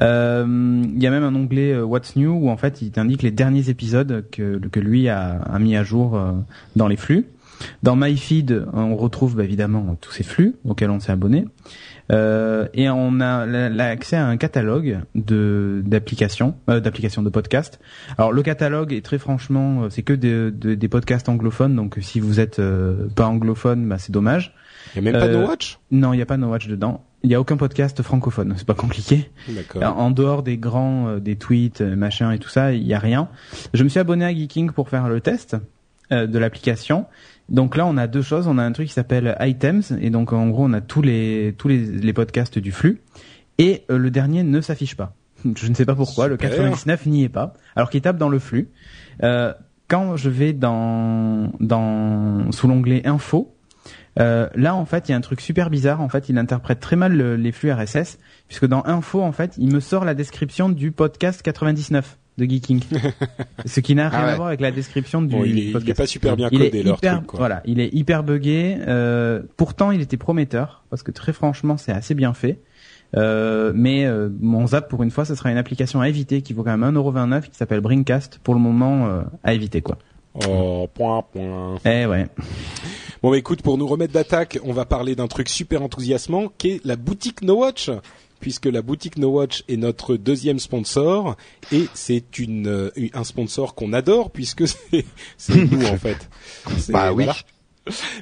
Il 0.00 1.02
y 1.02 1.06
a 1.06 1.10
même 1.10 1.24
un 1.24 1.34
onglet 1.34 1.80
What's 1.80 2.14
New 2.14 2.30
où 2.30 2.50
en 2.50 2.56
fait 2.56 2.82
il 2.82 2.90
t'indique 2.90 3.22
les 3.22 3.30
derniers 3.30 3.70
épisodes 3.70 4.26
que, 4.30 4.58
que 4.58 4.80
lui 4.80 5.08
a, 5.08 5.40
a 5.40 5.58
mis 5.58 5.76
à 5.76 5.82
jour 5.82 6.20
dans 6.76 6.88
les 6.88 6.96
flux. 6.96 7.26
Dans 7.82 7.96
MyFeed, 7.96 8.66
on 8.72 8.96
retrouve 8.96 9.36
bah, 9.36 9.44
évidemment 9.44 9.96
tous 10.00 10.12
ces 10.12 10.24
flux 10.24 10.56
auxquels 10.64 10.90
on 10.90 11.00
s'est 11.00 11.12
abonné. 11.12 11.46
Euh, 12.10 12.66
et 12.72 12.88
on 12.88 13.20
a 13.20 13.44
l'accès 13.46 14.16
à 14.16 14.26
un 14.26 14.36
catalogue 14.36 15.00
de 15.14 15.82
d'applications, 15.84 16.54
euh, 16.70 16.80
d'applications 16.80 17.22
de 17.22 17.28
podcasts. 17.28 17.80
Alors 18.16 18.32
le 18.32 18.42
catalogue 18.42 18.92
est 18.92 19.04
très 19.04 19.18
franchement, 19.18 19.82
euh, 19.82 19.90
c'est 19.90 20.02
que 20.02 20.14
des, 20.14 20.50
des 20.50 20.88
podcasts 20.88 21.28
anglophones, 21.28 21.76
donc 21.76 21.98
si 22.00 22.20
vous 22.20 22.40
êtes 22.40 22.60
euh, 22.60 23.08
pas 23.14 23.26
anglophone, 23.26 23.86
bah, 23.86 23.98
c'est 23.98 24.12
dommage. 24.12 24.54
Il 24.94 25.04
y 25.04 25.08
a 25.08 25.12
même 25.12 25.20
pas 25.20 25.28
No 25.28 25.46
Watch 25.46 25.78
Non, 25.90 26.14
il 26.14 26.16
n'y 26.16 26.22
a 26.22 26.26
pas 26.26 26.38
No 26.38 26.48
Watch 26.48 26.66
dedans. 26.66 27.04
Il 27.24 27.30
y 27.30 27.34
a 27.34 27.40
aucun 27.40 27.56
podcast 27.56 28.00
francophone, 28.02 28.54
c'est 28.56 28.66
pas 28.66 28.74
compliqué. 28.74 29.30
En 29.74 30.10
dehors 30.10 30.42
des 30.42 30.56
grands, 30.56 31.18
des 31.18 31.36
tweets, 31.36 31.80
machin 31.80 32.30
et 32.30 32.38
tout 32.38 32.48
ça, 32.48 32.72
il 32.72 32.86
y 32.86 32.94
a 32.94 32.98
rien. 33.00 33.28
Je 33.74 33.82
me 33.82 33.88
suis 33.88 33.98
abonné 33.98 34.24
à 34.24 34.32
Geeking 34.32 34.70
pour 34.70 34.88
faire 34.88 35.08
le 35.08 35.20
test 35.20 35.56
de 36.12 36.38
l'application 36.38 37.06
donc 37.48 37.76
là, 37.76 37.86
on 37.86 37.96
a 37.96 38.06
deux 38.06 38.22
choses. 38.22 38.46
On 38.46 38.58
a 38.58 38.62
un 38.62 38.72
truc 38.72 38.88
qui 38.88 38.94
s'appelle 38.94 39.36
Items, 39.40 39.92
et 40.00 40.10
donc 40.10 40.32
en 40.32 40.48
gros, 40.48 40.64
on 40.64 40.72
a 40.72 40.80
tous 40.80 41.02
les 41.02 41.54
tous 41.56 41.68
les, 41.68 41.78
les 41.78 42.12
podcasts 42.12 42.58
du 42.58 42.72
flux. 42.72 43.00
Et 43.58 43.84
euh, 43.90 43.98
le 43.98 44.10
dernier 44.10 44.42
ne 44.42 44.60
s'affiche 44.60 44.96
pas. 44.96 45.14
Je 45.56 45.68
ne 45.68 45.74
sais 45.74 45.86
pas 45.86 45.94
pourquoi. 45.94 46.28
Le 46.28 46.36
99 46.36 47.06
n'y 47.06 47.24
est 47.24 47.28
pas, 47.28 47.54
alors 47.74 47.90
qu'il 47.90 48.00
tape 48.00 48.18
dans 48.18 48.28
le 48.28 48.38
flux. 48.38 48.70
Euh, 49.22 49.52
quand 49.88 50.16
je 50.16 50.28
vais 50.28 50.52
dans 50.52 51.50
dans 51.60 52.52
sous 52.52 52.68
l'onglet 52.68 53.06
Info, 53.06 53.56
euh, 54.20 54.46
là 54.54 54.74
en 54.74 54.84
fait, 54.84 55.08
il 55.08 55.12
y 55.12 55.14
a 55.14 55.16
un 55.16 55.22
truc 55.22 55.40
super 55.40 55.70
bizarre. 55.70 56.02
En 56.02 56.10
fait, 56.10 56.28
il 56.28 56.36
interprète 56.36 56.80
très 56.80 56.96
mal 56.96 57.16
les 57.16 57.52
flux 57.52 57.72
RSS, 57.72 58.18
puisque 58.48 58.66
dans 58.66 58.84
Info, 58.84 59.22
en 59.22 59.32
fait, 59.32 59.54
il 59.56 59.72
me 59.72 59.80
sort 59.80 60.04
la 60.04 60.14
description 60.14 60.68
du 60.68 60.92
podcast 60.92 61.40
99 61.40 62.17
de 62.38 62.44
Geeking. 62.44 62.80
Ce 63.66 63.80
qui 63.80 63.94
n'a 63.94 64.08
rien 64.08 64.20
ah 64.22 64.32
à 64.32 64.36
voir 64.36 64.48
avec 64.48 64.60
la 64.60 64.70
description 64.70 65.20
du 65.20 65.36
il, 65.46 65.76
est, 65.76 65.94
pas 65.94 66.06
super 66.06 66.36
bien 66.36 66.48
codé 66.48 66.82
leur 66.82 67.00
truc, 67.00 67.34
Voilà, 67.34 67.62
il 67.66 67.80
est 67.80 67.92
hyper 67.92 68.22
buggé. 68.22 68.78
Euh, 68.86 69.42
pourtant, 69.56 69.90
il 69.90 70.00
était 70.00 70.16
prometteur 70.16 70.84
parce 70.88 71.02
que 71.02 71.10
très 71.10 71.32
franchement, 71.32 71.76
c'est 71.76 71.92
assez 71.92 72.14
bien 72.14 72.32
fait. 72.32 72.60
Euh, 73.16 73.72
mais 73.74 74.04
euh, 74.04 74.28
mon 74.40 74.66
zap 74.66 74.88
pour 74.88 75.02
une 75.02 75.10
fois, 75.10 75.24
ce 75.24 75.34
sera 75.34 75.50
une 75.50 75.56
application 75.56 76.00
à 76.00 76.08
éviter 76.08 76.42
qui 76.42 76.52
vaut 76.52 76.62
quand 76.62 76.76
même 76.76 76.94
1,29€ 76.94 77.42
qui 77.42 77.56
s'appelle 77.56 77.80
Brinkcast 77.80 78.38
pour 78.42 78.54
le 78.54 78.60
moment 78.60 79.22
à 79.42 79.52
éviter 79.52 79.82
quoi. 79.82 79.98
Oh, 80.46 80.88
point 80.94 81.22
point. 81.32 81.76
Eh 81.84 82.06
ouais. 82.06 82.28
Bon, 83.20 83.32
bah, 83.32 83.38
écoute, 83.38 83.62
pour 83.62 83.78
nous 83.78 83.86
remettre 83.88 84.12
d'attaque, 84.12 84.60
on 84.62 84.72
va 84.72 84.84
parler 84.84 85.16
d'un 85.16 85.26
truc 85.26 85.48
super 85.48 85.82
enthousiasmant 85.82 86.52
qui 86.56 86.70
est 86.70 86.84
la 86.84 86.94
boutique 86.94 87.42
No 87.42 87.56
Watch 87.56 87.90
puisque 88.40 88.66
la 88.66 88.82
boutique 88.82 89.18
No 89.18 89.28
Watch 89.30 89.64
est 89.68 89.76
notre 89.76 90.16
deuxième 90.16 90.58
sponsor 90.58 91.36
et 91.72 91.86
c'est 91.94 92.38
une 92.38 92.68
euh, 92.68 92.90
un 93.14 93.24
sponsor 93.24 93.74
qu'on 93.74 93.92
adore 93.92 94.30
puisque 94.30 94.64
c'est 95.36 95.64
nous 95.64 95.84
en 95.86 95.96
fait. 95.98 96.28
Bah 96.88 97.12
oui. 97.12 97.26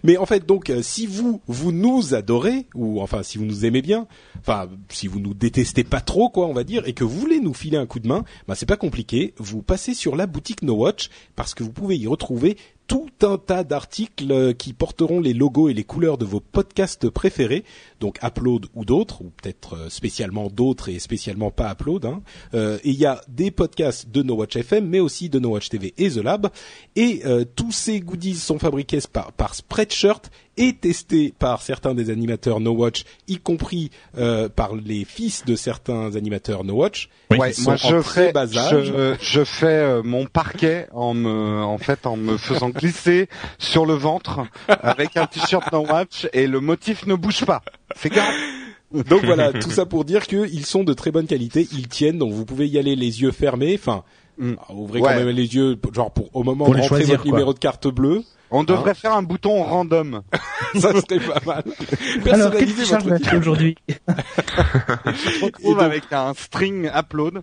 Mais 0.04 0.16
en 0.16 0.26
fait, 0.26 0.46
donc, 0.46 0.70
euh, 0.70 0.82
si 0.82 1.06
vous 1.06 1.40
vous 1.46 1.72
nous 1.72 2.14
adorez 2.14 2.66
ou 2.74 3.00
enfin 3.00 3.22
si 3.22 3.38
vous 3.38 3.44
nous 3.44 3.64
aimez 3.64 3.82
bien, 3.82 4.06
enfin 4.38 4.68
si 4.88 5.06
vous 5.06 5.20
nous 5.20 5.34
détestez 5.34 5.84
pas 5.84 6.00
trop, 6.00 6.28
quoi, 6.28 6.46
on 6.46 6.52
va 6.52 6.64
dire, 6.64 6.86
et 6.86 6.92
que 6.92 7.04
vous 7.04 7.18
voulez 7.18 7.40
nous 7.40 7.54
filer 7.54 7.76
un 7.76 7.86
coup 7.86 8.00
de 8.00 8.08
main, 8.08 8.24
bah 8.46 8.54
c'est 8.54 8.66
pas 8.66 8.76
compliqué. 8.76 9.34
Vous 9.38 9.62
passez 9.62 9.94
sur 9.94 10.16
la 10.16 10.26
boutique 10.26 10.62
No 10.62 10.74
Watch 10.74 11.10
parce 11.34 11.54
que 11.54 11.62
vous 11.62 11.72
pouvez 11.72 11.96
y 11.96 12.06
retrouver 12.06 12.56
tout 12.86 13.10
un 13.22 13.38
tas 13.38 13.64
d'articles 13.64 14.30
euh, 14.30 14.52
qui 14.52 14.72
porteront 14.72 15.20
les 15.20 15.32
logos 15.32 15.68
et 15.68 15.74
les 15.74 15.84
couleurs 15.84 16.18
de 16.18 16.24
vos 16.24 16.40
podcasts 16.40 17.08
préférés, 17.10 17.64
donc 18.00 18.18
Upload 18.22 18.66
ou 18.74 18.84
d'autres, 18.84 19.22
ou 19.22 19.32
peut-être 19.42 19.76
euh, 19.76 19.88
spécialement 19.88 20.48
d'autres 20.48 20.88
et 20.88 20.98
spécialement 20.98 21.50
pas 21.50 21.72
Upload. 21.72 22.04
Hein. 22.04 22.22
Euh, 22.54 22.78
et 22.84 22.90
il 22.90 22.96
y 22.96 23.06
a 23.06 23.20
des 23.28 23.50
podcasts 23.50 24.10
de 24.10 24.22
No 24.22 24.34
Watch 24.34 24.56
FM, 24.56 24.86
mais 24.86 25.00
aussi 25.00 25.28
de 25.28 25.38
No 25.38 25.50
Watch 25.50 25.68
TV 25.68 25.94
et 25.98 26.10
The 26.10 26.18
Lab. 26.18 26.48
Et 26.94 27.22
tous 27.54 27.72
ces 27.72 28.00
goodies 28.00 28.36
sont 28.36 28.58
fabriqués 28.58 29.00
par, 29.12 29.32
par 29.32 29.54
Spreadshirt 29.54 30.30
est 30.56 30.80
testé 30.80 31.32
par 31.38 31.62
certains 31.62 31.94
des 31.94 32.10
animateurs 32.10 32.60
No 32.60 32.72
Watch, 32.72 33.04
y 33.28 33.38
compris 33.38 33.90
euh, 34.16 34.48
par 34.48 34.74
les 34.74 35.04
fils 35.04 35.44
de 35.44 35.56
certains 35.56 36.16
animateurs 36.16 36.64
No 36.64 36.74
Watch. 36.74 37.08
Ouais, 37.30 37.52
moi 37.58 37.76
je 37.76 38.00
fais, 38.02 38.32
je, 38.34 39.16
je, 39.20 39.44
fais 39.44 39.66
euh, 39.66 40.02
mon 40.02 40.26
parquet 40.26 40.88
en 40.92 41.14
me, 41.14 41.62
en 41.62 41.78
fait, 41.78 42.06
en 42.06 42.16
me 42.16 42.36
faisant 42.36 42.70
glisser 42.70 43.28
sur 43.58 43.86
le 43.86 43.94
ventre 43.94 44.40
avec 44.68 45.16
un 45.16 45.26
t-shirt 45.26 45.72
No 45.72 45.86
Watch 45.86 46.28
et 46.32 46.46
le 46.46 46.60
motif 46.60 47.06
ne 47.06 47.14
bouge 47.14 47.44
pas. 47.44 47.62
C'est 47.96 48.10
grave. 48.10 48.34
Donc 48.92 49.24
voilà, 49.24 49.52
tout 49.52 49.70
ça 49.70 49.84
pour 49.84 50.04
dire 50.04 50.26
qu'ils 50.26 50.64
sont 50.64 50.84
de 50.84 50.92
très 50.92 51.10
bonne 51.10 51.26
qualité, 51.26 51.66
ils 51.72 51.88
tiennent, 51.88 52.18
donc 52.18 52.32
vous 52.32 52.44
pouvez 52.44 52.68
y 52.68 52.78
aller 52.78 52.94
les 52.94 53.20
yeux 53.20 53.32
fermés, 53.32 53.76
enfin, 53.78 54.04
mm. 54.38 54.54
ouvrez 54.70 55.00
quand 55.00 55.16
même 55.16 55.28
les 55.28 55.54
yeux, 55.54 55.76
genre 55.92 56.12
pour 56.12 56.28
au 56.34 56.44
moment 56.44 56.68
de 56.68 56.80
rentrer 56.80 57.04
votre 57.04 57.26
numéro 57.26 57.52
de 57.52 57.58
carte 57.58 57.88
bleue. 57.88 58.22
On 58.50 58.64
devrait 58.64 58.92
hein 58.92 58.94
faire 58.94 59.14
un 59.14 59.22
bouton 59.22 59.62
random. 59.62 60.22
ça 60.74 60.92
serait 60.92 61.20
pas 61.20 61.40
mal. 61.44 61.64
Alors, 62.32 62.52
qu'est-ce 62.52 63.30
que 63.30 63.36
aujourd'hui 63.36 63.76
Je 63.88 65.44
retrouve 65.44 65.80
avec 65.80 66.04
un 66.12 66.34
string 66.34 66.90
upload. 66.94 67.42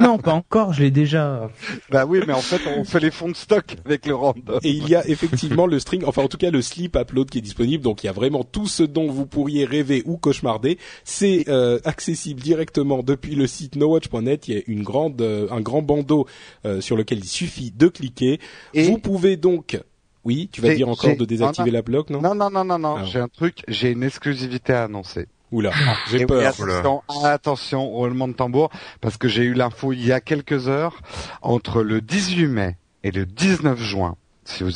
non, 0.00 0.18
pas 0.18 0.32
encore, 0.32 0.72
je 0.72 0.82
l'ai 0.82 0.90
déjà. 0.90 1.48
Bah 1.90 2.04
oui, 2.06 2.20
mais 2.26 2.32
en 2.32 2.40
fait, 2.40 2.60
on 2.76 2.84
fait 2.84 3.00
les 3.00 3.10
fonds 3.10 3.28
de 3.28 3.36
stock 3.36 3.76
avec 3.84 4.06
le 4.06 4.14
random. 4.14 4.58
Et 4.62 4.70
il 4.70 4.88
y 4.88 4.94
a 4.94 5.06
effectivement 5.08 5.66
le 5.66 5.78
string, 5.78 6.04
enfin 6.06 6.22
en 6.22 6.28
tout 6.28 6.36
cas 6.36 6.50
le 6.50 6.62
slip 6.62 6.96
upload 6.96 7.30
qui 7.30 7.38
est 7.38 7.42
disponible. 7.42 7.82
Donc 7.82 8.02
il 8.02 8.06
y 8.06 8.10
a 8.10 8.12
vraiment 8.12 8.44
tout 8.44 8.66
ce 8.66 8.82
dont 8.82 9.10
vous 9.10 9.26
pourriez 9.26 9.64
rêver 9.64 10.02
ou 10.04 10.16
cauchemarder. 10.16 10.78
C'est 11.04 11.48
euh, 11.48 11.78
accessible 11.84 12.40
directement 12.40 13.02
depuis 13.02 13.34
le 13.34 13.46
site 13.46 13.76
nowatch.net. 13.76 14.48
Il 14.48 14.54
y 14.54 14.58
a 14.58 14.62
une 14.66 14.82
grande, 14.82 15.20
euh, 15.20 15.46
un 15.50 15.60
grand 15.60 15.82
bandeau 15.82 16.26
euh, 16.64 16.80
sur 16.80 16.96
lequel 16.96 17.18
il 17.18 17.28
suffit 17.28 17.70
de 17.70 17.88
cliquer. 17.88 18.40
Et 18.74 18.84
vous 18.84 18.98
pouvez 18.98 19.36
donc 19.36 19.53
donc, 19.56 19.80
oui, 20.24 20.48
tu 20.50 20.60
vas 20.60 20.74
dire 20.74 20.88
encore 20.88 21.16
de 21.16 21.24
désactiver 21.24 21.70
la 21.70 21.82
bloc, 21.82 22.10
non 22.10 22.20
Non, 22.20 22.34
non, 22.34 22.50
non, 22.50 22.64
non, 22.64 22.78
non. 22.78 22.96
Ah. 22.98 23.04
J'ai 23.04 23.20
un 23.20 23.28
truc, 23.28 23.62
j'ai 23.68 23.90
une 23.90 24.02
exclusivité 24.02 24.72
à 24.72 24.84
annoncer. 24.84 25.26
Oula, 25.52 25.70
ah, 25.74 25.94
j'ai 26.10 26.26
peur. 26.26 26.44
attention, 26.46 27.02
attention, 27.22 27.86
roulement 27.86 28.26
de 28.26 28.32
tambour, 28.32 28.70
parce 29.00 29.16
que 29.16 29.28
j'ai 29.28 29.42
eu 29.44 29.54
l'info 29.54 29.92
il 29.92 30.04
y 30.04 30.12
a 30.12 30.20
quelques 30.20 30.68
heures, 30.68 31.00
entre 31.42 31.82
le 31.82 32.00
18 32.00 32.46
mai 32.48 32.76
et 33.04 33.10
le 33.10 33.26
19 33.26 33.80
juin, 33.80 34.16
si 34.44 34.64
vous, 34.64 34.70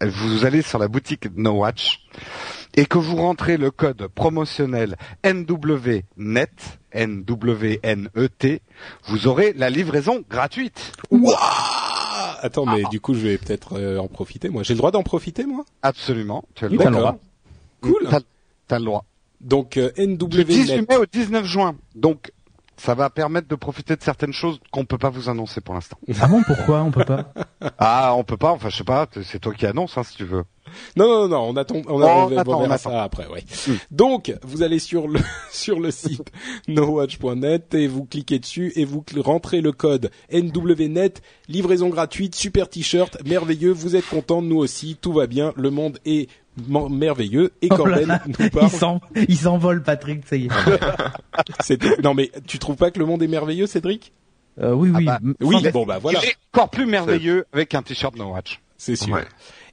vous 0.00 0.44
allez 0.44 0.62
sur 0.62 0.78
la 0.78 0.88
boutique 0.88 1.28
No 1.36 1.52
Watch, 1.52 2.00
et 2.74 2.86
que 2.86 2.98
vous 2.98 3.16
rentrez 3.16 3.56
le 3.58 3.70
code 3.70 4.08
promotionnel 4.08 4.96
NWNET, 5.24 6.50
N-W-N-E-T, 6.90 8.62
vous 9.06 9.26
aurez 9.28 9.52
la 9.52 9.70
livraison 9.70 10.24
gratuite. 10.28 10.92
Attends, 12.44 12.66
mais 12.66 12.82
du 12.90 13.00
coup, 13.00 13.14
je 13.14 13.20
vais 13.20 13.38
peut-être 13.38 13.78
euh, 13.78 13.96
en 13.96 14.06
profiter. 14.06 14.50
Moi, 14.50 14.62
j'ai 14.62 14.74
le 14.74 14.78
droit 14.78 14.90
d'en 14.90 15.02
profiter, 15.02 15.46
moi? 15.46 15.64
Absolument. 15.80 16.44
Tu 16.54 16.66
as 16.66 16.68
le 16.68 16.76
droit. 16.76 17.18
Cool. 17.80 18.06
T'as, 18.68 18.78
le 18.78 18.84
droit. 18.84 19.06
Donc 19.40 19.78
euh, 19.78 19.90
NW. 19.96 20.26
Du 20.28 20.44
18 20.44 20.88
mai 20.88 20.96
au 20.96 21.06
19 21.06 21.46
juin. 21.46 21.74
Donc 21.94 22.32
ça 22.76 22.94
va 22.94 23.10
permettre 23.10 23.48
de 23.48 23.54
profiter 23.54 23.96
de 23.96 24.02
certaines 24.02 24.32
choses 24.32 24.58
qu'on 24.70 24.84
peut 24.84 24.98
pas 24.98 25.10
vous 25.10 25.28
annoncer 25.28 25.60
pour 25.60 25.74
l'instant. 25.74 25.98
Ah 26.20 26.26
bon, 26.26 26.42
pourquoi 26.42 26.82
on 26.82 26.90
peut 26.90 27.04
pas 27.04 27.32
Ah, 27.78 28.14
on 28.16 28.24
peut 28.24 28.36
pas. 28.36 28.52
Enfin, 28.52 28.68
je 28.68 28.76
sais 28.76 28.84
pas. 28.84 29.06
C'est 29.22 29.38
toi 29.38 29.54
qui 29.54 29.66
annonce, 29.66 29.96
hein, 29.96 30.02
si 30.02 30.16
tu 30.16 30.24
veux. 30.24 30.44
Non, 30.96 31.06
non, 31.06 31.28
non, 31.28 31.40
on 31.50 31.56
attend, 31.56 31.82
on, 31.86 32.02
on, 32.02 32.32
on, 32.32 32.70
on 32.70 32.78
ça 32.78 33.02
après, 33.02 33.26
ouais. 33.28 33.44
Hmm. 33.68 33.74
Donc, 33.90 34.34
vous 34.42 34.62
allez 34.62 34.78
sur 34.78 35.08
le 35.08 35.20
sur 35.52 35.78
le 35.78 35.90
site 35.90 36.32
nowatch.net 36.68 37.74
et 37.74 37.86
vous 37.86 38.04
cliquez 38.04 38.38
dessus 38.38 38.72
et 38.76 38.84
vous 38.84 39.04
rentrez 39.18 39.60
le 39.60 39.72
code 39.72 40.10
NWNet, 40.32 41.14
livraison 41.48 41.88
gratuite, 41.88 42.34
super 42.34 42.68
t-shirt, 42.68 43.18
merveilleux. 43.24 43.72
Vous 43.72 43.96
êtes 43.96 44.08
content, 44.08 44.42
nous 44.42 44.56
aussi, 44.56 44.96
tout 45.00 45.12
va 45.12 45.26
bien, 45.26 45.52
le 45.56 45.70
monde 45.70 45.98
est 46.04 46.28
merveilleux 46.90 47.52
et 47.62 47.68
oh 47.70 47.76
Corben 47.76 48.20
nous 48.26 48.50
parle. 48.50 49.00
Il 49.28 49.36
s'envole, 49.36 49.82
Patrick, 49.82 50.26
ça 50.26 50.36
y 50.36 50.46
est. 50.46 52.02
non 52.02 52.14
mais 52.14 52.30
tu 52.46 52.58
trouves 52.58 52.76
pas 52.76 52.90
que 52.90 52.98
le 52.98 53.06
monde 53.06 53.22
est 53.22 53.28
merveilleux, 53.28 53.66
Cédric? 53.66 54.12
Euh, 54.60 54.72
Oui, 54.72 54.90
oui. 54.94 55.06
Ah 55.08 55.18
bah, 55.20 55.32
oui, 55.40 55.56
bon 55.72 55.84
bah 55.84 55.98
voilà. 55.98 56.20
Il 56.22 56.28
est 56.28 56.36
encore 56.52 56.70
plus 56.70 56.86
merveilleux 56.86 57.46
avec 57.52 57.74
un 57.74 57.82
t-shirt 57.82 58.16
No 58.16 58.32
Watch. 58.32 58.60
C'est 58.76 58.96
sûr. 58.96 59.18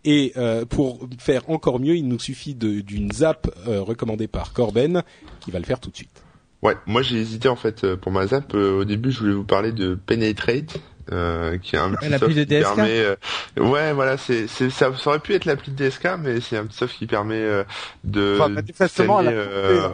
Et 0.04 0.34
euh, 0.38 0.66
pour 0.66 1.08
faire 1.20 1.48
encore 1.50 1.80
mieux, 1.80 1.96
il 1.96 2.08
nous 2.08 2.20
suffit 2.20 2.56
d'une 2.56 3.12
zap 3.12 3.48
euh, 3.68 3.82
recommandée 3.82 4.28
par 4.28 4.52
Corben, 4.54 5.04
qui 5.42 5.52
va 5.52 5.60
le 5.60 5.66
faire 5.66 5.80
tout 5.80 5.92
de 5.92 5.96
suite. 5.96 6.24
Ouais, 6.64 6.76
moi 6.86 7.02
j'ai 7.02 7.18
hésité 7.18 7.50
en 7.50 7.56
fait 7.56 7.96
pour 7.96 8.12
ma 8.12 8.28
zap. 8.28 8.54
au 8.54 8.86
début, 8.86 9.12
je 9.12 9.20
voulais 9.20 9.34
vous 9.34 9.44
parler 9.44 9.72
de 9.72 9.96
Penetrate, 9.96 10.78
euh, 11.12 11.58
qui 11.58 11.76
est 11.76 11.80
un 11.80 11.92
petit 11.92 12.10
soft 12.10 12.34
qui 12.34 12.46
permet 12.46 13.00
euh, 13.00 13.16
ouais 13.58 13.94
voilà 13.94 14.18
c'est 14.18 14.48
c'est 14.48 14.70
ça, 14.70 14.92
aurait 15.06 15.20
pu 15.20 15.34
être 15.34 15.46
l'appli 15.46 15.72
de 15.72 15.90
DSK 15.90 16.10
mais 16.22 16.42
c'est 16.42 16.58
un 16.58 16.66
petit 16.66 16.78
soft 16.78 16.98
qui 16.98 17.08
permet 17.08 17.36
euh, 17.36 17.64
de 18.04 18.38
enfin, 18.40 19.24
euh, 19.28 19.90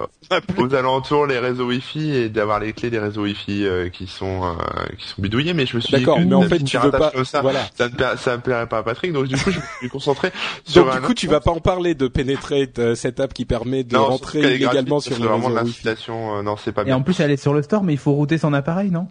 aux 0.58 0.74
alentours 0.74 1.28
les 1.28 1.40
réseaux 1.40 1.68
Wi-Fi 1.68 2.16
et 2.16 2.30
d'avoir 2.30 2.60
les 2.60 2.74
clés 2.74 2.90
des 2.90 3.00
réseaux 3.00 3.24
Wi-Fi 3.24 3.68
qui 3.94 4.08
sont 4.08 4.56
qui 4.98 5.08
sont 5.08 5.22
bidouillés 5.22 5.54
mais 5.54 5.66
je 5.66 5.76
me 5.76 5.82
suis 5.82 5.92
d'accord 5.92 6.20
mais 6.20 6.36
en 6.36 6.44
fait 6.44 6.64
tu 6.64 6.78
veux 6.78 6.92
pas 6.92 7.12
ça, 7.24 7.42
voilà. 7.42 7.68
Ça 7.76 7.90
ne 7.90 8.18
ça 8.18 8.38
plairait 8.38 8.68
pas 8.68 8.80
à 8.80 8.84
Patrick 8.84 9.14
donc 9.14 9.28
du 9.28 9.38
coup 9.38 9.52
je 9.52 9.60
me 9.60 9.64
suis 9.80 9.90
concentré 9.90 10.32
sur 10.66 10.86
donc 10.86 10.96
du 10.96 11.02
coup 11.02 11.14
tu 11.14 11.28
vas 11.28 11.40
pas 11.40 11.52
en 11.52 11.60
parler 11.60 11.96
de 11.96 12.08
Penetrate 12.08 12.96
cette 12.96 13.20
app 13.20 13.34
qui 13.34 13.46
permet 13.46 13.84
de 13.84 13.98
rentrer 13.98 14.40
illégalement 14.56 15.00
sur 15.00 15.18
les 15.18 15.28
réseaux 15.28 15.60
Wi-Fi. 15.64 16.12
non 16.44 16.56
c'est 16.58 16.72
pas 16.72 16.84
et 16.86 16.94
en 16.94 17.02
plus 17.02 17.20
elle 17.20 17.32
est 17.32 17.38
sur 17.38 17.54
le 17.54 17.62
store 17.62 17.84
mais 17.84 17.94
il 17.94 18.00
faut 18.00 18.14
router 18.14 18.38
son 18.38 18.54
appareil 18.54 18.92
non? 18.92 19.08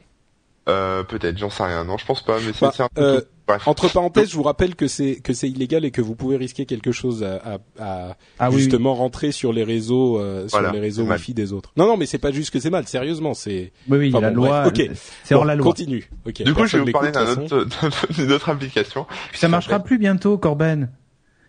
Euh, 0.69 1.05
peut-être, 1.05 1.39
j'en 1.39 1.51
sais 1.51 1.63
rien. 1.63 1.85
Non, 1.85 1.97
je 1.97 2.05
pense 2.05 2.23
pas. 2.23 2.39
Mais 2.45 2.53
c'est 2.53 2.79
bah, 2.79 2.89
euh, 2.99 3.21
entre 3.67 3.89
parenthèses, 3.93 4.31
je 4.31 4.37
vous 4.37 4.43
rappelle 4.43 4.75
que 4.75 4.89
c'est 4.89 5.21
que 5.21 5.33
c'est 5.33 5.49
illégal 5.49 5.85
et 5.85 5.93
que 5.93 6.01
vous 6.01 6.17
pouvez 6.17 6.37
risquer 6.37 6.67
quelque 6.67 6.91
chose 6.91 7.23
à, 7.23 7.61
à, 7.79 8.17
ah 8.41 8.51
justement 8.51 8.95
rentrer 8.95 9.31
sur 9.31 9.53
les 9.53 9.63
réseaux 9.63 10.19
euh, 10.19 10.49
sur 10.49 10.61
les 10.73 10.81
réseaux 10.81 11.05
Wi-Fi 11.05 11.35
des 11.35 11.53
autres. 11.53 11.73
Non, 11.77 11.87
non, 11.87 11.97
mais 11.97 12.07
c'est 12.07 12.19
pas 12.19 12.33
juste 12.33 12.53
que 12.53 12.59
c'est 12.59 12.71
mal. 12.71 12.89
Sérieusement, 12.89 13.35
c'est. 13.35 13.73
Oui, 13.89 13.99
oui, 13.99 14.11
la 14.11 14.31
loi. 14.31 14.67
Ok, 14.67 14.83
c'est 15.23 15.35
hors 15.37 15.45
la 15.45 15.55
loi. 15.55 15.67
Continue. 15.67 16.11
Ok. 16.27 16.43
Du 16.43 16.53
coup, 16.53 16.67
je 16.67 16.79
vais 16.79 16.85
vous 16.85 16.91
parler 16.91 17.13
d'une 18.11 18.33
autre, 18.33 18.49
application. 18.49 19.07
ça 19.35 19.49
marchera 19.49 19.79
plus 19.79 19.99
bientôt, 19.99 20.37
Corben, 20.37 20.91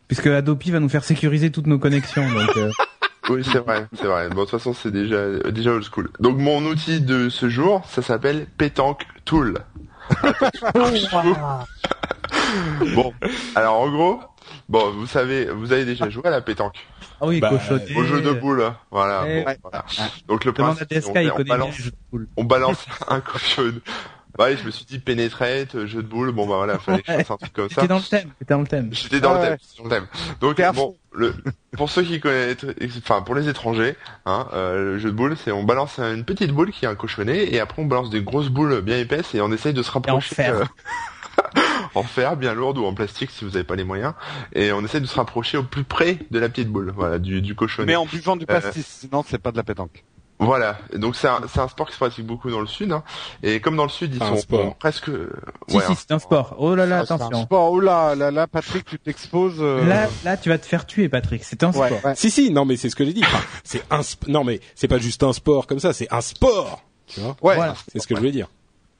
puisque 0.07 0.27
Adobe 0.27 0.61
va 0.67 0.79
nous 0.79 0.89
faire 0.89 1.03
sécuriser 1.03 1.51
toutes 1.51 1.67
nos 1.67 1.79
connexions. 1.79 2.27
Donc. 2.29 2.71
Oui, 3.29 3.43
c'est 3.43 3.59
vrai, 3.59 3.87
c'est 3.93 4.07
vrai. 4.07 4.29
Bon, 4.29 4.35
de 4.35 4.41
toute 4.41 4.51
façon, 4.51 4.73
c'est 4.73 4.91
déjà 4.91 5.39
déjà 5.51 5.71
old 5.71 5.83
school. 5.83 6.09
Donc 6.19 6.37
mon 6.37 6.63
outil 6.65 7.01
de 7.01 7.29
ce 7.29 7.49
jour, 7.49 7.81
ça 7.87 8.01
s'appelle 8.01 8.47
Pétanque 8.57 9.05
Tool. 9.25 9.59
bon, 12.95 13.13
alors 13.55 13.81
en 13.81 13.89
gros, 13.89 14.19
bon, 14.69 14.91
vous 14.91 15.07
savez, 15.07 15.45
vous 15.45 15.73
avez 15.73 15.85
déjà 15.85 16.09
joué 16.09 16.25
à 16.25 16.29
la 16.29 16.41
pétanque. 16.41 16.87
Ah 17.19 17.25
oui, 17.25 17.39
bah, 17.39 17.51
Au 17.51 18.03
jeu 18.03 18.21
de 18.21 18.31
boules, 18.31 18.71
voilà. 18.91 19.23
Eh, 19.27 19.45
Donc 20.27 20.45
le 20.45 20.53
principe, 20.53 20.87
on, 21.07 21.43
balance, 21.43 21.75
on 22.37 22.43
balance 22.43 22.85
un 23.07 23.19
cochon 23.19 23.73
ouais, 24.39 24.57
je 24.57 24.63
me 24.63 24.71
suis 24.71 24.85
dit 24.85 24.99
pénétrate, 24.99 25.85
jeu 25.85 26.01
de 26.01 26.07
boules, 26.07 26.31
bon 26.31 26.47
bah 26.47 26.57
voilà, 26.57 26.79
fallait 26.79 27.01
que 27.01 27.11
je 27.11 27.17
fasse 27.17 27.31
un 27.31 27.37
truc 27.37 27.53
comme 27.53 27.69
ça. 27.69 27.81
T'étais 27.81 27.87
dans 27.87 27.97
le 27.97 28.03
thème, 28.03 28.29
t'étais 28.39 28.53
dans 28.53 28.61
le 28.61 28.67
thème. 28.67 28.89
J'étais 28.91 29.19
dans, 29.19 29.33
le 29.33 29.39
thème, 29.39 29.57
dans 29.77 29.83
le 29.83 29.89
thème. 29.89 30.07
Donc 30.41 30.75
bon, 30.75 30.95
le, 31.11 31.33
pour 31.75 31.89
ceux 31.89 32.03
qui 32.03 32.19
connaissent, 32.19 32.65
enfin 32.97 33.21
pour 33.21 33.35
les 33.35 33.49
étrangers, 33.49 33.95
hein, 34.25 34.47
euh, 34.53 34.93
le 34.93 34.99
jeu 34.99 35.09
de 35.09 35.15
boules, 35.15 35.35
c'est 35.37 35.51
on 35.51 35.63
balance 35.63 35.99
une 35.99 36.25
petite 36.25 36.51
boule 36.51 36.71
qui 36.71 36.85
est 36.85 36.87
un 36.87 36.95
cochonnet 36.95 37.53
et 37.53 37.59
après 37.59 37.81
on 37.81 37.85
balance 37.85 38.09
des 38.09 38.21
grosses 38.21 38.49
boules 38.49 38.81
bien 38.81 38.97
épaisses 38.97 39.33
et 39.35 39.41
on 39.41 39.51
essaye 39.51 39.73
de 39.73 39.83
se 39.83 39.91
rapprocher. 39.91 40.35
Et 40.41 40.49
en 40.49 40.53
fer. 40.53 40.55
Euh, 40.55 41.61
en 41.95 42.03
fer, 42.03 42.35
bien 42.37 42.53
lourde 42.53 42.77
ou 42.77 42.85
en 42.85 42.93
plastique 42.93 43.31
si 43.31 43.45
vous 43.45 43.51
n'avez 43.51 43.63
pas 43.63 43.75
les 43.75 43.83
moyens. 43.83 44.13
Et 44.53 44.71
on 44.71 44.83
essaie 44.83 45.01
de 45.01 45.05
se 45.05 45.15
rapprocher 45.15 45.57
au 45.57 45.63
plus 45.63 45.83
près 45.83 46.19
de 46.31 46.39
la 46.39 46.49
petite 46.49 46.69
boule, 46.69 46.93
voilà, 46.95 47.19
du, 47.19 47.41
du 47.41 47.55
cochonnet. 47.55 47.87
Mais 47.87 47.95
en 47.95 48.05
buvant 48.05 48.35
du 48.35 48.45
pastis, 48.45 48.85
sinon 48.85 49.23
c'est 49.27 49.39
pas 49.39 49.51
de 49.51 49.57
la 49.57 49.63
pétanque. 49.63 50.03
Voilà, 50.39 50.77
donc 50.93 51.15
c'est 51.15 51.27
un, 51.27 51.41
un, 51.41 51.67
sport 51.67 51.87
qui 51.87 51.93
se 51.93 51.97
pratique 51.97 52.25
beaucoup 52.25 52.51
dans 52.51 52.59
le 52.59 52.67
sud, 52.67 52.91
hein. 52.91 53.03
et 53.41 53.59
comme 53.59 53.75
dans 53.75 53.83
le 53.83 53.89
sud 53.89 54.13
ils 54.13 54.19
sont 54.19 54.75
presque. 54.77 55.09
Si 55.67 55.79
si, 55.79 55.95
c'est 55.95 56.11
un 56.11 56.19
sport. 56.19 56.55
Oh 56.59 56.75
là 56.75 56.85
là, 56.85 56.99
attention. 56.99 57.29
C'est 57.31 57.37
un 57.37 57.41
sport. 57.43 57.71
Oh 57.71 57.79
là 57.79 58.13
là 58.13 58.29
là, 58.29 58.45
Patrick, 58.45 58.85
tu 58.85 58.99
t'exposes. 58.99 59.57
Euh. 59.59 59.83
Là 59.83 60.07
là, 60.23 60.37
tu 60.37 60.49
vas 60.49 60.59
te 60.59 60.67
faire 60.67 60.85
tuer, 60.85 61.09
Patrick. 61.09 61.43
C'est 61.43 61.63
un 61.63 61.71
sport. 61.71 61.89
Si 62.15 62.29
si, 62.29 62.51
non 62.51 62.65
mais 62.65 62.77
c'est 62.77 62.89
ce 62.89 62.95
que 62.95 63.03
j'ai 63.03 63.13
dit. 63.13 63.23
c'est 63.63 63.83
un 63.89 64.01
non 64.27 64.43
mais 64.43 64.59
c'est 64.75 64.87
pas 64.87 64.99
juste 64.99 65.23
un 65.23 65.33
sport 65.33 65.65
comme 65.65 65.79
ça, 65.79 65.91
c'est 65.91 66.11
un 66.13 66.21
sport. 66.21 66.83
Tu 67.07 67.19
vois 67.19 67.35
Ouais. 67.41 67.57
C'est 67.91 67.99
ce 67.99 68.05
que 68.05 68.15
je 68.15 68.21
veux 68.21 68.31
dire. 68.31 68.47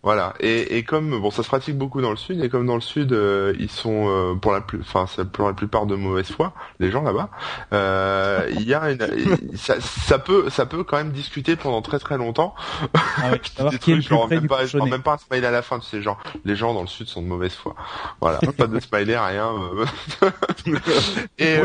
Voilà. 0.08 0.36
Et, 0.40 0.78
et 0.78 0.84
comme 0.84 1.20
bon, 1.20 1.32
ça 1.32 1.44
se 1.44 1.50
pratique 1.50 1.78
beaucoup 1.78 2.00
dans 2.00 2.12
le 2.12 2.16
sud, 2.16 2.42
et 2.42 2.48
comme 2.48 2.66
dans 2.66 2.76
le 2.76 2.82
sud, 2.82 3.12
euh, 3.12 3.54
ils 3.60 3.70
sont 3.70 4.08
euh, 4.08 4.36
pour 4.36 4.54
la 4.54 4.62
plus, 4.62 4.80
enfin, 4.80 5.06
pour 5.34 5.48
la 5.48 5.54
plupart 5.54 5.86
de 5.86 5.96
mauvaise 5.96 6.32
foi, 6.32 6.54
les 6.80 6.92
gens 6.92 7.04
là-bas. 7.04 7.30
Euh, 7.74 8.50
il 8.52 8.64
y 8.66 8.74
a 8.74 8.90
une, 8.90 9.58
ça, 9.58 9.82
ça, 9.82 10.18
peut, 10.18 10.50
ça 10.50 10.66
peut 10.66 10.86
quand 10.86 10.96
même 10.96 11.12
discuter 11.12 11.58
pendant 11.58 11.82
très 11.82 12.00
très 12.00 12.18
longtemps. 12.18 12.56
Ah 12.94 13.32
oui, 13.34 13.70
Des 13.70 13.80
trucs, 13.80 14.02
genre 14.02 14.30
même 14.30 14.48
pas, 14.48 14.66
genre 14.66 14.88
même 14.88 15.02
pas 15.02 15.16
un 15.16 15.18
smiley 15.18 15.46
à 15.46 15.52
la 15.52 15.62
fin, 15.62 15.78
tu 15.80 15.88
sais, 15.88 16.02
genre 16.02 16.20
les 16.46 16.56
gens 16.56 16.74
dans 16.74 16.84
le 16.84 16.88
sud 16.88 17.08
sont 17.08 17.22
de 17.22 17.28
mauvaise 17.28 17.56
foi. 17.56 17.76
Voilà, 18.22 18.40
pas 18.58 18.68
de 18.68 18.80
smiley, 18.80 19.18
rien. 19.18 19.52
et, 21.38 21.58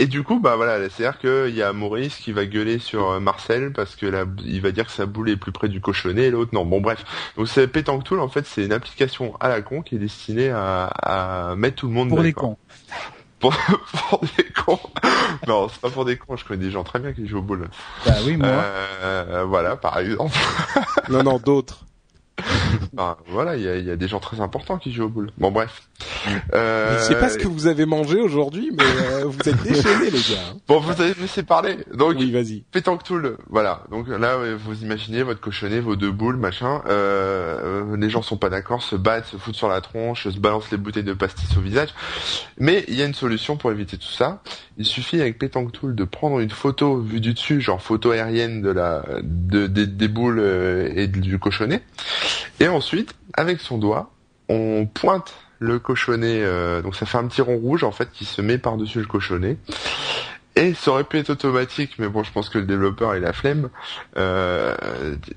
et 0.00 0.06
du 0.06 0.22
coup, 0.22 0.38
bah 0.38 0.54
voilà, 0.54 0.88
c'est-à-dire 0.88 1.18
qu'il 1.18 1.54
y 1.56 1.62
a 1.62 1.72
Maurice 1.72 2.16
qui 2.16 2.30
va 2.30 2.46
gueuler 2.46 2.78
sur 2.78 3.10
euh, 3.10 3.20
Marcel 3.20 3.72
parce 3.72 3.96
que 3.96 4.06
là, 4.06 4.24
il 4.44 4.60
va 4.60 4.70
dire 4.70 4.86
que 4.86 4.92
sa 4.92 5.06
boule 5.06 5.28
est 5.28 5.36
plus 5.36 5.50
près 5.50 5.68
du 5.68 5.80
cochonnet 5.80 6.26
et 6.26 6.30
l'autre 6.30 6.54
non. 6.54 6.64
Bon 6.64 6.80
bref, 6.80 7.04
donc 7.36 7.48
c'est 7.48 7.66
Pétanque 7.66 8.04
Tool 8.04 8.20
en 8.20 8.28
fait, 8.28 8.46
c'est 8.46 8.64
une 8.64 8.72
application 8.72 9.36
à 9.40 9.48
la 9.48 9.60
con 9.60 9.82
qui 9.82 9.96
est 9.96 9.98
destinée 9.98 10.50
à, 10.50 10.84
à 10.86 11.56
mettre 11.56 11.76
tout 11.76 11.88
le 11.88 11.94
monde 11.94 12.10
pour 12.10 12.22
des 12.22 12.32
cons. 12.32 12.56
Pour, 13.40 13.54
pour, 14.10 14.20
des 14.36 14.46
cons. 14.50 14.80
non, 15.46 15.68
c'est 15.68 15.80
pas 15.80 15.90
pour 15.90 16.04
des 16.04 16.16
cons. 16.16 16.36
Je 16.36 16.44
connais 16.44 16.64
des 16.64 16.72
gens 16.72 16.82
très 16.82 16.98
bien 16.98 17.12
qui 17.12 17.28
jouent 17.28 17.38
aux 17.38 17.42
boules. 17.42 17.68
Bah 18.04 18.14
oui, 18.26 18.36
moi. 18.36 18.48
Euh, 18.48 19.44
voilà, 19.46 19.76
par 19.76 19.96
exemple. 20.00 20.36
non, 21.08 21.22
non, 21.22 21.38
d'autres. 21.38 21.84
ben, 22.92 23.16
voilà, 23.26 23.56
il 23.56 23.62
y 23.62 23.68
a, 23.68 23.76
y 23.76 23.90
a, 23.90 23.96
des 23.96 24.08
gens 24.08 24.20
très 24.20 24.40
importants 24.40 24.78
qui 24.78 24.92
jouent 24.92 25.04
au 25.04 25.08
boule. 25.08 25.30
Bon, 25.38 25.50
bref. 25.50 25.82
Euh... 26.54 26.98
Je 26.98 27.04
sais 27.04 27.16
pas 27.16 27.28
ce 27.28 27.38
que 27.38 27.48
vous 27.48 27.66
avez 27.66 27.86
mangé 27.86 28.20
aujourd'hui, 28.20 28.70
mais 28.76 28.84
euh, 28.84 29.24
vous 29.24 29.48
êtes 29.48 29.62
déchaînés, 29.62 30.10
les 30.10 30.18
gars. 30.18 30.38
Bon, 30.68 30.80
vous 30.80 31.00
avez 31.00 31.14
laissé 31.14 31.42
parler. 31.42 31.78
Donc, 31.94 32.16
oui, 32.18 32.30
vas-y. 32.30 32.62
Pétanque 32.72 33.02
Tool, 33.02 33.38
voilà. 33.48 33.84
Donc 33.90 34.08
là, 34.08 34.36
vous 34.56 34.82
imaginez 34.82 35.22
votre 35.22 35.40
cochonnet, 35.40 35.80
vos 35.80 35.96
deux 35.96 36.10
boules, 36.10 36.36
machin. 36.36 36.82
Euh, 36.88 37.96
les 37.96 38.10
gens 38.10 38.22
sont 38.22 38.36
pas 38.36 38.50
d'accord, 38.50 38.82
se 38.82 38.96
battent, 38.96 39.26
se 39.26 39.36
foutent 39.36 39.56
sur 39.56 39.68
la 39.68 39.80
tronche, 39.80 40.28
se 40.28 40.38
balancent 40.38 40.70
les 40.70 40.76
bouteilles 40.76 41.04
de 41.04 41.14
pastis 41.14 41.56
au 41.56 41.60
visage. 41.60 41.88
Mais 42.58 42.84
il 42.88 42.94
y 42.94 43.02
a 43.02 43.06
une 43.06 43.14
solution 43.14 43.56
pour 43.56 43.72
éviter 43.72 43.96
tout 43.96 44.12
ça. 44.12 44.42
Il 44.76 44.84
suffit 44.84 45.20
avec 45.20 45.38
Pétanque 45.38 45.72
Tool 45.72 45.94
de 45.94 46.04
prendre 46.04 46.38
une 46.40 46.50
photo 46.50 46.98
vue 47.00 47.20
du 47.20 47.34
dessus, 47.34 47.60
genre 47.60 47.82
photo 47.82 48.10
aérienne 48.10 48.62
de 48.62 48.70
la, 48.70 49.02
de, 49.22 49.66
des 49.66 50.08
boules 50.08 50.38
euh, 50.38 50.92
et 50.94 51.06
du 51.08 51.38
cochonnet. 51.38 51.82
Et 52.60 52.68
ensuite, 52.68 53.14
avec 53.34 53.60
son 53.60 53.78
doigt, 53.78 54.10
on 54.48 54.86
pointe 54.86 55.34
le 55.58 55.78
cochonnet, 55.78 56.40
euh, 56.42 56.82
donc 56.82 56.94
ça 56.94 57.06
fait 57.06 57.18
un 57.18 57.26
petit 57.26 57.42
rond 57.42 57.56
rouge 57.56 57.82
en 57.82 57.90
fait 57.90 58.10
qui 58.12 58.24
se 58.24 58.40
met 58.40 58.58
par-dessus 58.58 59.00
le 59.00 59.06
cochonnet. 59.06 59.56
Et 60.56 60.74
ça 60.74 60.90
aurait 60.90 61.04
pu 61.04 61.18
être 61.18 61.30
automatique, 61.30 61.92
mais 61.98 62.08
bon, 62.08 62.24
je 62.24 62.32
pense 62.32 62.48
que 62.48 62.58
le 62.58 62.64
développeur 62.64 63.14
il 63.14 63.24
a 63.24 63.32
flemme. 63.32 63.70
Euh, 64.16 64.74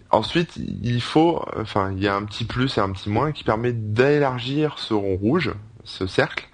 ensuite, 0.10 0.56
il 0.58 1.00
faut, 1.02 1.46
enfin, 1.58 1.92
il 1.96 2.02
y 2.02 2.08
a 2.08 2.16
un 2.16 2.24
petit 2.24 2.44
plus 2.44 2.78
et 2.78 2.82
un 2.82 2.89
petit 2.89 3.10
moins 3.10 3.32
qui 3.32 3.44
permet 3.44 3.72
d'élargir 3.72 4.80
ce 4.80 4.96
rond 4.96 5.16
rouge, 5.16 5.52
ce 5.84 6.08
cercle, 6.08 6.48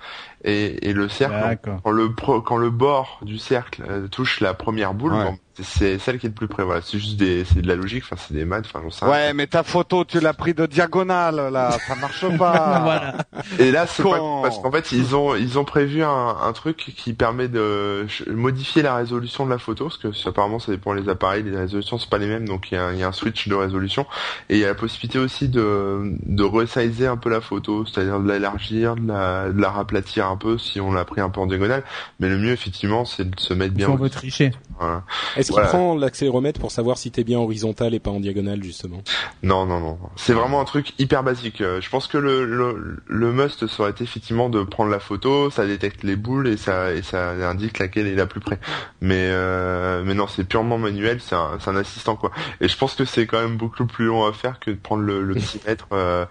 et, 0.44 0.94
le 0.94 1.10
cercle 1.10 1.78
quand 1.84 1.92
le 1.92 2.10
quand 2.10 2.58
le 2.58 2.70
bord 2.70 3.20
du 3.22 3.38
cercle 3.38 3.84
euh, 3.88 4.08
touche 4.08 4.40
la 4.40 4.54
première 4.54 4.94
boule, 4.94 5.14
c'est 5.64 5.98
celle 6.00 6.20
qui 6.20 6.28
est 6.28 6.30
le 6.30 6.36
plus 6.36 6.48
près. 6.48 6.64
Voilà, 6.64 6.82
c'est 6.82 7.00
juste 7.00 7.18
des, 7.18 7.46
c'est 7.46 7.62
de 7.62 7.68
la 7.68 7.76
logique. 7.76 8.04
Enfin, 8.06 8.16
c'est 8.18 8.34
des 8.34 8.46
maths. 8.46 8.66
Enfin, 8.68 8.82
on 8.86 8.92
sait 8.92 9.06
Ouais, 9.06 9.34
mais 9.34 9.48
ta 9.48 9.64
photo, 9.64 10.06
tu 10.06 10.20
l'as 10.20 10.34
pris 10.34 10.54
de 10.54 10.66
diagonale 10.66 11.52
là, 11.52 11.72
ça 11.88 11.96
marche 11.96 12.26
pas. 12.38 12.80
voilà. 12.84 13.16
Et 13.60 13.72
là, 13.72 13.88
c'est 13.88 14.04
pas 14.04 14.20
parce 14.42 14.60
qu'en 14.60 14.72
fait, 14.72 14.92
ils 14.92 15.16
ont 15.16 15.36
ils 15.36 15.58
ont 15.58 15.66
prévu 15.66 16.04
un, 16.04 16.36
un, 16.44 16.54
truc 16.54 16.78
qui 16.78 17.14
permet 17.14 17.48
de 17.48 18.06
modifier 18.28 18.82
la 18.82 18.96
résolution 18.96 19.46
de 19.46 19.52
la 19.52 19.58
photo, 19.58 19.86
parce 19.86 19.98
que 19.98 20.30
apparemment, 20.30 20.60
ça 20.60 20.72
dépend 20.72 20.96
des 20.96 21.10
appareils, 21.10 21.44
les 21.44 21.58
résolutions 21.58 21.98
sont 21.98 22.10
pas 22.10 22.18
les 22.18 22.28
mêmes, 22.28 22.48
donc 22.48 22.72
il 22.72 22.76
y 22.76 22.78
a, 22.78 22.94
y 22.94 23.04
a, 23.04 23.08
un 23.08 23.12
switch 23.12 23.48
de 23.48 23.56
résolution. 23.56 24.06
Et 24.50 24.56
il 24.56 24.60
y 24.60 24.66
a 24.66 24.68
la 24.68 24.76
possibilité 24.76 25.20
aussi 25.20 25.50
de 25.50 26.16
de 26.26 26.44
resizer 26.44 27.12
un 27.12 27.18
peu 27.18 27.30
la 27.30 27.42
photo, 27.42 27.86
c'est-à-dire 27.86 28.20
de 28.20 28.32
l'élargir, 28.32 28.96
de 28.96 29.08
la, 29.08 29.50
de 29.50 29.60
la 29.60 29.70
raplatir 29.70 30.27
un 30.28 30.38
peu 30.38 30.58
si 30.58 30.80
on 30.80 30.92
l'a 30.92 31.06
pris 31.06 31.22
un 31.22 31.30
peu 31.30 31.42
en 31.42 31.48
diagonale. 31.48 31.84
Mais 32.20 32.30
le 32.30 32.38
mieux, 32.38 32.52
effectivement, 32.52 33.06
c'est 33.06 33.30
de 33.30 33.40
se 33.40 33.54
mettre 33.54 33.74
bien. 33.74 33.88
Si 33.88 33.92
on 33.92 33.96
veut 33.96 34.10
tricher. 34.10 34.52
Voilà. 34.80 35.04
Est-ce 35.36 35.52
qu'il 35.52 35.62
prend 35.62 35.96
l'accéléromètre 35.96 36.60
pour 36.60 36.72
savoir 36.72 36.98
si 36.98 37.12
t'es 37.12 37.24
bien 37.24 37.40
horizontal 37.40 37.94
et 37.94 38.00
pas 38.00 38.12
en 38.12 38.20
diagonale 38.20 38.64
justement? 38.64 39.02
Non, 39.44 39.66
non, 39.66 39.80
non. 39.80 39.98
C'est 40.16 40.34
vraiment 40.34 40.62
un 40.62 40.66
truc 40.66 40.94
hyper 41.00 41.24
basique. 41.24 41.62
Euh, 41.62 41.82
je 41.82 41.90
pense 41.90 42.08
que 42.08 42.18
le, 42.18 42.46
le, 42.46 43.02
le 43.06 43.32
must 43.34 43.68
serait 43.68 43.94
effectivement 44.00 44.50
de 44.50 44.64
prendre 44.64 44.92
la 44.92 45.00
photo, 45.00 45.50
ça 45.50 45.66
détecte 45.66 46.04
les 46.04 46.16
boules 46.16 46.48
et 46.48 46.58
ça 46.58 46.94
et 46.94 47.02
ça 47.02 47.32
indique 47.50 47.80
laquelle 47.80 48.08
est 48.08 48.16
la 48.16 48.26
plus 48.26 48.40
près. 48.40 48.60
Mais 49.02 49.30
euh, 49.32 50.04
mais 50.06 50.14
non, 50.14 50.28
c'est 50.28 50.44
purement 50.44 50.78
manuel, 50.78 51.20
c'est 51.22 51.36
un, 51.36 51.58
un 51.66 51.76
assistant 51.76 52.16
quoi. 52.16 52.32
Et 52.62 52.68
je 52.68 52.78
pense 52.78 52.96
que 52.96 53.06
c'est 53.06 53.26
quand 53.26 53.42
même 53.42 53.58
beaucoup 53.58 53.86
plus 53.86 54.06
long 54.06 54.26
à 54.26 54.34
faire 54.34 54.60
que 54.60 54.72
de 54.72 54.76
prendre 54.78 55.04
le, 55.04 55.24
le 55.24 55.34
petit 55.36 55.60
mètre. 55.68 55.88
Euh, 55.92 56.26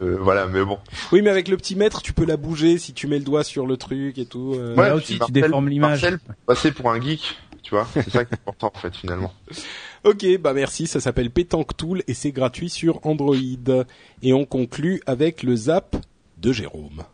voilà, 0.00 0.46
mais 0.46 0.64
bon. 0.64 0.78
Oui, 1.12 1.22
mais 1.22 1.30
avec 1.30 1.48
le 1.48 1.56
petit 1.56 1.76
mètre, 1.76 2.02
tu 2.02 2.12
peux 2.12 2.24
la 2.24 2.36
bouger 2.36 2.78
si 2.78 2.92
tu 2.92 3.06
mets 3.06 3.18
le 3.18 3.24
doigt 3.24 3.44
sur 3.44 3.66
le 3.66 3.76
truc 3.76 4.18
et 4.18 4.26
tout. 4.26 4.54
Euh... 4.56 4.74
Ouais, 4.74 4.90
aussi, 4.92 5.18
tu 5.18 5.32
déformes 5.32 5.68
l'image. 5.68 6.06
Passer 6.46 6.72
pour 6.72 6.90
un 6.90 7.00
geek 7.00 7.36
tu 7.68 7.74
vois, 7.74 7.86
c'est 7.92 8.08
ça 8.08 8.24
qui 8.24 8.32
est 8.32 8.38
important 8.38 8.72
en 8.74 8.78
fait 8.78 8.96
finalement. 8.96 9.30
Ok, 10.02 10.24
bah 10.40 10.54
merci, 10.54 10.86
ça 10.86 11.00
s'appelle 11.00 11.30
Pétanque 11.30 11.76
Tool 11.76 12.02
et 12.08 12.14
c'est 12.14 12.32
gratuit 12.32 12.70
sur 12.70 13.04
Android. 13.06 13.36
Et 14.22 14.32
on 14.32 14.46
conclut 14.46 15.02
avec 15.04 15.42
le 15.42 15.54
zap 15.54 15.94
de 16.38 16.50
Jérôme. 16.50 17.04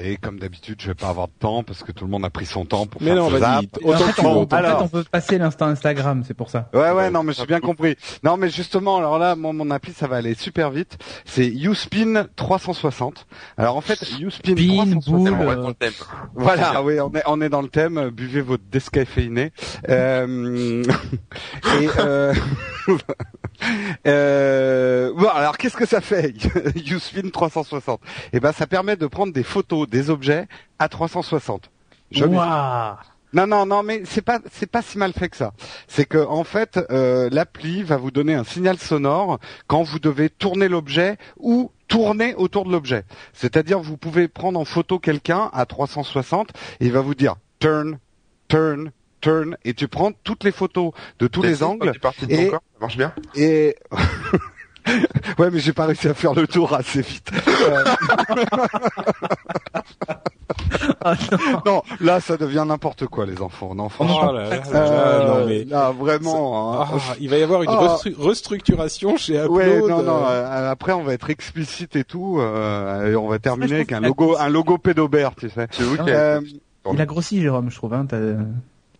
Et 0.00 0.16
comme 0.16 0.38
d'habitude, 0.38 0.80
je 0.80 0.88
vais 0.88 0.94
pas 0.94 1.08
avoir 1.08 1.26
de 1.26 1.32
temps 1.40 1.64
parce 1.64 1.82
que 1.82 1.90
tout 1.90 2.04
le 2.04 2.10
monde 2.10 2.24
a 2.24 2.30
pris 2.30 2.46
son 2.46 2.64
temps 2.64 2.86
pour 2.86 3.02
mais 3.02 3.08
faire 3.08 3.16
non, 3.16 3.28
vas-y. 3.28 3.68
En, 3.84 3.96
fait, 3.96 4.22
on 4.24 4.88
peut 4.88 5.04
passer 5.10 5.38
l'instant 5.38 5.66
Instagram, 5.66 6.22
c'est 6.24 6.34
pour 6.34 6.50
ça. 6.50 6.68
Ouais, 6.72 6.92
ouais, 6.92 7.10
non, 7.10 7.24
mais 7.24 7.32
j'ai 7.32 7.46
bien 7.46 7.58
compris. 7.58 7.96
Non, 8.22 8.36
mais 8.36 8.48
justement, 8.48 8.98
alors 8.98 9.18
là, 9.18 9.34
mon, 9.34 9.52
mon 9.52 9.70
appli, 9.70 9.92
ça 9.92 10.06
va 10.06 10.16
aller 10.16 10.34
super 10.34 10.70
vite. 10.70 10.98
C'est 11.24 11.48
Uspin 11.48 12.26
360. 12.36 13.26
Alors 13.56 13.76
en 13.76 13.80
fait, 13.80 14.00
Uspin 14.20 14.54
360. 14.54 15.28
Euh... 15.28 15.90
Voilà, 16.34 16.80
oui, 16.82 17.00
on 17.00 17.12
est, 17.14 17.22
on 17.26 17.40
est 17.40 17.48
dans 17.48 17.62
le 17.62 17.68
thème. 17.68 18.10
Buvez 18.10 18.40
votre 18.40 18.64
descaféiné. 18.70 19.52
Euh... 19.88 20.84
et 21.80 21.88
euh... 21.98 22.34
euh... 24.06 25.12
Bon, 25.14 25.28
alors 25.28 25.58
qu'est-ce 25.58 25.76
que 25.76 25.86
ça 25.86 26.00
fait, 26.00 26.34
Uspin 26.90 27.28
360 27.30 28.00
Eh 28.32 28.40
ben, 28.40 28.52
ça 28.52 28.66
permet 28.66 28.96
de 28.96 29.06
prendre 29.06 29.32
des 29.32 29.42
photos 29.42 29.88
des 29.88 30.10
objets 30.10 30.46
à 30.78 30.88
360. 30.88 31.70
Non, 33.34 33.46
non, 33.46 33.66
non, 33.66 33.82
mais 33.82 34.02
c'est 34.06 34.22
pas, 34.22 34.40
c'est 34.50 34.70
pas 34.70 34.80
si 34.80 34.96
mal 34.96 35.12
fait 35.12 35.28
que 35.28 35.36
ça. 35.36 35.52
C'est 35.86 36.06
que 36.06 36.18
en 36.18 36.44
fait, 36.44 36.80
euh, 36.90 37.28
l'appli 37.30 37.82
va 37.82 37.98
vous 37.98 38.10
donner 38.10 38.34
un 38.34 38.44
signal 38.44 38.78
sonore 38.78 39.38
quand 39.66 39.82
vous 39.82 39.98
devez 39.98 40.30
tourner 40.30 40.68
l'objet 40.68 41.18
ou 41.38 41.70
tourner 41.88 42.34
autour 42.36 42.64
de 42.64 42.72
l'objet. 42.72 43.04
C'est-à-dire, 43.34 43.80
vous 43.80 43.98
pouvez 43.98 44.28
prendre 44.28 44.58
en 44.58 44.64
photo 44.64 44.98
quelqu'un 44.98 45.50
à 45.52 45.66
360 45.66 46.50
et 46.80 46.86
il 46.86 46.92
va 46.92 47.02
vous 47.02 47.14
dire 47.14 47.36
turn, 47.58 47.98
turn, 48.48 48.92
turn, 49.20 49.56
et 49.64 49.74
tu 49.74 49.88
prends 49.88 50.12
toutes 50.24 50.44
les 50.44 50.52
photos 50.52 50.92
de 51.18 51.26
tous 51.26 51.42
les 51.42 51.62
angles. 51.62 51.92
et, 52.28 52.50
ça 52.50 52.60
marche 52.80 52.96
bien. 52.96 53.12
Et 53.34 53.76
ouais, 55.38 55.50
mais 55.50 55.58
j'ai 55.58 55.72
pas 55.72 55.86
réussi 55.86 56.08
à 56.08 56.14
faire 56.14 56.34
le 56.34 56.46
tour 56.46 56.74
assez 56.74 57.02
vite. 57.02 57.30
Ah, 61.04 61.14
non. 61.66 61.82
là 62.00 62.20
ça 62.20 62.36
devient 62.36 62.64
n'importe 62.66 63.06
quoi 63.06 63.26
les 63.26 63.40
enfants. 63.40 63.74
Non, 63.74 63.88
franchement. 63.88 64.28
Oh 64.30 64.32
là, 64.32 64.48
là, 64.48 64.62
euh, 64.74 65.26
non, 65.26 65.46
mais... 65.46 65.64
là 65.64 65.90
vraiment. 65.92 66.82
Hein. 66.82 66.86
Ah, 66.90 67.14
il 67.20 67.28
va 67.28 67.38
y 67.38 67.42
avoir 67.42 67.62
une 67.62 67.70
ah. 67.70 67.96
restructuration 68.18 69.16
chez 69.16 69.34
Upload. 69.34 69.50
Ouais, 69.50 69.80
non, 69.80 70.02
non. 70.02 70.22
Euh, 70.26 70.70
après, 70.70 70.92
on 70.92 71.02
va 71.02 71.14
être 71.14 71.30
explicite 71.30 71.96
et 71.96 72.04
tout, 72.04 72.38
euh, 72.40 73.12
et 73.12 73.16
on 73.16 73.28
va 73.28 73.38
terminer 73.38 73.76
avec 73.76 73.92
un 73.92 74.00
logo, 74.00 74.36
un 74.38 74.48
logo 74.48 74.78
pédobert, 74.78 75.34
tu 75.34 75.50
sais. 75.50 75.68
C'est 75.70 75.84
euh, 76.08 76.40
Il 76.92 77.00
a 77.00 77.06
grossi, 77.06 77.40
Jérôme, 77.40 77.70
je 77.70 77.76
trouve. 77.76 77.94
Hein, 77.94 78.06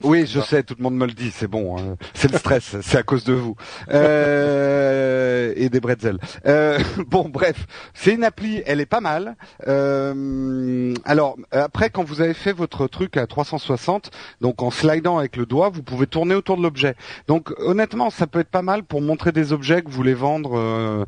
Oui, 0.04 0.26
je 0.26 0.38
sais, 0.40 0.62
tout 0.62 0.76
le 0.78 0.84
monde 0.84 0.94
me 0.94 1.06
le 1.06 1.12
dit, 1.12 1.32
c'est 1.32 1.48
bon, 1.48 1.76
hein. 1.76 1.96
c'est 2.14 2.30
le 2.30 2.38
stress, 2.38 2.76
c'est 2.82 2.98
à 2.98 3.02
cause 3.02 3.24
de 3.24 3.32
vous. 3.32 3.56
Euh, 3.90 5.52
et 5.56 5.68
des 5.70 5.80
bretzels. 5.80 6.18
Euh, 6.46 6.78
bon, 7.08 7.28
bref, 7.28 7.66
c'est 7.94 8.14
une 8.14 8.22
appli, 8.22 8.62
elle 8.64 8.80
est 8.80 8.86
pas 8.86 9.00
mal. 9.00 9.34
Euh, 9.66 10.94
alors, 11.04 11.36
après, 11.50 11.90
quand 11.90 12.04
vous 12.04 12.20
avez 12.20 12.34
fait 12.34 12.52
votre 12.52 12.86
truc 12.86 13.16
à 13.16 13.26
360, 13.26 14.12
donc 14.40 14.62
en 14.62 14.70
slidant 14.70 15.18
avec 15.18 15.36
le 15.36 15.46
doigt, 15.46 15.68
vous 15.68 15.82
pouvez 15.82 16.06
tourner 16.06 16.36
autour 16.36 16.56
de 16.56 16.62
l'objet. 16.62 16.94
Donc, 17.26 17.52
honnêtement, 17.58 18.10
ça 18.10 18.28
peut 18.28 18.38
être 18.38 18.50
pas 18.50 18.62
mal 18.62 18.84
pour 18.84 19.02
montrer 19.02 19.32
des 19.32 19.52
objets 19.52 19.82
que 19.82 19.88
vous 19.88 19.96
voulez 19.96 20.14
vendre 20.14 21.06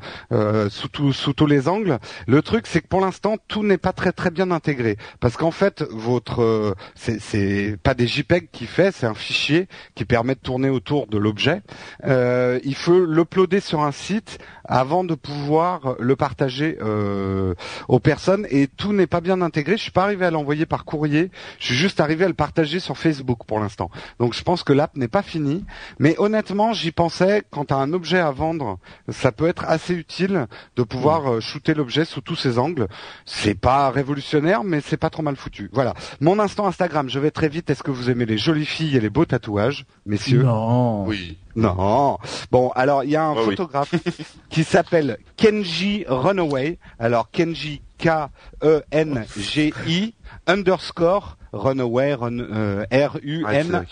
sous, 0.68 1.12
sous 1.12 1.32
tous 1.32 1.46
les 1.46 1.68
angles. 1.68 2.00
Le 2.26 2.42
truc, 2.42 2.66
c'est 2.66 2.80
que 2.80 2.88
pour 2.88 3.00
l'instant, 3.00 3.36
tout 3.46 3.62
n'est 3.62 3.78
pas 3.78 3.92
très 3.92 4.10
très 4.10 4.32
bien 4.32 4.50
intégré, 4.50 4.96
parce 5.20 5.36
qu'en 5.36 5.52
fait, 5.52 5.84
votre, 5.90 6.74
c'est 6.96 7.76
pas 7.84 7.94
des 7.94 8.08
JPEG 8.08 8.48
qui 8.50 8.66
fait 8.66 8.79
c'est 8.92 9.06
un 9.06 9.14
fichier 9.14 9.68
qui 9.94 10.04
permet 10.04 10.34
de 10.34 10.40
tourner 10.40 10.70
autour 10.70 11.06
de 11.06 11.18
l'objet. 11.18 11.62
Euh, 12.04 12.58
il 12.64 12.74
faut 12.74 13.04
l'uploader 13.04 13.60
sur 13.60 13.82
un 13.82 13.92
site 13.92 14.38
avant 14.70 15.02
de 15.02 15.14
pouvoir 15.14 15.96
le 15.98 16.16
partager 16.16 16.78
euh, 16.80 17.54
aux 17.88 17.98
personnes 17.98 18.46
et 18.50 18.68
tout 18.68 18.92
n'est 18.92 19.08
pas 19.08 19.20
bien 19.20 19.42
intégré. 19.42 19.76
Je 19.76 19.82
suis 19.82 19.90
pas 19.90 20.04
arrivé 20.04 20.24
à 20.24 20.30
l'envoyer 20.30 20.64
par 20.64 20.84
courrier. 20.84 21.30
Je 21.58 21.66
suis 21.66 21.74
juste 21.74 22.00
arrivé 22.00 22.24
à 22.24 22.28
le 22.28 22.34
partager 22.34 22.78
sur 22.78 22.96
Facebook 22.96 23.40
pour 23.46 23.58
l'instant. 23.58 23.90
Donc 24.20 24.32
je 24.32 24.42
pense 24.42 24.62
que 24.62 24.72
l'app 24.72 24.96
n'est 24.96 25.08
pas 25.08 25.22
finie. 25.22 25.64
Mais 25.98 26.14
honnêtement, 26.18 26.72
j'y 26.72 26.92
pensais 26.92 27.42
quand 27.50 27.66
tu 27.66 27.74
as 27.74 27.78
un 27.78 27.92
objet 27.92 28.20
à 28.20 28.30
vendre, 28.30 28.78
ça 29.08 29.32
peut 29.32 29.48
être 29.48 29.64
assez 29.64 29.92
utile 29.92 30.46
de 30.76 30.82
pouvoir 30.84 31.32
euh, 31.32 31.40
shooter 31.40 31.74
l'objet 31.74 32.04
sous 32.04 32.20
tous 32.20 32.36
ses 32.36 32.58
angles. 32.58 32.86
C'est 33.26 33.58
pas 33.58 33.90
révolutionnaire, 33.90 34.62
mais 34.62 34.80
c'est 34.80 34.96
pas 34.96 35.10
trop 35.10 35.22
mal 35.22 35.34
foutu. 35.34 35.68
Voilà. 35.72 35.94
Mon 36.20 36.38
instant 36.38 36.66
Instagram. 36.66 37.08
Je 37.10 37.18
vais 37.18 37.32
très 37.32 37.48
vite. 37.48 37.68
Est-ce 37.70 37.82
que 37.82 37.90
vous 37.90 38.08
aimez 38.08 38.24
les 38.24 38.38
jolies 38.38 38.66
filles 38.66 38.96
et 38.96 39.00
les 39.00 39.10
beaux 39.10 39.24
tatouages, 39.24 39.84
messieurs? 40.06 40.44
Non. 40.44 41.04
Oui. 41.06 41.38
Non. 41.56 42.18
Bon, 42.50 42.70
alors 42.70 43.04
il 43.04 43.10
y 43.10 43.16
a 43.16 43.24
un 43.24 43.34
photographe 43.34 43.94
qui 44.50 44.64
s'appelle 44.64 45.18
Kenji 45.36 46.04
Runaway. 46.08 46.78
Alors 46.98 47.30
Kenji 47.30 47.82
K 47.98 48.28
E 48.62 48.82
N 48.92 49.24
G 49.36 49.72
I 49.86 50.14
underscore 50.46 51.36
Runaway, 51.52 52.16
euh, 52.20 52.84
R-U-N-A-W-A-Y, 52.90 53.90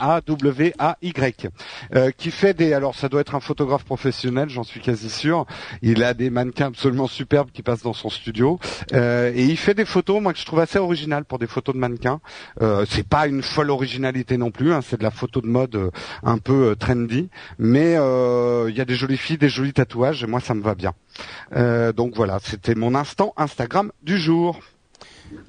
euh, 1.95 2.11
qui 2.17 2.31
fait 2.31 2.55
des. 2.55 2.73
Alors, 2.73 2.95
ça 2.95 3.09
doit 3.09 3.21
être 3.21 3.35
un 3.35 3.41
photographe 3.41 3.85
professionnel, 3.85 4.49
j'en 4.49 4.63
suis 4.63 4.81
quasi 4.81 5.11
sûr. 5.11 5.45
Il 5.83 6.05
a 6.05 6.15
des 6.15 6.31
mannequins 6.31 6.69
absolument 6.69 7.09
superbes 7.09 7.51
qui 7.53 7.63
passent 7.63 7.83
dans 7.83 7.93
son 7.93 8.09
studio, 8.11 8.59
euh, 8.93 9.33
et 9.35 9.45
il 9.45 9.57
fait 9.57 9.75
des 9.75 9.85
photos, 9.85 10.23
moi 10.23 10.33
que 10.33 10.39
je 10.39 10.47
trouve 10.47 10.61
assez 10.61 10.79
originales 10.79 11.25
pour 11.25 11.41
des 11.41 11.49
photos 11.49 11.75
de 11.75 11.81
mannequins. 11.81 12.21
C'est 12.89 13.07
pas 13.07 13.27
une 13.27 13.43
folle 13.43 13.71
originalité 13.71 14.37
non 14.37 14.51
plus, 14.51 14.73
hein, 14.73 14.81
c'est 14.83 14.99
de 14.99 15.03
la 15.03 15.11
photo 15.11 15.41
de 15.41 15.47
mode 15.47 15.91
un 16.23 16.39
peu 16.39 16.77
trendy, 16.77 17.29
mais 17.59 17.93
il 17.93 18.75
y 18.77 18.81
a 18.81 18.85
des 18.85 18.95
jolies 18.95 19.17
filles, 19.17 19.39
des 19.39 19.49
jolis 19.49 19.73
tatouages, 19.73 20.23
et 20.23 20.27
moi 20.27 20.41
ça 20.41 20.55
me 20.55 20.63
va 20.63 20.75
bien. 20.75 20.93
donc 21.93 22.15
voilà, 22.15 22.39
c'était 22.43 22.75
mon 22.75 22.95
instant 22.95 23.33
Instagram 23.37 23.93
du 24.03 24.19
jour. 24.19 24.61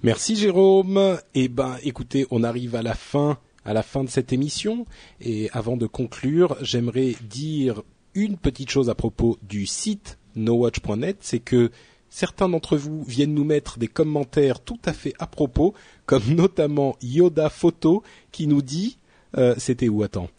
Merci 0.03 0.35
Jérôme. 0.35 1.19
Eh 1.33 1.47
ben, 1.47 1.77
écoutez, 1.83 2.25
on 2.31 2.43
arrive 2.43 2.75
à 2.75 2.81
la 2.81 2.93
fin, 2.93 3.37
à 3.65 3.73
la 3.73 3.83
fin 3.83 4.03
de 4.03 4.09
cette 4.09 4.33
émission. 4.33 4.85
Et 5.21 5.49
avant 5.51 5.77
de 5.77 5.87
conclure, 5.87 6.57
j'aimerais 6.61 7.15
dire 7.29 7.81
une 8.13 8.37
petite 8.37 8.69
chose 8.69 8.89
à 8.89 8.95
propos 8.95 9.37
du 9.43 9.65
site 9.65 10.17
nowatch.net, 10.35 11.17
c'est 11.21 11.39
que 11.39 11.71
certains 12.09 12.49
d'entre 12.49 12.77
vous 12.77 13.03
viennent 13.03 13.33
nous 13.33 13.43
mettre 13.43 13.79
des 13.79 13.87
commentaires 13.87 14.61
tout 14.61 14.79
à 14.85 14.93
fait 14.93 15.13
à 15.19 15.27
propos, 15.27 15.73
comme 16.05 16.23
notamment 16.35 16.95
Yoda 17.01 17.49
Photo 17.49 18.03
qui 18.31 18.47
nous 18.47 18.61
dit 18.61 18.98
euh, 19.37 19.55
c'était 19.57 19.89
où 19.89 20.03
Attends. 20.03 20.29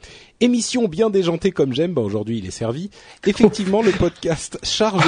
Émission 0.40 0.88
bien 0.88 1.10
déjantée 1.10 1.52
comme 1.52 1.72
j'aime. 1.72 1.94
Bah 1.94 2.02
aujourd'hui 2.02 2.38
il 2.38 2.46
est 2.46 2.50
servi. 2.50 2.90
Effectivement 3.26 3.82
le 3.82 3.92
podcast 3.92 4.58
charge 4.62 5.04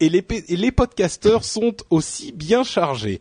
et 0.00 0.08
les, 0.08 0.24
et 0.48 0.56
les 0.56 0.72
podcasteurs 0.72 1.44
sont 1.44 1.74
aussi 1.90 2.32
bien 2.32 2.64
chargés. 2.64 3.20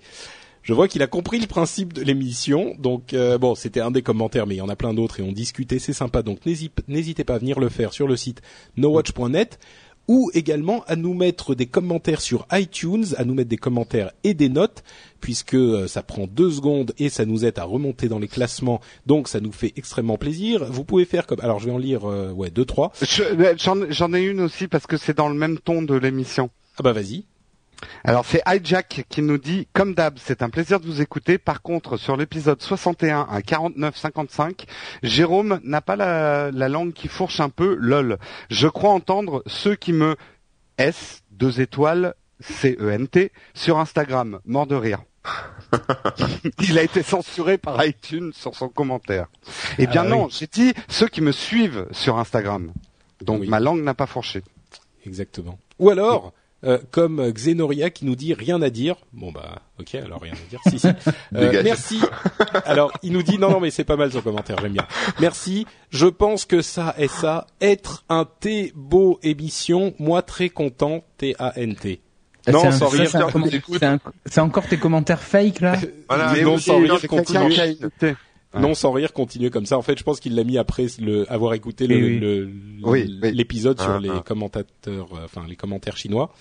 Je 0.68 0.74
vois 0.74 0.90
qu'il 0.90 1.02
a 1.02 1.08
compris 1.08 1.40
le 1.40 1.48
principe 1.48 1.94
de 1.94 2.02
l'émission. 2.02 2.76
Donc 2.78 3.14
euh, 3.14 3.38
bon, 3.38 3.56
c'était 3.56 3.80
un 3.80 3.90
des 3.90 4.02
commentaires, 4.02 4.46
mais 4.46 4.56
il 4.56 4.58
y 4.58 4.62
en 4.62 4.68
a 4.68 4.76
plein 4.76 4.94
d'autres 4.94 5.22
et 5.22 5.24
on 5.24 5.32
discutait, 5.32 5.80
c'est 5.80 5.94
sympa. 5.94 6.24
Donc 6.24 6.40
n'hésitez 6.46 7.24
pas 7.24 7.36
à 7.36 7.38
venir 7.38 7.58
le 7.60 7.70
faire 7.70 7.94
sur 7.94 8.06
le 8.06 8.18
site 8.18 8.42
nowatch.net 8.76 9.60
ou 10.08 10.32
également 10.34 10.84
à 10.88 10.96
nous 10.96 11.14
mettre 11.14 11.56
des 11.56 11.66
commentaires 11.66 12.22
sur 12.22 12.48
iTunes, 12.52 13.06
à 13.18 13.26
nous 13.26 13.34
mettre 13.34 13.50
des 13.50 13.58
commentaires 13.58 14.12
et 14.24 14.34
des 14.34 14.50
notes, 14.50 14.84
puisque 15.20 15.56
euh, 15.56 15.88
ça 15.88 16.04
prend 16.04 16.28
deux 16.28 16.52
secondes 16.52 16.94
et 16.98 17.10
ça 17.10 17.26
nous 17.26 17.46
aide 17.46 17.60
à 17.60 17.64
remonter 17.64 18.08
dans 18.08 18.20
les 18.20 18.28
classements, 18.28 18.82
donc 19.06 19.28
ça 19.28 19.40
nous 19.40 19.52
fait 19.52 19.74
extrêmement 19.76 20.18
plaisir. 20.18 20.66
Vous 20.66 20.84
pouvez 20.84 21.06
faire 21.06 21.28
comme, 21.28 21.42
alors 21.42 21.60
je 21.60 21.66
vais 21.66 21.72
en 21.72 21.78
lire, 21.78 22.10
euh, 22.10 22.32
ouais, 22.32 22.50
deux 22.50 22.66
trois. 22.66 22.92
J'en 23.58 24.14
ai 24.14 24.22
une 24.22 24.42
aussi 24.42 24.68
parce 24.68 24.88
que 24.88 24.98
c'est 24.98 25.18
dans 25.18 25.30
le 25.30 25.36
même 25.36 25.60
ton 25.60 25.82
de 25.82 25.96
l'émission. 25.96 26.50
Ah 26.78 26.84
bah 26.84 26.94
vas-y. 26.94 27.26
Alors 28.04 28.26
c'est 28.26 28.42
Hijack 28.48 29.06
qui 29.10 29.22
nous 29.22 29.38
dit 29.38 29.68
comme 29.74 29.94
d'hab, 29.94 30.18
c'est 30.18 30.42
un 30.42 30.50
plaisir 30.50 30.80
de 30.80 30.86
vous 30.86 31.02
écouter. 31.02 31.38
Par 31.38 31.62
contre, 31.62 31.98
sur 31.98 32.18
l'épisode 32.18 32.62
61 32.62 33.28
à 33.30 33.40
49-55, 33.40 34.66
Jérôme 35.04 35.60
n'a 35.64 35.82
pas 35.82 35.96
la, 35.96 36.70
langue 36.70 36.94
qui 36.94 37.08
fourche 37.08 37.40
un 37.40 37.50
peu. 37.50 37.76
Lol. 37.80 38.18
Je 38.50 38.68
crois 38.68 38.92
entendre 38.92 39.44
ceux 39.46 39.76
qui 39.76 39.94
me 39.94 40.16
S 40.78 41.24
deux 41.32 41.62
étoiles 41.62 42.16
C 42.40 42.78
E 42.80 42.90
N 42.90 43.08
T 43.08 43.32
sur 43.54 43.80
Instagram. 43.80 44.40
Mort 44.46 44.68
de 44.68 44.76
rire. 44.76 45.04
Il 46.60 46.78
a 46.78 46.84
été 46.84 47.04
censuré 47.04 47.58
par 47.58 47.84
iTunes 47.86 48.32
sur 48.34 48.56
son 48.56 48.70
commentaire. 48.70 49.28
Eh 49.78 49.88
bien 49.88 50.04
ah 50.06 50.10
non, 50.10 50.30
j'ai 50.30 50.48
dit 50.48 50.74
ceux 50.88 51.08
qui 51.08 51.22
me 51.22 51.32
suivent 51.32 51.88
sur 51.92 52.18
Instagram. 52.18 52.72
Donc 53.22 53.46
ma 53.46 53.60
langue 53.60 53.84
n'a 53.84 53.94
pas 53.94 54.06
fourché. 54.06 54.44
Exactement. 55.06 55.60
Ou 55.80 55.90
alors, 55.90 56.34
euh, 56.64 56.80
comme 56.92 57.32
Xenoria 57.32 57.90
qui 57.90 58.06
nous 58.06 58.16
dit 58.16 58.34
rien 58.34 58.62
à 58.62 58.70
dire. 58.70 58.96
Bon 59.14 59.32
bah 59.32 59.62
ok 59.80 59.96
alors 59.96 60.22
rien 60.22 60.34
à 60.34 60.50
dire. 60.50 60.60
Si 60.68 60.80
si. 60.80 60.88
Euh, 61.36 61.62
merci. 61.64 62.00
Alors 62.66 62.92
il 63.04 63.12
nous 63.12 63.24
dit 63.24 63.38
non 63.38 63.52
non 63.52 63.60
mais 63.60 63.70
c'est 63.70 63.84
pas 63.84 63.96
mal 63.96 64.12
son 64.12 64.22
commentaire 64.22 64.58
j'aime 64.62 64.74
bien. 64.74 64.88
Merci. 65.20 65.68
Je 65.90 66.08
pense 66.08 66.46
que 66.46 66.62
ça 66.62 66.96
est 66.98 67.12
ça 67.12 67.48
être 67.62 68.04
un 68.10 68.26
T 68.26 68.72
beau 68.76 69.20
émission. 69.24 69.94
Moi 70.00 70.22
très 70.22 70.50
content 70.50 71.04
T 71.18 71.36
A 71.38 71.54
N 71.58 71.76
T. 71.76 72.02
Non, 72.52 72.72
sans 72.72 72.88
rire. 72.88 73.10
C'est 74.26 74.40
encore 74.40 74.68
tes 74.68 74.78
commentaires 74.78 75.22
fake 75.22 75.60
là. 75.60 75.76
voilà, 76.08 76.32
mais 76.34 76.42
non, 76.44 76.58
sans 76.58 76.80
rire, 76.80 77.00
continue. 77.08 77.54
Non, 78.60 78.74
sans 78.74 78.92
rire, 78.92 79.14
continuer 79.14 79.50
comme 79.50 79.66
ça. 79.66 79.78
En 79.78 79.82
fait, 79.82 79.98
je 79.98 80.04
pense 80.04 80.20
qu'il 80.20 80.36
l'a 80.36 80.44
mis 80.44 80.58
après 80.58 80.88
le, 81.00 81.32
avoir 81.32 81.54
écouté 81.54 81.88
l'épisode 81.88 83.80
sur 83.80 83.92
ah, 83.92 84.00
les 84.00 84.10
ah. 84.10 84.24
commentateurs, 84.26 85.10
euh, 85.14 85.26
enfin 85.26 85.46
les 85.48 85.56
commentaires 85.56 85.98
chinois. 85.98 86.32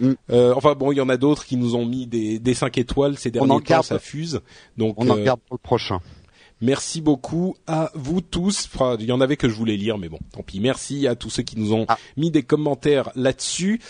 Mm. 0.00 0.12
Euh, 0.30 0.54
enfin 0.56 0.74
bon, 0.74 0.92
il 0.92 0.96
y 0.96 1.00
en 1.00 1.08
a 1.08 1.16
d'autres 1.16 1.44
qui 1.44 1.56
nous 1.56 1.76
ont 1.76 1.86
mis 1.86 2.06
des, 2.06 2.38
des 2.38 2.54
5 2.54 2.78
étoiles 2.78 3.16
ces 3.16 3.30
derniers 3.30 3.60
temps, 3.62 3.82
ça 3.82 3.98
fuse. 3.98 4.40
Donc 4.76 4.94
on 4.98 5.08
en 5.08 5.18
euh, 5.18 5.24
garde 5.24 5.40
pour 5.46 5.54
le 5.54 5.62
prochain. 5.62 6.00
Merci 6.60 7.00
beaucoup 7.00 7.56
à 7.66 7.90
vous 7.94 8.20
tous. 8.20 8.68
Enfin, 8.72 8.96
il 8.98 9.06
y 9.06 9.12
en 9.12 9.20
avait 9.20 9.36
que 9.36 9.48
je 9.48 9.54
voulais 9.54 9.76
lire, 9.76 9.98
mais 9.98 10.08
bon, 10.08 10.18
tant 10.32 10.42
pis. 10.42 10.60
Merci 10.60 11.06
à 11.06 11.14
tous 11.14 11.28
ceux 11.28 11.42
qui 11.42 11.58
nous 11.58 11.74
ont 11.74 11.84
ah. 11.88 11.98
mis 12.16 12.30
des 12.30 12.42
commentaires 12.42 13.10
là-dessus. 13.16 13.80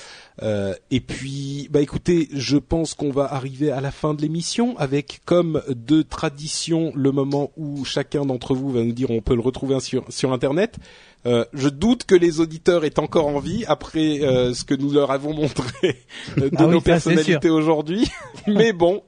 Euh, 0.42 0.74
et 0.90 1.00
puis, 1.00 1.68
bah 1.70 1.80
écoutez, 1.80 2.28
je 2.32 2.56
pense 2.56 2.94
qu'on 2.94 3.10
va 3.10 3.32
arriver 3.32 3.70
à 3.70 3.80
la 3.80 3.90
fin 3.90 4.14
de 4.14 4.22
l'émission 4.22 4.76
avec, 4.78 5.20
comme 5.24 5.62
de 5.68 6.02
tradition, 6.02 6.92
le 6.96 7.12
moment 7.12 7.52
où 7.56 7.84
chacun 7.84 8.24
d'entre 8.24 8.54
vous 8.54 8.70
va 8.70 8.82
nous 8.82 8.92
dire 8.92 9.10
on 9.10 9.20
peut 9.20 9.34
le 9.34 9.40
retrouver 9.40 9.78
sur, 9.80 10.04
sur 10.08 10.32
Internet. 10.32 10.78
Euh, 11.26 11.44
je 11.54 11.68
doute 11.68 12.04
que 12.04 12.14
les 12.14 12.40
auditeurs 12.40 12.84
aient 12.84 12.98
encore 12.98 13.28
envie 13.28 13.64
après 13.66 14.20
euh, 14.20 14.52
ce 14.52 14.64
que 14.64 14.74
nous 14.74 14.92
leur 14.92 15.10
avons 15.10 15.32
montré 15.32 16.02
de 16.36 16.50
ah 16.56 16.66
nos 16.66 16.82
personnalités 16.82 17.48
aujourd'hui. 17.48 18.06
Mais 18.46 18.74
bon, 18.74 19.02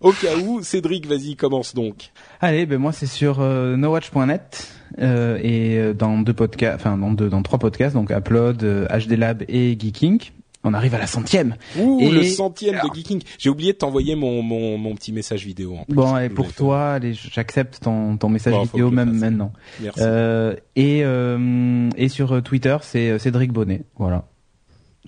au 0.00 0.12
cas 0.12 0.36
où, 0.36 0.62
Cédric, 0.62 1.06
vas-y, 1.06 1.34
commence 1.34 1.74
donc. 1.74 2.10
Allez, 2.40 2.66
ben 2.66 2.78
moi 2.78 2.92
c'est 2.92 3.06
sur 3.06 3.40
euh, 3.40 3.76
nowatch.net 3.76 4.68
euh, 4.98 5.38
et 5.42 5.94
dans 5.94 6.18
deux 6.18 6.34
podcasts, 6.34 6.74
enfin 6.74 6.98
dans 6.98 7.12
deux, 7.12 7.30
dans 7.30 7.42
trois 7.42 7.58
podcasts, 7.58 7.94
donc 7.94 8.10
Upload, 8.10 8.58
HD 8.58 9.12
Lab 9.12 9.42
et 9.48 9.74
Geeking 9.78 10.20
on 10.64 10.74
arrive 10.74 10.94
à 10.94 10.98
la 10.98 11.06
centième. 11.06 11.56
Ouh, 11.78 12.10
le 12.10 12.22
centième 12.22 12.76
de 12.76 12.94
Geeking. 12.94 13.22
J'ai 13.38 13.50
oublié 13.50 13.72
de 13.72 13.78
t'envoyer 13.78 14.14
mon, 14.14 14.42
mon, 14.42 14.78
mon 14.78 14.94
petit 14.94 15.12
message 15.12 15.44
vidéo. 15.44 15.76
En 15.76 15.84
bon, 15.88 16.18
et 16.18 16.28
pour 16.28 16.52
toi, 16.52 16.98
j'accepte 17.00 17.80
ton, 17.80 18.16
ton 18.16 18.28
message 18.28 18.54
vidéo 18.64 18.90
même 18.90 19.12
maintenant. 19.12 19.52
Merci. 19.80 20.00
Euh, 20.02 20.54
et, 20.76 21.02
euh, 21.04 21.88
et 21.96 22.08
sur 22.08 22.42
Twitter, 22.42 22.76
c'est 22.82 23.10
euh, 23.10 23.18
Cédric 23.18 23.52
Bonnet. 23.52 23.82
Voilà. 23.96 24.26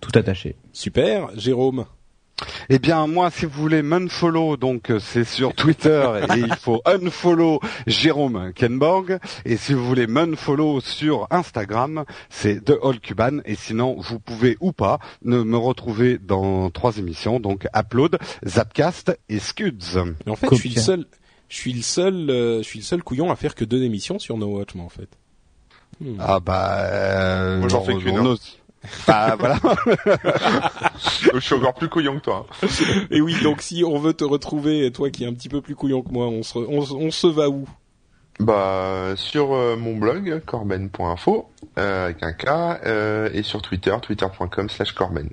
Tout 0.00 0.12
attaché. 0.18 0.56
Super. 0.72 1.28
Jérôme 1.38 1.86
eh 2.68 2.78
bien, 2.78 3.06
moi, 3.06 3.30
si 3.30 3.46
vous 3.46 3.60
voulez 3.60 3.82
m'unfollow, 3.82 4.56
donc 4.56 4.90
euh, 4.90 4.98
c'est 4.98 5.24
sur 5.24 5.54
Twitter 5.54 6.20
et 6.22 6.38
il 6.38 6.54
faut 6.56 6.82
unfollow 6.84 7.60
Jérôme 7.86 8.52
Kenborg. 8.54 9.18
Et 9.44 9.56
si 9.56 9.72
vous 9.72 9.84
voulez 9.84 10.06
m'unfollow 10.06 10.80
sur 10.80 11.26
Instagram, 11.30 12.04
c'est 12.30 12.64
The 12.64 12.74
All 12.82 13.00
Cuban. 13.00 13.38
Et 13.44 13.54
sinon, 13.54 13.96
vous 13.98 14.18
pouvez 14.18 14.56
ou 14.60 14.72
pas 14.72 14.98
me 15.22 15.56
retrouver 15.56 16.18
dans 16.18 16.70
trois 16.70 16.98
émissions, 16.98 17.40
donc 17.40 17.66
Upload, 17.76 18.18
Zapcast 18.46 19.18
et 19.28 19.38
Scuds. 19.38 19.98
Mais 20.26 20.32
en 20.32 20.36
fait, 20.36 20.48
je 20.50 20.56
suis 20.56 20.70
le 20.70 20.80
seul 20.80 21.06
Je 21.48 21.56
suis 21.56 21.72
le 21.72 21.82
seul, 21.82 22.26
je 22.28 22.62
suis 22.62 22.80
le 22.80 22.84
seul 22.84 23.02
couillon 23.02 23.30
à 23.30 23.36
faire 23.36 23.54
que 23.54 23.64
deux 23.64 23.82
émissions 23.82 24.18
sur 24.18 24.36
No 24.38 24.46
Watch, 24.46 24.74
moi 24.74 24.84
en 24.84 24.90
fait. 24.90 25.08
Hmm. 26.00 26.16
Ah 26.18 26.40
bah, 26.40 27.58
moi 27.58 27.68
j'en 27.68 27.82
fais 27.82 27.94
qu'une. 27.94 28.36
Bah 29.06 29.36
voilà. 29.38 29.58
je 31.32 31.38
suis 31.38 31.54
encore 31.54 31.74
plus 31.74 31.88
couillon 31.88 32.16
que 32.16 32.24
toi. 32.24 32.46
Et 33.10 33.20
oui, 33.20 33.36
donc 33.42 33.62
si 33.62 33.84
on 33.84 33.98
veut 33.98 34.14
te 34.14 34.24
retrouver, 34.24 34.90
toi 34.92 35.10
qui 35.10 35.24
es 35.24 35.26
un 35.26 35.34
petit 35.34 35.48
peu 35.48 35.60
plus 35.60 35.74
couillon 35.74 36.02
que 36.02 36.10
moi, 36.10 36.26
on 36.26 36.42
se, 36.42 36.58
on, 36.58 37.10
se 37.10 37.26
va 37.26 37.48
où? 37.48 37.68
Bah 38.40 39.14
sur 39.16 39.52
euh, 39.54 39.76
mon 39.76 39.96
blog 39.96 40.42
corben.info 40.44 41.48
euh, 41.78 42.06
avec 42.06 42.22
un 42.22 42.32
K 42.32 42.46
euh, 42.84 43.30
et 43.32 43.42
sur 43.42 43.62
Twitter 43.62 43.94
twitter.com/corben. 44.02 45.28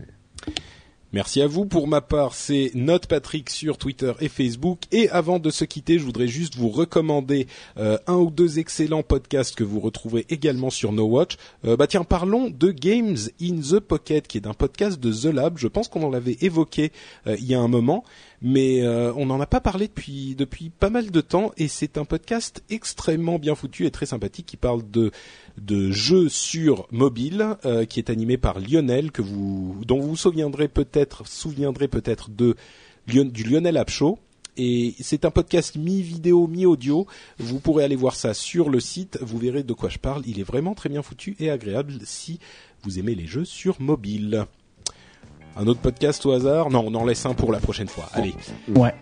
Merci 1.13 1.41
à 1.41 1.47
vous. 1.47 1.65
Pour 1.65 1.89
ma 1.89 1.99
part, 1.99 2.33
c'est 2.33 2.71
Note 2.73 3.05
Patrick 3.05 3.49
sur 3.49 3.77
Twitter 3.77 4.13
et 4.21 4.29
Facebook. 4.29 4.79
Et 4.93 5.09
avant 5.09 5.39
de 5.39 5.49
se 5.49 5.65
quitter, 5.65 5.99
je 5.99 6.05
voudrais 6.05 6.29
juste 6.29 6.55
vous 6.55 6.69
recommander 6.69 7.47
euh, 7.77 7.97
un 8.07 8.15
ou 8.15 8.31
deux 8.31 8.59
excellents 8.59 9.03
podcasts 9.03 9.53
que 9.55 9.65
vous 9.65 9.81
retrouverez 9.81 10.25
également 10.29 10.69
sur 10.69 10.93
No 10.93 11.03
Watch. 11.03 11.35
Euh, 11.65 11.75
bah 11.75 11.87
tiens, 11.87 12.05
parlons 12.05 12.49
de 12.49 12.71
Games 12.71 13.17
in 13.41 13.59
the 13.59 13.79
Pocket, 13.81 14.25
qui 14.25 14.37
est 14.37 14.47
un 14.47 14.53
podcast 14.53 15.01
de 15.01 15.11
The 15.11 15.33
Lab. 15.33 15.57
Je 15.57 15.67
pense 15.67 15.89
qu'on 15.89 16.03
en 16.03 16.13
avait 16.13 16.37
évoqué 16.39 16.93
euh, 17.27 17.35
il 17.37 17.45
y 17.45 17.55
a 17.55 17.59
un 17.59 17.67
moment 17.67 18.05
mais 18.41 18.81
euh, 18.81 19.13
on 19.15 19.27
n'en 19.27 19.39
a 19.39 19.45
pas 19.45 19.61
parlé 19.61 19.87
depuis 19.87 20.35
depuis 20.35 20.69
pas 20.69 20.89
mal 20.89 21.11
de 21.11 21.21
temps 21.21 21.51
et 21.57 21.67
c'est 21.67 21.97
un 21.97 22.05
podcast 22.05 22.63
extrêmement 22.69 23.39
bien 23.39 23.55
foutu 23.55 23.85
et 23.85 23.91
très 23.91 24.07
sympathique 24.07 24.47
qui 24.47 24.57
parle 24.57 24.89
de 24.89 25.11
de 25.57 25.91
jeux 25.91 26.29
sur 26.29 26.87
mobile 26.91 27.57
euh, 27.65 27.85
qui 27.85 27.99
est 27.99 28.09
animé 28.09 28.37
par 28.37 28.59
Lionel 28.59 29.11
que 29.11 29.21
vous 29.21 29.81
dont 29.85 29.99
vous 29.99 30.09
vous 30.09 30.15
souviendrez 30.15 30.67
peut-être 30.67 31.27
souviendrez 31.27 31.87
peut-être 31.87 32.31
de 32.31 32.55
du 33.07 33.43
Lionel 33.43 33.83
Show 33.87 34.17
et 34.57 34.95
c'est 34.99 35.23
un 35.23 35.31
podcast 35.31 35.77
mi-vidéo, 35.77 36.45
mi-audio. 36.45 37.07
Vous 37.39 37.59
pourrez 37.59 37.85
aller 37.85 37.95
voir 37.95 38.15
ça 38.15 38.33
sur 38.33 38.69
le 38.69 38.81
site. 38.81 39.17
Vous 39.21 39.37
verrez 39.37 39.63
de 39.63 39.73
quoi 39.73 39.87
je 39.87 39.97
parle. 39.97 40.23
Il 40.27 40.39
est 40.39 40.43
vraiment 40.43 40.75
très 40.75 40.89
bien 40.89 41.01
foutu 41.01 41.37
et 41.39 41.49
agréable 41.49 41.93
si 42.03 42.39
vous 42.83 42.99
aimez 42.99 43.15
les 43.15 43.27
jeux 43.27 43.45
sur 43.45 43.79
mobile. 43.81 44.45
Un 45.57 45.67
autre 45.67 45.79
podcast 45.79 46.25
au 46.25 46.31
hasard 46.31 46.69
Non, 46.69 46.85
on 46.87 46.95
en 46.95 47.05
laisse 47.05 47.25
un 47.25 47.33
pour 47.33 47.51
la 47.51 47.59
prochaine 47.59 47.87
fois. 47.87 48.05
Allez. 48.13 48.33
Ouais. 48.75 48.93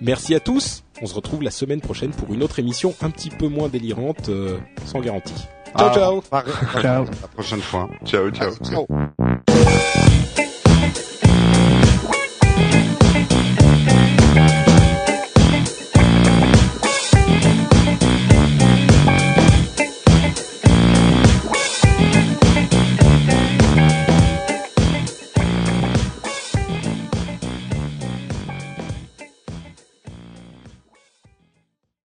Merci 0.00 0.34
à 0.34 0.40
tous. 0.40 0.84
On 1.02 1.06
se 1.06 1.14
retrouve 1.14 1.42
la 1.42 1.50
semaine 1.50 1.80
prochaine 1.80 2.10
pour 2.10 2.32
une 2.32 2.42
autre 2.42 2.58
émission 2.58 2.94
un 3.02 3.10
petit 3.10 3.30
peu 3.30 3.48
moins 3.48 3.68
délirante, 3.68 4.28
euh, 4.28 4.58
sans 4.86 5.00
garantie. 5.00 5.34
Ciao, 5.76 5.88
ah, 5.88 5.94
ciao. 5.94 6.22
Ciao. 6.80 7.04
La 7.04 7.28
prochaine 7.28 7.60
fois. 7.60 7.88
ciao. 8.04 8.30
ciao. 8.30 8.52
ciao. 8.62 8.86